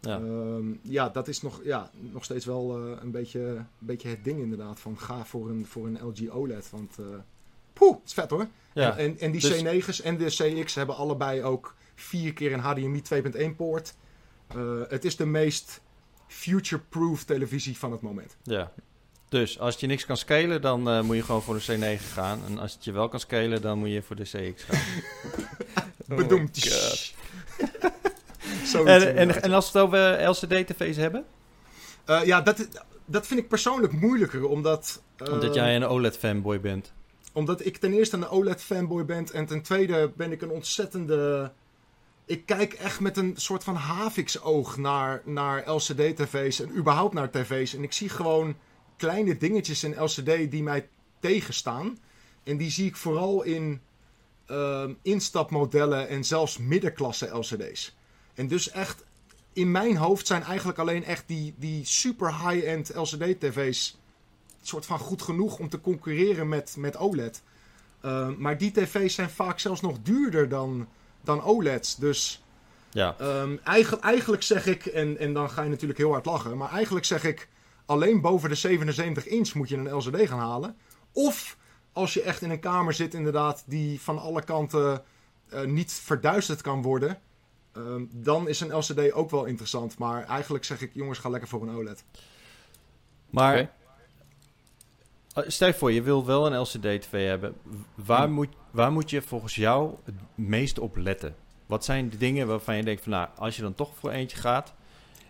ja. 0.00 0.16
Ehm, 0.16 0.72
ja, 0.82 1.08
dat 1.08 1.28
is 1.28 1.42
nog, 1.42 1.60
ja, 1.64 1.90
nog 2.00 2.24
steeds 2.24 2.44
wel 2.44 2.76
eh, 2.78 3.02
een, 3.02 3.10
beetje, 3.10 3.40
een 3.40 3.66
beetje 3.78 4.08
het 4.08 4.24
ding 4.24 4.38
inderdaad. 4.40 4.80
Van 4.80 4.98
ga 4.98 5.24
voor 5.24 5.48
een, 5.50 5.66
voor 5.66 5.86
een 5.86 5.98
LG 6.02 6.28
OLED. 6.28 6.70
Want 6.70 6.98
eh 6.98 7.06
poeh, 7.72 7.94
het 7.96 8.06
is 8.06 8.12
vet 8.12 8.30
hoor. 8.30 8.46
ja. 8.72 8.96
En, 8.96 9.18
en 9.18 9.30
die 9.30 9.40
Dus- 9.40 9.62
C9's 9.62 10.00
en 10.00 10.16
de 10.16 10.26
CX 10.62 10.74
hebben 10.74 10.96
allebei 10.96 11.42
ook 11.42 11.74
vier 11.94 12.32
keer 12.32 12.52
een 12.52 12.60
HDMI 12.60 13.02
2.1 13.02 13.56
poort. 13.56 13.94
Eh, 14.46 14.80
het 14.88 15.04
is 15.04 15.16
de 15.16 15.26
meest 15.26 15.80
future-proof 16.26 17.24
televisie 17.24 17.78
van 17.78 17.92
het 17.92 18.00
moment. 18.00 18.36
Ja. 18.42 18.72
Dus 19.30 19.58
als 19.58 19.76
je 19.76 19.86
niks 19.86 20.06
kan 20.06 20.16
scalen, 20.16 20.60
dan 20.60 20.88
eh, 20.88 21.00
moet 21.00 21.16
je 21.16 21.22
gewoon 21.22 21.42
voor 21.42 21.54
de 21.66 21.96
C9 21.98 22.02
gaan. 22.12 22.40
En 22.46 22.58
als 22.58 22.72
het 22.74 22.84
je 22.84 22.92
wel 22.92 23.08
kan 23.08 23.20
scalen, 23.20 23.62
dan 23.62 23.78
moet 23.78 23.90
je 23.90 24.02
voor 24.02 24.16
de 24.16 24.22
CX 24.22 24.62
gaan. 24.62 24.80
Bedoemd. 26.16 26.68
Oh. 26.70 26.92
Zoiets 28.64 29.04
en, 29.04 29.16
en, 29.16 29.42
en 29.42 29.52
als 29.52 29.72
we 29.72 29.78
het 29.78 29.86
over 29.88 30.28
LCD-tv's 30.28 30.96
hebben? 30.96 31.24
Eh, 32.04 32.24
ja, 32.24 32.40
dat, 32.40 32.68
dat 33.04 33.26
vind 33.26 33.40
ik 33.40 33.48
persoonlijk 33.48 33.92
moeilijker, 33.92 34.46
omdat... 34.48 35.02
eh, 35.16 35.32
Omdat 35.32 35.54
jij 35.54 35.76
een 35.76 35.86
OLED-fanboy 35.86 36.60
bent. 36.60 36.92
Omdat 37.32 37.64
ik 37.64 37.76
ten 37.76 37.92
eerste 37.92 38.16
een 38.16 38.28
OLED-fanboy 38.28 39.04
ben. 39.04 39.26
En 39.32 39.46
ten 39.46 39.62
tweede 39.62 40.10
ben 40.16 40.32
ik 40.32 40.42
een 40.42 40.50
ontzettende... 40.50 41.52
Ik 42.26 42.46
kijk 42.46 42.72
echt 42.72 43.00
met 43.00 43.16
een 43.16 43.32
soort 43.36 43.64
van 43.64 43.74
haviksoog 43.74 44.76
naar, 44.76 45.22
naar 45.24 45.70
LCD-tv's 45.70 46.60
en 46.60 46.76
überhaupt 46.76 47.14
naar 47.14 47.30
tv's. 47.30 47.74
En 47.74 47.82
ik 47.82 47.92
zie 47.92 48.08
gewoon 48.08 48.56
kleine 49.00 49.36
dingetjes 49.36 49.84
in 49.84 50.02
LCD 50.02 50.50
die 50.50 50.62
mij 50.62 50.88
tegenstaan. 51.20 51.98
En 52.42 52.56
die 52.56 52.70
zie 52.70 52.86
ik 52.86 52.96
vooral 52.96 53.42
in 53.42 53.80
ehm, 54.46 54.92
instapmodellen 55.02 56.08
en 56.08 56.24
zelfs 56.24 56.58
middenklasse 56.58 57.26
LCD's. 57.26 57.96
En 58.34 58.48
dus 58.48 58.70
echt 58.70 59.04
in 59.52 59.70
mijn 59.70 59.96
hoofd 59.96 60.26
zijn 60.26 60.42
eigenlijk 60.42 60.78
alleen 60.78 61.04
echt 61.04 61.24
die, 61.26 61.54
die 61.56 61.84
super 61.84 62.48
high-end 62.48 62.94
LCD-tv's 62.94 63.98
soort 64.62 64.86
van 64.86 64.98
goed 64.98 65.22
genoeg 65.22 65.58
om 65.58 65.68
te 65.68 65.80
concurreren 65.80 66.48
met, 66.48 66.74
met 66.78 66.96
OLED. 66.96 67.42
Uh, 68.04 68.28
maar 68.36 68.58
die 68.58 68.70
tv's 68.70 69.14
zijn 69.14 69.30
vaak 69.30 69.58
zelfs 69.58 69.80
nog 69.80 69.96
duurder 70.02 70.48
dan, 70.48 70.88
dan 71.20 71.42
OLED's. 71.42 71.96
Dus 71.96 72.42
ja. 72.90 73.16
Um, 73.20 73.60
eigenlijk, 73.64 74.04
eigenlijk 74.04 74.42
zeg 74.42 74.66
ik, 74.66 74.86
en, 74.86 75.18
en 75.18 75.32
dan 75.32 75.50
ga 75.50 75.62
je 75.62 75.68
natuurlijk 75.68 75.98
heel 75.98 76.12
hard 76.12 76.24
lachen, 76.24 76.56
maar 76.56 76.70
eigenlijk 76.70 77.04
zeg 77.06 77.24
ik 77.24 77.48
alleen 77.90 78.20
boven 78.20 78.48
de 78.48 78.54
77 78.54 79.26
inch 79.26 79.54
moet 79.54 79.68
je 79.68 79.76
een 79.76 79.94
LCD 79.94 80.28
gaan 80.28 80.38
halen. 80.38 80.76
Of 81.12 81.56
als 81.92 82.14
je 82.14 82.22
echt 82.22 82.42
in 82.42 82.50
een 82.50 82.60
kamer 82.60 82.92
zit, 82.92 83.14
inderdaad, 83.14 83.64
die 83.66 84.00
van 84.00 84.18
alle 84.18 84.42
kanten 84.42 85.02
uh, 85.52 85.64
niet 85.64 85.92
verduisterd 85.92 86.60
kan 86.60 86.82
worden. 86.82 87.18
Um, 87.76 88.08
dan 88.12 88.48
is 88.48 88.60
een 88.60 88.76
LCD 88.76 89.12
ook 89.12 89.30
wel 89.30 89.44
interessant. 89.44 89.98
Maar 89.98 90.24
eigenlijk 90.24 90.64
zeg 90.64 90.80
ik, 90.80 90.90
jongens, 90.94 91.18
ga 91.18 91.28
lekker 91.28 91.48
voor 91.48 91.62
een 91.62 91.74
OLED. 91.74 92.04
Maar 93.30 93.52
okay. 93.52 93.70
Eh, 95.34 95.44
stel 95.46 95.68
je 95.68 95.74
voor, 95.74 95.92
je 95.92 96.02
wil 96.02 96.26
wel 96.26 96.46
een 96.46 96.60
LCD-TV 96.60 97.26
hebben. 97.26 97.54
Waar, 97.94 98.24
hmm. 98.24 98.32
moet, 98.32 98.48
waar 98.70 98.92
moet 98.92 99.10
je 99.10 99.22
volgens 99.22 99.54
jou 99.54 99.94
het 100.04 100.14
meest 100.34 100.78
op 100.78 100.96
letten? 100.96 101.34
Wat 101.66 101.84
zijn 101.84 102.08
de 102.08 102.16
dingen 102.16 102.46
waarvan 102.46 102.76
je 102.76 102.82
denkt 102.82 103.02
van, 103.02 103.12
nou, 103.12 103.28
als 103.36 103.56
je 103.56 103.62
dan 103.62 103.74
toch 103.74 103.90
voor 103.94 104.10
eentje 104.10 104.36
gaat... 104.36 104.74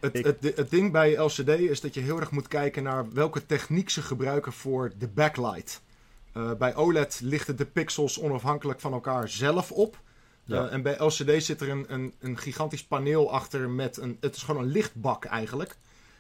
Het, 0.01 0.24
het, 0.24 0.57
het, 0.57 0.70
ding 0.70 0.92
bij 0.92 1.16
LCD 1.16 1.48
is 1.48 1.80
dat 1.80 1.94
je 1.94 2.01
heel 2.01 2.20
erg 2.20 2.30
moet 2.30 2.48
kijken 2.48 2.82
naar 2.82 3.12
welke 3.12 3.46
techniek 3.46 3.90
ze 3.90 4.03
gebruiken 4.03 4.53
voor 4.53 4.92
de 4.98 5.09
backlight. 5.09 5.82
Uh, 6.36 6.53
bij 6.55 6.74
OLED 6.74 7.20
lichten 7.22 7.57
de 7.57 7.64
pixels 7.66 8.20
onafhankelijk 8.20 8.80
van 8.80 8.92
elkaar 8.92 9.28
zelf 9.28 9.72
op. 9.72 10.01
Ja. 10.44 10.64
Uh, 10.64 10.72
en 10.72 10.82
bij 10.82 10.96
LCD 10.98 11.42
zit 11.44 11.61
er 11.61 11.68
een, 11.68 11.84
een, 11.88 12.14
een, 12.18 12.38
gigantisch 12.38 12.84
paneel 12.84 13.32
achter 13.32 13.70
met 13.70 13.96
een... 13.96 14.16
Het 14.20 14.36
is 14.36 14.42
gewoon 14.42 14.62
een 14.62 14.70
lichtbak 14.70 15.24
eigenlijk. 15.24 15.76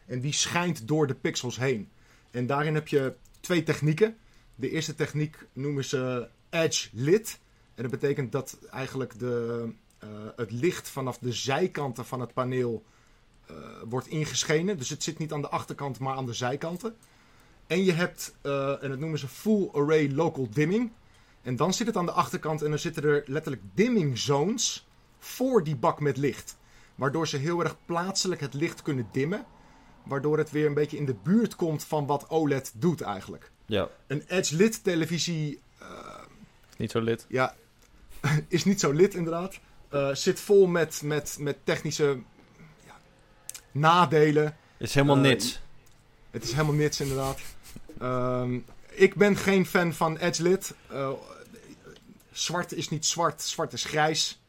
En 0.06 0.20
die 0.20 0.32
schijnt 0.32 0.88
door 0.88 1.06
de 1.06 1.14
pixels 1.14 1.56
heen. 1.56 1.88
En 2.30 2.46
daarin 2.46 2.74
heb 2.74 2.88
je 2.88 3.14
twee 3.40 3.62
technieken. 3.62 4.16
De 4.54 4.70
eerste 4.70 4.94
techniek 4.94 5.46
noemen 5.52 5.84
ze 5.84 6.28
edge 6.50 6.88
lit. 6.92 7.38
En 7.74 7.82
dat 7.82 7.90
betekent 7.90 8.32
dat 8.32 8.58
eigenlijk 8.70 9.18
de, 9.18 9.68
uh, 10.04 10.08
het 10.36 10.50
licht 10.50 10.88
vanaf 10.88 11.18
de 11.18 11.32
zijkanten 11.32 12.04
van 12.04 12.20
het 12.20 12.32
paneel 12.32 12.84
wordt 13.88 14.06
ingeschenen. 14.06 14.78
Dus 14.78 14.88
het 14.88 15.02
zit 15.02 15.18
niet 15.18 15.32
aan 15.32 15.42
de 15.42 15.48
achterkant, 15.48 15.98
maar 15.98 16.16
aan 16.16 16.26
de 16.26 16.32
zijkanten. 16.32 16.96
En 17.66 17.84
je 17.84 17.92
hebt, 17.92 18.34
uh, 18.42 18.82
en 18.82 18.88
dat 18.88 18.98
noemen 18.98 19.18
ze 19.18 19.28
full 19.28 19.68
array 19.72 20.10
local 20.12 20.48
dimming. 20.50 20.90
En 21.42 21.56
dan 21.56 21.74
zit 21.74 21.86
het 21.86 21.96
aan 21.96 22.06
de 22.06 22.12
achterkant 22.12 22.62
en 22.62 22.68
dan 22.70 22.78
zitten 22.78 23.02
er 23.02 23.22
letterlijk 23.26 23.62
dimming 23.74 24.18
zones 24.18 24.88
voor 25.18 25.64
die 25.64 25.76
bak 25.76 26.00
met 26.00 26.16
licht. 26.16 26.56
Waardoor 26.94 27.28
ze 27.28 27.36
heel 27.36 27.60
erg 27.60 27.76
plaatselijk 27.84 28.40
het 28.40 28.54
licht 28.54 28.82
kunnen 28.82 29.08
dimmen. 29.12 29.44
Waardoor 30.02 30.38
het 30.38 30.50
weer 30.50 30.66
een 30.66 30.74
beetje 30.74 30.96
in 30.96 31.04
de 31.04 31.14
buurt 31.22 31.56
komt 31.56 31.84
van 31.84 32.06
wat 32.06 32.28
OLED 32.28 32.72
doet 32.74 33.00
eigenlijk. 33.00 33.50
Ja. 33.66 33.88
Een 34.06 34.22
edge-lit 34.26 34.84
televisie... 34.84 35.60
Uh, 35.82 35.88
niet 36.76 36.90
zo 36.90 37.00
lid. 37.00 37.26
Ja, 37.28 37.54
is 38.48 38.64
niet 38.64 38.80
zo 38.80 38.92
lid 38.92 39.14
inderdaad. 39.14 39.58
Uh, 39.92 40.14
zit 40.14 40.40
vol 40.40 40.66
met, 40.66 41.02
met, 41.04 41.36
met 41.40 41.56
technische 41.64 42.18
nadelen. 43.72 44.44
Het 44.76 44.88
is 44.88 44.94
helemaal 44.94 45.16
uh, 45.16 45.22
nits. 45.22 45.60
Het 46.30 46.42
is 46.42 46.52
helemaal 46.52 46.74
nits 46.74 47.00
inderdaad. 47.00 47.38
Um, 48.02 48.64
ik 48.90 49.14
ben 49.14 49.36
geen 49.36 49.66
fan 49.66 49.92
van 49.92 50.16
edge-lit. 50.16 50.74
zwart 52.30 52.72
is 52.72 52.88
niet 52.88 53.06
zwart, 53.06 53.42
zwart 53.42 53.72
is 53.72 53.84
grijs. 53.84 54.42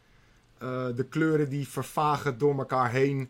de 0.59 1.05
kleuren 1.09 1.49
die 1.49 1.67
vervagen 1.67 2.38
door 2.38 2.57
elkaar 2.57 2.91
heen. 2.91 3.30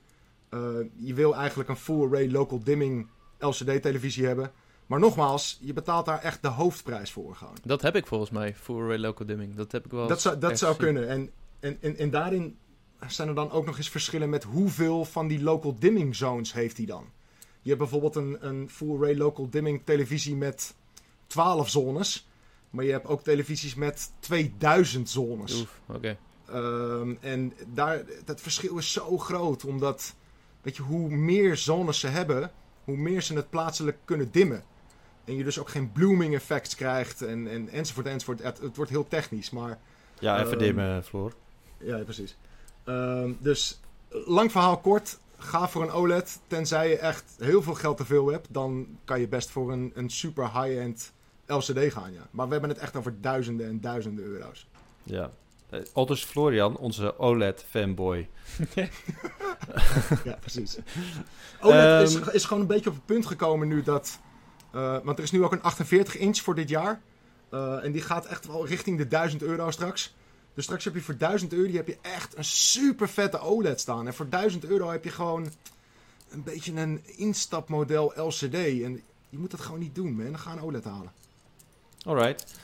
Uh, 0.54 0.60
je 0.98 1.14
wil 1.14 1.36
eigenlijk 1.36 1.70
een 1.70 1.76
full 1.76 2.06
array 2.06 2.32
local 2.32 2.64
dimming 2.64 3.08
LCD 3.40 3.82
televisie 3.82 4.26
hebben. 4.26 4.52
Maar 4.86 5.00
nogmaals, 5.00 5.58
je 5.62 5.74
betaalt 5.74 6.06
daar 6.06 6.20
echt 6.20 6.42
de 6.42 6.48
hoofdprijs 6.48 7.12
voor 7.12 7.36
gewoon. 7.36 7.58
Dat 7.64 7.82
heb 7.82 7.96
ik 7.96 8.08
volgens 8.08 8.30
mij, 8.30 8.56
full 8.56 8.82
array 8.82 8.98
local 8.98 9.26
dimming. 9.26 9.56
Dat 9.56 9.72
heb 9.72 9.86
ik 9.86 9.92
wel. 9.92 10.08
Dat 10.08 10.22
zou, 10.22 10.38
dat 10.38 10.60
zou 10.60 10.76
kunnen. 10.76 11.08
En, 11.10 11.30
en, 11.60 11.78
en, 11.82 11.98
en 11.98 12.10
daarin 12.10 12.58
zijn 13.08 13.28
er 13.28 13.36
dan 13.36 13.52
ook 13.52 13.66
nog 13.66 13.78
eens 13.78 13.90
verschillen 13.90 14.30
met 14.30 14.44
hoeveel 14.44 15.06
van 15.06 15.28
die 15.28 15.44
local 15.44 15.76
dimming 15.80 16.16
zones 16.16 16.54
heeft 16.54 16.78
hij 16.78 16.86
dan. 16.86 17.06
Je 17.62 17.70
hebt 17.70 17.82
bijvoorbeeld 17.82 18.16
een, 18.16 18.48
een 18.48 18.70
full 18.70 18.96
array 18.96 19.16
local 19.16 19.50
dimming 19.50 19.82
televisie 19.86 20.36
met 20.36 20.76
12 21.28 21.70
zones. 21.70 22.28
Maar 22.70 22.86
je 22.86 22.92
hebt 22.92 23.08
ook 23.08 23.24
televisies 23.24 23.76
met 23.76 24.12
2000 24.20 25.10
zones. 25.10 25.62
Oef, 25.62 25.82
oké. 25.88 25.98
Okay. 25.98 26.18
Um, 26.54 27.18
en 27.22 27.54
daar, 27.74 28.04
dat 28.26 28.42
verschil 28.42 28.78
is 28.78 28.92
zo 28.92 29.18
groot, 29.18 29.66
omdat 29.66 30.16
weet 30.62 30.76
je, 30.76 30.82
hoe 30.82 31.10
meer 31.10 31.58
zones 31.58 32.00
ze 32.00 32.08
hebben, 32.08 32.52
hoe 32.84 32.98
meer 32.98 33.22
ze 33.22 33.36
het 33.36 33.50
plaatselijk 33.50 33.98
kunnen 34.06 34.32
dimmen. 34.32 34.64
En 35.24 35.36
je 35.36 35.44
dus 35.44 35.60
ook 35.60 35.70
geen 35.70 35.92
blooming 35.92 36.34
effects 36.34 36.76
krijgt 36.76 37.22
en, 37.22 37.48
en, 37.48 37.70
enzovoort 37.70 38.06
enzovoort. 38.06 38.44
Het, 38.44 38.60
het 38.60 38.76
wordt 38.76 38.92
heel 38.92 39.08
technisch, 39.08 39.50
maar... 39.50 39.80
Ja, 40.20 40.40
even 40.40 40.54
uh, 40.54 40.60
dimmen, 40.60 41.04
Floor. 41.04 41.34
Ja, 41.78 41.98
precies. 41.98 42.38
Uh, 42.92 43.32
dus, 43.40 43.80
lang 44.10 44.52
verhaal 44.52 44.78
kort. 44.78 45.20
Ga 45.38 45.70
voor 45.70 45.82
een 45.82 45.92
OLED. 45.92 46.40
Tenzij 46.48 46.90
je 46.90 46.98
echt 46.98 47.36
heel 47.40 47.62
veel 47.62 47.74
geld 47.74 47.98
te 47.98 48.06
veel 48.06 48.28
hebt, 48.28 48.48
dan 48.50 48.88
kan 49.06 49.20
je 49.20 49.28
best 49.28 49.50
voor 49.50 49.72
een, 49.72 49.92
een 49.96 50.10
super 50.10 50.44
high-end 50.44 51.14
LCD 51.46 51.94
gaan, 51.94 52.14
ja. 52.14 52.28
Maar 52.32 52.46
we 52.46 52.52
hebben 52.52 52.70
het 52.70 52.80
echt 52.80 52.96
over 52.96 53.22
duizenden 53.22 53.68
en 53.68 53.82
duizenden 53.82 54.26
euro's. 54.26 54.68
Ja. 55.04 55.30
Aldus 55.94 56.24
Florian, 56.24 56.78
onze 56.78 57.20
OLED-fanboy. 57.20 58.30
ja, 60.24 60.38
precies. 60.40 60.78
OLED 61.62 62.10
is, 62.10 62.16
is 62.16 62.46
gewoon 62.46 62.62
een 62.62 62.68
beetje 62.68 62.90
op 62.90 62.96
het 62.96 63.06
punt 63.06 63.26
gekomen 63.26 63.68
nu 63.68 63.84
dat... 63.84 64.20
Uh, 64.76 64.98
want 65.04 65.18
er 65.18 65.24
is 65.24 65.32
nu 65.32 65.44
ook 65.44 65.52
een 65.52 65.62
48 65.62 66.18
inch 66.18 66.38
voor 66.38 66.56
dit 66.56 66.70
jaar. 66.70 67.02
Uh, 67.54 67.84
en 67.84 67.92
die 67.92 68.02
gaat 68.02 68.26
echt 68.26 68.48
wel 68.48 68.68
richting 68.68 68.98
de 68.98 69.08
1000 69.08 69.42
euro 69.42 69.72
straks. 69.72 70.14
Dus 70.54 70.64
straks 70.64 70.84
heb 70.84 70.94
je 70.94 71.02
voor 71.02 71.18
1000 71.18 71.54
euro 71.54 71.72
heb 71.72 71.88
je 71.88 71.98
echt 72.02 72.38
een 72.38 72.46
super 72.46 73.10
vette 73.10 73.40
OLED 73.40 73.80
staan. 73.80 74.08
En 74.08 74.14
voor 74.14 74.30
1000 74.30 74.66
euro 74.66 74.90
heb 74.90 75.04
je 75.04 75.10
gewoon 75.10 75.52
een 76.30 76.44
beetje 76.44 76.74
een 76.74 77.02
instapmodel 77.16 78.14
LCD. 78.16 78.54
En 78.54 79.02
je 79.30 79.38
moet 79.38 79.52
dat 79.52 79.60
gewoon 79.60 79.80
niet 79.80 79.96
doen, 79.96 80.16
man. 80.16 80.26
Dan 80.26 80.40
ga 80.40 80.52
een 80.52 80.62
OLED 80.62 80.84
halen. 80.84 81.12
Alright. 82.06 82.60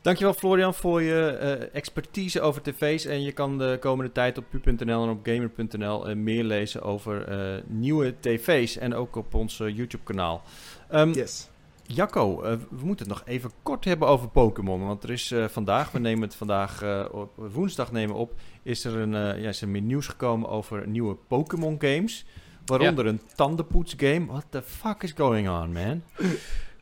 Dankjewel 0.00 0.34
Florian 0.34 0.74
voor 0.74 1.02
je 1.02 1.38
uh, 1.42 1.74
expertise 1.74 2.40
over 2.40 2.62
tv's. 2.62 3.04
En 3.04 3.22
je 3.22 3.32
kan 3.32 3.58
de 3.58 3.76
komende 3.80 4.12
tijd 4.12 4.38
op 4.38 4.44
pu.nl 4.50 5.02
en 5.02 5.08
op 5.08 5.26
gamer.nl 5.26 6.08
uh, 6.08 6.16
meer 6.16 6.44
lezen 6.44 6.82
over 6.82 7.32
uh, 7.56 7.62
nieuwe 7.66 8.14
tv's. 8.20 8.76
En 8.76 8.94
ook 8.94 9.16
op 9.16 9.34
ons 9.34 9.56
YouTube 9.56 10.04
kanaal. 10.04 10.42
Um, 10.92 11.12
yes. 11.12 11.48
Jacco, 11.86 12.40
we 12.70 12.84
moeten 12.84 13.06
het 13.08 13.16
nog 13.16 13.22
even 13.26 13.50
kort 13.62 13.84
hebben 13.84 14.08
over 14.08 14.28
Pokémon. 14.28 14.86
Want 14.86 15.02
er 15.02 15.10
is 15.10 15.34
vandaag, 15.48 15.90
we 15.90 15.98
nemen 15.98 16.22
het 16.22 16.36
vandaag 16.36 16.84
op 17.10 17.32
woensdag 17.36 17.92
nemen 17.92 18.16
op, 18.16 18.34
is 18.62 18.84
er 18.84 18.96
een, 18.96 19.10
ja, 19.40 19.48
is 19.48 19.62
er 19.62 19.68
meer 19.68 19.82
nieuws 19.82 20.06
gekomen 20.06 20.48
over 20.48 20.88
nieuwe 20.88 21.14
Pokémon 21.14 21.76
games. 21.78 22.24
Waaronder 22.66 23.04
ja. 23.04 23.10
een 23.10 23.20
tandenpoets 23.34 23.94
game. 23.96 24.26
What 24.26 24.44
the 24.48 24.62
fuck 24.62 25.02
is 25.02 25.12
going 25.16 25.48
on, 25.48 25.72
man? 25.72 26.02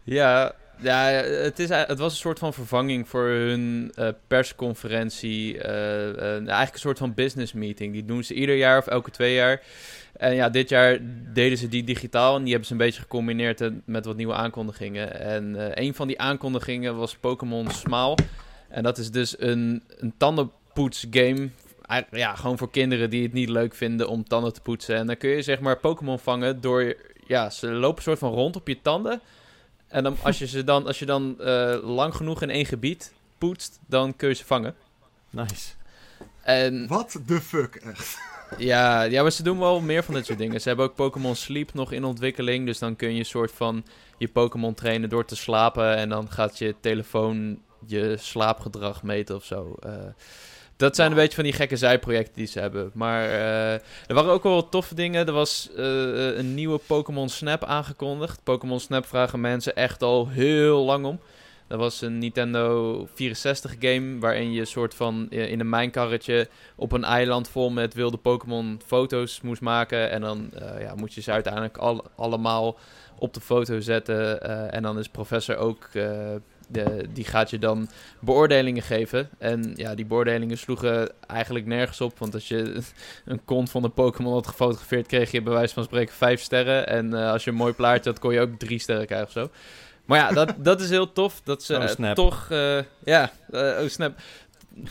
Ja, 0.03 0.55
ja, 0.79 1.05
het, 1.05 1.59
is, 1.59 1.69
het 1.69 1.99
was 1.99 2.13
een 2.13 2.19
soort 2.19 2.39
van 2.39 2.55
vervanging 2.55 3.09
voor 3.09 3.27
hun 3.27 3.93
persconferentie. 4.27 5.55
Uh, 5.55 6.17
eigenlijk 6.37 6.73
een 6.73 6.79
soort 6.79 6.99
van 6.99 7.15
business 7.15 7.53
meeting. 7.53 7.93
Die 7.93 8.05
doen 8.05 8.25
ze 8.25 8.35
ieder 8.35 8.57
jaar 8.57 8.79
of 8.79 8.87
elke 8.87 9.11
twee 9.11 9.35
jaar. 9.35 9.63
En 10.13 10.35
ja, 10.35 10.49
dit 10.49 10.69
jaar 10.69 10.99
deden 11.33 11.59
ze 11.59 11.69
die 11.69 11.85
digitaal. 11.85 12.37
En 12.37 12.41
die 12.41 12.51
hebben 12.51 12.67
ze 12.67 12.73
een 12.73 12.79
beetje 12.79 13.01
gecombineerd 13.01 13.71
met 13.85 14.05
wat 14.05 14.17
nieuwe 14.17 14.35
aankondigingen. 14.35 15.21
En 15.21 15.57
een 15.83 15.95
van 15.95 16.07
die 16.07 16.21
aankondigingen 16.21 16.97
was 16.97 17.17
Pokémon 17.17 17.71
Smile. 17.71 18.17
En 18.69 18.83
dat 18.83 18.99
is 18.99 19.11
dus 19.11 19.41
een, 19.41 19.83
een 19.99 20.15
tandenpoets 20.17 21.07
game. 21.11 21.49
Ja, 22.11 22.35
gewoon 22.35 22.59
voor 22.59 22.71
kinderen 22.71 23.11
die 23.11 23.23
het 23.23 23.33
niet 23.33 23.49
leuk 23.49 23.75
vinden 23.75 24.09
om 24.09 24.25
tanden 24.25 24.53
te 24.53 24.61
poetsen. 24.61 24.97
En 24.97 25.07
dan 25.07 25.17
kun 25.17 25.31
je 25.31 25.43
zeg 25.43 25.61
maar 25.61 25.79
Pokémon 25.79 26.19
vangen 26.19 26.61
door... 26.61 26.97
Ja, 27.27 27.51
ze 27.51 27.67
lopen 27.67 27.97
een 27.97 28.03
soort 28.03 28.19
van 28.19 28.33
rond 28.33 28.57
op 28.57 28.69
je 28.69 28.83
tanden... 28.83 29.21
En 29.93 30.03
dan, 30.03 30.17
als 30.23 30.39
je 30.39 30.47
ze 30.47 30.65
dan, 30.65 30.87
als 30.87 30.99
je 30.99 31.07
dan 31.07 31.37
uh, 31.41 31.77
lang 31.83 32.15
genoeg 32.15 32.43
in 32.43 32.51
één 32.51 32.67
gebied 32.67 33.13
poetst, 33.39 33.79
dan 33.87 34.17
kun 34.17 34.29
je 34.29 34.35
ze 34.35 34.45
vangen. 34.45 34.75
Nice. 35.31 35.73
En, 36.43 36.87
What 36.87 37.21
the 37.27 37.41
fuck, 37.41 37.75
echt? 37.75 38.19
Ja, 38.59 39.03
ja, 39.03 39.23
maar 39.23 39.33
ze 39.33 39.43
doen 39.43 39.59
wel 39.59 39.81
meer 39.81 40.05
van 40.05 40.15
dit 40.15 40.27
soort 40.27 40.39
dingen. 40.39 40.61
Ze 40.61 40.69
hebben 40.69 40.87
ook 40.87 40.95
Pokémon 40.95 41.35
Sleep 41.35 41.75
nog 41.75 41.93
in 41.93 42.05
ontwikkeling. 42.05 42.67
Dus 42.67 42.79
dan 42.79 42.97
kun 42.97 43.13
je 43.13 43.19
een 43.19 43.25
soort 43.25 43.53
van 43.53 43.85
je 44.19 44.29
Pokémon 44.29 44.75
trainen 44.75 45.09
door 45.09 45.25
te 45.25 45.37
slapen. 45.37 45.97
En 45.97 46.09
dan 46.09 46.31
gaat 46.31 46.59
je 46.59 46.75
telefoon 46.81 47.59
je 47.87 48.17
slaapgedrag 48.19 49.03
meten 49.03 49.37
of 49.37 49.45
zo. 49.45 49.75
Uh, 49.87 49.93
dat 50.77 50.97
zijn 50.97 51.11
een 51.11 51.17
beetje 51.17 51.35
van 51.35 51.45
die 51.45 51.53
gekke 51.53 51.77
zijprojecten 51.77 52.35
die 52.35 52.47
ze 52.47 52.61
hebben. 52.61 52.91
Maar 52.95 53.29
uh, 53.29 53.73
er 53.73 54.15
waren 54.15 54.33
ook 54.33 54.43
wel 54.43 54.69
toffe 54.69 54.95
dingen. 54.95 55.27
Er 55.27 55.33
was 55.33 55.71
uh, 55.77 56.37
een 56.37 56.55
nieuwe 56.55 56.81
Pokémon 56.87 57.29
Snap 57.29 57.65
aangekondigd. 57.65 58.41
Pokémon 58.43 58.81
Snap 58.81 59.07
vragen 59.07 59.41
mensen 59.41 59.77
echt 59.77 60.03
al 60.03 60.29
heel 60.29 60.85
lang 60.85 61.05
om. 61.05 61.21
Dat 61.73 61.81
was 61.81 62.01
een 62.01 62.19
Nintendo 62.19 63.07
64 63.15 63.75
game 63.79 64.19
waarin 64.19 64.53
je 64.53 64.65
soort 64.65 64.95
van 64.95 65.31
in 65.31 65.61
een 65.61 65.69
mijnkarretje 65.69 66.49
op 66.77 66.93
een 66.93 67.05
eiland 67.05 67.49
vol 67.49 67.71
met 67.71 67.95
wilde 67.95 68.17
Pokémon 68.17 68.81
foto's 68.87 69.41
moest 69.41 69.61
maken. 69.61 70.11
En 70.11 70.21
dan 70.21 70.51
ja, 70.79 70.95
moet 70.95 71.15
je 71.15 71.21
ze 71.21 71.33
uiteindelijk 71.33 71.77
al, 71.77 72.05
allemaal 72.17 72.79
op 73.19 73.35
de 73.35 73.41
foto 73.41 73.81
zetten. 73.81 74.43
en 74.73 74.83
dan 74.83 74.99
is 74.99 75.09
professor 75.09 75.57
ook 75.57 75.89
de, 76.69 77.07
die 77.13 77.25
gaat 77.25 77.51
je 77.51 77.59
dan 77.59 77.89
beoordelingen 78.21 78.83
geven. 78.83 79.29
En 79.39 79.73
ja, 79.75 79.95
die 79.95 80.07
beoordelingen 80.07 80.59
sloegen 80.59 81.11
eigenlijk 81.27 81.67
nergens 81.67 82.01
op. 82.01 82.19
Want 82.19 82.35
als 82.35 82.49
je 82.49 82.81
een 83.25 83.45
kont 83.45 83.71
van 83.71 83.85
een 83.85 83.93
Pokémon 83.93 84.33
had 84.33 84.47
gefotografeerd, 84.47 85.07
kreeg 85.07 85.31
je 85.31 85.43
bij 85.43 85.53
wijze 85.53 85.75
van 85.75 85.85
spreken 85.85 86.15
vijf 86.15 86.41
sterren. 86.41 86.87
En 86.87 87.13
als 87.13 87.45
je 87.45 87.51
een 87.51 87.57
mooi 87.57 87.73
plaatje 87.73 88.11
had, 88.11 88.19
kon 88.19 88.33
je 88.33 88.41
ook 88.41 88.59
drie 88.59 88.79
sterren 88.79 89.07
krijgen 89.07 89.27
of 89.27 89.33
zo. 89.33 89.51
Maar 90.05 90.19
ja, 90.19 90.31
dat, 90.31 90.55
dat 90.59 90.81
is 90.81 90.91
heel 90.91 91.13
tof. 91.13 91.41
Dat 91.45 91.63
ze 91.63 91.77
oh, 91.77 92.05
uh, 92.07 92.11
toch, 92.11 92.49
uh, 92.51 92.79
ja, 93.05 93.31
oh 93.53 93.87
snap. 93.87 94.15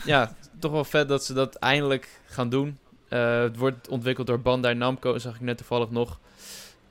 Ja, 0.04 0.34
toch 0.58 0.72
wel 0.72 0.84
vet 0.84 1.08
dat 1.08 1.24
ze 1.24 1.32
dat 1.32 1.54
eindelijk 1.54 2.08
gaan 2.26 2.48
doen. 2.48 2.78
het 3.08 3.56
wordt 3.56 3.88
ontwikkeld 3.88 4.26
door 4.26 4.40
Bandai 4.40 4.74
Namco, 4.74 5.18
zag 5.18 5.34
ik 5.34 5.40
net 5.40 5.56
toevallig 5.56 5.90
nog. 5.90 6.18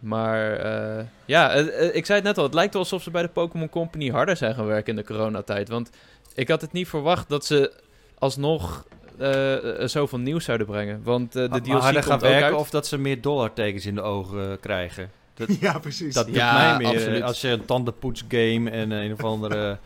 Maar 0.01 0.65
uh, 0.65 1.05
ja, 1.25 1.57
uh, 1.57 1.95
ik 1.95 2.05
zei 2.05 2.17
het 2.17 2.27
net 2.27 2.37
al. 2.37 2.43
Het 2.43 2.53
lijkt 2.53 2.73
wel 2.73 2.81
alsof 2.81 3.03
ze 3.03 3.11
bij 3.11 3.21
de 3.21 3.27
Pokémon 3.27 3.69
Company 3.69 4.09
harder 4.09 4.37
zijn 4.37 4.55
gaan 4.55 4.65
werken 4.65 4.89
in 4.89 4.95
de 4.95 5.03
coronatijd. 5.03 5.69
Want 5.69 5.89
ik 6.35 6.47
had 6.47 6.61
het 6.61 6.71
niet 6.71 6.87
verwacht 6.87 7.29
dat 7.29 7.45
ze 7.45 7.73
alsnog 8.17 8.85
uh, 9.19 9.55
zoveel 9.87 10.19
nieuws 10.19 10.45
zouden 10.45 10.67
brengen. 10.67 11.03
Want 11.03 11.31
de 11.31 11.47
maar, 11.49 11.61
DLC 11.61 11.81
harder 11.81 12.03
gaan 12.03 12.19
werken 12.19 12.57
of 12.57 12.69
dat 12.69 12.87
ze 12.87 12.97
meer 12.97 13.21
dollartekens 13.21 13.85
in 13.85 13.95
de 13.95 14.01
ogen 14.01 14.59
krijgen. 14.59 15.11
Dat, 15.33 15.55
ja, 15.59 15.79
precies. 15.79 16.13
Dat 16.13 16.27
ja, 16.27 16.53
mij 16.53 16.77
meer. 16.77 16.97
Absoluut. 16.97 17.21
Als 17.21 17.41
je 17.41 17.47
een 17.47 17.65
tandenpoetsgame 17.65 18.69
en 18.69 18.91
een 18.91 19.13
of 19.13 19.23
andere 19.23 19.77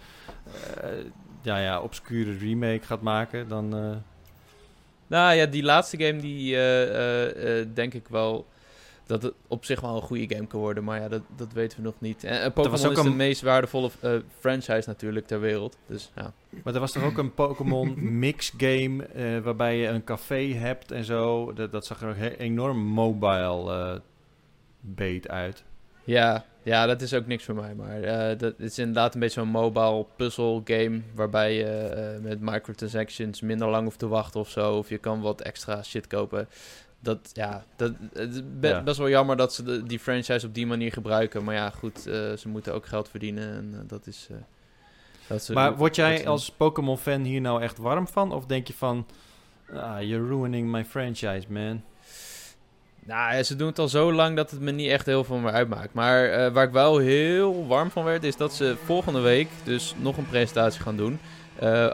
ja, 1.42 1.58
ja, 1.58 1.82
obscure 1.82 2.38
remake 2.38 2.82
gaat 2.86 3.02
maken, 3.02 3.48
dan... 3.48 3.70
Nou 5.08 5.36
ja, 5.36 5.46
die 5.46 5.64
laatste 5.64 5.98
game 5.98 6.20
die 6.22 6.56
denk 7.74 7.94
ik 7.94 8.08
wel 8.08 8.46
dat 9.06 9.24
het 9.24 9.34
op 9.48 9.66
zich 9.66 9.82
wel 9.82 9.96
een 9.96 10.02
goede 10.02 10.36
game 10.36 10.48
kan 10.48 10.60
worden. 10.60 10.84
Maar 10.84 11.02
ja, 11.02 11.08
dat, 11.08 11.22
dat 11.36 11.54
weten 11.54 11.78
we 11.78 11.84
nog 11.84 11.94
niet. 11.98 12.24
En, 12.24 12.42
en 12.42 12.54
Pokémon 12.54 12.92
is 12.92 12.98
een... 12.98 13.04
de 13.04 13.10
meest 13.10 13.42
waardevolle 13.42 13.90
uh, 14.04 14.12
franchise 14.40 14.84
natuurlijk 14.86 15.28
ter 15.28 15.40
wereld. 15.40 15.78
Dus, 15.88 16.12
ja. 16.16 16.34
Maar 16.64 16.74
er 16.74 16.80
was 16.80 16.92
toch 16.92 17.04
ook 17.04 17.18
een 17.18 17.34
Pokémon 17.34 17.94
mix 18.20 18.54
game 18.58 19.08
uh, 19.16 19.40
waarbij 19.40 19.78
je 19.78 19.88
een 19.88 20.04
café 20.04 20.54
hebt 20.54 20.92
en 20.92 21.04
zo. 21.04 21.54
Dat, 21.54 21.72
dat 21.72 21.86
zag 21.86 22.02
er 22.02 22.10
ook 22.10 22.38
enorm 22.38 22.78
mobile 22.78 23.94
uh, 23.94 24.00
beet 24.86 25.30
uit. 25.30 25.64
Ja, 26.04 26.46
ja, 26.64 26.86
dat 26.86 27.02
is 27.02 27.14
ook 27.14 27.28
niks 27.28 27.44
voor 27.44 27.56
mij. 27.56 27.74
Maar 27.74 28.38
dat 28.38 28.54
is 28.58 28.80
inderdaad 28.80 29.14
een 29.14 29.20
beetje 29.20 29.40
zo'n 29.40 29.50
mobile 29.50 30.06
puzzle 30.16 30.62
game. 30.64 31.02
Waarbij 31.16 31.54
je 31.54 32.20
met 32.22 32.42
microtransactions 32.42 33.42
minder 33.42 33.68
lang 33.68 33.84
hoeft 33.84 34.00
te 34.00 34.08
wachten 34.08 34.40
of 34.40 34.50
zo. 34.50 34.78
Of 34.78 34.90
je 34.90 34.98
kan 34.98 35.22
wat 35.22 35.42
extra 35.42 35.84
shit 35.84 36.08
kopen 36.08 36.48
dat, 37.06 37.30
ja, 37.34 37.64
dat, 37.76 37.94
het 38.14 38.36
is 38.36 38.42
best 38.84 38.98
wel 38.98 39.10
jammer 39.10 39.38
dat 39.38 39.54
ze 39.54 39.64
de, 39.64 39.84
die 39.84 40.00
franchise 40.00 40.48
op 40.48 40.54
die 40.54 40.68
manier 40.68 40.92
gebruiken. 40.92 41.44
Maar 41.44 41.56
ja, 41.56 41.70
goed, 41.70 42.08
uh, 42.08 42.14
ze 42.14 42.48
moeten 42.48 42.74
ook 42.74 42.86
geld 42.86 43.10
verdienen 43.10 43.56
en 43.56 43.72
uh, 43.74 43.80
dat 43.88 44.08
is... 44.08 44.28
Uh, 44.32 44.38
dat 45.28 45.50
maar 45.50 45.76
word 45.76 45.96
jij 45.96 46.28
als 46.28 46.52
Pokémon-fan 46.52 47.22
hier 47.22 47.42
nou 47.42 47.62
echt 47.62 47.78
warm 47.78 48.08
van? 48.08 48.32
Of 48.32 48.46
denk 48.46 48.68
je 48.68 48.74
van, 48.74 49.06
ah, 49.74 50.02
you're 50.02 50.28
ruining 50.28 50.72
my 50.72 50.86
franchise, 50.86 51.46
man? 51.50 51.84
Nou, 53.06 53.44
ze 53.44 53.56
doen 53.56 53.68
het 53.68 53.80
al 53.80 53.88
zo 53.88 54.14
lang 54.14 54.36
dat 54.36 54.52
het 54.52 54.60
me 54.60 54.72
niet 54.72 54.90
echt 54.90 55.06
heel 55.06 55.24
veel 55.24 55.38
meer 55.38 55.52
uitmaakt. 55.52 55.94
Maar 55.94 56.52
waar 56.52 56.66
ik 56.66 56.72
wel 56.72 56.98
heel 56.98 57.68
warm 57.68 57.92
van 57.92 58.04
werd, 58.04 58.24
is 58.24 58.38
dat 58.38 58.54
ze 58.54 58.76
volgende 58.86 59.20
week 59.20 59.48
dus 59.64 59.94
nog 59.98 60.18
een 60.18 60.30
presentatie 60.30 60.82
gaan 60.82 60.98
doen. 60.98 61.20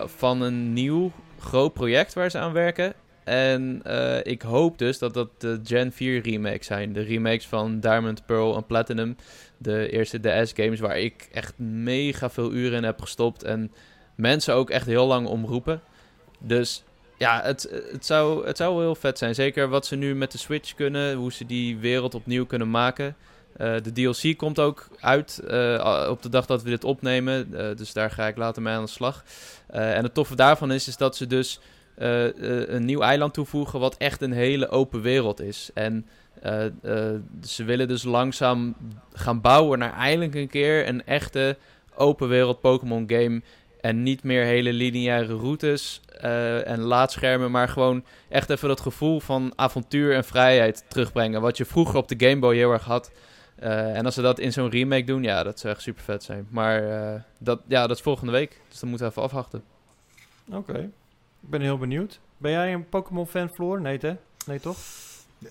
van 0.06 0.42
een 0.42 0.74
nieuw 0.74 1.12
groot 1.40 1.74
project 1.74 2.14
waar 2.14 2.32
ze 2.32 2.38
aan 2.38 2.54
werken. 2.54 2.94
En 3.24 3.82
uh, 3.88 4.18
ik 4.24 4.42
hoop 4.42 4.78
dus 4.78 5.00
dat 5.00 5.14
dat 5.14 5.42
de 5.42 5.60
Gen 5.64 5.92
4 5.92 6.22
remakes 6.22 6.68
zijn. 6.68 6.94
De 6.94 7.02
remakes 7.02 7.48
van 7.48 7.80
Diamond, 7.80 8.26
Pearl 8.26 8.56
en 8.56 8.66
Platinum. 8.66 9.16
De 9.58 9.90
eerste 9.90 10.20
DS-games 10.20 10.80
waar 10.80 11.00
ik 11.00 11.30
echt 11.32 11.58
mega 11.58 12.30
veel 12.30 12.52
uren 12.52 12.78
in 12.78 12.84
heb 12.84 13.02
gestopt. 13.02 13.44
En 13.44 13.72
mensen 14.16 14.54
ook 14.54 14.70
echt 14.70 14.86
heel 14.86 15.08
lang 15.08 15.28
omroepen. 15.28 15.82
Dus 16.40 16.84
ja, 17.22 17.42
het, 17.44 17.70
het, 17.92 18.06
zou, 18.06 18.46
het 18.46 18.58
zou 18.58 18.82
heel 18.82 18.96
vet 18.96 19.18
zijn. 19.18 19.36
Zeker 19.36 19.70
wat 19.70 19.86
ze 19.86 19.96
nu 19.96 20.16
met 20.16 20.32
de 20.32 20.38
Switch 20.38 20.74
kunnen. 20.74 21.16
Hoe 21.16 21.32
ze 21.32 21.46
die 21.46 21.78
wereld 21.78 22.16
opnieuw 22.16 22.46
kunnen 22.46 22.70
maken. 22.70 23.16
Uh, 23.58 23.76
de 23.84 23.92
DLC 23.92 24.38
komt 24.38 24.60
ook 24.60 24.88
uit 25.00 25.42
uh, 25.48 26.08
op 26.10 26.22
de 26.22 26.30
dag 26.30 26.46
dat 26.46 26.64
we 26.64 26.70
dit 26.70 26.84
opnemen. 26.84 27.48
Uh, 27.52 27.76
dus 27.76 27.94
daar 27.94 28.12
ga 28.12 28.28
ik 28.28 28.38
later 28.38 28.62
mee 28.62 28.74
aan 28.74 28.86
de 28.86 28.90
slag. 28.90 29.24
en 29.68 30.04
het 30.04 30.14
toffe 30.14 30.36
daarvan 30.36 30.72
is, 30.72 30.88
is 30.88 30.98
dat 30.98 31.16
ze 31.16 31.28
dus 31.28 31.60
een 31.96 32.86
nieuw 32.86 33.02
eiland 33.02 33.34
toevoegen 33.34 33.80
wat 33.80 33.98
echt 33.98 34.22
een 34.22 34.32
hele 34.32 34.70
open 34.70 35.02
wereld 35.02 35.42
is. 35.42 35.70
En 35.74 36.06
ze 37.44 37.64
willen 37.66 37.88
dus 37.88 38.04
langzaam 38.04 38.76
gaan 39.14 39.42
bouwen 39.42 39.80
naar 39.80 39.94
eindelijk 39.94 40.36
een 40.36 40.50
keer 40.50 40.88
een 40.88 41.06
echte 41.06 41.58
open 41.96 42.28
wereld 42.28 42.62
Pokémon 42.62 43.04
game. 43.08 43.42
En 43.82 44.04
niet 44.04 44.24
meer 44.24 44.44
hele 44.44 44.74
lineaire 44.74 45.34
routes 45.36 46.02
en 46.66 46.80
laadschermen, 46.80 47.52
maar 47.52 47.70
gewoon 47.70 48.04
echt 48.30 48.50
even 48.50 48.68
dat 48.68 48.80
gevoel 48.80 49.20
van 49.20 49.54
avontuur 49.56 50.16
en 50.16 50.24
vrijheid 50.24 50.84
terugbrengen. 50.88 51.42
Wat 51.42 51.58
je 51.58 51.66
vroeger 51.66 51.96
op 51.96 52.08
de 52.08 52.28
Game 52.28 52.40
Boy 52.40 52.56
heel 52.56 52.72
erg 52.72 52.84
had. 52.84 53.12
en 53.56 54.06
als 54.06 54.14
ze 54.14 54.22
dat 54.22 54.40
in 54.40 54.54
zo'n 54.54 54.70
remake 54.70 55.04
doen, 55.04 55.24
ja, 55.24 55.44
dat 55.44 55.60
zou 55.60 55.74
echt 55.74 55.82
super 55.82 56.04
vet 56.04 56.24
zijn. 56.24 56.48
Maar 56.50 56.82
dat, 57.38 57.62
ja, 57.68 57.88
dat 57.88 57.98
is 57.98 58.04
volgende 58.04 58.32
week, 58.32 58.62
dus 58.70 58.80
dan 58.80 58.90
moeten 58.90 59.08
we 59.08 59.14
even 59.14 59.24
afwachten. 59.24 59.64
Oké. 60.52 60.78
Ik 61.42 61.50
ben 61.50 61.62
heel 61.62 61.78
benieuwd. 61.78 62.20
Ben 62.38 62.52
jij 62.52 62.74
een 62.74 62.90
Pokémon-fan, 62.90 63.50
Floor? 63.50 63.82
Nee, 63.82 63.98
hè? 64.02 64.16
Nee, 64.46 64.60
toch? 64.60 64.78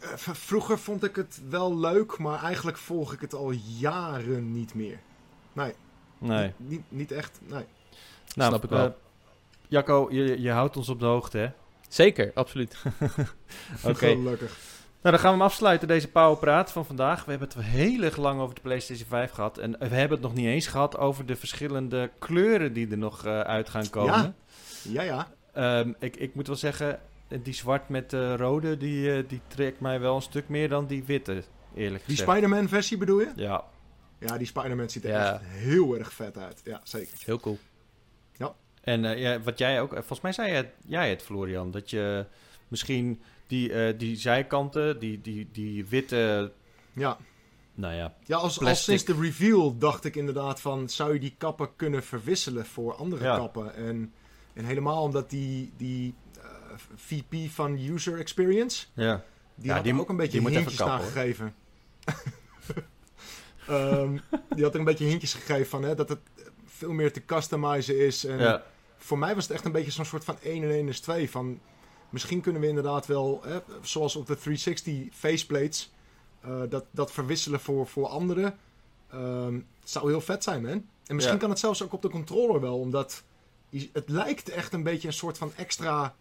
Eh, 0.00 0.12
vroeger 0.16 0.78
vond 0.78 1.04
ik 1.04 1.16
het 1.16 1.40
wel 1.48 1.78
leuk, 1.78 2.18
maar 2.18 2.42
eigenlijk 2.42 2.76
volg 2.76 3.12
ik 3.12 3.20
het 3.20 3.34
al 3.34 3.50
jaren 3.78 4.52
niet 4.52 4.74
meer. 4.74 4.98
Nee. 5.52 5.72
Nee. 6.18 6.52
Niet, 6.56 6.82
niet, 6.88 7.12
echt, 7.12 7.40
nee. 7.46 7.64
Nou, 8.34 8.50
Snap 8.50 8.64
ik 8.64 8.70
wel. 8.70 8.86
Uh, 8.86 8.92
Jacco, 9.68 10.08
je, 10.10 10.40
je 10.40 10.50
houdt 10.50 10.76
ons 10.76 10.88
op 10.88 10.98
de 10.98 11.06
hoogte, 11.06 11.38
hè? 11.38 11.48
Zeker, 11.88 12.30
absoluut. 12.34 12.76
Oké. 13.84 14.06
Gelukkig. 14.06 14.58
Nou, 15.02 15.14
dan 15.14 15.18
gaan 15.18 15.32
we 15.32 15.38
hem 15.38 15.46
afsluiten, 15.46 15.88
deze 15.88 16.08
Powerpraat 16.08 16.72
van 16.72 16.86
vandaag. 16.86 17.24
We 17.24 17.30
hebben 17.30 17.48
het 17.48 17.58
heel 17.64 18.02
erg 18.02 18.16
lang 18.16 18.40
over 18.40 18.54
de 18.54 18.60
PlayStation 18.60 19.08
5 19.08 19.30
gehad. 19.30 19.58
En 19.58 19.70
we 19.78 19.94
hebben 19.94 20.18
het 20.18 20.20
nog 20.20 20.34
niet 20.34 20.46
eens 20.46 20.66
gehad 20.66 20.98
over 20.98 21.26
de 21.26 21.36
verschillende 21.36 22.10
kleuren 22.18 22.72
die 22.72 22.90
er 22.90 22.98
nog 22.98 23.24
uh, 23.26 23.40
uit 23.40 23.68
gaan 23.68 23.90
komen. 23.90 24.34
Ja, 24.82 25.02
ja. 25.02 25.26
ja. 25.54 25.78
Um, 25.78 25.96
ik, 25.98 26.16
ik 26.16 26.34
moet 26.34 26.46
wel 26.46 26.56
zeggen, 26.56 27.00
die 27.42 27.54
zwart 27.54 27.88
met 27.88 28.12
uh, 28.12 28.34
rode, 28.36 28.76
die, 28.76 29.16
uh, 29.16 29.28
die 29.28 29.40
trekt 29.46 29.80
mij 29.80 30.00
wel 30.00 30.16
een 30.16 30.22
stuk 30.22 30.48
meer 30.48 30.68
dan 30.68 30.86
die 30.86 31.04
witte, 31.04 31.32
eerlijk 31.32 31.44
die 31.74 31.88
gezegd. 31.88 32.06
Die 32.06 32.16
Spider-Man 32.16 32.68
versie 32.68 32.98
bedoel 32.98 33.20
je? 33.20 33.32
Ja. 33.36 33.64
Ja, 34.18 34.38
die 34.38 34.46
Spider-Man 34.46 34.90
ziet 34.90 35.04
er 35.04 35.10
ja. 35.10 35.32
echt 35.32 35.42
heel 35.44 35.98
erg 35.98 36.12
vet 36.12 36.38
uit. 36.38 36.60
Ja, 36.64 36.80
zeker. 36.84 37.18
Heel 37.24 37.40
cool. 37.40 37.58
En 38.80 39.04
uh, 39.04 39.18
ja, 39.18 39.40
wat 39.40 39.58
jij 39.58 39.80
ook, 39.80 39.92
volgens 39.92 40.20
mij 40.20 40.32
zei 40.32 40.50
jij, 40.50 40.72
jij 40.86 41.10
het, 41.10 41.22
Florian, 41.22 41.70
dat 41.70 41.90
je 41.90 42.26
misschien 42.68 43.22
die, 43.46 43.96
die 43.96 44.16
zijkanten, 44.16 44.98
die, 44.98 45.20
die, 45.20 45.48
die 45.52 45.86
witte... 45.86 46.52
Ja. 46.92 47.18
Nou 47.74 47.94
ja, 47.94 48.14
ja 48.24 48.36
als, 48.36 48.60
als 48.60 48.84
sinds 48.84 49.04
de 49.04 49.14
reveal 49.20 49.78
dacht 49.78 50.04
ik 50.04 50.16
inderdaad 50.16 50.60
van... 50.60 50.88
zou 50.88 51.12
je 51.12 51.20
die 51.20 51.34
kappen 51.38 51.76
kunnen 51.76 52.02
verwisselen 52.02 52.66
voor 52.66 52.94
andere 52.94 53.24
ja. 53.24 53.36
kappen? 53.36 53.74
En 53.74 54.12
en 54.52 54.64
helemaal 54.64 55.02
omdat 55.02 55.30
die, 55.30 55.72
die 55.76 56.14
uh, 56.36 56.44
eh, 56.44 56.78
VP 56.94 57.50
van 57.50 57.78
User 57.78 58.18
Experience, 58.18 58.86
ja. 58.94 59.24
die 59.54 59.66
ja, 59.66 59.74
had 59.74 59.84
die, 59.84 60.00
ook 60.00 60.08
een 60.08 60.16
beetje 60.16 60.40
hintjes 60.40 60.80
gegeven. 60.80 61.54
um, 63.70 64.20
die 64.54 64.64
had 64.64 64.72
er 64.72 64.78
een 64.78 64.84
beetje 64.84 65.04
hintjes 65.04 65.34
gegeven 65.34 65.66
van 65.66 65.82
hè, 65.82 65.94
dat 65.94 66.08
het 66.08 66.18
veel 66.66 66.92
meer 66.92 67.12
te 67.12 67.24
customizen 67.24 67.98
is. 67.98 68.24
En 68.24 68.38
ja. 68.38 68.62
Voor 69.02 69.18
mij 69.18 69.34
was 69.34 69.44
het 69.44 69.52
echt 69.52 69.64
een 69.64 69.72
beetje 69.72 69.90
zo'n 69.90 70.04
soort 70.04 70.24
van 70.24 70.36
1 70.42 70.62
en 70.62 70.70
1 70.70 70.88
is 70.88 71.00
2. 71.00 71.30
Van, 71.30 71.60
misschien 72.08 72.40
kunnen 72.40 72.60
we 72.60 72.68
inderdaad 72.68 73.06
wel, 73.06 73.40
hè, 73.44 73.58
zoals 73.82 74.16
op 74.16 74.26
de 74.26 74.36
360 74.36 75.14
faceplates, 75.14 75.92
uh, 76.46 76.62
dat, 76.68 76.84
dat 76.90 77.12
verwisselen 77.12 77.60
voor, 77.60 77.86
voor 77.86 78.06
anderen. 78.06 78.58
Um, 79.14 79.66
zou 79.84 80.08
heel 80.08 80.20
vet 80.20 80.44
zijn, 80.44 80.62
man. 80.62 80.86
En 81.06 81.14
misschien 81.14 81.38
kan 81.38 81.50
het 81.50 81.58
zelfs 81.58 81.82
ook 81.82 81.92
op 81.92 82.02
de 82.02 82.08
controller 82.08 82.60
wel, 82.60 82.78
omdat 82.78 83.22
het 83.92 84.08
lijkt 84.08 84.48
echt 84.48 84.72
een 84.72 84.82
beetje 84.82 85.08
een 85.08 85.14
soort 85.14 85.38
van 85.38 85.52
extra 85.56 86.14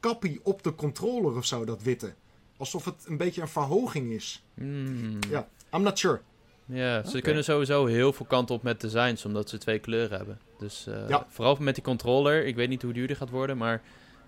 kappie 0.00 0.40
op 0.42 0.62
de 0.62 0.74
controller 0.74 1.36
of 1.36 1.44
zo, 1.44 1.64
dat 1.64 1.82
witte. 1.82 2.14
Alsof 2.56 2.84
het 2.84 3.04
een 3.06 3.16
beetje 3.16 3.40
een 3.40 3.48
verhoging 3.48 4.12
is. 4.12 4.44
Mm. 4.54 5.18
Ja, 5.30 5.48
I'm 5.72 5.82
not 5.82 5.98
sure. 5.98 6.20
Ja, 6.66 7.04
ze 7.04 7.20
kunnen 7.20 7.44
sowieso 7.44 7.86
heel 7.86 8.12
veel 8.12 8.26
kanten 8.26 8.54
op 8.54 8.62
met 8.62 8.80
designs, 8.80 9.24
omdat 9.24 9.48
ze 9.48 9.58
twee 9.58 9.78
kleuren 9.78 10.16
hebben. 10.16 10.40
Dus 10.64 10.86
uh, 10.88 11.08
ja. 11.08 11.26
vooral 11.28 11.56
met 11.60 11.74
die 11.74 11.84
controller, 11.84 12.46
ik 12.46 12.56
weet 12.56 12.68
niet 12.68 12.82
hoe 12.82 12.92
duur 12.92 13.06
die 13.06 13.16
gaat 13.16 13.30
worden, 13.30 13.56
maar 13.56 13.82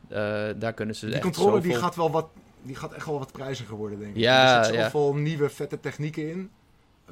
uh, 0.08 0.48
daar 0.56 0.72
kunnen 0.72 0.94
ze 0.94 1.06
Die 1.06 1.20
controller 1.20 1.62
die 1.62 1.74
gaat 1.74 1.96
wel 1.96 2.10
wat, 2.10 2.28
die 2.62 2.76
gaat 2.76 2.92
echt 2.92 3.06
wel 3.06 3.18
wat 3.18 3.32
prijziger 3.32 3.76
worden, 3.76 3.98
denk 3.98 4.14
ik. 4.14 4.20
Ja, 4.20 4.58
er 4.58 4.64
zitten 4.64 4.82
ja. 4.82 4.90
zoveel 4.90 5.14
nieuwe 5.14 5.48
vette 5.48 5.80
technieken 5.80 6.30
in. 6.30 6.50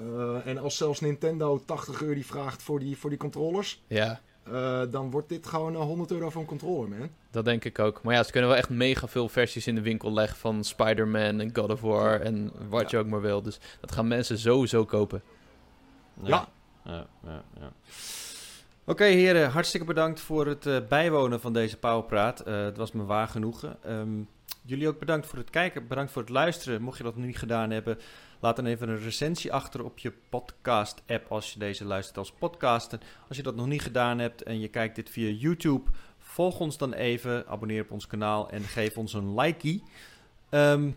Uh, 0.00 0.46
en 0.46 0.58
als 0.58 0.76
zelfs 0.76 1.00
Nintendo 1.00 1.62
80 1.66 2.02
euro 2.02 2.20
vraagt 2.22 2.62
voor 2.62 2.78
die, 2.78 2.96
voor 2.96 3.10
die 3.10 3.18
controllers. 3.18 3.82
Ja. 3.86 4.20
Uh, 4.48 4.82
dan 4.90 5.10
wordt 5.10 5.28
dit 5.28 5.46
gewoon 5.46 5.74
100 5.74 6.10
euro 6.10 6.30
voor 6.30 6.40
een 6.40 6.46
controller, 6.46 6.88
man. 6.88 7.08
Dat 7.30 7.44
denk 7.44 7.64
ik 7.64 7.78
ook. 7.78 8.02
Maar 8.02 8.14
ja, 8.14 8.22
ze 8.22 8.30
kunnen 8.30 8.50
wel 8.50 8.58
echt 8.58 8.68
mega 8.68 9.08
veel 9.08 9.28
versies 9.28 9.66
in 9.66 9.74
de 9.74 9.80
winkel 9.80 10.12
leggen 10.12 10.38
van 10.38 10.64
Spider-Man 10.64 11.40
en 11.40 11.50
God 11.54 11.70
of 11.70 11.80
War 11.80 12.20
en 12.20 12.52
wat 12.68 12.90
je 12.90 12.98
ook 12.98 13.06
maar 13.06 13.20
wil. 13.20 13.42
Dus 13.42 13.58
dat 13.80 13.92
gaan 13.92 14.08
mensen 14.08 14.38
sowieso 14.38 14.84
kopen. 14.84 15.22
Ja. 16.22 16.48
ja. 16.84 17.06
ja, 17.22 17.44
ja 17.60 17.72
Oké 18.86 19.04
heren, 19.04 19.50
hartstikke 19.50 19.86
bedankt 19.86 20.20
voor 20.20 20.46
het 20.46 20.66
uh, 20.66 20.76
bijwonen 20.88 21.40
van 21.40 21.52
deze 21.52 21.76
Powerpraat. 21.76 22.48
Uh, 22.48 22.64
het 22.64 22.76
was 22.76 22.92
me 22.92 23.04
waar 23.04 23.28
genoegen. 23.28 23.76
Um, 23.86 24.28
jullie 24.62 24.88
ook 24.88 24.98
bedankt 24.98 25.26
voor 25.26 25.38
het 25.38 25.50
kijken, 25.50 25.86
bedankt 25.86 26.12
voor 26.12 26.22
het 26.22 26.30
luisteren. 26.30 26.82
Mocht 26.82 26.96
je 26.96 27.02
dat 27.02 27.16
nog 27.16 27.26
niet 27.26 27.38
gedaan 27.38 27.70
hebben, 27.70 27.98
laat 28.40 28.56
dan 28.56 28.66
even 28.66 28.88
een 28.88 29.02
recensie 29.02 29.52
achter 29.52 29.84
op 29.84 29.98
je 29.98 30.12
podcast-app 30.28 31.30
als 31.30 31.52
je 31.52 31.58
deze 31.58 31.84
luistert 31.84 32.18
als 32.18 32.32
podcast. 32.32 32.98
Als 33.28 33.36
je 33.36 33.42
dat 33.42 33.56
nog 33.56 33.66
niet 33.66 33.82
gedaan 33.82 34.18
hebt 34.18 34.42
en 34.42 34.60
je 34.60 34.68
kijkt 34.68 34.96
dit 34.96 35.10
via 35.10 35.30
YouTube, 35.30 35.90
volg 36.18 36.60
ons 36.60 36.78
dan 36.78 36.92
even, 36.92 37.46
abonneer 37.46 37.82
op 37.82 37.90
ons 37.90 38.06
kanaal 38.06 38.50
en 38.50 38.62
geef 38.62 38.98
ons 38.98 39.12
een 39.12 39.34
likey. 39.34 39.82
Um, 40.50 40.96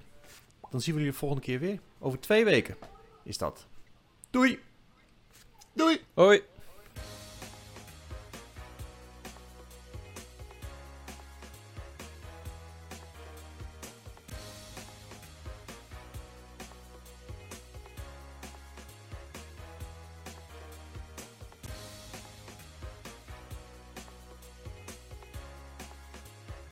dan 0.69 0.81
zien 0.81 0.93
we 0.93 0.99
jullie 0.99 1.11
de 1.11 1.19
volgende 1.19 1.43
keer 1.43 1.59
weer. 1.59 1.79
Over 1.99 2.19
twee 2.19 2.45
weken 2.45 2.75
is 3.23 3.37
dat. 3.37 3.65
Doei! 4.29 4.59
Doei! 5.73 6.01
Hoi! 6.13 6.41